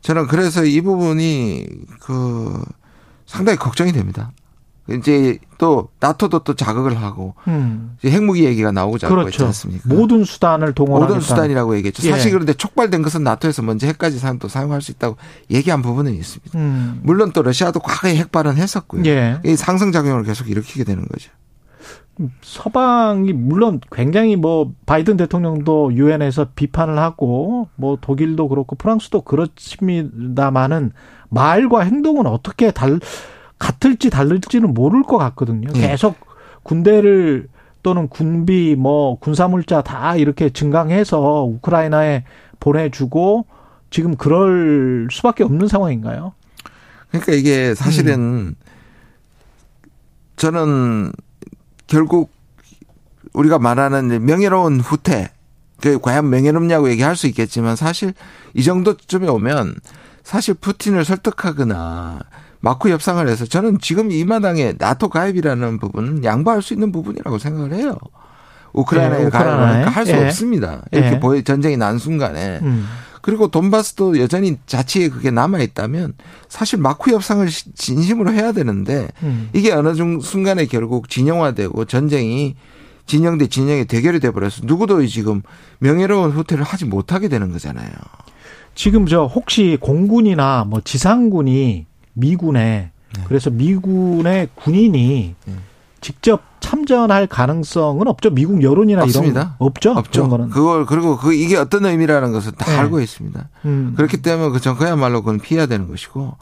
저는 0.00 0.26
그래서 0.26 0.64
이 0.64 0.80
부분이 0.80 1.66
그 2.00 2.62
상당히 3.26 3.58
걱정이 3.58 3.92
됩니다. 3.92 4.32
이제 4.90 5.38
또 5.58 5.88
나토도 6.00 6.40
또 6.40 6.54
자극을 6.54 7.00
하고 7.00 7.34
음. 7.48 7.96
핵무기 8.04 8.44
얘기가 8.44 8.72
나오고 8.72 8.98
자고 8.98 9.14
그렇죠. 9.14 9.28
있지 9.28 9.44
않습니까? 9.44 9.94
모든 9.94 10.24
수단을 10.24 10.72
동원하겠다. 10.72 11.14
모든 11.14 11.26
수단이라고 11.26 11.76
얘기했죠. 11.76 12.06
예. 12.06 12.10
사실 12.10 12.32
그런데 12.32 12.52
촉발된 12.54 13.02
것은 13.02 13.22
나토에서 13.22 13.62
먼저 13.62 13.86
핵까지 13.86 14.20
또 14.38 14.48
사용할 14.48 14.82
수 14.82 14.90
있다고 14.92 15.16
얘기한 15.50 15.82
부분은 15.82 16.14
있습니다. 16.14 16.58
음. 16.58 17.00
물론 17.02 17.32
또 17.32 17.42
러시아도 17.42 17.80
과거에 17.80 18.16
핵 18.16 18.32
발언 18.32 18.56
했었고요. 18.56 19.02
예. 19.06 19.40
이 19.44 19.56
상승 19.56 19.92
작용을 19.92 20.24
계속 20.24 20.48
일으키게 20.48 20.84
되는 20.84 21.04
거죠. 21.06 21.30
서방이 22.42 23.32
물론 23.32 23.80
굉장히 23.90 24.36
뭐 24.36 24.72
바이든 24.86 25.16
대통령도 25.16 25.94
유엔에서 25.94 26.48
비판을 26.54 26.98
하고 26.98 27.68
뭐 27.76 27.96
독일도 28.00 28.48
그렇고 28.48 28.76
프랑스도 28.76 29.22
그렇습니다만은 29.22 30.92
말과 31.30 31.80
행동은 31.80 32.26
어떻게 32.26 32.72
달 32.72 33.00
같을지 33.60 34.10
다를지는 34.10 34.74
모를 34.74 35.04
것 35.04 35.18
같거든요. 35.18 35.68
네. 35.72 35.88
계속 35.88 36.16
군대를 36.64 37.46
또는 37.84 38.08
군비 38.08 38.74
뭐 38.76 39.18
군사물자 39.20 39.82
다 39.82 40.16
이렇게 40.16 40.50
증강해서 40.50 41.44
우크라이나에 41.44 42.24
보내주고 42.58 43.46
지금 43.90 44.16
그럴 44.16 45.08
수밖에 45.10 45.44
없는 45.44 45.68
상황인가요? 45.68 46.32
그러니까 47.10 47.32
이게 47.32 47.74
사실은 47.74 48.14
음. 48.14 48.54
저는 50.36 51.12
결국 51.86 52.30
우리가 53.32 53.58
말하는 53.58 54.24
명예로운 54.24 54.80
후퇴, 54.80 55.30
그 55.80 55.98
과연 55.98 56.30
명예롭냐고 56.30 56.88
얘기할 56.90 57.14
수 57.14 57.26
있겠지만 57.26 57.76
사실 57.76 58.14
이 58.54 58.62
정도쯤에 58.62 59.28
오면 59.28 59.74
사실 60.22 60.54
푸틴을 60.54 61.04
설득하거나 61.04 62.20
마크 62.60 62.90
협상을 62.90 63.26
해서 63.26 63.46
저는 63.46 63.78
지금 63.80 64.12
이 64.12 64.24
마당에 64.24 64.74
나토 64.78 65.08
가입이라는 65.08 65.78
부분은 65.78 66.24
양보할 66.24 66.62
수 66.62 66.74
있는 66.74 66.92
부분이라고 66.92 67.38
생각을 67.38 67.72
해요. 67.72 67.96
우크라이나에 68.72 69.24
네, 69.24 69.30
가입을 69.30 69.52
하니까 69.52 69.90
할수 69.90 70.12
예. 70.12 70.26
없습니다. 70.26 70.82
이렇게 70.92 71.20
예. 71.36 71.42
전쟁이 71.42 71.76
난 71.76 71.98
순간에. 71.98 72.60
음. 72.62 72.86
그리고 73.22 73.48
돈바스도 73.48 74.18
여전히 74.18 74.56
자치에 74.66 75.08
그게 75.08 75.30
남아 75.30 75.58
있다면 75.60 76.14
사실 76.48 76.78
마크 76.78 77.10
협상을 77.10 77.46
진심으로 77.74 78.32
해야 78.32 78.52
되는데 78.52 79.08
음. 79.22 79.50
이게 79.52 79.72
어느 79.72 79.94
순간에 80.22 80.66
결국 80.66 81.08
진영화되고 81.08 81.84
전쟁이 81.84 82.56
진영 83.06 83.38
대 83.38 83.46
진영의 83.46 83.86
대결이 83.86 84.20
돼 84.20 84.30
버려서 84.30 84.62
누구도 84.64 85.04
지금 85.06 85.42
명예로운 85.80 86.30
후퇴를 86.30 86.64
하지 86.64 86.84
못하게 86.84 87.28
되는 87.28 87.50
거잖아요. 87.50 87.90
지금 88.74 89.04
저 89.06 89.24
혹시 89.24 89.76
공군이나 89.80 90.64
뭐 90.64 90.80
지상군이 90.80 91.86
미군에 92.14 92.90
네. 93.16 93.24
그래서 93.26 93.50
미군의 93.50 94.50
군인이 94.54 95.34
네. 95.44 95.54
직접 96.00 96.42
참전할 96.60 97.26
가능성은 97.26 98.06
없죠. 98.06 98.30
미국 98.30 98.62
여론이나 98.62 99.02
없습니다. 99.02 99.40
이런 99.40 99.52
없죠. 99.58 99.92
없죠. 99.92 100.28
거는. 100.28 100.50
그걸 100.50 100.86
그리고 100.86 101.16
그 101.16 101.34
이게 101.34 101.56
어떤 101.56 101.84
의미라는 101.84 102.32
것을 102.32 102.52
다 102.52 102.70
네. 102.70 102.76
알고 102.78 103.00
있습니다. 103.00 103.48
음. 103.64 103.94
그렇기 103.96 104.22
때문에 104.22 104.50
그전 104.50 104.76
그야말로 104.76 105.22
그건 105.22 105.40
피해야 105.40 105.66
되는 105.66 105.88
것이고 105.88 106.36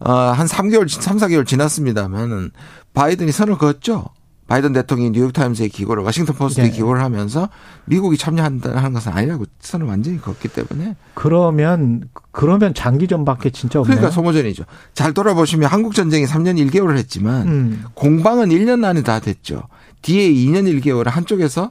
어한 0.00 0.46
3개월 0.46 0.88
3, 0.88 1.18
4개월 1.18 1.46
지났습니다만은 1.46 2.50
바이든이 2.92 3.32
선을 3.32 3.56
그었죠. 3.56 4.06
바이든 4.52 4.74
대통령이 4.74 5.12
뉴욕타임스에 5.12 5.68
기고를 5.68 6.02
워싱턴 6.02 6.36
포스트에 6.36 6.64
네. 6.64 6.70
기고를 6.70 7.02
하면서 7.02 7.48
미국이 7.86 8.18
참여한다는 8.18 8.92
것은 8.92 9.10
아니라고 9.12 9.46
선을 9.60 9.86
완전히 9.86 10.20
걷기 10.20 10.48
때문에 10.48 10.94
그러면 11.14 12.10
그러면 12.32 12.74
장기전밖에 12.74 13.48
진짜 13.48 13.80
없네요. 13.80 13.96
그러니까 13.96 14.14
소모전이죠. 14.14 14.64
잘 14.92 15.14
돌아보시면 15.14 15.70
한국 15.70 15.94
전쟁이 15.94 16.26
3년 16.26 16.62
1개월을 16.68 16.98
했지만 16.98 17.48
음. 17.48 17.84
공방은 17.94 18.50
1년 18.50 18.84
안에 18.84 19.02
다 19.02 19.20
됐죠. 19.20 19.62
뒤에 20.02 20.30
2년 20.30 20.70
1개월을 20.70 21.06
한쪽에서 21.06 21.70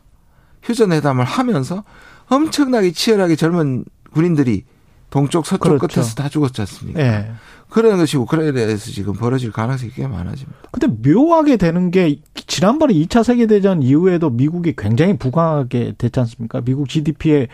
휴전 0.63 0.91
회담을 0.91 1.23
하면서 1.23 1.84
엄청나게 2.29 2.93
치열하게 2.93 3.36
젊은 3.36 3.86
군인들이 4.11 4.63
동쪽 5.11 5.45
서쪽 5.45 5.77
그렇죠. 5.77 5.88
끝에서 5.88 6.15
다 6.15 6.29
죽었지 6.29 6.61
않습니까? 6.61 6.99
네. 6.99 7.32
그런 7.72 7.97
것이 7.97 8.17
우크라이나에서 8.17 8.91
지금 8.91 9.13
벌어질 9.13 9.51
가능성이 9.51 9.91
꽤 9.93 10.05
많아집니다. 10.05 10.59
근데 10.72 10.88
묘하게 11.09 11.55
되는 11.57 11.89
게 11.89 12.19
지난번에 12.36 12.93
2차 12.93 13.24
세계대전 13.24 13.82
이후에도 13.82 14.30
미국이 14.30 14.74
굉장히 14.78 15.17
부강하게 15.17 15.93
됐지 15.97 16.19
않습니까? 16.19 16.61
미국 16.61 16.89
GDP의 16.89 17.47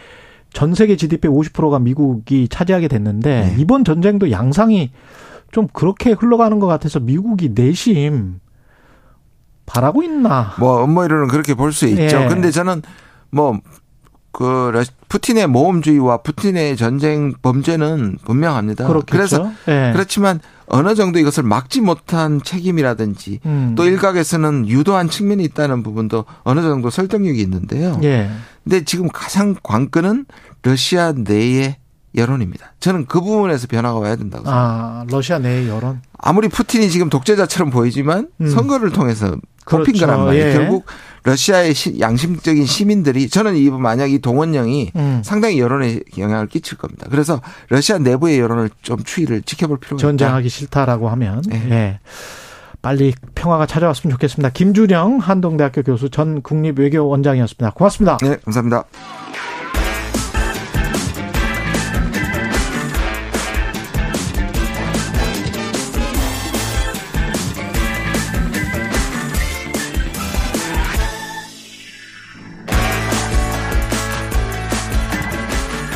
전 0.52 0.74
세계 0.74 0.96
GDP의 0.96 1.32
50%가 1.34 1.78
미국이 1.80 2.48
차지하게 2.48 2.88
됐는데 2.88 3.42
네. 3.42 3.56
이번 3.60 3.84
전쟁도 3.86 4.32
양상이 4.32 4.92
좀 5.52 5.68
그렇게 5.72 6.12
흘러가는 6.12 6.58
것 6.60 6.66
같아서 6.68 7.00
미국이 7.00 7.50
내심 7.54 8.40
바라고 9.68 10.02
있나? 10.04 10.56
뭐 10.60 10.82
엄밀히는 10.82 11.28
그렇게 11.28 11.54
볼 11.54 11.72
수 11.72 11.86
있죠. 11.88 12.02
예. 12.24 12.28
근데 12.28 12.50
저는 12.50 12.82
뭐 13.30 13.60
그 14.32 14.84
푸틴의 15.10 15.48
모험주의와 15.48 16.18
푸틴의 16.18 16.78
전쟁 16.78 17.34
범죄는 17.42 18.20
분명합니다. 18.24 18.88
그렇겠죠? 18.88 19.12
그래서 19.12 19.52
네. 19.66 19.92
그렇지만 19.94 20.40
어느 20.68 20.96
정도 20.96 21.18
이것을 21.18 21.44
막지 21.44 21.82
못한 21.82 22.42
책임이라든지 22.44 23.40
음. 23.46 23.74
또 23.76 23.86
일각에서는 23.86 24.68
유도한 24.68 25.10
측면이 25.10 25.44
있다는 25.46 25.82
부분도 25.82 26.26
어느 26.44 26.62
정도 26.62 26.90
설득력이 26.90 27.42
있는데요. 27.42 28.00
예. 28.04 28.30
근데 28.64 28.84
지금 28.84 29.08
가장 29.08 29.56
관건은 29.64 30.26
러시아 30.62 31.14
내의 31.14 31.78
여론입니다. 32.16 32.74
저는 32.80 33.06
그 33.06 33.22
부분에서 33.22 33.68
변화가 33.68 34.00
와야 34.00 34.16
된다고 34.16 34.44
생각합니다. 34.44 35.02
아, 35.02 35.06
러시아 35.10 35.40
내의 35.40 35.70
여론? 35.70 36.02
아무리 36.18 36.50
푸틴이 36.50 36.90
지금 36.90 37.10
독재자처럼 37.10 37.70
보이지만 37.70 38.28
음. 38.42 38.50
선거를 38.50 38.92
통해서 38.92 39.38
뽑힌 39.70 39.94
그렇죠. 39.94 40.06
거란 40.06 40.26
말이에요. 40.26 40.48
예. 40.48 40.54
결국 40.54 40.86
러시아의 41.28 41.74
시, 41.74 42.00
양심적인 42.00 42.66
시민들이 42.66 43.28
저는 43.28 43.58
이 43.58 43.70
만약 43.70 44.10
이 44.10 44.20
동원령이 44.20 44.92
음. 44.96 45.22
상당히 45.26 45.60
여론에 45.60 46.00
영향을 46.18 46.48
끼칠 46.48 46.78
겁니다. 46.78 47.06
그래서 47.12 47.42
러시아 47.68 47.98
내부의 47.98 48.40
여론을 48.40 48.70
좀 48.82 49.04
추이를 49.04 49.42
지켜볼 49.42 49.80
필요가 49.80 50.00
있다. 50.00 50.08
전쟁하기 50.08 50.48
싫다라고 50.48 51.10
하면 51.10 51.44
네. 51.48 51.68
예. 51.70 52.00
빨리 52.82 53.14
평화가 53.36 53.66
찾아왔으면 53.66 54.14
좋겠습니다. 54.14 54.50
김준영 54.52 55.18
한동대학교 55.18 55.84
교수 55.84 56.10
전 56.10 56.42
국립외교원장이었습니다. 56.42 57.72
고맙습니다. 57.72 58.18
네, 58.22 58.38
감사합니다. 58.46 58.86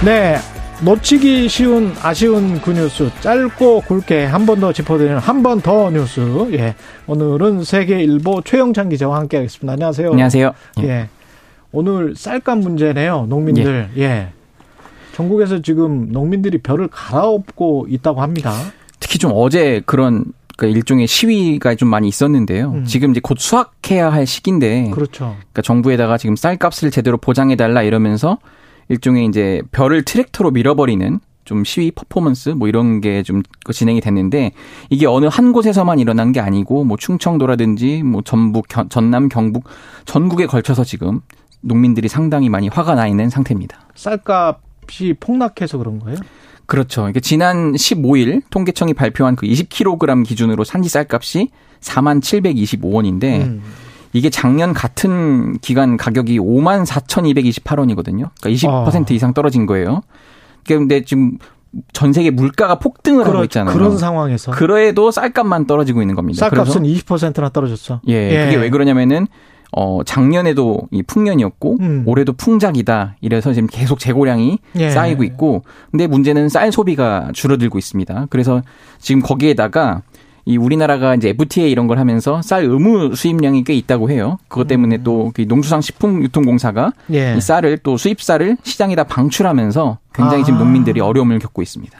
네. 0.03 0.37
놓치기 0.83 1.47
쉬운 1.47 1.93
아쉬운 2.01 2.59
그 2.59 2.71
뉴스 2.71 3.11
짧고 3.21 3.81
굵게 3.81 4.25
한 4.25 4.47
번 4.47 4.59
더 4.59 4.73
짚어드리는 4.73 5.15
한 5.19 5.43
번 5.43 5.61
더 5.61 5.91
뉴스. 5.91 6.19
예. 6.53 6.73
오늘은 7.05 7.63
세계일보 7.63 8.41
최영찬 8.41 8.89
기자와 8.89 9.17
함께 9.19 9.37
하겠습니다. 9.37 9.73
안녕하세요. 9.73 10.09
안녕하세요. 10.09 10.53
예. 10.83 11.07
오늘 11.71 12.15
쌀값 12.15 12.57
문제네요. 12.57 13.27
농민들. 13.29 13.89
예. 13.95 14.01
예. 14.01 14.27
전국에서 15.13 15.61
지금 15.61 16.11
농민들이 16.11 16.57
별을 16.57 16.87
갈아엎고 16.87 17.85
있다고 17.89 18.21
합니다. 18.21 18.51
특히 18.99 19.19
좀 19.19 19.31
어제 19.35 19.83
그런 19.85 20.25
그러니까 20.57 20.77
일종의 20.77 21.05
시위가 21.05 21.75
좀 21.75 21.89
많이 21.89 22.07
있었는데요. 22.07 22.71
음. 22.71 22.85
지금 22.85 23.11
이제 23.11 23.19
곧 23.21 23.37
수확해야 23.39 24.11
할 24.11 24.25
시기인데, 24.25 24.89
그렇죠. 24.91 25.35
그러니까 25.39 25.61
정부에다가 25.61 26.17
지금 26.17 26.35
쌀값을 26.35 26.89
제대로 26.89 27.17
보장해 27.17 27.55
달라 27.55 27.83
이러면서 27.83 28.37
일종의 28.89 29.25
이제 29.25 29.61
별을 29.71 30.03
트랙터로 30.03 30.51
밀어버리는 30.51 31.19
좀 31.43 31.63
시위 31.63 31.91
퍼포먼스 31.91 32.49
뭐 32.49 32.67
이런 32.67 33.01
게 33.01 33.23
좀 33.23 33.41
진행이 33.71 33.99
됐는데 34.01 34.51
이게 34.89 35.05
어느 35.07 35.25
한 35.25 35.51
곳에서만 35.53 35.99
일어난 35.99 36.31
게 36.31 36.39
아니고 36.39 36.83
뭐 36.83 36.97
충청도라든지 36.97 38.03
뭐 38.03 38.21
전북 38.21 38.67
전남 38.89 39.27
경북 39.29 39.65
전국에 40.05 40.45
걸쳐서 40.45 40.83
지금 40.83 41.21
농민들이 41.61 42.07
상당히 42.07 42.49
많이 42.49 42.67
화가 42.67 42.95
나 42.95 43.07
있는 43.07 43.29
상태입니다. 43.29 43.79
쌀값이 43.95 45.15
폭락해서 45.19 45.77
그런 45.77 45.99
거예요? 45.99 46.17
그렇죠. 46.65 47.09
이게 47.09 47.19
지난 47.19 47.73
15일 47.73 48.43
통계청이 48.49 48.93
발표한 48.93 49.35
그 49.35 49.45
20kg 49.45 50.25
기준으로 50.25 50.63
산지 50.63 50.89
쌀값이 50.89 51.49
4만 51.81 52.21
725원인데 52.21 53.41
음. 53.41 53.61
이게 54.13 54.29
작년 54.29 54.73
같은 54.73 55.57
기간 55.59 55.97
가격이 55.97 56.39
5만 56.39 56.85
4,228원이거든요. 56.85 58.29
그러니까 58.39 58.49
20% 58.49 59.11
아. 59.11 59.13
이상 59.13 59.33
떨어진 59.33 59.65
거예요. 59.65 60.01
그런데 60.65 61.03
지금 61.03 61.37
전 61.93 62.11
세계 62.11 62.31
물가가 62.31 62.79
폭등을 62.79 63.23
그러, 63.23 63.35
하고 63.35 63.43
있잖아요. 63.45 63.73
그런 63.73 63.97
상황에서. 63.97 64.51
그래도 64.51 65.11
쌀값만 65.11 65.67
떨어지고 65.67 66.01
있는 66.01 66.15
겁니다. 66.15 66.39
쌀값은 66.39 66.83
20%나 66.83 67.49
떨어졌어. 67.49 68.01
예, 68.09 68.13
예. 68.13 68.45
그게 68.45 68.57
왜 68.57 68.69
그러냐면은 68.69 69.27
어 69.73 70.03
작년에도 70.03 70.89
이 70.91 71.01
풍년이었고 71.01 71.77
음. 71.79 72.03
올해도 72.05 72.33
풍작이다. 72.33 73.15
이래서 73.21 73.53
지금 73.53 73.69
계속 73.71 73.99
재고량이 73.99 74.59
예. 74.75 74.89
쌓이고 74.89 75.23
있고 75.23 75.63
근데 75.91 76.07
문제는 76.07 76.49
쌀 76.49 76.73
소비가 76.73 77.29
줄어들고 77.33 77.77
있습니다. 77.77 78.27
그래서 78.29 78.61
지금 78.99 79.21
거기에다가 79.21 80.01
이 80.45 80.57
우리나라가 80.57 81.15
이제 81.15 81.29
FTA 81.29 81.69
이런 81.69 81.87
걸 81.87 81.99
하면서 81.99 82.41
쌀 82.41 82.63
의무 82.63 83.15
수입량이 83.15 83.63
꽤 83.63 83.73
있다고 83.73 84.09
해요. 84.09 84.37
그것 84.47 84.67
때문에 84.67 84.97
음. 84.97 85.03
또 85.03 85.31
농수산 85.47 85.81
식품 85.81 86.23
유통공사가 86.23 86.93
예. 87.13 87.35
이 87.37 87.41
쌀을 87.41 87.77
또 87.79 87.97
수입 87.97 88.21
쌀을 88.21 88.57
시장에다 88.63 89.03
방출하면서 89.03 89.99
굉장히 90.13 90.41
아. 90.41 90.45
지금 90.45 90.59
농민들이 90.59 90.99
어려움을 90.99 91.39
겪고 91.39 91.61
있습니다. 91.61 91.97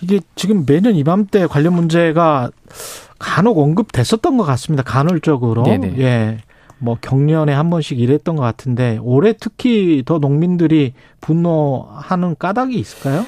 이게 0.00 0.20
지금 0.34 0.64
매년 0.66 0.94
이맘때 0.94 1.46
관련 1.46 1.74
문제가 1.74 2.50
간혹 3.18 3.58
언급됐었던 3.58 4.36
것 4.36 4.44
같습니다. 4.44 4.82
간헐적으로. 4.82 5.62
네네. 5.62 5.94
예. 5.98 6.38
뭐 6.78 6.98
경년에 7.00 7.52
한 7.52 7.70
번씩 7.70 7.98
이랬던 7.98 8.36
것 8.36 8.42
같은데 8.42 8.98
올해 9.00 9.32
특히 9.32 10.02
더 10.04 10.18
농민들이 10.18 10.92
분노하는 11.22 12.36
까닭이 12.38 12.74
있을까요? 12.74 13.24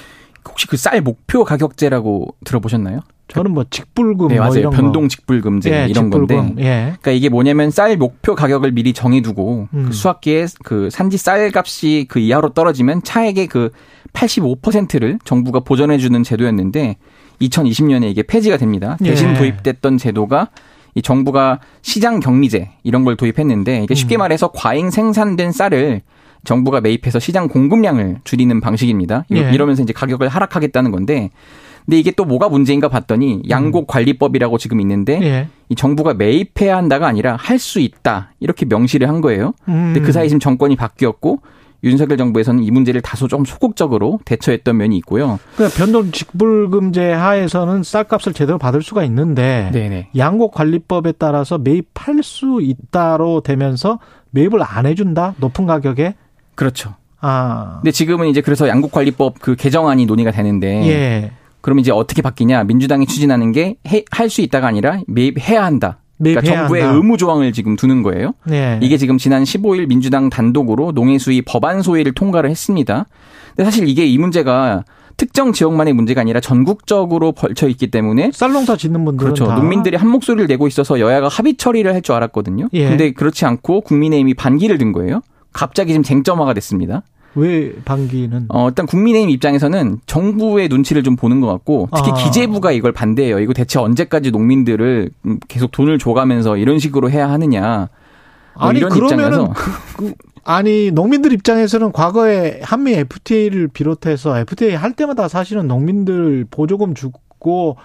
혹시 0.49 0.67
그 0.67 0.77
쌀 0.77 1.01
목표 1.01 1.45
가격제라고 1.45 2.35
들어보셨나요? 2.45 3.01
저는 3.29 3.51
뭐 3.51 3.65
직불금 3.69 4.29
네, 4.29 4.37
뭐 4.37 4.47
맞아요. 4.47 4.71
변동 4.71 5.09
직불금제 5.09 5.71
예, 5.73 5.87
이런 5.89 6.05
직불금. 6.05 6.27
건데. 6.37 6.63
예. 6.63 6.81
그러니까 7.01 7.11
이게 7.11 7.29
뭐냐면 7.29 7.71
쌀 7.73 7.97
목표 7.97 8.37
가격을 8.37 8.71
미리 8.73 8.93
정해 8.93 9.21
두고 9.21 9.69
음. 9.75 9.87
그 9.89 9.93
수확기에 9.93 10.47
그 10.63 10.91
산지 10.91 11.17
쌀 11.19 11.51
값이 11.53 12.07
그 12.09 12.21
이하로 12.21 12.51
떨어지면 12.51 13.03
차액의 13.03 13.49
그 13.49 13.71
85%를 14.13 15.19
정부가 15.25 15.61
보전해 15.61 15.99
주는 15.99 16.23
제도였는데 16.23 16.97
2020년에 17.41 18.05
이게 18.11 18.23
폐지가 18.23 18.57
됩니다. 18.57 18.97
대신 19.03 19.31
예. 19.31 19.35
도입됐던 19.35 19.99
제도가 19.99 20.49
이 20.95 21.03
정부가 21.03 21.61
시장 21.83 22.21
격리제 22.21 22.71
이런 22.85 23.05
걸 23.05 23.17
도입했는데 23.17 23.83
이게 23.85 23.95
쉽게 23.95 24.17
음. 24.17 24.21
말해서 24.21 24.49
과잉 24.55 24.91
생산된 24.91 25.53
쌀을 25.53 26.01
정부가 26.47 26.81
매입해서 26.81 27.19
시장 27.19 27.49
공급량을 27.49 28.21
줄이는 28.25 28.61
방식입니다. 28.63 29.27
예. 29.35 29.53
이러면서 29.53 29.83
이제 29.83 29.93
가격을 29.93 30.29
하락하겠다는 30.29 30.91
건데 30.93 31.31
근데 31.85 31.99
이게 31.99 32.11
또 32.11 32.25
뭐가 32.25 32.49
문제인가 32.49 32.89
봤더니 32.89 33.43
양곡 33.49 33.85
음. 33.85 33.87
관리법이라고 33.87 34.59
지금 34.59 34.81
있는데 34.81 35.21
예. 35.23 35.49
이 35.69 35.75
정부가 35.75 36.15
매입해야 36.15 36.77
한다가 36.77 37.07
아니라 37.07 37.37
할 37.39 37.59
수 37.59 37.81
있다 37.81 38.33
이렇게 38.41 38.65
명시를 38.67 39.09
한 39.09 39.21
거예요. 39.21 39.53
음. 39.69 39.93
근데 39.93 40.01
그 40.01 40.13
사이 40.13 40.29
지금 40.29 40.41
정권이 40.41 40.77
바뀌었고 40.77 41.41
윤석열 41.85 42.17
정부에서는 42.17 42.63
이 42.63 42.71
문제를 42.71 43.01
다소 43.03 43.29
좀 43.29 43.45
소극적으로 43.45 44.19
대처했던 44.25 44.77
면이 44.77 44.97
있고요. 44.99 45.39
그러니까 45.55 45.77
변동 45.79 46.11
직불금제 46.11 47.13
하에서는 47.13 47.83
쌀값을 47.83 48.33
제대로 48.33 48.59
받을 48.59 48.83
수가 48.83 49.05
있는데 49.05 49.71
네네. 49.73 50.09
양곡 50.17 50.53
관리법에 50.53 51.13
따라서 51.13 51.59
매입할 51.59 52.23
수 52.23 52.61
있다로 52.63 53.43
되면서 53.43 53.99
매입을 54.31 54.61
안 54.63 54.87
해준다 54.87 55.35
높은 55.39 55.67
가격에 55.67 56.15
그렇죠. 56.57 56.95
아. 57.21 57.79
근데 57.83 57.93
지금은 57.93 58.27
이제 58.29 58.41
그래서 58.41 58.67
양곡 58.69 58.91
관리법 58.93 59.41
그 59.41 59.55
개정안이 59.57 60.07
논의가 60.07 60.33
되는데 60.33 60.87
예. 60.89 61.31
그럼 61.61 61.79
이제 61.79 61.91
어떻게 61.93 62.23
바뀌냐? 62.23 62.65
민주당이 62.65 63.07
추진하는 63.07 63.53
게 63.53 63.77
할 64.11 64.29
수 64.31 64.41
있다가 64.41 64.67
아니라 64.67 65.01
매입해야 65.07 65.65
한다. 65.65 65.99
그러니까 66.19 66.41
정부의 66.43 66.83
한다. 66.83 66.97
의무 66.97 67.17
조항을 67.19 67.53
지금 67.53 67.77
두는 67.77 68.03
거예요. 68.03 68.33
네. 68.47 68.79
이게 68.83 68.97
지금 68.97 69.19
지난 69.19 69.45
15일 69.45 69.87
민주당 69.89 70.31
단독으로 70.31 70.93
농해수위 70.93 71.43
법안 71.43 71.83
소위를 71.83 72.13
통과를 72.13 72.49
했습니다. 72.51 73.07
근데 73.55 73.65
사실 73.65 73.87
이게 73.89 74.07
이 74.07 74.17
문제가 74.19 74.85
특정 75.19 75.53
지역만의 75.53 75.95
문제가 75.95 76.21
아니라 76.21 76.41
전국적으로 76.41 77.33
벌쳐 77.33 77.69
있기 77.69 77.91
때문에 77.91 78.31
쌀농사 78.33 78.77
짓는 78.77 79.05
분들은 79.05 79.35
그렇죠. 79.35 79.47
다. 79.47 79.57
농민들이 79.57 79.97
한 79.97 80.09
목소리를 80.09 80.47
내고 80.47 80.67
있어서 80.69 81.01
여야가 81.01 81.29
합의 81.29 81.57
처리를 81.57 81.93
할 81.95 82.03
줄 82.03 82.15
알았거든요. 82.15 82.69
예. 82.75 82.89
근데 82.89 83.13
그렇지 83.13 83.45
않고 83.47 83.81
국민의힘이 83.83 84.35
반기를 84.35 84.79
든 84.79 84.93
거예요. 84.93 85.21
갑자기 85.57 85.93
지금 85.93 86.03
쟁점화가 86.03 86.55
됐습니다. 86.55 87.03
왜 87.35 87.75
반기는? 87.85 88.47
어, 88.49 88.69
일단 88.69 88.87
국민의힘 88.87 89.29
입장에서는 89.31 90.01
정부의 90.07 90.69
눈치를 90.69 91.03
좀 91.03 91.17
보는 91.17 91.41
것 91.41 91.47
같고 91.49 91.89
특히 91.95 92.11
아. 92.11 92.15
기재부가 92.15 92.73
이걸 92.73 92.93
반대해요. 92.93 93.41
이거 93.41 93.53
대체 93.53 93.79
언제까지 93.79 94.31
농민들을 94.31 95.11
계속 95.47 95.71
돈을 95.71 95.99
줘가면서 95.99 96.57
이런 96.57 96.79
식으로 96.79 97.11
해야 97.11 97.31
하느냐. 97.31 97.89
뭐 98.59 98.69
아니 98.69 98.81
그러면은 98.81 99.53
그, 99.53 99.71
그, 99.97 100.15
아니 100.45 100.91
농민들 100.91 101.33
입장에서는 101.35 101.93
과거에 101.93 102.61
한미 102.63 102.95
FTA를 102.95 103.69
비롯해서 103.69 104.39
FTA 104.39 104.75
할 104.75 104.95
때마다 104.95 105.29
사실은 105.29 105.69
농민들 105.69 106.47
보조금 106.51 106.95
주고 106.95 107.77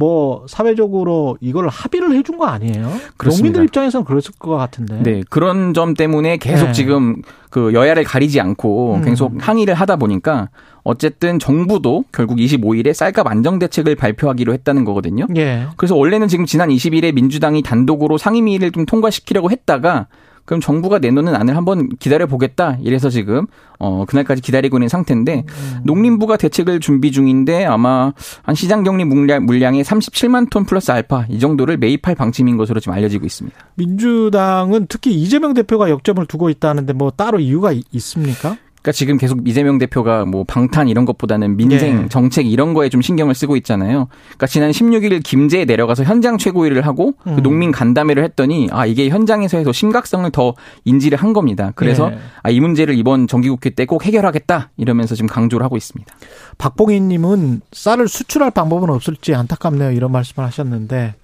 뭐 0.00 0.46
사회적으로 0.48 1.36
이걸 1.42 1.68
합의를 1.68 2.14
해준 2.14 2.38
거 2.38 2.46
아니에요? 2.46 2.90
그렇습니다. 3.18 3.28
농민들 3.28 3.64
입장에서는 3.64 4.06
그랬을 4.06 4.32
것 4.38 4.56
같은데. 4.56 5.02
네 5.02 5.22
그런 5.28 5.74
점 5.74 5.92
때문에 5.92 6.38
계속 6.38 6.68
네. 6.68 6.72
지금 6.72 7.20
그 7.50 7.74
여야를 7.74 8.04
가리지 8.04 8.40
않고 8.40 8.94
음. 8.94 9.04
계속 9.04 9.34
항의를 9.38 9.74
하다 9.74 9.96
보니까 9.96 10.48
어쨌든 10.84 11.38
정부도 11.38 12.04
결국 12.12 12.38
25일에 12.38 12.94
쌀값 12.94 13.26
안정 13.26 13.58
대책을 13.58 13.94
발표하기로 13.94 14.54
했다는 14.54 14.86
거거든요. 14.86 15.26
예. 15.36 15.66
그래서 15.76 15.94
원래는 15.94 16.28
지금 16.28 16.46
지난 16.46 16.70
20일에 16.70 17.12
민주당이 17.12 17.60
단독으로 17.60 18.16
상임위를 18.16 18.72
좀 18.72 18.86
통과시키려고 18.86 19.50
했다가 19.50 20.06
그럼 20.50 20.60
정부가 20.60 20.98
내놓는 20.98 21.36
안을 21.36 21.56
한번 21.56 21.88
기다려 22.00 22.26
보겠다. 22.26 22.76
이래서 22.82 23.08
지금 23.08 23.46
어 23.78 24.04
그날까지 24.04 24.42
기다리고 24.42 24.78
있는 24.78 24.88
상태인데 24.88 25.44
음. 25.46 25.80
농림부가 25.84 26.36
대책을 26.36 26.80
준비 26.80 27.12
중인데 27.12 27.66
아마 27.66 28.12
한 28.42 28.56
시장 28.56 28.82
격리 28.82 29.04
물량 29.04 29.46
물량의 29.46 29.84
37만 29.84 30.50
톤 30.50 30.64
플러스 30.64 30.90
알파 30.90 31.24
이 31.28 31.38
정도를 31.38 31.76
매입할 31.76 32.16
방침인 32.16 32.56
것으로 32.56 32.80
지금 32.80 32.94
알려지고 32.94 33.26
있습니다. 33.26 33.56
민주당은 33.76 34.86
특히 34.88 35.14
이재명 35.14 35.54
대표가 35.54 35.88
역점을 35.88 36.26
두고 36.26 36.50
있다는데 36.50 36.94
뭐 36.94 37.12
따로 37.12 37.38
이유가 37.38 37.72
있습니까? 37.92 38.56
그러니까 38.80 38.92
지금 38.92 39.18
계속 39.18 39.46
이재명 39.46 39.76
대표가 39.76 40.24
뭐 40.24 40.44
방탄 40.44 40.88
이런 40.88 41.04
것보다는 41.04 41.58
민생 41.58 42.04
예. 42.04 42.08
정책 42.08 42.46
이런 42.46 42.72
거에 42.72 42.88
좀 42.88 43.02
신경을 43.02 43.34
쓰고 43.34 43.56
있잖아요. 43.56 44.08
그러니까 44.28 44.46
지난 44.46 44.70
16일 44.70 45.22
김제에 45.22 45.66
내려가서 45.66 46.04
현장 46.04 46.38
최고위를 46.38 46.86
하고 46.86 47.12
그 47.22 47.30
음. 47.30 47.36
그 47.36 47.42
농민 47.42 47.70
간담회를 47.70 48.24
했더니 48.24 48.68
아 48.72 48.86
이게 48.86 49.10
현장에서 49.10 49.58
해서 49.58 49.72
심각성을 49.72 50.30
더 50.30 50.54
인지를 50.84 51.18
한 51.18 51.34
겁니다. 51.34 51.72
그래서 51.74 52.10
예. 52.12 52.18
아이 52.42 52.60
문제를 52.60 52.96
이번 52.96 53.26
정기국회 53.26 53.70
때 53.70 53.90
꼭 53.90 54.04
해결하겠다 54.04 54.70
이러면서 54.76 55.16
지금 55.16 55.28
강조를 55.28 55.64
하고 55.64 55.76
있습니다. 55.76 56.14
박봉희님은 56.58 57.62
쌀을 57.72 58.06
수출할 58.06 58.52
방법은 58.52 58.88
없을지 58.90 59.34
안타깝네요 59.34 59.90
이런 59.90 60.12
말씀을 60.12 60.46
하셨는데 60.46 61.14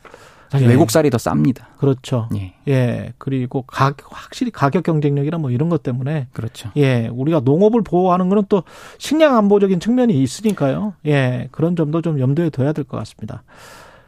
사실 0.51 0.67
예. 0.67 0.71
외국 0.71 0.91
쌀이 0.91 1.11
더 1.11 1.17
쌉니다. 1.19 1.63
그렇죠. 1.79 2.29
예. 2.37 2.55
예. 2.69 3.13
그리고 3.19 3.63
가, 3.63 3.93
확실히 4.11 4.51
가격 4.51 4.85
경쟁력이나 4.85 5.39
뭐 5.39 5.51
이런 5.51 5.69
것 5.69 5.83
때문에 5.83 6.29
그렇죠. 6.33 6.71
예. 6.77 7.09
우리가 7.13 7.41
농업을 7.45 7.83
보호하는 7.83 8.29
거는 8.29 8.45
또 8.49 8.63
식량 8.99 9.37
안보적인 9.37 9.81
측면이 9.81 10.23
있으니까요. 10.23 10.95
예. 11.07 11.49
그런 11.51 11.75
점도 11.77 12.01
좀 12.03 12.21
염두에 12.21 12.51
둬야 12.51 12.73
될 12.73 12.85
것 12.85 12.97
같습니다. 12.99 13.43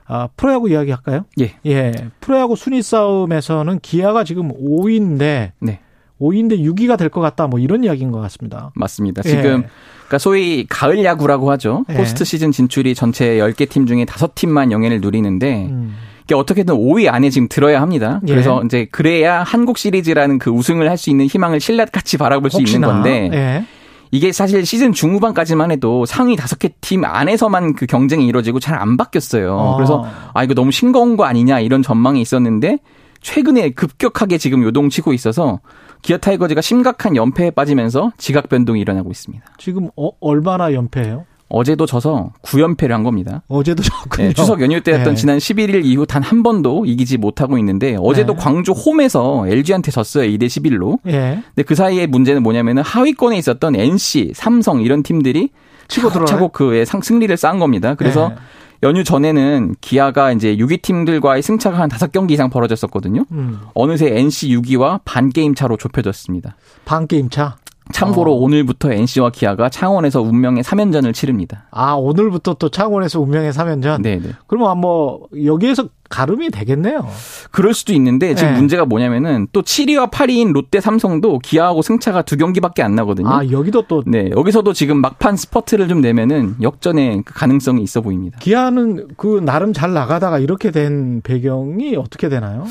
아, 0.07 0.28
프로야구 0.36 0.70
이야기 0.70 0.91
할까요? 0.91 1.24
예. 1.41 1.55
예. 1.66 1.93
프로야구 2.20 2.57
순위 2.57 2.80
싸움에서는 2.82 3.80
기아가 3.80 4.24
지금 4.24 4.49
5위인데 4.53 5.53
네. 5.61 5.80
5위인데 6.20 6.59
6위가 6.61 6.97
될 6.99 7.11
것 7.11 7.20
같다. 7.20 7.47
뭐 7.47 7.59
이런 7.61 7.84
이야기인 7.84 8.11
것 8.11 8.20
같습니다. 8.20 8.70
맞습니다. 8.74 9.22
지금 9.22 9.39
예. 9.39 9.68
그러니까 10.09 10.18
소위 10.18 10.66
가을 10.68 11.05
야구라고 11.05 11.51
하죠. 11.53 11.84
예. 11.91 11.95
포스트 11.95 12.24
시즌 12.24 12.51
진출이 12.53 12.95
전체 12.95 13.36
10개 13.36 13.68
팀 13.68 13.86
중에 13.86 14.05
5팀만 14.07 14.70
영예를 14.72 15.01
누리는데 15.01 15.66
음. 15.66 15.95
이게 16.29 16.35
어떻게든 16.35 16.74
5위 16.74 17.11
안에 17.11 17.31
지금 17.31 17.49
들어야 17.49 17.81
합니다. 17.81 18.20
예. 18.29 18.33
그래서 18.33 18.62
이제 18.62 18.87
그래야 18.91 19.43
한국 19.43 19.79
시리즈라는 19.79 20.39
그 20.39 20.51
우승을 20.51 20.87
할 20.91 20.99
수 20.99 21.09
있는 21.09 21.24
희망을 21.24 21.59
신라같이 21.59 22.18
바라볼 22.18 22.51
수 22.51 22.59
혹시나. 22.59 22.87
있는 22.89 23.03
건데 23.03 23.31
예. 23.33 23.64
이게 24.11 24.31
사실 24.33 24.66
시즌 24.66 24.93
중후반까지만 24.93 25.70
해도 25.70 26.05
상위 26.05 26.37
다섯 26.37 26.59
개 26.59 26.68
팀 26.83 27.05
안에서만 27.07 27.74
그 27.74 27.87
경쟁이 27.87 28.26
이루어지고 28.26 28.61
잘 28.61 28.79
안 28.79 28.99
바뀌었어요. 28.99 29.59
아. 29.59 29.76
그래서 29.76 30.05
아 30.35 30.45
이거 30.45 30.53
너무 30.53 30.70
싱거운 30.70 31.16
거 31.16 31.24
아니냐 31.24 31.61
이런 31.61 31.83
전망이 31.83 32.20
있었는데 32.20 32.79
최근에 33.22 33.70
급격하게 33.70 34.37
지금 34.37 34.62
요동치고 34.64 35.14
있어서 35.14 35.61
기아 36.03 36.18
타이거즈가 36.18 36.61
심각한 36.61 37.16
연패에 37.16 37.53
빠지면서 37.53 38.12
지각 38.18 38.49
변동이 38.51 38.81
일어나고 38.81 39.11
있습니다. 39.11 39.45
지금 39.57 39.89
어, 39.97 40.11
얼마나 40.20 40.74
연패예요? 40.74 41.24
어제도 41.49 41.86
져서 41.86 42.32
9연패를 42.42 42.88
한 42.90 43.03
겁니다. 43.03 43.42
어제도 43.49 43.82
졌군요. 43.82 44.28
네, 44.28 44.32
추석 44.34 44.61
연휴 44.61 44.80
때였던 44.82 45.14
네. 45.14 45.18
지난 45.18 45.38
11일 45.38 45.84
이후 45.84 46.05
단 46.07 46.22
한 46.22 46.42
번도 46.42 46.84
이기지 46.84 47.16
못하고 47.16 47.57
있는데 47.59 47.96
어제도 47.99 48.34
네. 48.34 48.38
광주 48.42 48.72
홈에서 48.72 49.46
LG한테 49.49 49.90
졌어요. 49.90 50.24
2대 50.30 50.42
11로. 50.46 50.99
네. 51.05 51.42
근데 51.55 51.62
그 51.62 51.74
사이에 51.74 52.07
문제는 52.07 52.42
뭐냐면은 52.42 52.82
하위권에 52.82 53.38
있었던 53.38 53.74
NC, 53.76 54.32
삼성 54.34 54.82
이런 54.82 55.03
팀들이 55.03 55.49
치고 55.88 56.11
들어차고 56.11 56.49
그의 56.51 56.84
승리를 56.84 57.34
쌓은 57.36 57.59
겁니다. 57.61 57.94
그래서 57.94 58.28
네. 58.28 58.34
연휴 58.82 59.03
전에는 59.05 59.76
기아가 59.80 60.32
이제 60.32 60.55
6위 60.57 60.82
팀들과의 60.82 61.42
승차가 61.42 61.78
한 61.78 61.88
5경기 61.88 62.32
이상 62.32 62.51
벌어졌었거든요. 62.51 63.24
음. 63.32 63.59
어느새 63.74 64.09
NC 64.18 64.51
6위와 64.57 65.01
반 65.05 65.30
게임 65.30 65.55
차로 65.55 65.78
좁혀졌습니다. 65.78 66.57
반 66.84 67.07
게임 67.07 67.30
차? 67.30 67.57
참고로 67.93 68.32
어. 68.32 68.36
오늘부터 68.36 68.93
NC와 68.93 69.30
기아가 69.30 69.68
창원에서 69.68 70.20
운명의 70.22 70.62
3연전을 70.62 71.14
치릅니다. 71.14 71.66
아, 71.70 71.95
오늘부터 71.95 72.55
또 72.55 72.68
창원에서 72.68 73.20
운명의 73.20 73.53
3연전? 73.53 74.03
네네. 74.03 74.30
그러면 74.47 74.78
뭐, 74.78 75.26
여기에서 75.45 75.89
가름이 76.09 76.50
되겠네요. 76.50 77.06
그럴 77.50 77.74
수도 77.74 77.92
있는데 77.92 78.34
지금 78.34 78.52
네. 78.52 78.59
문제가 78.59 78.84
뭐냐면은 78.84 79.46
또 79.52 79.62
7위와 79.62 80.11
8위인 80.11 80.52
롯데 80.52 80.80
삼성도 80.80 81.38
기아하고 81.38 81.82
승차가 81.82 82.22
두 82.22 82.36
경기밖에 82.36 82.82
안 82.82 82.94
나거든요. 82.94 83.28
아, 83.28 83.46
여기도 83.50 83.82
또 83.82 84.02
네, 84.06 84.30
여기서도 84.30 84.72
지금 84.72 85.00
막판 85.00 85.36
스퍼트를 85.36 85.88
좀 85.88 86.00
내면은 86.00 86.54
역전의 86.61 87.22
그 87.24 87.34
가능성이 87.34 87.82
있어 87.82 88.00
보입니다. 88.00 88.38
기아는 88.38 89.09
그 89.16 89.40
나름 89.44 89.72
잘 89.72 89.92
나가다가 89.92 90.38
이렇게 90.38 90.70
된 90.70 91.20
배경이 91.22 91.96
어떻게 91.96 92.28
되나요? 92.28 92.64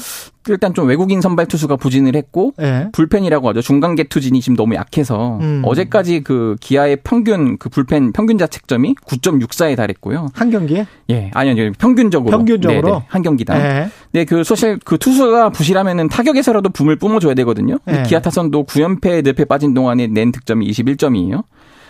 일단 0.49 0.73
좀 0.73 0.87
외국인 0.87 1.21
선발 1.21 1.47
투수가 1.47 1.75
부진을 1.77 2.15
했고 2.15 2.53
네. 2.57 2.89
불펜이라고 2.93 3.49
하죠. 3.49 3.61
중간계 3.61 4.05
투진이 4.05 4.41
지금 4.41 4.55
너무 4.55 4.75
약해서 4.75 5.37
음. 5.41 5.61
어제까지 5.65 6.21
그 6.23 6.55
기아의 6.61 6.99
평균 7.03 7.57
그 7.57 7.69
불펜 7.69 8.11
평균 8.13 8.37
자책점이 8.37 8.95
9.64에 8.95 9.75
달했고요. 9.75 10.29
한 10.33 10.49
경기에? 10.49 10.87
예, 11.09 11.31
아니요. 11.33 11.71
평균적으로. 11.77 12.31
평균적으로 12.31 12.87
네네. 12.87 13.05
한 13.07 13.21
경기당. 13.27 13.57
네. 13.59 13.89
네, 14.13 14.25
그 14.25 14.43
사실 14.43 14.79
그 14.83 14.97
투수가 14.97 15.49
부실하면은 15.49 16.07
타격에서라도 16.07 16.69
붐을 16.69 16.95
뿜어줘야 16.95 17.33
되거든요. 17.33 17.77
네. 17.85 18.03
기아 18.03 18.21
타선도 18.21 18.65
9연패 18.65 19.23
늪에 19.23 19.45
빠진 19.45 19.73
동안에 19.73 20.07
낸 20.07 20.31
득점이 20.31 20.65
21점이에요. 20.71 21.43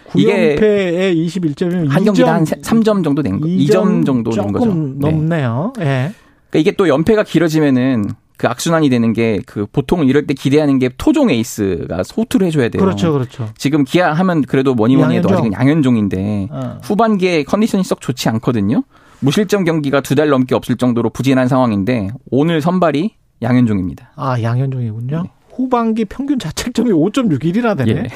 9연패에 0.09 1.15
21점이면 1.15 1.89
한 1.89 2.03
경기당 2.03 2.35
한 2.35 2.43
3점 2.43 3.03
정도 3.03 3.21
된 3.21 3.39
거, 3.39 3.47
2점 3.47 4.05
정도 4.05 4.31
된 4.31 4.51
거죠. 4.51 4.73
넘네요. 4.73 5.73
예. 5.79 5.83
네. 5.83 6.11
그러니까 6.49 6.59
이게 6.59 6.71
또 6.71 6.87
연패가 6.87 7.23
길어지면은 7.23 8.05
그 8.37 8.47
악순환이 8.47 8.89
되는 8.89 9.13
게 9.13 9.39
그 9.45 9.65
보통 9.71 10.05
이럴 10.05 10.27
때 10.27 10.33
기대하는 10.33 10.77
게 10.79 10.89
토종 10.97 11.31
에이스가 11.31 12.03
소투를 12.03 12.47
해줘야 12.47 12.69
돼요. 12.69 12.81
그렇죠, 12.81 13.11
그렇죠. 13.11 13.49
지금 13.57 13.83
기아 13.83 14.13
하면 14.13 14.43
그래도 14.43 14.75
뭐니 14.75 14.95
뭐니 14.95 15.17
해도 15.17 15.29
아직은 15.29 15.53
양현종인데 15.53 16.47
어. 16.51 16.77
후반기에 16.83 17.43
컨디션이 17.43 17.83
썩 17.83 17.99
좋지 17.99 18.29
않거든요. 18.29 18.83
무실점 19.19 19.63
경기가 19.63 20.01
두 20.01 20.15
달 20.15 20.29
넘게 20.29 20.55
없을 20.55 20.77
정도로 20.77 21.09
부진한 21.09 21.47
상황인데 21.47 22.09
오늘 22.31 22.61
선발이 22.61 23.15
양현종입니다. 23.41 24.11
아 24.15 24.41
양현종이군요. 24.41 25.23
네. 25.23 25.29
후반기 25.53 26.05
평균 26.05 26.37
자책점이 26.39 26.91
5.61이나 26.91 27.75
되네. 27.77 27.91
예. 27.91 28.07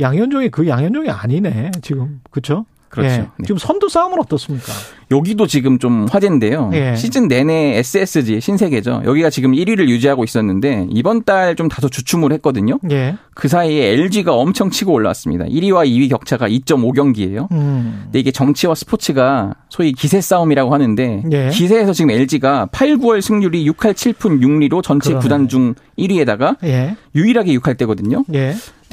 양현종이 0.00 0.48
그 0.50 0.66
양현종이 0.66 1.08
아니네 1.10 1.70
지금 1.82 2.20
그렇죠? 2.30 2.66
그렇죠. 2.88 3.12
예. 3.12 3.18
네. 3.18 3.28
지금 3.44 3.58
선두 3.58 3.88
싸움은 3.88 4.18
어떻습니까? 4.20 4.72
여기도 5.10 5.46
지금 5.46 5.78
좀 5.78 6.06
화제인데요. 6.10 6.70
예. 6.74 6.94
시즌 6.96 7.26
내내 7.28 7.76
SSG 7.78 8.40
신세계죠. 8.40 9.02
여기가 9.04 9.30
지금 9.30 9.52
1위를 9.52 9.88
유지하고 9.88 10.22
있었는데 10.24 10.86
이번 10.90 11.24
달 11.24 11.54
좀 11.56 11.68
다소 11.68 11.88
주춤을 11.88 12.32
했거든요. 12.34 12.78
예. 12.90 13.16
그 13.34 13.48
사이에 13.48 13.92
LG가 13.92 14.34
엄청 14.34 14.70
치고 14.70 14.92
올라왔습니다. 14.92 15.44
1위와 15.44 15.86
2위 15.86 16.08
격차가 16.08 16.48
2.5경기예요. 16.48 17.50
음. 17.52 18.00
근데 18.04 18.18
이게 18.20 18.30
정치와 18.30 18.74
스포츠가 18.74 19.54
소위 19.68 19.92
기세 19.92 20.20
싸움이라고 20.20 20.72
하는데 20.72 21.22
예. 21.32 21.48
기세에서 21.50 21.92
지금 21.92 22.10
LG가 22.10 22.66
8, 22.72 22.96
9월 22.96 23.20
승률이 23.20 23.68
6할 23.70 23.92
7푼 23.94 24.40
6리로 24.40 24.82
전체 24.82 25.10
그러네. 25.10 25.22
구단 25.22 25.48
중 25.48 25.74
1위에다가 25.98 26.56
예. 26.64 26.96
유일하게 27.14 27.52
6할 27.58 27.76
때거든요. 27.78 28.24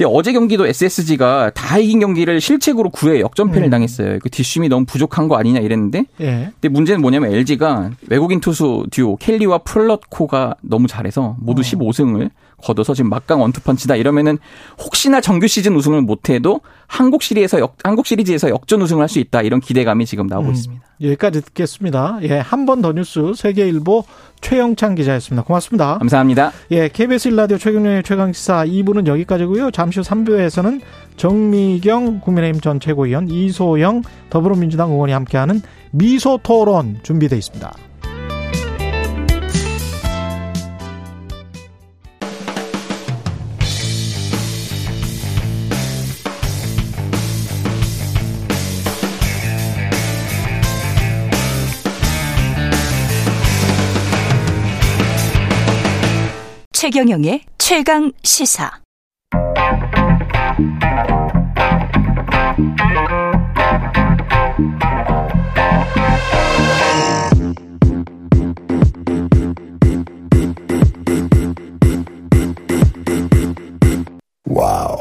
어제 0.04 0.32
경기도 0.32 0.66
SSG가 0.66 1.50
다 1.54 1.78
이긴 1.78 2.00
경기를 2.00 2.40
실책으로 2.40 2.90
9회 2.90 3.20
역전패를 3.20 3.68
음. 3.68 3.70
당했어요. 3.70 4.18
그 4.20 4.30
뒷심이 4.30 4.68
너무 4.68 4.84
부족한 4.84 5.28
거 5.28 5.36
아니냐 5.36 5.60
이랬는데. 5.60 6.04
예. 6.20 6.50
근데 6.60 6.68
문제는 6.68 7.00
뭐냐면 7.00 7.32
LG가 7.32 7.90
외국인 8.08 8.40
투수 8.40 8.86
듀오 8.90 9.16
켈리와 9.16 9.58
플럿코가 9.58 10.56
너무 10.62 10.86
잘해서 10.86 11.36
모두 11.40 11.60
어. 11.60 11.62
15승을 11.62 12.30
거둬서 12.62 12.94
지금 12.94 13.10
막강 13.10 13.40
원투펀치다 13.40 13.96
이러면은 13.96 14.38
혹시나 14.78 15.20
정규 15.20 15.46
시즌 15.48 15.74
우승을 15.74 16.00
못해도 16.02 16.60
한국 16.86 17.22
시리에서 17.22 17.58
역, 17.60 17.76
한국 17.84 18.06
시리즈에서 18.06 18.48
역전 18.50 18.80
우승을 18.82 19.02
할 19.02 19.08
수 19.08 19.18
있다 19.18 19.42
이런 19.42 19.60
기대감이 19.60 20.06
지금 20.06 20.26
나오고 20.26 20.48
음, 20.48 20.52
있습니다. 20.52 20.82
여기까지 21.02 21.40
듣겠습니다. 21.42 22.18
예, 22.22 22.38
한 22.38 22.64
번 22.66 22.80
더 22.82 22.92
뉴스 22.92 23.32
세계일보 23.36 24.04
최영찬 24.40 24.94
기자였습니다. 24.94 25.44
고맙습니다. 25.44 25.98
감사합니다. 25.98 26.52
예, 26.70 26.88
KBS 26.88 27.28
일라디오 27.28 27.58
최경련의 27.58 28.02
최강 28.04 28.32
시사 28.32 28.64
2부는 28.64 29.06
여기까지고요. 29.06 29.70
잠시 29.72 29.98
후 30.00 30.04
3부에서는 30.04 30.80
정미경 31.16 32.20
국민의힘 32.20 32.60
전 32.60 32.80
최고위원 32.80 33.28
이소영 33.28 34.02
더불어민주당 34.30 34.90
의원이 34.92 35.12
함께하는 35.12 35.60
미소 35.90 36.38
토론 36.42 37.00
준비되어 37.02 37.38
있습니다. 37.38 37.72
최경영의 56.82 57.44
최강 57.58 58.10
시사. 58.24 58.68
와우. 74.50 74.96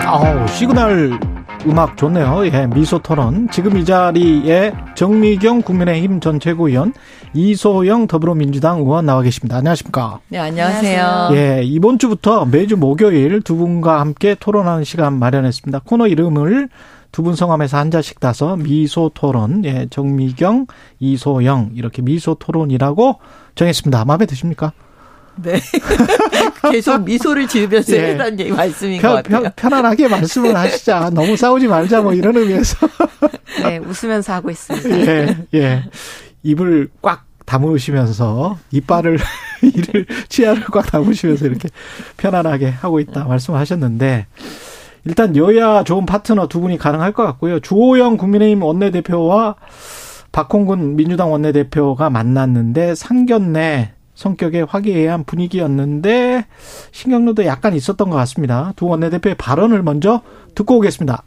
아우, 0.00 0.48
시그널 0.48 1.18
음악 1.66 1.96
좋네요. 1.96 2.44
예, 2.46 2.66
미소 2.66 2.98
토론. 2.98 3.48
지금 3.50 3.76
이 3.76 3.84
자리에 3.84 4.72
정미경 4.96 5.62
국민의힘 5.62 6.18
전 6.20 6.40
최고위원, 6.40 6.92
이소영 7.34 8.08
더불어민주당 8.08 8.78
의원 8.78 9.06
나와 9.06 9.22
계십니다. 9.22 9.58
안녕하십니까? 9.58 10.18
네, 10.28 10.38
안녕하세요. 10.38 11.28
예, 11.32 11.60
이번 11.62 11.98
주부터 11.98 12.46
매주 12.46 12.76
목요일 12.76 13.42
두 13.42 13.56
분과 13.56 14.00
함께 14.00 14.34
토론하는 14.34 14.82
시간 14.84 15.18
마련했습니다. 15.18 15.82
코너 15.84 16.08
이름을 16.08 16.68
두 17.12 17.22
분 17.22 17.36
성함에서 17.36 17.76
한 17.76 17.90
자씩 17.90 18.20
따서 18.20 18.56
미소 18.56 19.10
토론, 19.12 19.64
예, 19.66 19.86
정미경, 19.90 20.66
이소영 20.98 21.72
이렇게 21.74 22.00
미소 22.00 22.34
토론이라고 22.34 23.18
정했습니다. 23.54 24.04
마음에 24.06 24.24
드십니까? 24.26 24.72
네. 25.36 25.60
계속 26.70 27.04
미소를 27.04 27.48
지으면서 27.48 27.96
예. 27.96 28.10
해달라는 28.10 28.40
얘기 28.40 28.52
말씀인 28.52 29.00
편, 29.00 29.10
것 29.10 29.22
같아요. 29.22 29.50
편 29.56 29.72
안하게 29.72 30.08
말씀을 30.08 30.56
하시자. 30.56 31.10
너무 31.14 31.36
싸우지 31.36 31.68
말자 31.68 32.02
뭐 32.02 32.12
이런 32.12 32.36
의미에서. 32.36 32.88
네, 33.62 33.78
웃으면서 33.78 34.32
하고 34.32 34.50
있습니다. 34.50 34.90
예, 34.90 35.36
예. 35.54 35.84
입을 36.42 36.88
꽉 37.00 37.24
다무시면서 37.46 38.58
이빨을 38.70 39.18
이를 39.62 40.06
치아를 40.28 40.64
꽉 40.66 40.90
다무시면서 40.90 41.46
이렇게 41.46 41.68
편안하게 42.16 42.68
하고 42.68 43.00
있다 43.00 43.24
말씀하셨는데 43.24 44.26
일단 45.04 45.36
여야 45.36 45.82
좋은 45.82 46.06
파트너 46.06 46.46
두 46.46 46.60
분이 46.60 46.78
가능할 46.78 47.12
것 47.12 47.24
같고요. 47.24 47.60
주호영 47.60 48.16
국민의힘 48.16 48.62
원내대표와 48.62 49.56
박홍근 50.30 50.96
민주당 50.96 51.32
원내대표가 51.32 52.08
만났는데 52.08 52.94
상견례 52.94 53.92
성격의 54.22 54.66
화기애애한 54.66 55.24
분위기였는데 55.24 56.46
신경로도 56.92 57.44
약간 57.44 57.74
있었던 57.74 58.08
것 58.08 58.16
같습니다. 58.16 58.72
두 58.76 58.86
원내대표의 58.86 59.34
발언을 59.34 59.82
먼저 59.82 60.22
듣고 60.54 60.76
오겠습니다. 60.78 61.24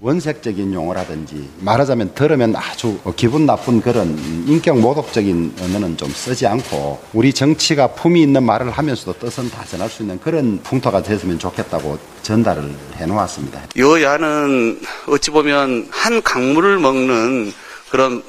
원색적인 0.00 0.74
용어라든지 0.74 1.48
말하자면 1.60 2.12
들으면 2.14 2.54
아주 2.56 2.98
기분 3.16 3.46
나쁜 3.46 3.80
그런 3.80 4.18
인격 4.46 4.78
모독적인 4.78 5.54
언어는 5.62 5.96
좀 5.96 6.10
쓰지 6.10 6.46
않고 6.46 7.00
우리 7.14 7.32
정치가 7.32 7.86
품이 7.86 8.20
있는 8.20 8.42
말을 8.42 8.70
하면서도 8.70 9.18
뜻은 9.18 9.50
다 9.50 9.64
전할 9.64 9.88
수 9.88 10.02
있는 10.02 10.20
그런 10.20 10.60
풍토가 10.62 11.02
됐으면 11.02 11.38
좋겠다고 11.38 11.98
전달을 12.22 12.70
해놓았습니다. 12.96 13.62
여야는 13.78 14.80
어찌 15.08 15.30
보면 15.30 15.88
한 15.90 16.22
강물을 16.22 16.78
먹는 16.80 17.52
그런 17.90 18.22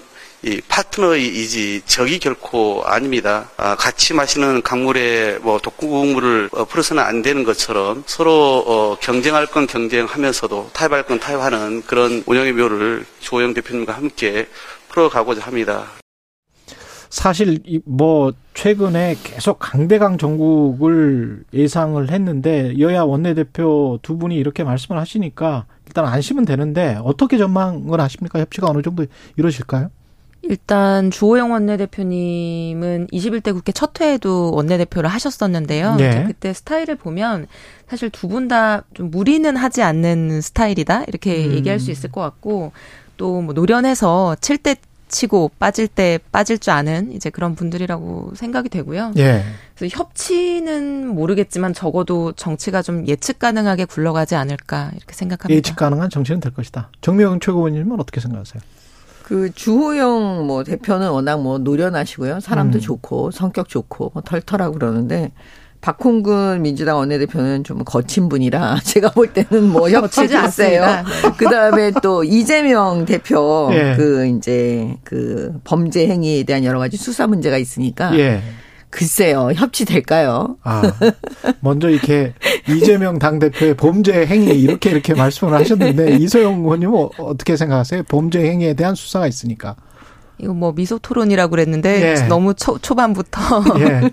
이 0.46 0.62
파트너이지 0.68 1.82
적이 1.88 2.20
결코 2.20 2.84
아닙니다. 2.86 3.50
아, 3.58 3.76
같이 3.76 4.14
마시는 4.14 4.62
강물에 4.62 5.40
뭐 5.40 5.58
독국물을 5.58 6.50
어, 6.52 6.66
풀어서는 6.66 7.02
안 7.02 7.24
되는 7.24 7.44
것처럼 7.44 8.04
서로 8.06 8.64
어, 8.68 8.96
경쟁할 9.02 9.48
건 9.48 9.66
경쟁하면서도 9.66 10.70
타협할 10.72 11.08
건 11.08 11.20
타협하는 11.20 11.82
그런 11.88 12.22
운영의 12.28 12.54
묘를 12.54 13.08
조영 13.22 13.56
대표님과 13.56 13.94
함께 13.94 14.48
풀어가고자 14.90 15.42
합니다. 15.48 15.86
사실 17.10 17.58
뭐 17.84 18.32
최근에 18.54 19.16
계속 19.24 19.58
강대강 19.58 20.20
정국을 20.20 21.44
예상을 21.56 22.12
했는데 22.12 22.78
여야 22.78 23.02
원내대표 23.02 23.98
두 24.04 24.20
분이 24.20 24.36
이렇게 24.36 24.64
말씀을 24.64 25.02
하시니까 25.02 25.66
일단 25.88 26.06
안심은 26.06 26.46
되는데 26.46 27.00
어떻게 27.04 27.40
전망을 27.40 28.00
하십니까? 28.00 28.40
협치가 28.40 28.68
어느 28.68 28.84
정도 28.84 29.08
이루어질까요? 29.38 29.90
일단 30.48 31.10
주호영 31.12 31.52
원내대표님은 31.52 33.08
21대 33.12 33.54
국회 33.54 33.72
첫 33.72 34.00
회에도 34.00 34.52
원내대표를 34.54 35.10
하셨었는데요. 35.10 35.96
네. 35.96 36.24
그때 36.28 36.54
스타일을 36.54 36.96
보면 36.96 37.48
사실 37.90 38.10
두 38.10 38.28
분 38.28 38.48
다 38.48 38.84
좀 38.94 39.10
무리는 39.12 39.56
하지 39.58 39.82
않는 39.82 40.42
스타일이다 40.42 41.06
이렇게 41.08 41.46
음. 41.46 41.54
얘기할 41.54 41.80
수 41.80 41.92
있을 41.92 42.12
것 42.12 42.22
같고 42.22 42.72
또 43.18 43.42
뭐 43.42 43.54
노련해서 43.54 44.36
칠 44.42 44.58
때 44.58 44.76
치고 45.08 45.52
빠질 45.60 45.88
때 45.88 46.20
빠질 46.32 46.58
줄 46.58 46.74
아는 46.74 47.12
이제 47.12 47.30
그런 47.30 47.54
분들이라고 47.56 48.34
생각이 48.36 48.70
되고요. 48.70 49.14
예. 49.18 49.44
그래서 49.76 49.96
협치는 49.98 51.08
모르겠지만 51.08 51.74
적어도 51.74 52.32
정치가 52.34 52.82
좀 52.82 53.08
예측 53.08 53.38
가능하게 53.40 53.86
굴러가지 53.86 54.36
않을까 54.36 54.92
이렇게 54.96 55.14
생각합니다. 55.14 55.56
예측 55.56 55.76
가능한 55.76 56.10
정치는 56.10 56.40
될 56.42 56.54
것이다. 56.54 56.90
정명훈 57.02 57.40
최고위원님은 57.40 58.00
어떻게 58.00 58.20
생각하세요? 58.20 58.62
그 59.26 59.52
주호영 59.56 60.46
뭐 60.46 60.64
대표는 60.64 61.10
워낙 61.10 61.42
뭐 61.42 61.58
노련하시고요. 61.58 62.42
사람도 62.42 62.78
음. 62.78 62.80
좋고 62.80 63.32
성격 63.32 63.68
좋고 63.70 64.12
뭐 64.14 64.22
털털하고 64.22 64.76
그러는데 64.76 65.32
박홍근 65.82 66.62
민주당 66.62 66.98
원내대표는 66.98 67.64
좀 67.64 67.84
거친 67.84 68.30
분이라 68.30 68.82
제가 68.86 69.10
볼 69.10 69.34
때는 69.34 69.68
뭐 69.72 69.90
협치지 69.90 70.38
않세요. 70.38 70.86
네. 70.86 71.04
그 71.38 71.46
다음에 71.46 71.92
또 72.04 72.24
이재명 72.24 73.06
대표 73.06 73.70
예. 73.72 73.96
그 73.98 74.28
이제 74.28 74.96
그 75.04 75.60
범죄 75.64 76.08
행위에 76.08 76.44
대한 76.44 76.64
여러 76.64 76.78
가지 76.78 76.96
수사 76.96 77.26
문제가 77.26 77.58
있으니까 77.58 78.16
예. 78.20 78.44
글쎄요, 78.96 79.52
협치될까요? 79.54 80.56
아, 80.64 80.82
먼저 81.60 81.90
이렇게 81.90 82.34
이재명 82.70 83.20
당대표의 83.20 83.76
범죄 83.76 84.26
행위 84.26 84.52
이렇게 84.62 84.90
이렇게 84.90 85.14
말씀을 85.14 85.54
하셨는데 85.54 86.16
이소영 86.24 86.62
의원님은 86.62 87.10
어떻게 87.20 87.58
생각하세요? 87.58 88.04
범죄 88.04 88.40
행위에 88.50 88.74
대한 88.74 88.96
수사가 88.96 89.28
있으니까. 89.28 89.76
이거 90.38 90.54
뭐 90.54 90.72
미소 90.72 90.98
토론이라고 90.98 91.52
그랬는데 91.52 92.02
예. 92.22 92.28
너무 92.28 92.54
초, 92.54 92.78
초반부터. 92.78 93.64
예. 93.80 94.12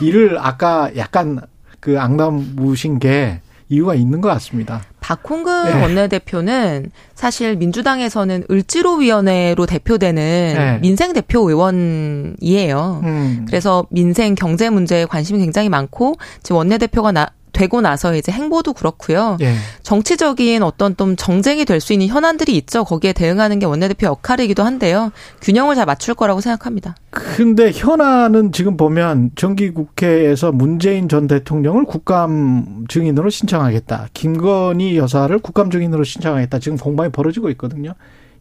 이를 0.00 0.38
아까 0.40 0.90
약간 0.96 1.40
그 1.78 2.00
악담무신 2.00 2.98
게 2.98 3.40
이유가 3.68 3.94
있는 3.94 4.20
것 4.20 4.28
같습니다. 4.28 4.82
박홍근 5.00 5.64
네. 5.64 5.82
원내대표는 5.82 6.90
사실 7.14 7.56
민주당에서는 7.56 8.44
을지로위원회로 8.50 9.66
대표되는 9.66 10.22
네. 10.56 10.78
민생 10.80 11.12
대표 11.12 11.48
의원이에요. 11.48 13.00
음. 13.04 13.44
그래서 13.46 13.86
민생 13.90 14.34
경제 14.34 14.68
문제에 14.70 15.04
관심이 15.04 15.38
굉장히 15.38 15.68
많고 15.68 16.16
지금 16.42 16.56
원내대표가 16.56 17.12
나, 17.12 17.28
되고 17.56 17.80
나서 17.80 18.14
이제 18.14 18.30
행보도 18.30 18.74
그렇고요. 18.74 19.38
예. 19.40 19.54
정치적인 19.82 20.62
어떤 20.62 20.94
좀 20.96 21.16
정쟁이 21.16 21.64
될 21.64 21.80
수 21.80 21.92
있는 21.94 22.06
현안들이 22.08 22.54
있죠. 22.58 22.84
거기에 22.84 23.12
대응하는 23.14 23.58
게 23.58 23.66
원내대표 23.66 24.06
역할이기도 24.08 24.62
한데요. 24.62 25.10
균형을 25.40 25.74
잘 25.74 25.86
맞출 25.86 26.14
거라고 26.14 26.40
생각합니다. 26.40 26.94
근데 27.10 27.70
현안은 27.72 28.52
지금 28.52 28.76
보면 28.76 29.30
정기국회에서 29.36 30.52
문재인 30.52 31.08
전 31.08 31.26
대통령을 31.26 31.84
국감 31.84 32.84
증인으로 32.88 33.30
신청하겠다. 33.30 34.08
김건희 34.12 34.96
여사를 34.98 35.36
국감 35.38 35.70
증인으로 35.70 36.04
신청하겠다. 36.04 36.58
지금 36.58 36.76
공방이 36.78 37.10
벌어지고 37.10 37.48
있거든요. 37.50 37.94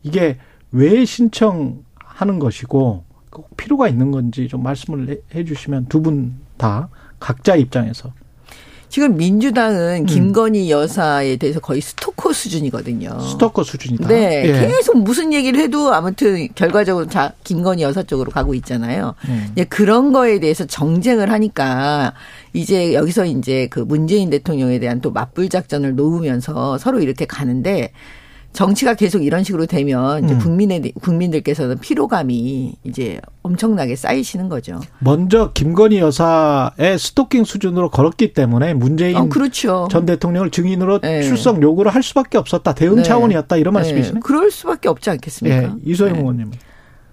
이게 0.03 0.37
왜 0.71 1.05
신청하는 1.05 2.39
것이고 2.39 3.03
꼭 3.31 3.57
필요가 3.57 3.87
있는 3.87 4.11
건지 4.11 4.47
좀 4.47 4.63
말씀을 4.63 5.21
해 5.33 5.43
주시면 5.45 5.85
두 5.87 6.01
분 6.01 6.39
다 6.57 6.87
각자 7.19 7.55
입장에서 7.55 8.13
지금 8.95 9.17
민주당은 9.17 10.03
음. 10.03 10.05
김건희 10.05 10.71
여사에 10.71 11.35
대해서 11.35 11.59
거의 11.59 11.81
스토커 11.81 12.31
수준이거든요. 12.31 13.19
스토커 13.19 13.65
수준이다. 13.65 14.07
네, 14.07 14.45
예. 14.45 14.67
계속 14.69 14.97
무슨 14.99 15.33
얘기를 15.33 15.59
해도 15.59 15.93
아무튼 15.93 16.47
결과적으로 16.55 17.05
다 17.05 17.33
김건희 17.43 17.83
여사 17.83 18.03
쪽으로 18.03 18.31
가고 18.31 18.53
있잖아요. 18.53 19.13
음. 19.27 19.53
그런 19.67 20.13
거에 20.13 20.39
대해서 20.39 20.63
정쟁을 20.65 21.29
하니까 21.29 22.13
이제 22.53 22.93
여기서 22.93 23.25
이제 23.25 23.67
그 23.69 23.81
문재인 23.81 24.29
대통령에 24.29 24.79
대한 24.79 25.01
또 25.01 25.11
맞불 25.11 25.49
작전을 25.49 25.95
놓으면서 25.95 26.77
서로 26.77 27.01
이렇게 27.01 27.25
가는데 27.25 27.91
정치가 28.55 28.93
계속 28.95 29.23
이런 29.23 29.43
식으로 29.43 29.65
되면 29.65 30.23
이제 30.23 30.33
음. 30.33 30.39
국민의 30.39 30.93
국민들께서는 31.01 31.77
피로감이 31.79 32.73
이제 32.83 33.19
엄청나게 33.43 33.95
쌓이시는 33.95 34.49
거죠. 34.49 34.79
먼저 34.99 35.51
김건희 35.53 35.99
여사의 35.99 36.97
스토킹 36.97 37.43
수준으로 37.43 37.89
걸었기 37.89 38.33
때문에 38.33 38.73
문재인 38.73 39.17
어, 39.17 39.29
그렇죠. 39.29 39.87
전 39.91 40.05
대통령을 40.05 40.49
증인으로 40.49 40.99
네. 40.99 41.21
출석 41.21 41.61
요구를 41.61 41.93
할 41.93 42.01
수밖에 42.01 42.37
없었다. 42.37 42.73
대응 42.73 42.95
네. 42.95 43.03
차원이었다 43.03 43.57
이런 43.57 43.73
네. 43.73 43.79
말씀이시네. 43.79 44.21
그럴 44.23 44.49
수밖에 44.49 44.89
없지 44.89 45.09
않겠습니까? 45.11 45.61
네. 45.61 45.69
이소영 45.85 46.13
네. 46.13 46.19
의원님. 46.19 46.51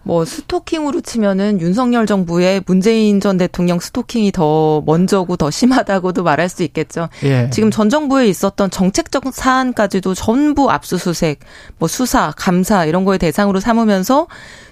뭐 0.03 0.25
스토킹으로 0.25 1.01
치면은 1.01 1.61
윤석열 1.61 2.07
정부의 2.07 2.63
문재인 2.67 3.21
전 3.21 3.39
대통령 3.39 3.79
스토킹이 3.79 4.33
더 4.33 4.83
먼저고 4.85 5.37
더 5.37 5.51
심하다고도 5.51 6.23
말할 6.25 6.49
수 6.49 6.63
있겠죠. 6.65 7.09
예. 7.25 7.49
지금 7.51 7.71
전 7.71 7.89
정부에 7.89 8.27
있었던 8.29 8.71
정책적 8.71 9.25
사안까지도 9.33 10.15
전부 10.15 10.71
압수수색, 10.71 11.41
뭐 11.79 11.89
수사, 11.89 12.33
감사 12.37 12.85
이런 12.85 13.05
거에 13.05 13.19
대상으로 13.19 13.61
삼으면서 13.61 14.27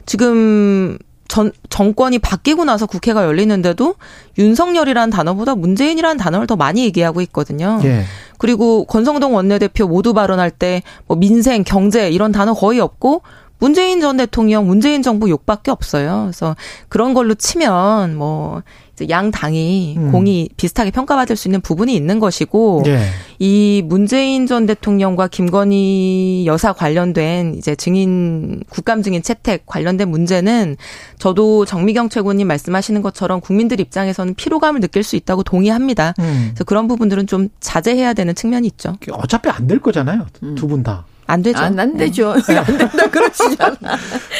지금 0.06 0.98
전, 1.28 1.52
정권이 1.68 2.18
바뀌고 2.18 2.64
나서 2.64 2.86
국회가 2.86 3.24
열리는데도 3.24 3.94
윤석열이라는 4.36 5.10
단어보다 5.10 5.54
문재인이라는 5.54 6.16
단어를 6.16 6.48
더 6.48 6.56
많이 6.56 6.82
얘기하고 6.84 7.20
있거든요. 7.20 7.78
예. 7.84 8.02
그리고 8.36 8.84
권성동 8.86 9.34
원내대표 9.34 9.86
모두 9.86 10.12
발언할 10.12 10.50
때 10.50 10.82
뭐 11.06 11.16
민생, 11.16 11.62
경제 11.62 12.10
이런 12.10 12.32
단어 12.32 12.54
거의 12.54 12.80
없고 12.80 13.22
문재인 13.60 14.00
전 14.00 14.16
대통령, 14.16 14.66
문재인 14.66 15.02
정부 15.02 15.30
욕밖에 15.30 15.70
없어요. 15.70 16.22
그래서 16.24 16.56
그런 16.88 17.14
걸로 17.14 17.34
치면 17.34 18.16
뭐 18.16 18.62
이제 18.94 19.06
양 19.10 19.30
당이 19.30 19.94
음. 19.98 20.12
공이 20.12 20.48
비슷하게 20.56 20.90
평가받을 20.90 21.36
수 21.36 21.48
있는 21.48 21.60
부분이 21.60 21.94
있는 21.94 22.18
것이고 22.20 22.82
예. 22.86 23.00
이 23.38 23.82
문재인 23.84 24.46
전 24.46 24.66
대통령과 24.66 25.28
김건희 25.28 26.44
여사 26.46 26.72
관련된 26.72 27.54
이제 27.56 27.74
증인 27.76 28.62
국감 28.68 29.02
증인 29.02 29.22
채택 29.22 29.64
관련된 29.66 30.08
문제는 30.10 30.76
저도 31.18 31.64
정미경 31.64 32.08
최고님 32.08 32.46
말씀하시는 32.48 33.00
것처럼 33.02 33.40
국민들 33.40 33.78
입장에서는 33.80 34.34
피로감을 34.34 34.80
느낄 34.80 35.02
수 35.02 35.16
있다고 35.16 35.42
동의합니다. 35.42 36.14
음. 36.18 36.48
그래서 36.50 36.64
그런 36.64 36.88
부분들은 36.88 37.26
좀 37.26 37.48
자제해야 37.60 38.12
되는 38.14 38.34
측면이 38.34 38.66
있죠. 38.68 38.96
어차피 39.12 39.48
안 39.50 39.66
될 39.66 39.78
거잖아요. 39.80 40.26
두 40.56 40.66
분 40.66 40.82
다. 40.82 41.04
안 41.30 41.42
되죠. 41.42 41.58
안, 41.58 41.78
안 41.78 41.96
되죠. 41.96 42.34
네. 42.46 42.56
안 42.58 42.64
된다 42.64 43.06
그러시잖아. 43.10 43.76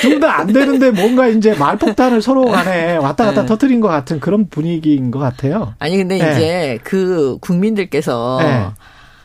둘 0.01 0.21
다 0.21 0.39
안 0.41 0.47
되는데 0.49 0.91
뭔가 0.91 1.29
이제 1.29 1.55
말폭탄을 1.55 2.21
서로 2.23 2.45
간에 2.47 2.97
왔다 2.97 3.25
갔다 3.27 3.43
네. 3.43 3.47
터트린 3.47 3.81
것 3.81 3.89
같은 3.89 4.21
그런 4.21 4.49
분위기인 4.49 5.11
것 5.11 5.19
같아요. 5.19 5.75
아니 5.79 5.97
근데 5.97 6.19
네. 6.19 6.33
이제 6.33 6.79
그 6.85 7.39
국민들께서 7.41 8.39
네. 8.43 8.67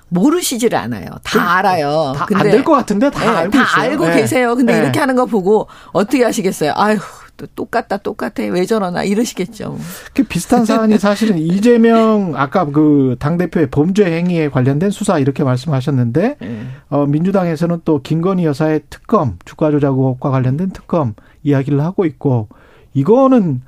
모르시지를 0.10 0.78
않아요. 0.78 1.06
다 1.24 1.32
그, 1.32 1.39
알아요. 1.39 2.14
다 2.16 2.26
안 2.36 2.49
될 2.51 2.64
것 2.64 2.74
같은데 2.74 3.10
다 3.10 3.20
네, 3.20 3.28
알고 3.28 3.51
다 3.51 3.64
있어요. 3.64 3.82
알고 3.91 4.08
네. 4.08 4.16
계세요. 4.22 4.56
근데 4.56 4.78
이렇게 4.78 4.99
하는 4.99 5.16
거 5.16 5.26
보고 5.26 5.68
어떻게 5.91 6.24
하시겠어요? 6.24 6.74
아휴 6.76 6.97
또 7.38 7.47
똑같다 7.47 7.97
똑같아 7.97 8.43
왜 8.43 8.66
저러나 8.66 9.03
이러시겠죠. 9.03 9.78
그 10.13 10.24
비슷한 10.24 10.63
사안이 10.66 10.97
사실은 11.00 11.38
이재명 11.38 12.34
아까 12.36 12.66
그 12.66 13.16
당 13.20 13.38
대표의 13.38 13.70
범죄 13.71 14.05
행위에 14.05 14.50
관련된 14.50 14.89
수사 14.92 15.20
이렇게 15.20 15.43
말씀하셨는데 15.43 16.38
네. 16.39 16.67
어, 16.89 17.05
민주당에서는 17.05 17.82
또 17.84 18.01
김건희 18.01 18.46
여사의 18.46 18.82
특검 18.89 19.38
주가 19.43 19.70
조작 19.71 19.89
의혹과 19.89 20.29
관련된 20.29 20.70
특검 20.70 21.13
이야기를 21.43 21.82
하고 21.82 22.05
있고 22.05 22.47
이거는 22.93 23.62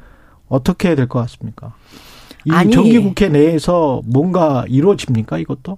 어떻게 0.47 0.89
해야 0.89 0.95
될 0.95 1.07
것 1.07 1.19
같습니까? 1.21 1.73
이 2.45 2.51
정기국회 2.71 3.27
내에서 3.27 4.01
뭔가 4.05 4.63
이루어집니까 4.69 5.39
이것도? 5.39 5.77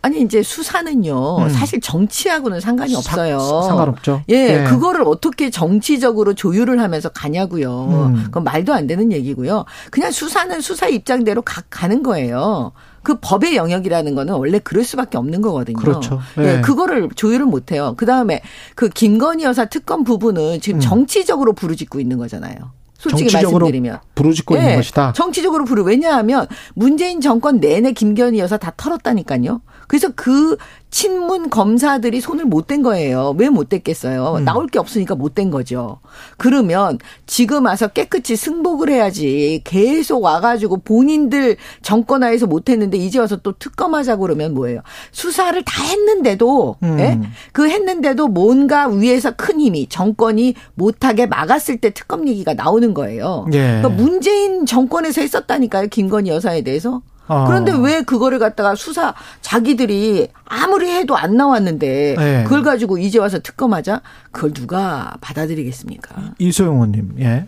아니 0.00 0.20
이제 0.22 0.42
수사는요 0.42 1.38
음. 1.38 1.48
사실 1.48 1.80
정치하고는 1.80 2.60
상관이 2.60 2.94
없어요. 2.94 3.38
상관없죠. 3.38 4.22
예, 4.28 4.58
네. 4.58 4.64
그거를 4.64 5.02
어떻게 5.02 5.50
정치적으로 5.50 6.34
조율을 6.34 6.80
하면서 6.80 7.08
가냐고요. 7.08 8.10
음. 8.14 8.22
그건 8.24 8.44
말도 8.44 8.72
안 8.72 8.86
되는 8.86 9.12
얘기고요. 9.12 9.64
그냥 9.90 10.10
수사는 10.10 10.60
수사 10.60 10.88
입장대로 10.88 11.42
가, 11.42 11.62
가는 11.68 12.02
거예요. 12.02 12.72
그 13.02 13.18
법의 13.20 13.56
영역이라는 13.56 14.14
거는 14.14 14.34
원래 14.34 14.58
그럴 14.58 14.84
수밖에 14.84 15.18
없는 15.18 15.40
거거든요. 15.40 15.78
그렇죠. 15.78 16.20
네. 16.36 16.56
네 16.56 16.60
그거를 16.60 17.08
조율을 17.14 17.46
못 17.46 17.72
해요. 17.72 17.94
그다음에 17.96 18.42
그 18.74 18.88
김건희 18.88 19.44
여사 19.44 19.64
특검 19.64 20.04
부분은 20.04 20.60
지금 20.60 20.78
음. 20.78 20.80
정치적으로 20.80 21.54
부르짖고 21.54 22.00
있는 22.00 22.18
거잖아요. 22.18 22.54
솔직히 22.98 23.32
말씀드리면 23.32 24.00
부르짖고 24.14 24.54
네. 24.54 24.60
있는 24.60 24.76
것이다. 24.76 25.12
정치적으로 25.12 25.64
부르 25.64 25.82
왜냐하면 25.82 26.46
문재인 26.74 27.20
정권 27.20 27.60
내내 27.60 27.92
김건희 27.92 28.40
여사 28.40 28.56
다 28.56 28.72
털었다니까요. 28.76 29.60
그래서 29.88 30.08
그 30.14 30.56
친문 30.90 31.50
검사들이 31.50 32.20
손을 32.20 32.44
못 32.46 32.66
댄 32.68 32.82
거예요. 32.82 33.34
왜 33.38 33.48
못 33.50 33.68
댔겠어요? 33.70 34.36
음. 34.38 34.44
나올 34.44 34.66
게 34.68 34.78
없으니까 34.78 35.14
못 35.14 35.34
댄 35.34 35.50
거죠. 35.50 35.98
그러면 36.36 36.98
지금 37.26 37.66
와서 37.66 37.88
깨끗이 37.88 38.36
승복을 38.36 38.90
해야지. 38.90 39.60
계속 39.64 40.22
와가지고 40.22 40.78
본인들 40.78 41.56
정권 41.82 42.22
하에서 42.22 42.46
못 42.46 42.68
했는데 42.70 42.96
이제 42.98 43.18
와서 43.18 43.36
또 43.36 43.52
특검하자고 43.58 44.22
그러면 44.22 44.54
뭐예요? 44.54 44.80
수사를 45.12 45.60
다 45.64 45.82
했는데도, 45.82 46.76
음. 46.82 46.98
예? 47.00 47.20
그 47.52 47.68
했는데도 47.68 48.28
뭔가 48.28 48.86
위에서 48.88 49.32
큰 49.32 49.60
힘이 49.60 49.86
정권이 49.88 50.54
못하게 50.74 51.26
막았을 51.26 51.78
때 51.78 51.90
특검 51.90 52.28
얘기가 52.28 52.54
나오는 52.54 52.94
거예요. 52.94 53.46
예. 53.52 53.58
그러니까 53.80 53.88
문재인 53.90 54.66
정권에서 54.66 55.20
했었다니까요. 55.22 55.88
김건희 55.88 56.30
여사에 56.30 56.62
대해서. 56.62 57.02
어. 57.28 57.44
그런데 57.46 57.72
왜 57.72 58.02
그거를 58.02 58.38
갖다가 58.38 58.74
수사 58.74 59.14
자기들이 59.40 60.28
아무리 60.44 60.90
해도 60.90 61.16
안 61.16 61.36
나왔는데 61.36 62.16
네. 62.18 62.44
그걸 62.44 62.62
가지고 62.62 62.98
이제 62.98 63.18
와서 63.18 63.38
특검하자 63.38 64.00
그걸 64.32 64.52
누가 64.52 65.16
받아들이겠습니까? 65.20 66.34
이소영 66.38 66.74
의원님, 66.74 67.16
예. 67.20 67.46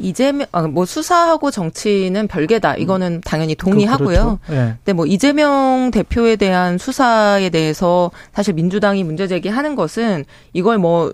이재명 0.00 0.46
아, 0.52 0.62
뭐 0.62 0.84
수사하고 0.84 1.50
정치는 1.50 2.28
별개다. 2.28 2.76
이거는 2.76 3.20
당연히 3.24 3.54
동의하고요. 3.54 4.06
그렇죠. 4.06 4.38
네. 4.48 4.74
근데 4.76 4.92
뭐 4.92 5.06
이재명 5.06 5.90
대표에 5.92 6.36
대한 6.36 6.78
수사에 6.78 7.50
대해서 7.50 8.10
사실 8.32 8.54
민주당이 8.54 9.02
문제 9.04 9.26
제기하는 9.26 9.74
것은 9.74 10.24
이걸 10.52 10.78
뭐뭐 10.78 11.12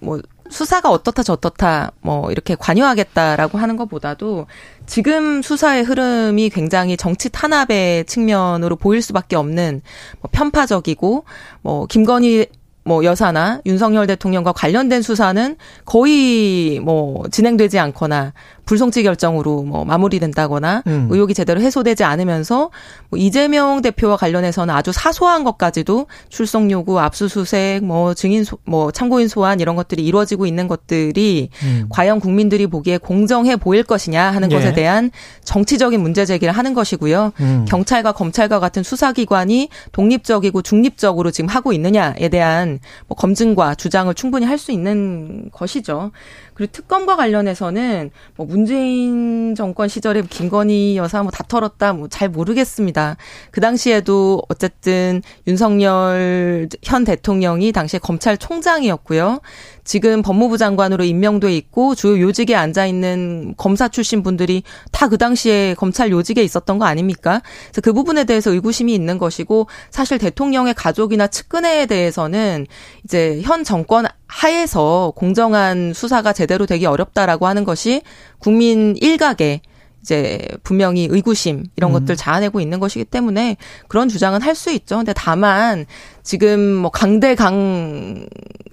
뭐 0.00 0.20
수사가 0.50 0.90
어떻다 0.90 1.22
저떻다 1.22 1.92
뭐 2.00 2.30
이렇게 2.30 2.54
관여하겠다라고 2.54 3.58
하는 3.58 3.76
것보다도 3.76 4.46
지금 4.86 5.42
수사의 5.42 5.84
흐름이 5.84 6.50
굉장히 6.50 6.96
정치 6.96 7.30
탄압의 7.30 8.04
측면으로 8.04 8.76
보일 8.76 9.00
수밖에 9.02 9.36
없는 9.36 9.80
뭐 10.20 10.30
편파적이고 10.32 11.24
뭐 11.62 11.86
김건희 11.86 12.46
뭐 12.84 13.02
여사나 13.02 13.62
윤석열 13.64 14.06
대통령과 14.06 14.52
관련된 14.52 15.00
수사는 15.02 15.56
거의 15.86 16.80
뭐 16.80 17.26
진행되지 17.30 17.78
않거나 17.78 18.34
불송치 18.64 19.02
결정으로 19.02 19.62
뭐 19.62 19.84
마무리된다거나 19.84 20.82
음. 20.86 21.08
의혹이 21.10 21.34
제대로 21.34 21.60
해소되지 21.60 22.02
않으면서 22.04 22.70
뭐 23.10 23.18
이재명 23.18 23.80
대표와 23.82 24.16
관련해서는 24.16 24.74
아주 24.74 24.90
사소한 24.92 25.44
것까지도 25.44 26.06
출석 26.28 26.70
요구, 26.70 27.00
압수수색, 27.00 27.84
뭐 27.84 28.14
증인 28.14 28.44
소, 28.44 28.58
뭐 28.64 28.90
참고인 28.90 29.28
소환 29.28 29.60
이런 29.60 29.76
것들이 29.76 30.04
이루어지고 30.04 30.46
있는 30.46 30.66
것들이 30.66 31.50
음. 31.62 31.86
과연 31.90 32.20
국민들이 32.20 32.66
보기에 32.66 32.98
공정해 32.98 33.56
보일 33.56 33.84
것이냐 33.84 34.30
하는 34.30 34.50
예. 34.50 34.56
것에 34.56 34.72
대한 34.72 35.10
정치적인 35.44 36.00
문제 36.00 36.24
제기를 36.24 36.52
하는 36.52 36.74
것이고요. 36.74 37.32
음. 37.40 37.64
경찰과 37.68 38.12
검찰과 38.12 38.60
같은 38.60 38.82
수사기관이 38.82 39.68
독립적이고 39.92 40.62
중립적으로 40.62 41.30
지금 41.30 41.48
하고 41.48 41.72
있느냐에 41.72 42.28
대한 42.28 42.80
뭐 43.06 43.16
검증과 43.16 43.76
주장을 43.76 44.12
충분히 44.14 44.46
할 44.46 44.58
수 44.64 44.72
있는 44.72 45.50
것이죠. 45.52 46.10
그리고 46.54 46.72
특검과 46.72 47.16
관련해서는 47.16 48.10
뭐 48.36 48.46
문재인 48.46 49.54
정권 49.54 49.88
시절에 49.88 50.22
김건희 50.22 50.96
여사 50.96 51.22
뭐 51.22 51.30
다 51.30 51.44
털었다 51.48 51.92
뭐 51.92 52.08
잘 52.08 52.28
모르겠습니다. 52.28 53.16
그 53.50 53.60
당시에도 53.60 54.42
어쨌든 54.48 55.22
윤석열 55.46 56.68
현 56.82 57.04
대통령이 57.04 57.72
당시에 57.72 57.98
검찰총장이었고요. 58.00 59.40
지금 59.84 60.22
법무부 60.22 60.58
장관으로 60.58 61.04
임명돼 61.04 61.54
있고 61.56 61.94
주요 61.94 62.20
요직에 62.20 62.54
앉아 62.54 62.86
있는 62.86 63.54
검사 63.56 63.88
출신 63.88 64.22
분들이 64.22 64.62
다 64.92 65.08
그 65.14 65.18
당시에 65.18 65.74
검찰 65.74 66.10
요직에 66.10 66.42
있었던 66.42 66.78
거 66.78 66.86
아닙니까? 66.86 67.40
그래서 67.66 67.80
그 67.82 67.92
부분에 67.92 68.24
대해서 68.24 68.50
의구심이 68.50 68.92
있는 68.92 69.18
것이고 69.18 69.68
사실 69.90 70.18
대통령의 70.18 70.74
가족이나 70.74 71.28
측근에 71.28 71.86
대해서는 71.86 72.66
이제 73.04 73.40
현 73.42 73.62
정권 73.62 74.06
하에서 74.26 75.12
공정한 75.14 75.92
수사가 75.94 76.32
제대로 76.32 76.66
되기 76.66 76.86
어렵다라고 76.86 77.46
하는 77.46 77.62
것이 77.62 78.02
국민 78.40 78.96
일각의 79.00 79.60
이제 80.04 80.38
분명히 80.62 81.08
의구심 81.10 81.64
이런 81.76 81.90
음. 81.90 81.92
것들 81.94 82.14
자아내고 82.14 82.60
있는 82.60 82.78
것이기 82.78 83.06
때문에 83.06 83.56
그런 83.88 84.10
주장은 84.10 84.42
할 84.42 84.54
수 84.54 84.70
있죠. 84.70 84.98
근데 84.98 85.12
다만 85.12 85.84
지금 86.22 86.60
뭐 86.60 86.90
강대강 86.90 88.26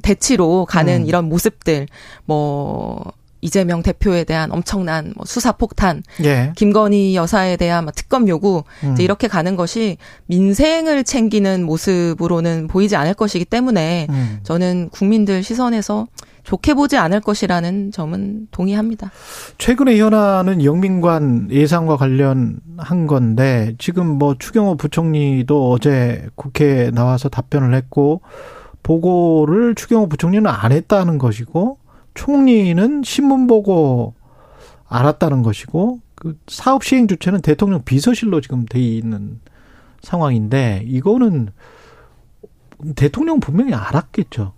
대치로 0.03 0.65
가는 0.65 1.01
음. 1.01 1.05
이런 1.07 1.27
모습들 1.27 1.87
뭐 2.25 3.13
이재명 3.41 3.81
대표에 3.81 4.23
대한 4.25 4.51
엄청난 4.51 5.13
뭐 5.15 5.25
수사 5.25 5.51
폭탄, 5.53 6.03
예. 6.23 6.53
김건희 6.55 7.15
여사에 7.15 7.57
대한 7.57 7.85
뭐 7.85 7.93
특검 7.95 8.27
요구 8.27 8.63
음. 8.83 8.93
이제 8.93 9.03
이렇게 9.03 9.27
가는 9.27 9.55
것이 9.55 9.97
민생을 10.27 11.03
챙기는 11.03 11.63
모습으로는 11.63 12.67
보이지 12.67 12.95
않을 12.95 13.15
것이기 13.15 13.45
때문에 13.45 14.05
음. 14.11 14.39
저는 14.43 14.89
국민들 14.91 15.41
시선에서 15.41 16.07
좋게 16.43 16.73
보지 16.73 16.97
않을 16.97 17.21
것이라는 17.21 17.91
점은 17.91 18.47
동의합니다. 18.51 19.11
최근에 19.57 19.97
현안은 19.97 20.63
영민관 20.63 21.49
예상과 21.51 21.97
관련한 21.97 23.07
건데 23.07 23.75
지금 23.77 24.07
뭐 24.07 24.35
추경호 24.37 24.75
부총리도 24.77 25.71
어제 25.71 26.27
국회에 26.35 26.91
나와서 26.91 27.29
답변을 27.29 27.73
했고 27.75 28.21
보고를 28.83 29.75
추경호 29.75 30.09
부총리는 30.09 30.49
안 30.49 30.71
했다는 30.71 31.17
것이고 31.17 31.77
총리는 32.13 33.03
신문 33.03 33.47
보고 33.47 34.13
알았다는 34.87 35.43
것이고 35.43 35.99
그 36.15 36.37
사업 36.47 36.83
시행 36.83 37.07
주체는 37.07 37.41
대통령 37.41 37.83
비서실로 37.83 38.41
지금 38.41 38.65
돼 38.65 38.79
있는 38.79 39.39
상황인데 40.01 40.83
이거는 40.85 41.49
대통령 42.95 43.39
분명히 43.39 43.73
알았겠죠. 43.73 44.53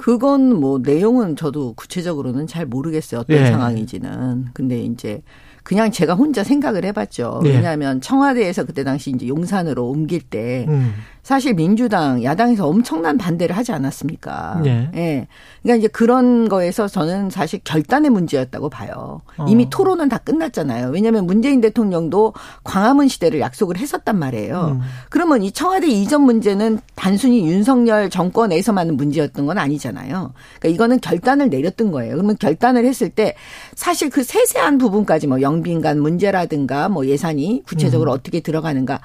그건 0.00 0.58
뭐 0.58 0.78
내용은 0.78 1.36
저도 1.36 1.74
구체적으로는 1.74 2.46
잘 2.46 2.64
모르겠어요. 2.64 3.20
어떤 3.20 3.36
예. 3.36 3.46
상황인지는. 3.46 4.46
근데 4.54 4.82
이제 4.82 5.22
그냥 5.62 5.90
제가 5.90 6.14
혼자 6.14 6.42
생각을 6.42 6.84
해봤죠. 6.84 7.42
예. 7.44 7.50
왜냐하면 7.50 8.00
청와대에서 8.00 8.64
그때 8.64 8.84
당시 8.84 9.10
이제 9.10 9.28
용산으로 9.28 9.88
옮길 9.88 10.20
때 10.20 10.66
음. 10.68 10.94
사실 11.22 11.54
민주당 11.54 12.24
야당에서 12.24 12.66
엄청난 12.66 13.18
반대를 13.18 13.56
하지 13.56 13.72
않았습니까? 13.72 14.60
네. 14.64 14.90
예. 14.94 15.28
그러니까 15.62 15.78
이제 15.78 15.88
그런 15.88 16.48
거에서 16.48 16.88
저는 16.88 17.30
사실 17.30 17.60
결단의 17.62 18.10
문제였다고 18.10 18.70
봐요. 18.70 19.20
이미 19.46 19.64
어. 19.64 19.68
토론은 19.70 20.08
다 20.08 20.18
끝났잖아요. 20.18 20.88
왜냐하면 20.88 21.26
문재인 21.26 21.60
대통령도 21.60 22.32
광화문 22.64 23.08
시대를 23.08 23.40
약속을 23.40 23.76
했었단 23.76 24.18
말이에요. 24.18 24.78
음. 24.80 24.80
그러면 25.10 25.42
이 25.42 25.52
청와대 25.52 25.88
이전 25.88 26.22
문제는 26.22 26.80
단순히 26.94 27.46
윤석열 27.46 28.08
정권에서만 28.08 28.96
문제였던 28.96 29.46
건 29.46 29.58
아니잖아요. 29.58 30.32
그러니까 30.58 30.68
이거는 30.68 31.00
결단을 31.00 31.50
내렸던 31.50 31.90
거예요. 31.92 32.14
그러면 32.14 32.36
결단을 32.38 32.86
했을 32.86 33.10
때 33.10 33.34
사실 33.74 34.08
그 34.08 34.22
세세한 34.22 34.78
부분까지 34.78 35.26
뭐 35.26 35.40
영빈관 35.50 36.00
문제라든가 36.00 36.88
뭐 36.88 37.06
예산이 37.06 37.62
구체적으로 37.66 38.12
음. 38.12 38.14
어떻게 38.14 38.40
들어가는가 38.40 39.00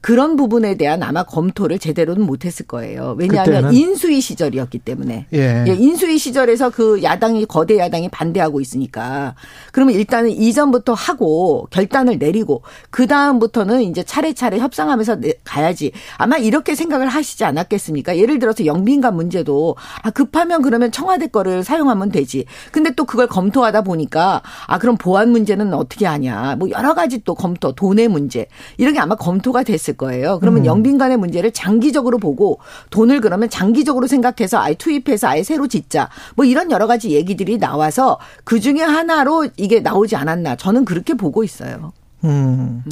그런 0.00 0.36
부분에 0.36 0.76
대한 0.76 1.02
아마 1.02 1.24
검토를 1.24 1.78
제대로는 1.78 2.24
못했을 2.24 2.66
거예요. 2.66 3.16
왜냐하면 3.18 3.44
그때는? 3.44 3.72
인수위 3.74 4.20
시절이었기 4.22 4.78
때문에 4.78 5.26
예. 5.34 5.64
예. 5.68 5.74
인수위 5.74 6.16
시절에서 6.16 6.70
그 6.70 7.02
야당이 7.02 7.44
거대 7.44 7.78
야당이 7.78 8.08
반대하고 8.08 8.60
있으니까 8.60 9.34
그러면 9.72 9.94
일단은 9.94 10.30
이전부터 10.30 10.94
하고 10.94 11.66
결단을 11.70 12.18
내리고 12.18 12.62
그 12.88 13.06
다음부터는 13.06 13.82
이제 13.82 14.02
차례차례 14.02 14.58
협상하면서 14.58 15.18
가야지 15.44 15.92
아마 16.16 16.38
이렇게 16.38 16.74
생각을 16.74 17.08
하시지 17.08 17.44
않았겠습니까? 17.44 18.16
예를 18.16 18.38
들어서 18.38 18.64
영빈관 18.64 19.14
문제도 19.14 19.76
아 20.02 20.10
급하면 20.10 20.62
그러면 20.62 20.92
청와대 20.92 21.26
거를 21.26 21.62
사용하면 21.62 22.10
되지. 22.10 22.46
근데 22.72 22.90
또 22.94 23.04
그걸 23.04 23.26
검토하다 23.26 23.82
보니까 23.82 24.40
아 24.66 24.78
그럼 24.78 24.96
보안 24.96 25.30
문제는 25.30 25.74
어떻게 25.74 26.06
하냐 26.06 26.56
뭐 26.56 26.70
여러 26.70 26.94
가지 26.94 27.22
또 27.22 27.34
검토 27.34 27.72
돈의 27.72 28.08
문제 28.08 28.46
이런 28.78 28.94
게 28.94 28.98
아마 28.98 29.14
검토가 29.14 29.62
됐을. 29.62 29.89
있을 29.90 29.96
거예요. 29.96 30.38
그러면 30.40 30.62
음. 30.62 30.66
영빈관의 30.66 31.16
문제를 31.16 31.52
장기적으로 31.52 32.18
보고 32.18 32.58
돈을 32.90 33.20
그러면 33.20 33.48
장기적으로 33.50 34.06
생각해서 34.06 34.58
아예 34.58 34.74
투입해서 34.74 35.28
아예 35.28 35.42
새로 35.42 35.66
짓자. 35.66 36.08
뭐 36.36 36.44
이런 36.44 36.70
여러 36.70 36.86
가지 36.86 37.10
얘기들이 37.10 37.58
나와서 37.58 38.18
그 38.44 38.60
중에 38.60 38.80
하나로 38.80 39.48
이게 39.56 39.80
나오지 39.80 40.16
않았나. 40.16 40.56
저는 40.56 40.84
그렇게 40.84 41.14
보고 41.14 41.44
있어요. 41.44 41.92
음. 42.24 42.84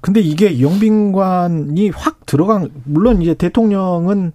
근데 0.00 0.20
이게 0.20 0.60
영빈관이 0.60 1.90
확 1.90 2.26
들어간 2.26 2.70
물론 2.84 3.22
이제 3.22 3.34
대통령은 3.34 4.32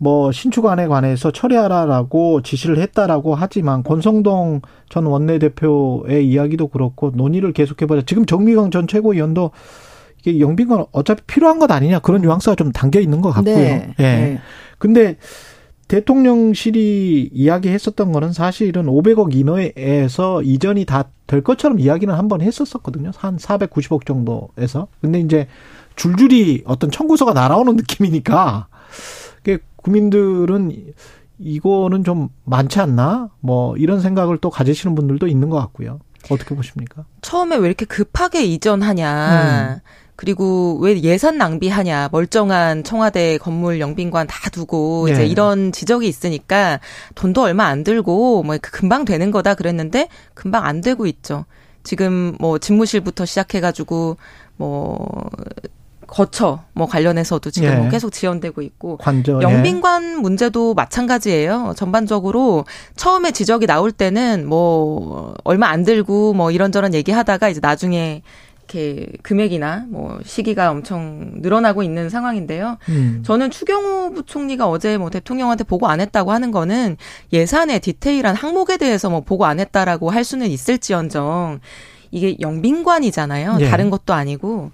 뭐 0.00 0.30
신축안에 0.30 0.86
관해서 0.86 1.32
처리하라라고 1.32 2.42
지시를 2.42 2.78
했다라고 2.78 3.34
하지만 3.34 3.82
권성동 3.82 4.60
전 4.88 5.06
원내대표의 5.06 6.28
이야기도 6.28 6.68
그렇고 6.68 7.10
논의를 7.14 7.52
계속해보자. 7.52 8.02
지금 8.06 8.24
정미경 8.24 8.70
전 8.70 8.86
최고위원도 8.86 9.50
영빈관 10.40 10.84
어차피 10.92 11.22
필요한 11.26 11.58
것 11.58 11.70
아니냐 11.70 11.98
그런 12.00 12.20
뉘앙스가 12.22 12.54
좀 12.56 12.72
담겨 12.72 13.00
있는 13.00 13.20
것 13.20 13.30
같고요. 13.30 13.54
네. 13.56 13.94
예. 13.98 14.02
네. 14.02 14.38
근데 14.78 15.16
대통령실이 15.88 17.30
이야기했었던 17.32 18.12
거는 18.12 18.32
사실은 18.32 18.86
500억 18.86 19.34
이내에서 19.34 20.42
이전이 20.42 20.84
다 20.84 21.04
될 21.28 21.42
것처럼 21.42 21.78
이야기는 21.78 22.12
한 22.12 22.26
번 22.28 22.40
했었었거든요. 22.40 23.10
한 23.16 23.36
490억 23.36 24.04
정도에서. 24.06 24.88
근데 25.00 25.20
이제 25.20 25.46
줄줄이 25.94 26.62
어떤 26.66 26.90
청구서가 26.90 27.32
날아오는 27.34 27.76
느낌이니까 27.76 28.66
국민들은 29.76 30.72
이거는 31.38 32.02
좀 32.04 32.30
많지 32.44 32.80
않나? 32.80 33.28
뭐 33.40 33.76
이런 33.76 34.00
생각을 34.00 34.38
또 34.38 34.50
가지시는 34.50 34.94
분들도 34.96 35.28
있는 35.28 35.50
것 35.50 35.58
같고요. 35.58 36.00
어떻게 36.30 36.54
보십니까? 36.54 37.04
처음에 37.22 37.56
왜 37.56 37.66
이렇게 37.68 37.84
급하게 37.84 38.44
이전하냐. 38.44 39.74
음. 39.76 39.80
그리고 40.18 40.76
왜 40.80 41.00
예산 41.02 41.38
낭비하냐. 41.38 42.08
멀쩡한 42.10 42.82
청와대 42.82 43.38
건물 43.38 43.78
영빈관 43.78 44.26
다 44.26 44.50
두고 44.50 45.06
네. 45.06 45.12
이제 45.12 45.24
이런 45.24 45.70
지적이 45.70 46.08
있으니까 46.08 46.80
돈도 47.14 47.40
얼마 47.40 47.66
안 47.66 47.84
들고 47.84 48.42
뭐 48.42 48.58
금방 48.60 49.04
되는 49.04 49.30
거다 49.30 49.54
그랬는데 49.54 50.08
금방 50.34 50.64
안 50.64 50.80
되고 50.80 51.06
있죠. 51.06 51.44
지금 51.84 52.34
뭐 52.40 52.58
집무실부터 52.58 53.26
시작해 53.26 53.60
가지고 53.60 54.16
뭐 54.56 55.06
거처 56.08 56.64
뭐 56.72 56.88
관련해서도 56.88 57.52
지금 57.52 57.84
예. 57.84 57.88
계속 57.88 58.10
지연되고 58.10 58.60
있고 58.62 58.96
관저, 58.96 59.38
예. 59.38 59.42
영빈관 59.42 60.16
예. 60.16 60.20
문제도 60.20 60.74
마찬가지예요. 60.74 61.74
전반적으로 61.76 62.64
처음에 62.96 63.30
지적이 63.30 63.68
나올 63.68 63.92
때는 63.92 64.48
뭐 64.48 65.36
얼마 65.44 65.68
안 65.68 65.84
들고 65.84 66.32
뭐 66.32 66.50
이런저런 66.50 66.92
얘기하다가 66.92 67.50
이제 67.50 67.60
나중에 67.62 68.22
이렇게 68.68 69.06
금액이나 69.22 69.86
뭐 69.88 70.20
시기가 70.24 70.70
엄청 70.70 71.32
늘어나고 71.36 71.82
있는 71.82 72.10
상황인데요. 72.10 72.76
음. 72.90 73.22
저는 73.24 73.50
추경호 73.50 74.12
부총리가 74.12 74.68
어제 74.68 74.98
뭐 74.98 75.08
대통령한테 75.10 75.64
보고 75.64 75.86
안 75.88 76.00
했다고 76.00 76.32
하는 76.32 76.50
거는 76.50 76.96
예산의 77.32 77.80
디테일한 77.80 78.34
항목에 78.34 78.76
대해서 78.76 79.08
뭐 79.08 79.22
보고 79.22 79.46
안 79.46 79.58
했다라고 79.58 80.10
할 80.10 80.22
수는 80.22 80.48
있을지언정 80.48 81.60
이게 82.10 82.36
영빈관이잖아요. 82.40 83.58
예. 83.60 83.68
다른 83.68 83.90
것도 83.90 84.12
아니고 84.12 84.70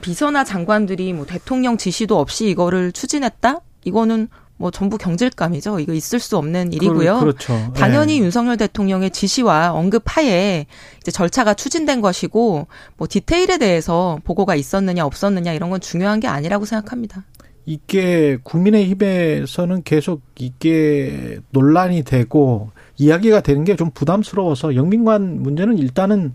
비서나 0.00 0.44
장관들이 0.44 1.14
뭐 1.14 1.26
대통령 1.26 1.78
지시도 1.78 2.18
없이 2.18 2.48
이거를 2.48 2.92
추진했다? 2.92 3.60
이거는 3.84 4.28
뭐 4.58 4.70
전부 4.70 4.98
경질감이죠. 4.98 5.80
이거 5.80 5.94
있을 5.94 6.18
수 6.18 6.36
없는 6.36 6.72
일이고요. 6.72 7.20
그렇죠. 7.20 7.72
당연히 7.74 8.18
네. 8.18 8.24
윤석열 8.24 8.56
대통령의 8.56 9.10
지시와 9.10 9.72
언급하에 9.72 10.66
이제 11.00 11.10
절차가 11.10 11.54
추진된 11.54 12.00
것이고 12.00 12.66
뭐 12.96 13.06
디테일에 13.08 13.58
대해서 13.58 14.18
보고가 14.24 14.56
있었느냐 14.56 15.06
없었느냐 15.06 15.52
이런 15.52 15.70
건 15.70 15.80
중요한 15.80 16.20
게 16.20 16.26
아니라고 16.26 16.64
생각합니다. 16.64 17.24
이게 17.66 18.38
국민의힘에서는 18.42 19.82
계속 19.84 20.22
이게 20.38 21.38
논란이 21.50 22.02
되고 22.02 22.70
이야기가 22.96 23.40
되는 23.42 23.64
게 23.64 23.76
좀 23.76 23.90
부담스러워서 23.92 24.74
영민관 24.74 25.42
문제는 25.42 25.78
일단은 25.78 26.34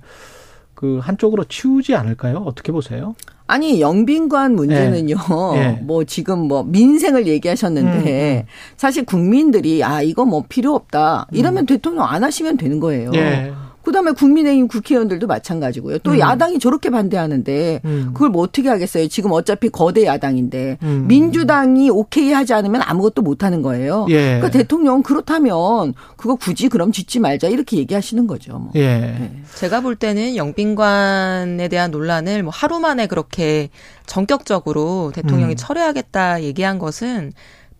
그 0.75 0.99
한쪽으로 0.99 1.43
치우지 1.45 1.95
않을까요? 1.95 2.37
어떻게 2.37 2.71
보세요? 2.71 3.15
아니 3.53 3.79
영빈관 3.79 4.55
문제는요. 4.55 5.15
네. 5.53 5.59
네. 5.59 5.79
뭐 5.83 6.03
지금 6.05 6.47
뭐 6.47 6.63
민생을 6.63 7.27
얘기하셨는데 7.27 7.91
음, 7.91 8.39
음. 8.39 8.43
사실 8.77 9.05
국민들이 9.05 9.83
아 9.83 10.01
이거 10.01 10.25
뭐 10.25 10.43
필요 10.49 10.73
없다 10.73 11.27
이러면 11.31 11.65
음. 11.65 11.65
대통령 11.67 12.03
안 12.03 12.23
하시면 12.23 12.57
되는 12.57 12.79
거예요. 12.79 13.11
네. 13.11 13.51
그다음에 13.83 14.11
국민의힘 14.11 14.67
국회의원들도 14.67 15.27
마찬가지고요. 15.27 15.99
또 15.99 16.11
음. 16.11 16.19
야당이 16.19 16.59
저렇게 16.59 16.89
반대하는데 16.89 17.81
음. 17.85 18.11
그걸 18.13 18.29
뭐 18.29 18.43
어떻게 18.43 18.69
하겠어요? 18.69 19.07
지금 19.07 19.31
어차피 19.31 19.69
거대 19.69 20.05
야당인데 20.05 20.77
음. 20.81 21.05
민주당이 21.07 21.89
오케이 21.89 22.31
하지 22.31 22.53
않으면 22.53 22.81
아무것도 22.83 23.21
못 23.21 23.43
하는 23.43 23.61
거예요. 23.61 24.05
예. 24.09 24.39
그러니까 24.39 24.51
대통령 24.51 25.03
그렇다면 25.03 25.93
그거 26.15 26.35
굳이 26.35 26.69
그럼 26.69 26.91
짓지 26.91 27.19
말자 27.19 27.49
이렇게 27.49 27.77
얘기하시는 27.77 28.25
거죠. 28.25 28.57
뭐. 28.57 28.71
예. 28.75 28.99
네. 28.99 29.41
제가 29.55 29.81
볼 29.81 29.95
때는 29.95 30.35
영빈관에 30.35 31.67
대한 31.67 31.91
논란을 31.91 32.43
뭐 32.43 32.51
하루 32.53 32.79
만에 32.79 33.07
그렇게 33.07 33.69
전격적으로 34.05 35.11
대통령이 35.13 35.53
음. 35.53 35.57
철회하겠다 35.57 36.43
얘기한 36.43 36.79
것은 36.79 37.33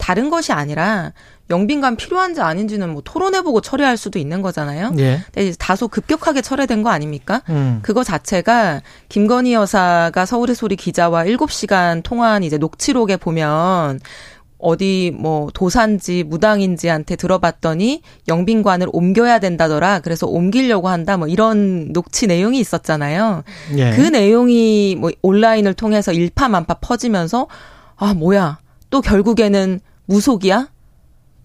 다른 0.04 0.30
것이 0.30 0.52
아니라 0.52 1.14
영빈관 1.50 1.96
필요한지 1.96 2.42
아닌지는 2.42 2.90
뭐 2.90 3.02
토론해보고 3.06 3.62
처리할 3.62 3.96
수도 3.96 4.20
있는 4.20 4.42
거잖아요. 4.42 4.92
예. 4.98 5.22
근데 5.34 5.54
다소 5.58 5.88
급격하게 5.88 6.42
철회된 6.42 6.84
거 6.84 6.90
아닙니까? 6.90 7.42
음. 7.48 7.80
그거 7.84 8.04
자체가 8.04 8.82
김건희 9.08 9.54
여사가 9.54 10.26
서울의 10.26 10.58
소리 10.58 10.76
기자와 10.76 11.24
7시간 11.24 12.04
통화한 12.04 12.44
이제 12.44 12.58
녹취록에 12.58 13.16
보면 13.16 14.02
어디 14.58 15.16
뭐 15.18 15.50
도산지 15.54 16.26
무당인지한테 16.26 17.16
들어봤더니 17.16 18.02
영빈관을 18.28 18.88
옮겨야 18.92 19.40
된다더라. 19.40 20.02
그래서 20.02 20.28
옮기려고 20.28 20.90
한다. 20.90 21.16
뭐 21.16 21.30
이런 21.30 21.94
녹취 21.94 22.28
내용이 22.28 22.60
있었잖아요. 22.60 23.44
예. 23.78 23.92
그 23.92 24.02
내용이 24.02 24.98
뭐 25.00 25.12
온라인을 25.22 25.76
통해서 25.76 26.12
일파만파 26.12 26.74
퍼지면서 26.82 27.48
아 27.96 28.14
뭐야 28.14 28.60
또 28.90 29.00
결국에는 29.02 29.80
무속이야? 30.06 30.70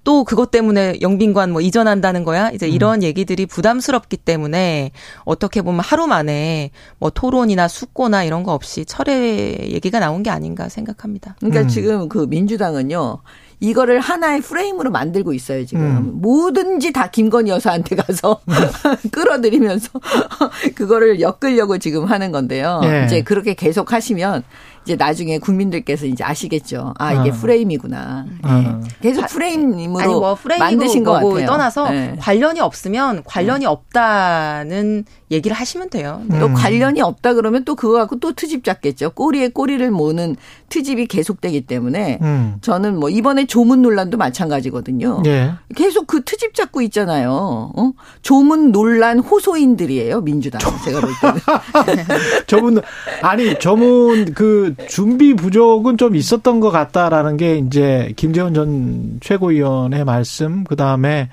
또 0.04 0.24
그것 0.24 0.50
때문에 0.50 1.00
영빈관 1.02 1.52
뭐 1.52 1.60
이전한다는 1.60 2.24
거야? 2.24 2.50
이제 2.50 2.66
음. 2.66 2.72
이런 2.72 3.00
음. 3.00 3.02
얘기들이 3.02 3.44
부담스럽기 3.44 4.16
때문에 4.16 4.90
어떻게 5.24 5.60
보면 5.60 5.80
하루 5.80 6.06
만에 6.06 6.70
뭐 6.98 7.10
토론이나 7.10 7.68
숙고나 7.68 8.24
이런 8.24 8.42
거 8.42 8.54
없이 8.54 8.86
철회 8.86 9.58
얘기가 9.70 10.00
나온 10.00 10.22
게 10.22 10.30
아닌가 10.30 10.70
생각합니다. 10.70 11.36
그러니까 11.40 11.60
음. 11.62 11.68
지금 11.68 12.08
그 12.08 12.26
민주당은요. 12.26 13.18
이거를 13.60 13.98
하나의 13.98 14.40
프레임으로 14.40 14.90
만들고 14.90 15.32
있어요, 15.34 15.66
지금. 15.66 15.82
음. 15.82 16.20
뭐든지 16.22 16.92
다 16.92 17.10
김건희 17.10 17.50
여사한테 17.50 17.96
가서 17.96 18.40
끌어들이면서 19.10 19.90
그거를 20.76 21.20
엮으려고 21.20 21.76
지금 21.78 22.04
하는 22.04 22.30
건데요. 22.30 22.80
예. 22.84 23.04
이제 23.04 23.22
그렇게 23.22 23.54
계속 23.54 23.92
하시면 23.92 24.44
이제 24.88 24.96
나중에 24.96 25.38
국민들께서 25.38 26.06
이제 26.06 26.24
아시겠죠. 26.24 26.94
아 26.96 27.12
이게 27.12 27.28
어. 27.28 27.32
프레임이구나. 27.34 28.24
어. 28.42 28.52
네. 28.52 28.88
계속 29.02 29.26
프레임으로 29.26 30.00
아니, 30.00 30.12
뭐 30.14 30.38
만드신 30.58 31.04
거 31.04 31.12
같아요. 31.12 31.44
떠나서 31.44 31.90
네. 31.90 32.16
관련이 32.18 32.60
없으면 32.60 33.22
관련이 33.24 33.66
없다는 33.66 35.04
얘기를 35.30 35.54
하시면 35.54 35.90
돼요. 35.90 36.22
또 36.40 36.46
음. 36.46 36.54
관련이 36.54 37.02
없다 37.02 37.34
그러면 37.34 37.64
또 37.66 37.74
그거 37.74 37.98
갖고 37.98 38.18
또 38.18 38.32
트집 38.32 38.64
잡겠죠. 38.64 39.10
꼬리에 39.10 39.48
꼬리를 39.48 39.90
모는 39.90 40.36
트집이 40.70 41.06
계속되기 41.06 41.62
때문에 41.62 42.18
음. 42.22 42.56
저는 42.62 42.98
뭐 42.98 43.10
이번에 43.10 43.44
조문 43.44 43.82
논란도 43.82 44.16
마찬가지거든요. 44.16 45.22
예. 45.26 45.52
계속 45.76 46.06
그 46.06 46.24
트집 46.24 46.54
잡고 46.54 46.80
있잖아요. 46.82 47.72
어? 47.76 47.92
조문 48.22 48.72
논란 48.72 49.18
호소인들이에요 49.18 50.22
민주당 50.22 50.60
제가 50.82 51.00
볼 51.00 51.10
때는. 51.20 52.04
조문 52.46 52.80
아니 53.20 53.58
조문 53.58 54.32
그 54.32 54.74
준비 54.86 55.34
부족은 55.34 55.98
좀 55.98 56.14
있었던 56.14 56.60
것 56.60 56.70
같다라는 56.70 57.36
게 57.36 57.58
이제 57.58 58.12
김재원 58.16 58.54
전 58.54 59.18
최고위원의 59.20 60.04
말씀 60.04 60.64
그 60.64 60.76
다음에 60.76 61.28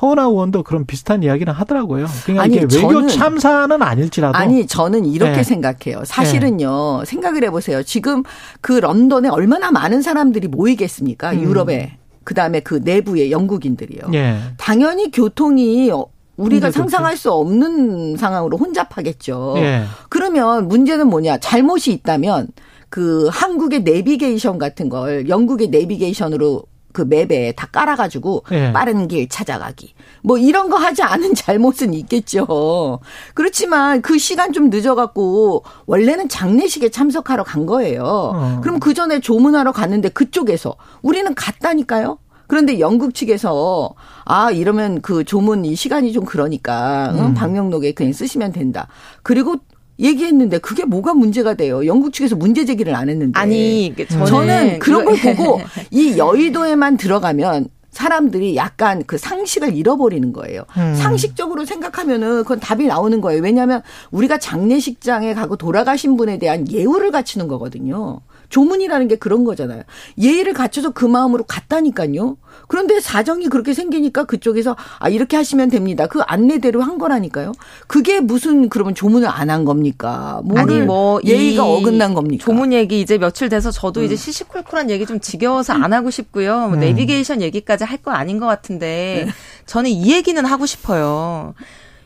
허은하 0.00 0.24
의원도 0.24 0.64
그런 0.64 0.84
비슷한 0.84 1.22
이야기는 1.22 1.52
하더라고요. 1.52 2.06
그러니까 2.24 2.42
아니, 2.42 2.56
이게 2.56 2.66
외교 2.76 3.06
참사는 3.06 3.80
아닐지라도 3.80 4.36
아니 4.36 4.66
저는 4.66 5.06
이렇게 5.06 5.36
네. 5.36 5.42
생각해요. 5.44 6.04
사실은요 6.04 7.00
네. 7.00 7.04
생각을 7.04 7.44
해보세요. 7.44 7.84
지금 7.84 8.24
그 8.60 8.72
런던에 8.72 9.28
얼마나 9.28 9.70
많은 9.70 10.02
사람들이 10.02 10.48
모이겠습니까? 10.48 11.32
음. 11.32 11.42
유럽에 11.42 11.98
그 12.24 12.34
다음에 12.34 12.60
그 12.60 12.80
내부의 12.82 13.30
영국인들이요. 13.30 14.08
네. 14.10 14.38
당연히 14.56 15.10
교통이 15.10 15.90
우리가 16.36 16.70
상상할 16.70 17.16
수 17.16 17.30
없는 17.30 18.16
상황으로 18.16 18.56
혼잡하겠죠. 18.56 19.54
예. 19.58 19.84
그러면 20.08 20.66
문제는 20.66 21.08
뭐냐? 21.08 21.38
잘못이 21.38 21.92
있다면 21.92 22.48
그 22.92 23.30
한국의 23.32 23.84
내비게이션 23.84 24.58
같은 24.58 24.90
걸 24.90 25.26
영국의 25.26 25.68
내비게이션으로 25.68 26.64
그 26.92 27.00
맵에 27.00 27.52
다 27.52 27.66
깔아가지고 27.72 28.44
예. 28.52 28.70
빠른 28.70 29.08
길 29.08 29.30
찾아가기. 29.30 29.94
뭐 30.20 30.36
이런 30.36 30.68
거 30.68 30.76
하지 30.76 31.02
않은 31.02 31.32
잘못은 31.34 31.94
있겠죠. 31.94 33.00
그렇지만 33.32 34.02
그 34.02 34.18
시간 34.18 34.52
좀 34.52 34.68
늦어갖고 34.68 35.64
원래는 35.86 36.28
장례식에 36.28 36.90
참석하러 36.90 37.44
간 37.44 37.64
거예요. 37.64 38.02
어. 38.04 38.60
그럼 38.62 38.78
그 38.78 38.92
전에 38.92 39.20
조문하러 39.20 39.72
갔는데 39.72 40.10
그쪽에서 40.10 40.76
우리는 41.00 41.34
갔다니까요. 41.34 42.18
그런데 42.46 42.78
영국 42.78 43.14
측에서 43.14 43.94
아 44.26 44.50
이러면 44.50 45.00
그 45.00 45.24
조문 45.24 45.64
이 45.64 45.74
시간이 45.74 46.12
좀 46.12 46.26
그러니까 46.26 47.10
음. 47.12 47.32
방명록에 47.32 47.92
그냥 47.92 48.12
쓰시면 48.12 48.52
된다. 48.52 48.88
그리고 49.22 49.56
얘기했는데 49.98 50.58
그게 50.58 50.84
뭐가 50.84 51.14
문제가 51.14 51.54
돼요? 51.54 51.86
영국 51.86 52.12
측에서 52.12 52.36
문제 52.36 52.64
제기를 52.64 52.94
안 52.94 53.08
했는데. 53.08 53.38
아니, 53.38 53.94
저는, 54.08 54.26
저는 54.26 54.78
그런 54.78 55.04
걸 55.04 55.16
보고 55.16 55.60
이 55.90 56.16
여의도에만 56.18 56.96
들어가면 56.96 57.68
사람들이 57.90 58.56
약간 58.56 59.04
그 59.06 59.18
상식을 59.18 59.76
잃어버리는 59.76 60.32
거예요. 60.32 60.64
음. 60.78 60.94
상식적으로 60.94 61.66
생각하면은 61.66 62.38
그건 62.42 62.58
답이 62.58 62.86
나오는 62.86 63.20
거예요. 63.20 63.42
왜냐하면 63.42 63.82
우리가 64.10 64.38
장례식장에 64.38 65.34
가고 65.34 65.56
돌아가신 65.56 66.16
분에 66.16 66.38
대한 66.38 66.70
예우를 66.70 67.10
갖추는 67.10 67.48
거거든요. 67.48 68.20
조문이라는 68.52 69.08
게 69.08 69.16
그런 69.16 69.44
거잖아요. 69.44 69.82
예의를 70.18 70.52
갖춰서 70.52 70.90
그 70.90 71.06
마음으로 71.06 71.44
갔다니까요. 71.44 72.36
그런데 72.68 73.00
사정이 73.00 73.48
그렇게 73.48 73.72
생기니까 73.72 74.24
그쪽에서 74.24 74.76
아 74.98 75.08
이렇게 75.08 75.36
하시면 75.38 75.70
됩니다. 75.70 76.06
그 76.06 76.20
안내대로 76.20 76.82
한 76.82 76.98
거라니까요. 76.98 77.52
그게 77.86 78.20
무슨 78.20 78.68
그러면 78.68 78.94
조문을 78.94 79.26
안 79.28 79.50
한 79.50 79.64
겁니까? 79.64 80.40
아니 80.54 80.80
뭐 80.80 81.20
예의가 81.24 81.64
어긋난 81.64 82.14
겁니까? 82.14 82.44
조문 82.44 82.72
얘기 82.72 83.00
이제 83.00 83.18
며칠 83.18 83.48
돼서 83.48 83.70
저도 83.70 84.00
음. 84.00 84.04
이제 84.04 84.16
시시콜콜한 84.16 84.88
얘기 84.90 85.04
좀 85.06 85.18
지겨워서 85.18 85.72
안 85.72 85.92
하고 85.92 86.10
싶고요. 86.10 86.68
뭐 86.68 86.74
음. 86.74 86.80
내비게이션 86.80 87.42
얘기까지 87.42 87.84
할 87.84 88.02
거 88.02 88.10
아닌 88.10 88.40
것 88.40 88.46
같은데 88.46 89.24
네. 89.26 89.32
저는 89.64 89.88
이 89.90 90.12
얘기는 90.12 90.44
하고 90.44 90.66
싶어요. 90.66 91.54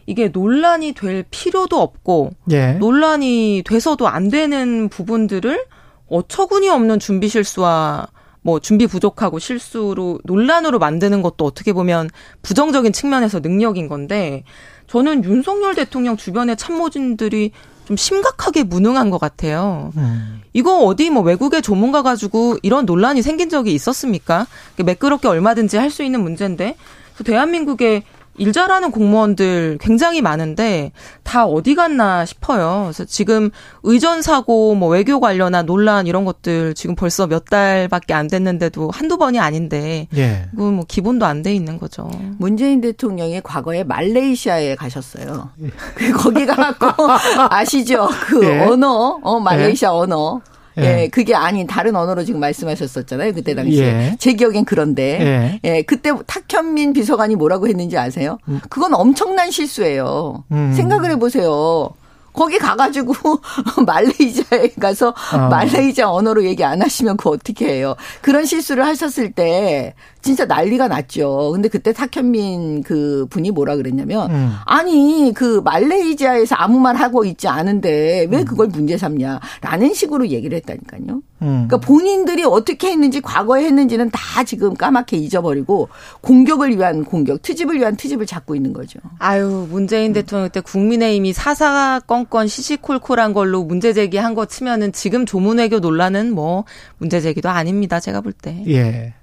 이게 0.04 0.28
논란이 0.28 0.92
될 0.92 1.24
필요도 1.30 1.80
없고 1.80 2.30
예. 2.50 2.72
논란이 2.74 3.62
돼서도 3.66 4.06
안 4.08 4.28
되는 4.28 4.88
부분들을 4.90 5.64
어처구니 6.08 6.68
없는 6.68 6.98
준비 6.98 7.28
실수와 7.28 8.08
뭐 8.42 8.60
준비 8.60 8.86
부족하고 8.86 9.38
실수로 9.40 10.20
논란으로 10.24 10.78
만드는 10.78 11.20
것도 11.20 11.44
어떻게 11.44 11.72
보면 11.72 12.10
부정적인 12.42 12.92
측면에서 12.92 13.40
능력인 13.40 13.88
건데 13.88 14.44
저는 14.86 15.24
윤석열 15.24 15.74
대통령 15.74 16.16
주변의 16.16 16.56
참모진들이 16.56 17.50
좀 17.86 17.96
심각하게 17.96 18.62
무능한 18.64 19.10
것 19.10 19.18
같아요. 19.18 19.92
음. 19.96 20.42
이거 20.52 20.78
어디 20.84 21.10
뭐 21.10 21.22
외국의 21.22 21.62
조문가 21.62 22.02
가지고 22.02 22.56
이런 22.62 22.84
논란이 22.86 23.22
생긴 23.22 23.48
적이 23.48 23.74
있었습니까? 23.74 24.46
매끄럽게 24.76 25.26
얼마든지 25.28 25.76
할 25.76 25.90
수 25.90 26.02
있는 26.02 26.22
문제인데 26.22 26.76
대한민국의 27.24 28.02
일 28.38 28.52
잘하는 28.52 28.90
공무원들 28.90 29.78
굉장히 29.80 30.20
많은데 30.20 30.92
다 31.22 31.46
어디 31.46 31.74
갔나 31.74 32.24
싶어요. 32.24 32.82
그래서 32.84 33.04
지금 33.04 33.50
의전 33.82 34.22
사고 34.22 34.74
뭐 34.74 34.88
외교 34.88 35.20
관련한 35.20 35.66
논란 35.66 36.06
이런 36.06 36.24
것들 36.24 36.74
지금 36.74 36.94
벌써 36.94 37.26
몇 37.26 37.44
달밖에 37.46 38.14
안 38.14 38.28
됐는데도 38.28 38.90
한두 38.92 39.16
번이 39.16 39.38
아닌데 39.38 40.08
예. 40.16 40.46
그뭐 40.56 40.70
건 40.76 40.84
기본도 40.86 41.24
안 41.24 41.42
돼 41.42 41.54
있는 41.54 41.78
거죠. 41.78 42.10
문재인 42.38 42.80
대통령이 42.80 43.40
과거에 43.42 43.84
말레이시아에 43.84 44.74
가셨어요. 44.74 45.50
예. 45.62 45.70
그 45.94 46.12
거기 46.12 46.44
가고 46.46 46.86
아시죠? 47.50 48.08
그 48.26 48.44
예. 48.44 48.60
언어, 48.62 49.18
어 49.22 49.38
말레이시아 49.38 49.88
예. 49.90 49.92
언어. 49.92 50.40
예. 50.78 51.02
예. 51.02 51.08
그게 51.08 51.34
아닌 51.34 51.66
다른 51.66 51.96
언어로 51.96 52.24
지금 52.24 52.40
말씀하셨었잖아요. 52.40 53.32
그때 53.32 53.54
당시에. 53.54 53.84
예. 53.84 54.16
제 54.18 54.32
기억엔 54.34 54.64
그런데. 54.64 55.20
예. 55.20 55.60
예. 55.64 55.82
그때 55.82 56.12
탁현민 56.26 56.92
비서관이 56.92 57.36
뭐라고 57.36 57.68
했는지 57.68 57.96
아세요? 57.96 58.38
음. 58.48 58.60
그건 58.68 58.94
엄청난 58.94 59.50
실수예요. 59.50 60.44
음. 60.52 60.72
생각을 60.74 61.10
해보세요. 61.12 61.90
거기 62.36 62.58
가가지고 62.58 63.14
말레이시아에 63.86 64.68
가서 64.78 65.14
어. 65.32 65.38
말레이시아 65.48 66.10
언어로 66.10 66.44
얘기 66.44 66.62
안 66.62 66.82
하시면 66.82 67.16
그거 67.16 67.30
어떻게 67.30 67.66
해요? 67.66 67.96
그런 68.20 68.44
실수를 68.44 68.84
하셨을 68.84 69.32
때 69.32 69.94
진짜 70.26 70.44
난리가 70.44 70.88
났죠. 70.88 71.52
근데 71.52 71.68
그때 71.68 71.92
탁현민 71.92 72.82
그 72.82 73.26
분이 73.30 73.52
뭐라 73.52 73.76
그랬냐면 73.76 74.28
음. 74.30 74.52
아니 74.66 75.32
그 75.32 75.60
말레이시아에서 75.64 76.56
아무 76.56 76.80
말 76.80 76.96
하고 76.96 77.24
있지 77.24 77.46
않은데 77.46 78.26
왜 78.28 78.38
음. 78.40 78.44
그걸 78.44 78.66
문제 78.66 78.98
삼냐라는 78.98 79.94
식으로 79.94 80.26
얘기를 80.28 80.56
했다니까요. 80.56 81.22
음. 81.42 81.66
그러니까 81.68 81.76
본인들이 81.76 82.42
어떻게 82.44 82.90
했는지 82.90 83.20
과거에 83.20 83.64
했는지는 83.66 84.10
다 84.10 84.42
지금 84.42 84.74
까맣게 84.74 85.16
잊어버리고 85.16 85.90
공격을 86.22 86.76
위한 86.76 87.04
공격, 87.04 87.42
트집을 87.42 87.78
위한 87.78 87.96
트집을 87.96 88.26
잡고 88.26 88.56
있는 88.56 88.72
거죠. 88.72 88.98
아유 89.20 89.68
문재인 89.70 90.12
대통령 90.12 90.50
때 90.50 90.60
국민의힘이 90.60 91.32
사사건건 91.32 92.48
시시콜콜한 92.48 93.32
걸로 93.32 93.62
문제 93.62 93.92
제기한 93.92 94.34
거 94.34 94.46
치면은 94.46 94.90
지금 94.90 95.24
조문외교 95.24 95.78
논란은 95.78 96.34
뭐 96.34 96.64
문제 96.98 97.20
제기도 97.20 97.48
아닙니다. 97.48 98.00
제가 98.00 98.22
볼 98.22 98.32
때. 98.32 98.64
예. 98.66 99.14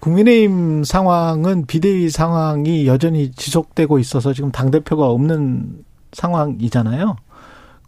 국민의힘 0.00 0.84
상황은 0.84 1.66
비대위 1.66 2.10
상황이 2.10 2.86
여전히 2.86 3.30
지속되고 3.32 3.98
있어서 3.98 4.32
지금 4.32 4.50
당 4.50 4.70
대표가 4.70 5.06
없는 5.08 5.84
상황이잖아요. 6.12 7.16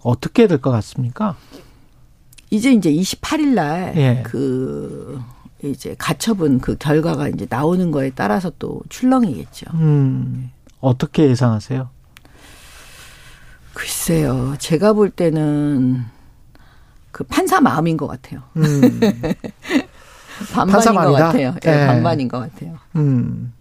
어떻게 0.03 0.47
될 0.47 0.59
것 0.59 0.70
같습니까? 0.70 1.36
이제 2.51 2.73
이제 2.73 2.93
28일 2.93 3.55
날, 3.55 3.94
예. 3.97 4.23
그, 4.24 5.20
이제 5.65 5.94
가처분 5.99 6.61
그 6.61 6.77
결과가 6.77 7.28
이제 7.28 7.47
나오는 7.49 7.90
거에 7.90 8.11
따라서 8.11 8.51
또 8.59 8.82
출렁이겠죠. 8.89 9.66
음, 9.74 10.51
어떻게 10.81 11.28
예상하세요? 11.31 11.89
글쎄요. 13.74 14.55
제가 14.59 14.93
볼 14.93 15.09
때는 15.11 16.05
그 17.11 17.24
판사 17.24 17.61
마음인 17.61 17.97
것 17.97 18.07
같아요. 18.07 18.43
음. 18.57 19.01
반반인 20.52 20.94
것 20.94 21.12
같아요. 21.12 21.55
예, 21.64 21.70
네. 21.70 21.86
반반인 21.86 22.28
것 22.28 22.39
같아요. 22.39 22.74
음. 22.97 23.52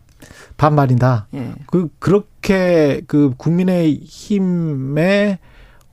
반반이다. 0.57 1.27
예. 1.33 1.53
그 1.67 1.89
그렇게 1.97 3.01
그 3.07 3.33
국민의 3.37 3.95
힘에 4.03 5.39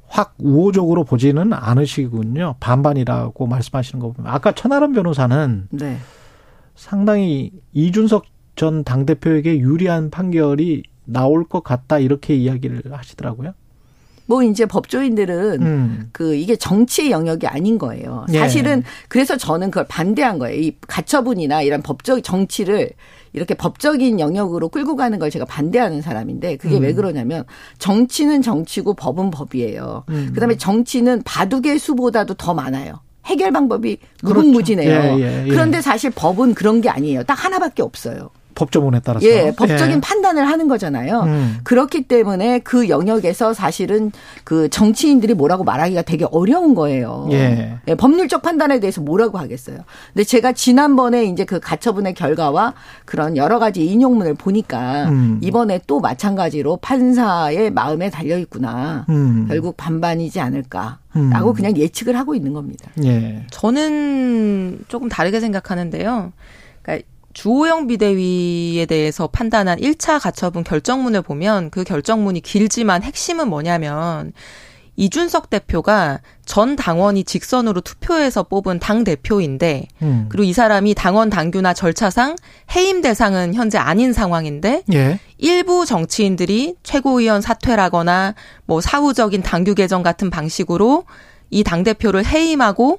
확 0.07 0.35
우호적으로 0.39 1.05
보지는 1.05 1.53
않으시군요. 1.53 2.57
반반이라고 2.61 3.47
말씀하시는 3.47 4.01
거 4.01 4.13
보면 4.13 4.31
아까 4.33 4.53
천하람 4.53 4.93
변호사는 4.93 5.69
네. 5.71 5.99
상당히 6.75 7.53
이준석 7.73 8.25
전 8.57 8.85
당대표에게 8.85 9.59
유리한 9.59 10.11
판결이 10.11 10.83
나올 11.05 11.45
것 11.45 11.63
같다 11.63 11.99
이렇게 11.99 12.35
이야기를 12.35 12.83
하시더라고요. 12.93 13.53
뭐 14.29 14.43
이제 14.43 14.67
법조인들은 14.67 15.63
음. 15.63 16.11
그 16.13 16.35
이게 16.35 16.55
정치의 16.55 17.11
영역이 17.11 17.47
아닌 17.47 17.79
거예요. 17.79 18.27
예. 18.35 18.39
사실은 18.39 18.79
예. 18.79 18.83
그래서 19.09 19.39
저는 19.39 19.71
그걸 19.71 19.87
반대한 19.89 20.39
거예요. 20.39 20.61
이 20.61 20.77
가처분이나 20.87 21.63
이런 21.63 21.81
법적 21.81 22.23
정치를 22.23 22.91
이렇게 23.33 23.55
법적인 23.55 24.21
영역으로 24.21 24.69
끌고 24.69 24.97
가는 24.97 25.19
걸 25.19 25.31
제가 25.31 25.47
반대하는 25.47 26.03
사람인데 26.03 26.57
그게 26.57 26.77
음. 26.77 26.83
왜 26.83 26.93
그러냐면 26.93 27.45
정치는 27.79 28.43
정치고 28.43 28.95
법은 28.95 29.31
법이에요. 29.31 30.05
음. 30.11 30.31
그다음에 30.35 30.59
정치는 30.59 31.23
바둑의 31.25 31.79
수보다도 31.79 32.35
더 32.35 32.53
많아요. 32.53 33.01
해결 33.25 33.51
방법이 33.51 33.97
무궁무진해요. 34.23 35.01
그렇죠. 35.01 35.21
예, 35.21 35.25
예, 35.25 35.45
예, 35.47 35.49
그런데 35.49 35.81
사실 35.81 36.11
법은 36.11 36.53
그런 36.53 36.83
게 36.83 36.91
아니에요. 36.91 37.23
딱 37.25 37.43
하나밖에 37.43 37.83
없어요. 37.83 38.29
법조문에 38.59 39.01
따라서 39.05 39.25
예, 39.25 39.53
법적인 39.55 39.97
예. 39.97 40.01
판단을 40.01 40.49
하는 40.49 40.67
거잖아요. 40.67 41.21
음. 41.21 41.59
그렇기 41.63 42.03
때문에 42.03 42.59
그 42.59 42.89
영역에서 42.89 43.55
사실은 43.55 44.11
그 44.43 44.69
정치인들이 44.69 45.35
뭐라고 45.35 45.63
말하기가 45.63 46.03
되게 46.03 46.27
어려운 46.33 46.75
거예요. 46.75 47.29
예. 47.31 47.79
예. 47.87 47.95
법률적 47.95 48.43
판단에 48.43 48.81
대해서 48.81 49.01
뭐라고 49.01 49.39
하겠어요. 49.39 49.79
근데 50.13 50.25
제가 50.25 50.53
지난번에 50.53 51.25
이제 51.27 51.45
그 51.45 51.61
가처분의 51.61 52.15
결과와 52.15 52.75
그런 53.05 53.37
여러 53.37 53.61
가지 53.61 53.87
인용문을 53.87 54.35
보니까 54.35 55.09
음. 55.09 55.39
이번에 55.41 55.81
또 55.87 56.01
마찬가지로 56.01 56.79
판사의 56.79 57.71
마음에 57.71 58.11
달려 58.11 58.39
있구나. 58.39 59.07
음. 59.09 59.47
결국 59.49 59.77
반반이지 59.77 60.41
않을까. 60.41 60.99
라고 61.33 61.51
음. 61.51 61.55
그냥 61.55 61.77
예측을 61.77 62.17
하고 62.17 62.37
있는 62.37 62.53
겁니다. 62.53 62.91
예. 63.03 63.45
저는 63.51 64.81
조금 64.87 65.09
다르게 65.09 65.41
생각하는데요. 65.41 66.33
그러니까 66.83 67.09
주호영 67.39 67.87
비대위에 67.87 68.87
대해서 68.87 69.29
판단한 69.29 69.79
1차 69.79 70.21
가처분 70.21 70.65
결정문을 70.65 71.23
보면 71.23 71.71
그 71.71 71.85
결정문이 71.85 72.41
길지만 72.41 73.05
핵심은 73.05 73.47
뭐냐면 73.49 74.33
이준석 74.97 75.49
대표가 75.49 76.19
전 76.45 76.75
당원이 76.75 77.23
직선으로 77.23 77.83
투표해서 77.83 78.43
뽑은 78.43 78.81
당 78.81 79.05
대표인데 79.05 79.87
음. 80.03 80.27
그리고 80.31 80.43
이 80.43 80.53
사람이 80.53 80.95
당원 80.95 81.31
당규나 81.31 81.75
절차상 81.75 82.35
해임 82.75 83.03
대상은 83.03 83.55
현재 83.55 83.79
아닌 83.79 84.13
상황인데 84.13 84.83
예. 84.93 85.21
일부 85.37 85.87
정치인들이 85.87 86.75
최고위원 86.83 87.41
사퇴라거나 87.41 88.35
뭐 88.67 88.81
사후적인 88.81 89.45
당규 89.45 89.77
개정 89.77 90.03
같은 90.03 90.29
방식으로 90.29 91.05
이 91.51 91.63
당 91.63 91.85
대표를 91.85 92.27
해임하고 92.27 92.99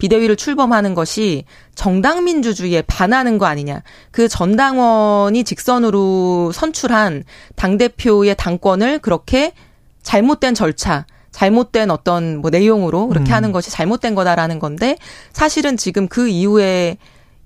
비대위를 0.00 0.34
출범하는 0.36 0.94
것이 0.94 1.44
정당 1.74 2.24
민주주의에 2.24 2.82
반하는 2.82 3.38
거 3.38 3.46
아니냐. 3.46 3.82
그 4.10 4.28
전당원이 4.28 5.44
직선으로 5.44 6.50
선출한 6.52 7.24
당대표의 7.54 8.34
당권을 8.36 8.98
그렇게 8.98 9.52
잘못된 10.02 10.54
절차, 10.54 11.06
잘못된 11.30 11.90
어떤 11.90 12.38
뭐 12.38 12.50
내용으로 12.50 13.06
그렇게 13.08 13.30
음. 13.30 13.34
하는 13.34 13.52
것이 13.52 13.70
잘못된 13.70 14.14
거다라는 14.14 14.58
건데 14.58 14.96
사실은 15.32 15.76
지금 15.76 16.08
그 16.08 16.28
이후에 16.28 16.96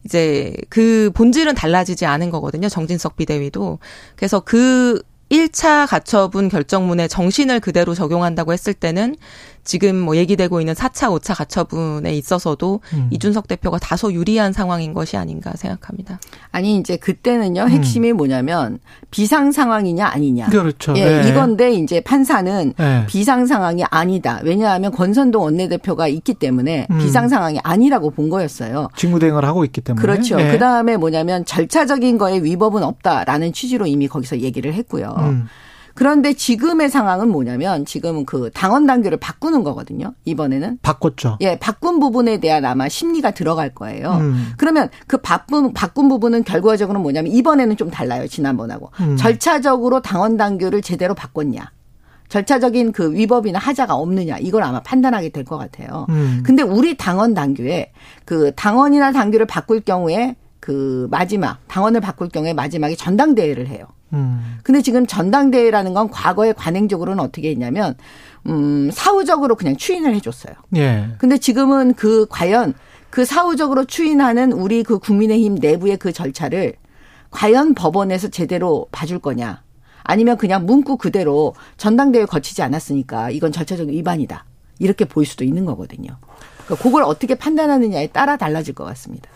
이제 0.04 0.54
그 0.68 1.10
본질은 1.14 1.54
달라지지 1.54 2.06
않은 2.06 2.30
거거든요. 2.30 2.68
정진석 2.68 3.16
비대위도. 3.16 3.78
그래서 4.16 4.40
그 4.40 5.02
1차 5.30 5.88
가처분 5.88 6.48
결정문의 6.48 7.08
정신을 7.08 7.60
그대로 7.60 7.94
적용한다고 7.94 8.52
했을 8.52 8.74
때는 8.74 9.16
지금 9.64 9.98
뭐 9.98 10.16
얘기되고 10.16 10.60
있는 10.60 10.74
4차, 10.74 11.08
5차 11.18 11.36
가처분에 11.36 12.14
있어서도 12.14 12.80
음. 12.92 13.08
이준석 13.10 13.48
대표가 13.48 13.78
다소 13.78 14.12
유리한 14.12 14.52
상황인 14.52 14.92
것이 14.92 15.16
아닌가 15.16 15.52
생각합니다. 15.56 16.20
아니 16.52 16.76
이제 16.76 16.96
그때는요 16.96 17.62
음. 17.62 17.68
핵심이 17.68 18.12
음. 18.12 18.16
뭐냐면 18.16 18.78
비상 19.10 19.52
상황이냐 19.52 20.06
아니냐. 20.06 20.46
그렇죠. 20.46 20.94
예, 20.96 21.22
네. 21.22 21.28
이건데 21.28 21.72
이제 21.72 22.00
판사는 22.00 22.74
네. 22.76 23.06
비상 23.06 23.46
상황이 23.46 23.82
아니다. 23.90 24.40
왜냐하면 24.44 24.92
권선동 24.92 25.42
원내대표가 25.42 26.08
있기 26.08 26.34
때문에 26.34 26.86
음. 26.90 26.98
비상 26.98 27.28
상황이 27.28 27.58
아니라고 27.62 28.10
본 28.10 28.28
거였어요. 28.28 28.88
직무대행을 28.96 29.44
하고 29.44 29.64
있기 29.64 29.80
때문에. 29.80 30.00
그렇죠. 30.00 30.36
네. 30.36 30.52
그 30.52 30.58
다음에 30.58 30.96
뭐냐면 30.96 31.44
절차적인 31.44 32.18
거에 32.18 32.42
위법은 32.42 32.82
없다라는 32.82 33.52
취지로 33.52 33.86
이미 33.86 34.08
거기서 34.08 34.40
얘기를 34.40 34.74
했고요. 34.74 35.14
음. 35.94 35.96
그런데 35.96 36.32
지금의 36.34 36.90
상황은 36.90 37.28
뭐냐면 37.28 37.84
지금 37.84 38.24
그 38.24 38.50
당원 38.52 38.86
단계를 38.86 39.18
바꾸는 39.18 39.62
거거든요. 39.64 40.12
이번에는 40.24 40.78
바꿨죠. 40.82 41.38
예, 41.40 41.56
바꾼 41.58 42.00
부분에 42.00 42.38
대한 42.40 42.64
아마 42.64 42.88
심리가 42.88 43.30
들어갈 43.30 43.70
거예요. 43.74 44.10
음. 44.20 44.52
그러면 44.56 44.88
그 45.06 45.18
바꾼 45.18 45.72
바꾼 45.72 46.08
부분은 46.08 46.44
결과적으로 46.44 47.00
뭐냐면 47.00 47.32
이번에는 47.32 47.76
좀 47.76 47.90
달라요. 47.90 48.26
지난번하고 48.26 48.90
음. 49.00 49.16
절차적으로 49.16 50.02
당원 50.02 50.36
단계를 50.36 50.82
제대로 50.82 51.14
바꿨냐. 51.14 51.70
절차적인 52.28 52.92
그 52.92 53.12
위법이나 53.12 53.58
하자가 53.60 53.94
없느냐 53.94 54.38
이걸 54.38 54.62
아마 54.64 54.80
판단하게 54.82 55.28
될 55.28 55.44
것 55.44 55.58
같아요. 55.58 56.06
음. 56.08 56.42
근데 56.44 56.62
우리 56.62 56.96
당원 56.96 57.34
당규에 57.34 57.92
그 58.24 58.50
당원이나 58.56 59.12
당규를 59.12 59.46
바꿀 59.46 59.80
경우에 59.80 60.34
그 60.64 61.06
마지막 61.10 61.58
당원을 61.68 62.00
바꿀 62.00 62.30
경우에 62.30 62.54
마지막에 62.54 62.96
전당대회를 62.96 63.66
해요. 63.66 63.84
음. 64.14 64.56
근데 64.62 64.80
지금 64.80 65.06
전당대회라는 65.06 65.92
건 65.92 66.08
과거에 66.08 66.54
관행적으로는 66.54 67.22
어떻게 67.22 67.50
했냐면 67.50 67.94
음 68.46 68.88
사후적으로 68.90 69.56
그냥 69.56 69.76
추인을 69.76 70.14
해줬어요. 70.14 70.54
예. 70.76 71.10
근데 71.18 71.36
지금은 71.36 71.92
그 71.92 72.24
과연 72.30 72.72
그 73.10 73.26
사후적으로 73.26 73.84
추인하는 73.84 74.52
우리 74.52 74.82
그 74.84 74.98
국민의힘 74.98 75.56
내부의 75.56 75.98
그 75.98 76.14
절차를 76.14 76.76
과연 77.30 77.74
법원에서 77.74 78.28
제대로 78.28 78.86
봐줄 78.90 79.18
거냐? 79.18 79.62
아니면 80.02 80.38
그냥 80.38 80.64
문구 80.64 80.96
그대로 80.96 81.54
전당대회 81.76 82.24
거치지 82.24 82.62
않았으니까 82.62 83.28
이건 83.28 83.52
절차적 83.52 83.88
위반이다. 83.88 84.46
이렇게 84.78 85.04
보일 85.04 85.26
수도 85.26 85.44
있는 85.44 85.66
거거든요. 85.66 86.16
그러니까 86.64 86.82
그걸 86.82 87.02
어떻게 87.02 87.34
판단하느냐에 87.34 88.06
따라 88.06 88.38
달라질 88.38 88.74
것 88.74 88.84
같습니다. 88.84 89.28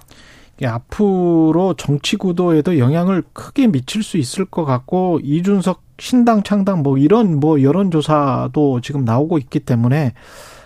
앞으로 0.67 1.75
정치 1.77 2.17
구도에도 2.17 2.79
영향을 2.79 3.23
크게 3.33 3.69
미칠 3.69 4.03
수 4.03 4.17
있을 4.19 4.45
것 4.45 4.65
같고 4.65 5.21
이준석 5.23 5.83
신당 5.99 6.43
창당 6.43 6.83
뭐 6.83 6.99
이런 6.99 7.39
뭐 7.41 7.63
여론조사도 7.63 8.81
지금 8.81 9.05
나오고 9.05 9.39
있기 9.39 9.61
때문에 9.61 10.15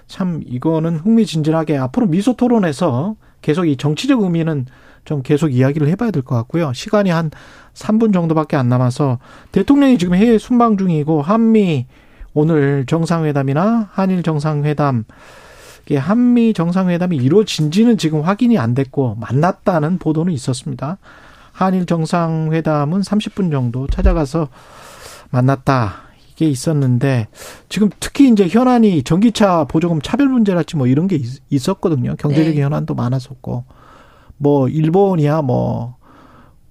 참 0.06 0.42
이거는 0.44 0.96
흥미진진하게 0.96 1.76
앞으로 1.78 2.06
미소 2.06 2.34
토론에서 2.34 3.16
계속 3.40 3.66
이 3.66 3.76
정치적 3.76 4.22
의미는 4.22 4.66
좀 5.04 5.22
계속 5.22 5.48
이야기를 5.52 5.88
해봐야 5.88 6.10
될 6.10 6.22
것 6.22 6.36
같고요. 6.36 6.72
시간이 6.72 7.10
한 7.10 7.30
3분 7.74 8.12
정도밖에 8.12 8.56
안 8.56 8.68
남아서 8.68 9.18
대통령이 9.50 9.98
지금 9.98 10.14
해외 10.14 10.38
순방 10.38 10.76
중이고 10.76 11.22
한미 11.22 11.86
오늘 12.34 12.86
정상회담이나 12.86 13.88
한일 13.92 14.22
정상회담 14.22 15.04
한미 15.90 16.54
정상회담이 16.54 17.16
이루어진지는 17.16 17.98
지금 17.98 18.22
확인이 18.22 18.58
안 18.58 18.74
됐고 18.74 19.16
만났다는 19.16 19.98
보도는 19.98 20.32
있었습니다. 20.32 20.98
한일 21.52 21.86
정상회담은 21.86 23.00
30분 23.00 23.50
정도 23.50 23.86
찾아가서 23.86 24.48
만났다. 25.30 26.12
이게 26.32 26.46
있었는데 26.46 27.28
지금 27.68 27.90
특히 28.00 28.30
이제 28.30 28.48
현안이 28.48 29.02
전기차 29.02 29.64
보조금 29.64 30.00
차별 30.00 30.28
문제랄지 30.28 30.76
뭐 30.76 30.86
이런 30.86 31.06
게 31.06 31.20
있었거든요. 31.50 32.16
경제적인 32.16 32.54
네. 32.54 32.62
현안도 32.62 32.94
많았었고 32.94 33.64
뭐 34.38 34.68
일본이야 34.68 35.42
뭐 35.42 35.96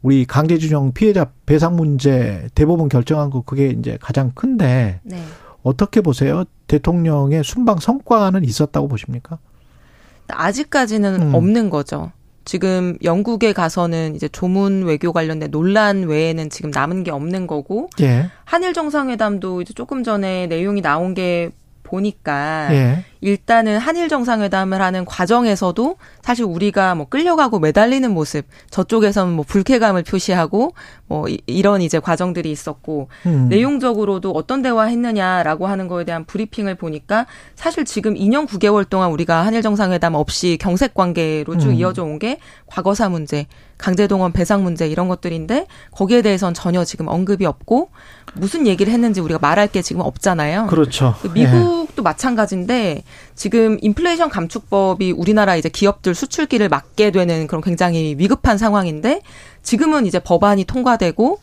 우리 0.02 0.26
강제징용 0.26 0.94
피해자 0.94 1.32
배상 1.46 1.76
문제 1.76 2.48
대법원 2.56 2.90
결정한 2.90 3.30
거 3.30 3.42
그게 3.42 3.68
이제 3.70 3.98
가장 4.02 4.32
큰데 4.34 5.00
네. 5.04 5.22
어떻게 5.64 6.02
보세요? 6.02 6.44
대통령의 6.68 7.44
순방 7.44 7.80
성과는 7.80 8.44
있었다고 8.44 8.88
보십니까? 8.88 9.38
아직까지는 10.28 11.22
음. 11.22 11.36
없는 11.36 11.70
거죠. 11.70 12.12
지금 12.44 12.98
영국에 13.04 13.54
가서는 13.54 14.16
이제 14.16 14.28
조문 14.28 14.84
외교 14.84 15.14
관련된 15.14 15.52
논란 15.52 16.04
외에는 16.04 16.50
지금 16.50 16.72
남은 16.72 17.04
게 17.04 17.12
없는 17.12 17.46
거고 17.46 17.90
예. 18.02 18.30
한일 18.46 18.74
정상회담도 18.74 19.62
이제 19.62 19.74
조금 19.74 20.04
전에 20.04 20.48
내용이 20.48 20.82
나온 20.82 21.14
게 21.14 21.52
보니까 21.84 22.70
예. 22.72 23.06
일단은 23.22 23.78
한일 23.78 24.10
정상회담을 24.10 24.82
하는 24.82 25.06
과정에서도 25.06 25.96
사실 26.24 26.46
우리가 26.46 26.96
뭐 26.96 27.08
끌려가고 27.08 27.60
매달리는 27.60 28.10
모습 28.12 28.46
저쪽에서는 28.72 29.34
뭐 29.34 29.46
불쾌감을 29.48 30.04
표시하고 30.04 30.74
뭐 31.08 31.26
이 31.28 31.62
런 31.62 31.82
이제 31.82 32.00
과정들이 32.00 32.50
있었고 32.52 33.10
음. 33.28 33.48
내용적으로도 33.50 34.32
어떤 34.32 34.62
대화했느냐라고 34.64 35.68
하는 35.68 35.88
거에 35.88 36.04
대한 36.06 36.26
브리핑을 36.26 36.74
보니까 36.76 37.28
사실 37.56 37.86
지금 37.86 38.16
2년 38.16 38.48
9개월 38.48 38.90
동안 38.90 39.12
우리가 39.12 39.46
한일 39.46 39.62
정상회담 39.62 40.16
없이 40.16 40.58
경색 40.60 40.94
관계로 40.96 41.58
쭉 41.60 41.70
음. 41.70 41.74
이어져 41.76 42.04
온 42.04 42.18
게 42.22 42.40
과거사 42.68 43.10
문제, 43.10 43.48
강제동원 43.78 44.32
배상 44.32 44.64
문제 44.64 44.88
이런 44.88 45.08
것들인데 45.08 45.66
거기에 45.92 46.22
대해서는 46.22 46.54
전혀 46.54 46.84
지금 46.84 47.08
언급이 47.08 47.46
없고 47.46 47.90
무슨 48.36 48.68
얘기를 48.68 48.92
했는지 48.94 49.22
우리가 49.22 49.40
말할 49.40 49.68
게 49.68 49.82
지금 49.82 50.02
없잖아요. 50.02 50.68
그렇죠. 50.68 51.16
미국도 51.34 51.94
예. 51.98 52.02
마찬가지인데 52.02 53.04
지금 53.36 53.78
인플레이션 53.82 54.30
감축법이 54.30 55.12
우리나라 55.12 55.56
이제 55.56 55.70
기업들 55.70 56.16
수출기를 56.16 56.70
막게 56.70 57.12
되는 57.12 57.48
그런 57.48 57.62
굉장히 57.62 58.16
위급한 58.18 58.58
상황인데 58.58 59.22
지금은 59.64 60.06
이제 60.06 60.20
법안이 60.20 60.66
통과되고 60.66 61.40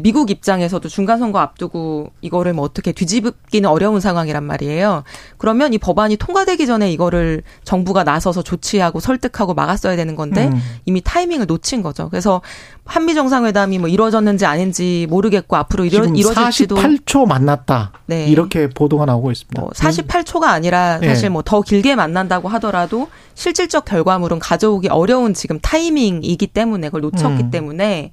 미국 0.00 0.30
입장에서도 0.30 0.88
중간 0.88 1.18
선거 1.18 1.38
앞두고 1.38 2.12
이거를 2.22 2.54
뭐 2.54 2.64
어떻게 2.64 2.92
뒤집기는 2.92 3.68
어려운 3.68 4.00
상황이란 4.00 4.42
말이에요. 4.44 5.04
그러면 5.36 5.74
이 5.74 5.78
법안이 5.78 6.16
통과되기 6.16 6.66
전에 6.66 6.90
이거를 6.90 7.42
정부가 7.64 8.02
나서서 8.02 8.42
조치하고 8.42 9.00
설득하고 9.00 9.54
막았어야 9.54 9.96
되는 9.96 10.16
건데 10.16 10.48
음. 10.48 10.60
이미 10.86 11.02
타이밍을 11.02 11.46
놓친 11.46 11.82
거죠. 11.82 12.08
그래서 12.08 12.40
한미 12.84 13.14
정상회담이 13.14 13.78
뭐 13.78 13.88
이루어졌는지 13.88 14.46
아닌지 14.46 15.06
모르겠고 15.10 15.56
앞으로 15.56 15.84
이루, 15.84 16.16
이루어질지도 16.16 16.76
48초 16.76 17.26
만났다. 17.26 17.92
네. 18.06 18.26
이렇게 18.26 18.68
보도가 18.68 19.04
나오고 19.04 19.30
있습니다. 19.30 19.60
뭐 19.60 19.70
48초가 19.70 20.44
아니라 20.44 20.98
사실 20.98 21.24
네. 21.24 21.28
뭐더 21.28 21.62
길게 21.62 21.96
만난다고 21.96 22.48
하더라도 22.48 23.08
실질적 23.34 23.84
결과물은 23.84 24.38
가져오기 24.38 24.88
어려운 24.88 25.34
지금 25.34 25.58
타이밍이기 25.60 26.48
때문에 26.48 26.88
그걸 26.88 27.02
놓쳤기 27.02 27.44
음. 27.44 27.50
때문에 27.50 28.12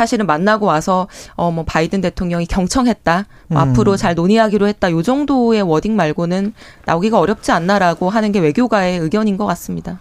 사실은 0.00 0.26
만나고 0.26 0.64
와서 0.64 1.08
어 1.36 1.50
뭐 1.50 1.64
바이든 1.66 2.00
대통령이 2.00 2.46
경청했다. 2.46 3.26
뭐 3.48 3.60
음. 3.62 3.70
앞으로 3.70 3.96
잘 3.96 4.14
논의하기로 4.14 4.68
했다. 4.68 4.90
요 4.92 5.02
정도의 5.02 5.62
워딩 5.62 5.96
말고는 5.96 6.54
나오기가 6.86 7.18
어렵지 7.18 7.50
않나라고 7.50 8.08
하는 8.08 8.30
게 8.32 8.38
외교가의 8.38 9.00
의견인 9.00 9.36
것 9.36 9.46
같습니다. 9.46 9.98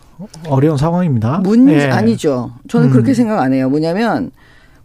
어려운 0.47 0.77
상황입니다. 0.77 1.39
문 1.39 1.67
예. 1.69 1.89
아니죠. 1.89 2.51
저는 2.69 2.87
음. 2.89 2.91
그렇게 2.91 3.13
생각 3.15 3.41
안 3.41 3.51
해요. 3.51 3.67
뭐냐면 3.67 4.31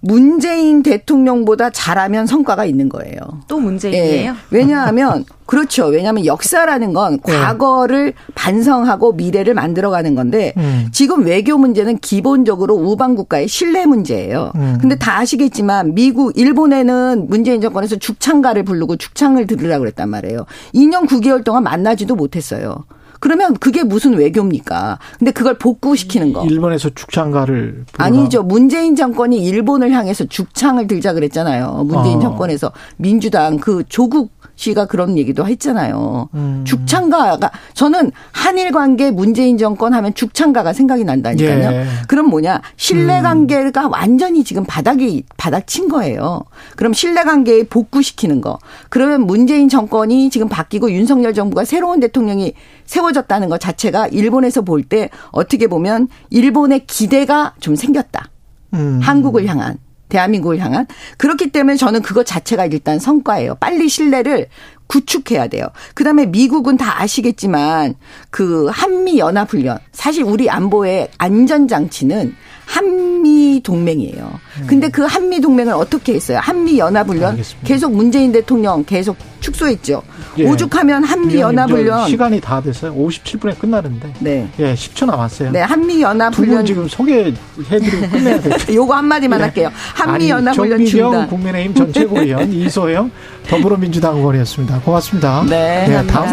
문재인 0.05 0.83
대통령보다 0.83 1.71
잘하면 1.71 2.27
성과가 2.27 2.67
있는 2.67 2.91
거예요. 2.91 3.17
또 3.49 3.59
문재인이에요? 3.59 4.33
예. 4.33 4.37
왜냐하면 4.51 5.25
그렇죠. 5.47 5.87
왜냐하면 5.87 6.27
역사라는 6.27 6.93
건 6.93 7.19
네. 7.25 7.33
과거를 7.33 8.13
반성하고 8.35 9.15
미래를 9.15 9.55
만들어가는 9.55 10.15
건데 10.15 10.53
음. 10.59 10.89
지금 10.93 11.25
외교 11.25 11.57
문제는 11.57 11.99
기본적으로 11.99 12.75
우방 12.75 13.15
국가의 13.15 13.49
신뢰 13.49 13.87
문제예요. 13.87 14.53
음. 14.57 14.79
근데 14.79 14.97
다 14.97 15.19
아시겠지만 15.19 15.95
미국, 15.95 16.37
일본에는 16.39 17.27
문재인 17.29 17.63
정권에서 17.63 17.97
죽창가를 17.97 18.63
부르고 18.63 18.97
죽창을 18.97 19.47
들으라고 19.47 19.81
그랬단 19.81 20.11
말이에요. 20.11 20.45
2년 20.75 21.07
9개월 21.07 21.45
동안 21.45 21.63
만나지도 21.63 22.15
못했어요. 22.15 22.85
그러면 23.25 23.55
그게 23.55 23.83
무슨 23.83 24.19
외교입니까? 24.19 24.99
근데 25.19 25.31
그걸 25.31 25.57
복구시키는 25.57 26.35
거. 26.35 26.45
일본에서 26.45 26.91
죽창가를 26.91 27.87
아니죠. 27.97 28.43
문재인 28.43 28.97
정권이 28.97 29.43
일본을 29.43 29.93
향해서 29.93 30.27
죽창을 30.27 30.87
들자 30.87 31.15
그랬잖아요. 31.15 31.85
문재인 31.87 32.19
어. 32.19 32.21
정권에서 32.21 32.71
민주당 32.99 33.57
그 33.57 33.83
조국 33.89 34.31
씨가 34.57 34.87
그런 34.87 35.19
얘기도 35.19 35.47
했잖아요. 35.47 36.29
음. 36.35 36.65
죽창가가 36.67 37.51
저는 37.75 38.13
한일 38.33 38.71
관계 38.73 39.11
문재인 39.11 39.59
정권 39.59 39.95
하면 39.95 40.15
죽창가가 40.15 40.73
생각이 40.73 41.05
난다니까요. 41.05 41.73
예. 41.73 41.87
그럼 42.09 42.31
뭐냐 42.31 42.63
신뢰 42.77 43.21
관계가 43.21 43.87
음. 43.87 43.93
완전히 43.93 44.45
지금 44.45 44.65
바닥이 44.65 45.25
바닥 45.37 45.67
친 45.67 45.89
거예요. 45.89 46.43
그럼 46.77 46.93
신뢰 46.93 47.25
관계에 47.25 47.65
복구시키는 47.65 48.41
거. 48.41 48.59
그러면 48.91 49.27
문재인 49.27 49.69
정권이 49.69 50.31
지금 50.31 50.49
바뀌고 50.49 50.93
윤석열 50.93 51.35
정부가 51.35 51.65
새로운 51.65 52.01
대통령이 52.01 52.55
세워졌다는 52.87 53.49
것 53.49 53.59
자체가 53.61 54.09
일본에서 54.09 54.63
볼 54.63 54.85
때 54.85 55.09
어떻게 55.31 55.67
보면 55.67 56.09
일본의 56.29 56.87
기대가 56.87 57.55
좀 57.59 57.75
생겼다. 57.75 58.29
음. 58.75 59.01
한국을 59.03 59.47
향한 59.47 59.79
대한민국을 60.15 60.61
향한 60.61 60.87
그렇기 61.19 61.51
때문에 61.51 61.77
저는 61.77 62.03
그것 62.03 62.25
자체가 62.25 62.67
일단 62.67 63.01
성과예요. 63.01 63.57
빨리 63.57 63.89
신뢰를 63.89 64.47
구축해야 64.87 65.49
돼요. 65.49 65.67
그다음에 65.95 66.27
미국은 66.27 66.77
다 66.77 67.01
아시겠지만 67.03 67.95
그 68.31 68.69
한미 68.71 69.19
연합 69.19 69.51
훈련 69.51 69.79
사실 69.93 70.23
우리 70.23 70.49
안보의 70.49 71.09
안전 71.19 71.67
장치는 71.67 72.37
한미 72.67 73.61
동맹이에요. 73.63 74.41
근데 74.67 74.89
그 74.89 75.03
한미 75.03 75.41
동맹을 75.41 75.73
어떻게 75.73 76.15
했어요? 76.15 76.39
한미 76.41 76.79
연합 76.79 77.09
훈련 77.09 77.41
계속 77.65 77.95
문재인 77.95 78.33
대통령 78.33 78.85
계속 78.85 79.17
축소했죠. 79.41 80.03
예. 80.39 80.45
오죽하면 80.49 81.05
한미 81.05 81.39
연합 81.39 81.71
훈련 81.71 82.09
시간이 82.09 82.41
다 82.41 82.61
됐어요. 82.61 82.95
57분에 82.95 83.59
끝나는데. 83.59 84.13
네. 84.19 84.49
예, 84.59 84.75
10초 84.75 85.07
남았어요. 85.07 85.53
네, 85.53 85.61
한미 85.61 86.01
연합 86.01 86.35
훈련 86.35 86.65
지금 86.65 86.89
소개해 86.89 87.33
드리고 87.69 88.09
끝내야 88.11 88.41
돼요. 88.41 88.55
요거 88.73 88.95
한 88.95 89.05
마디만 89.05 89.39
예. 89.39 89.43
할게요. 89.45 89.71
한미 89.95 90.31
연합 90.31 90.57
훈련 90.57 90.85
중단. 90.85 91.29
국민의힘 91.29 91.75
전 91.75 91.93
최고위원 91.93 92.51
이소영 92.53 93.11
더불어민주당 93.49 94.17
의원이었습니다. 94.17 94.81
고맙습니다. 94.81 95.45
네. 95.49 95.87
네 95.89 96.07
다음 96.07 96.29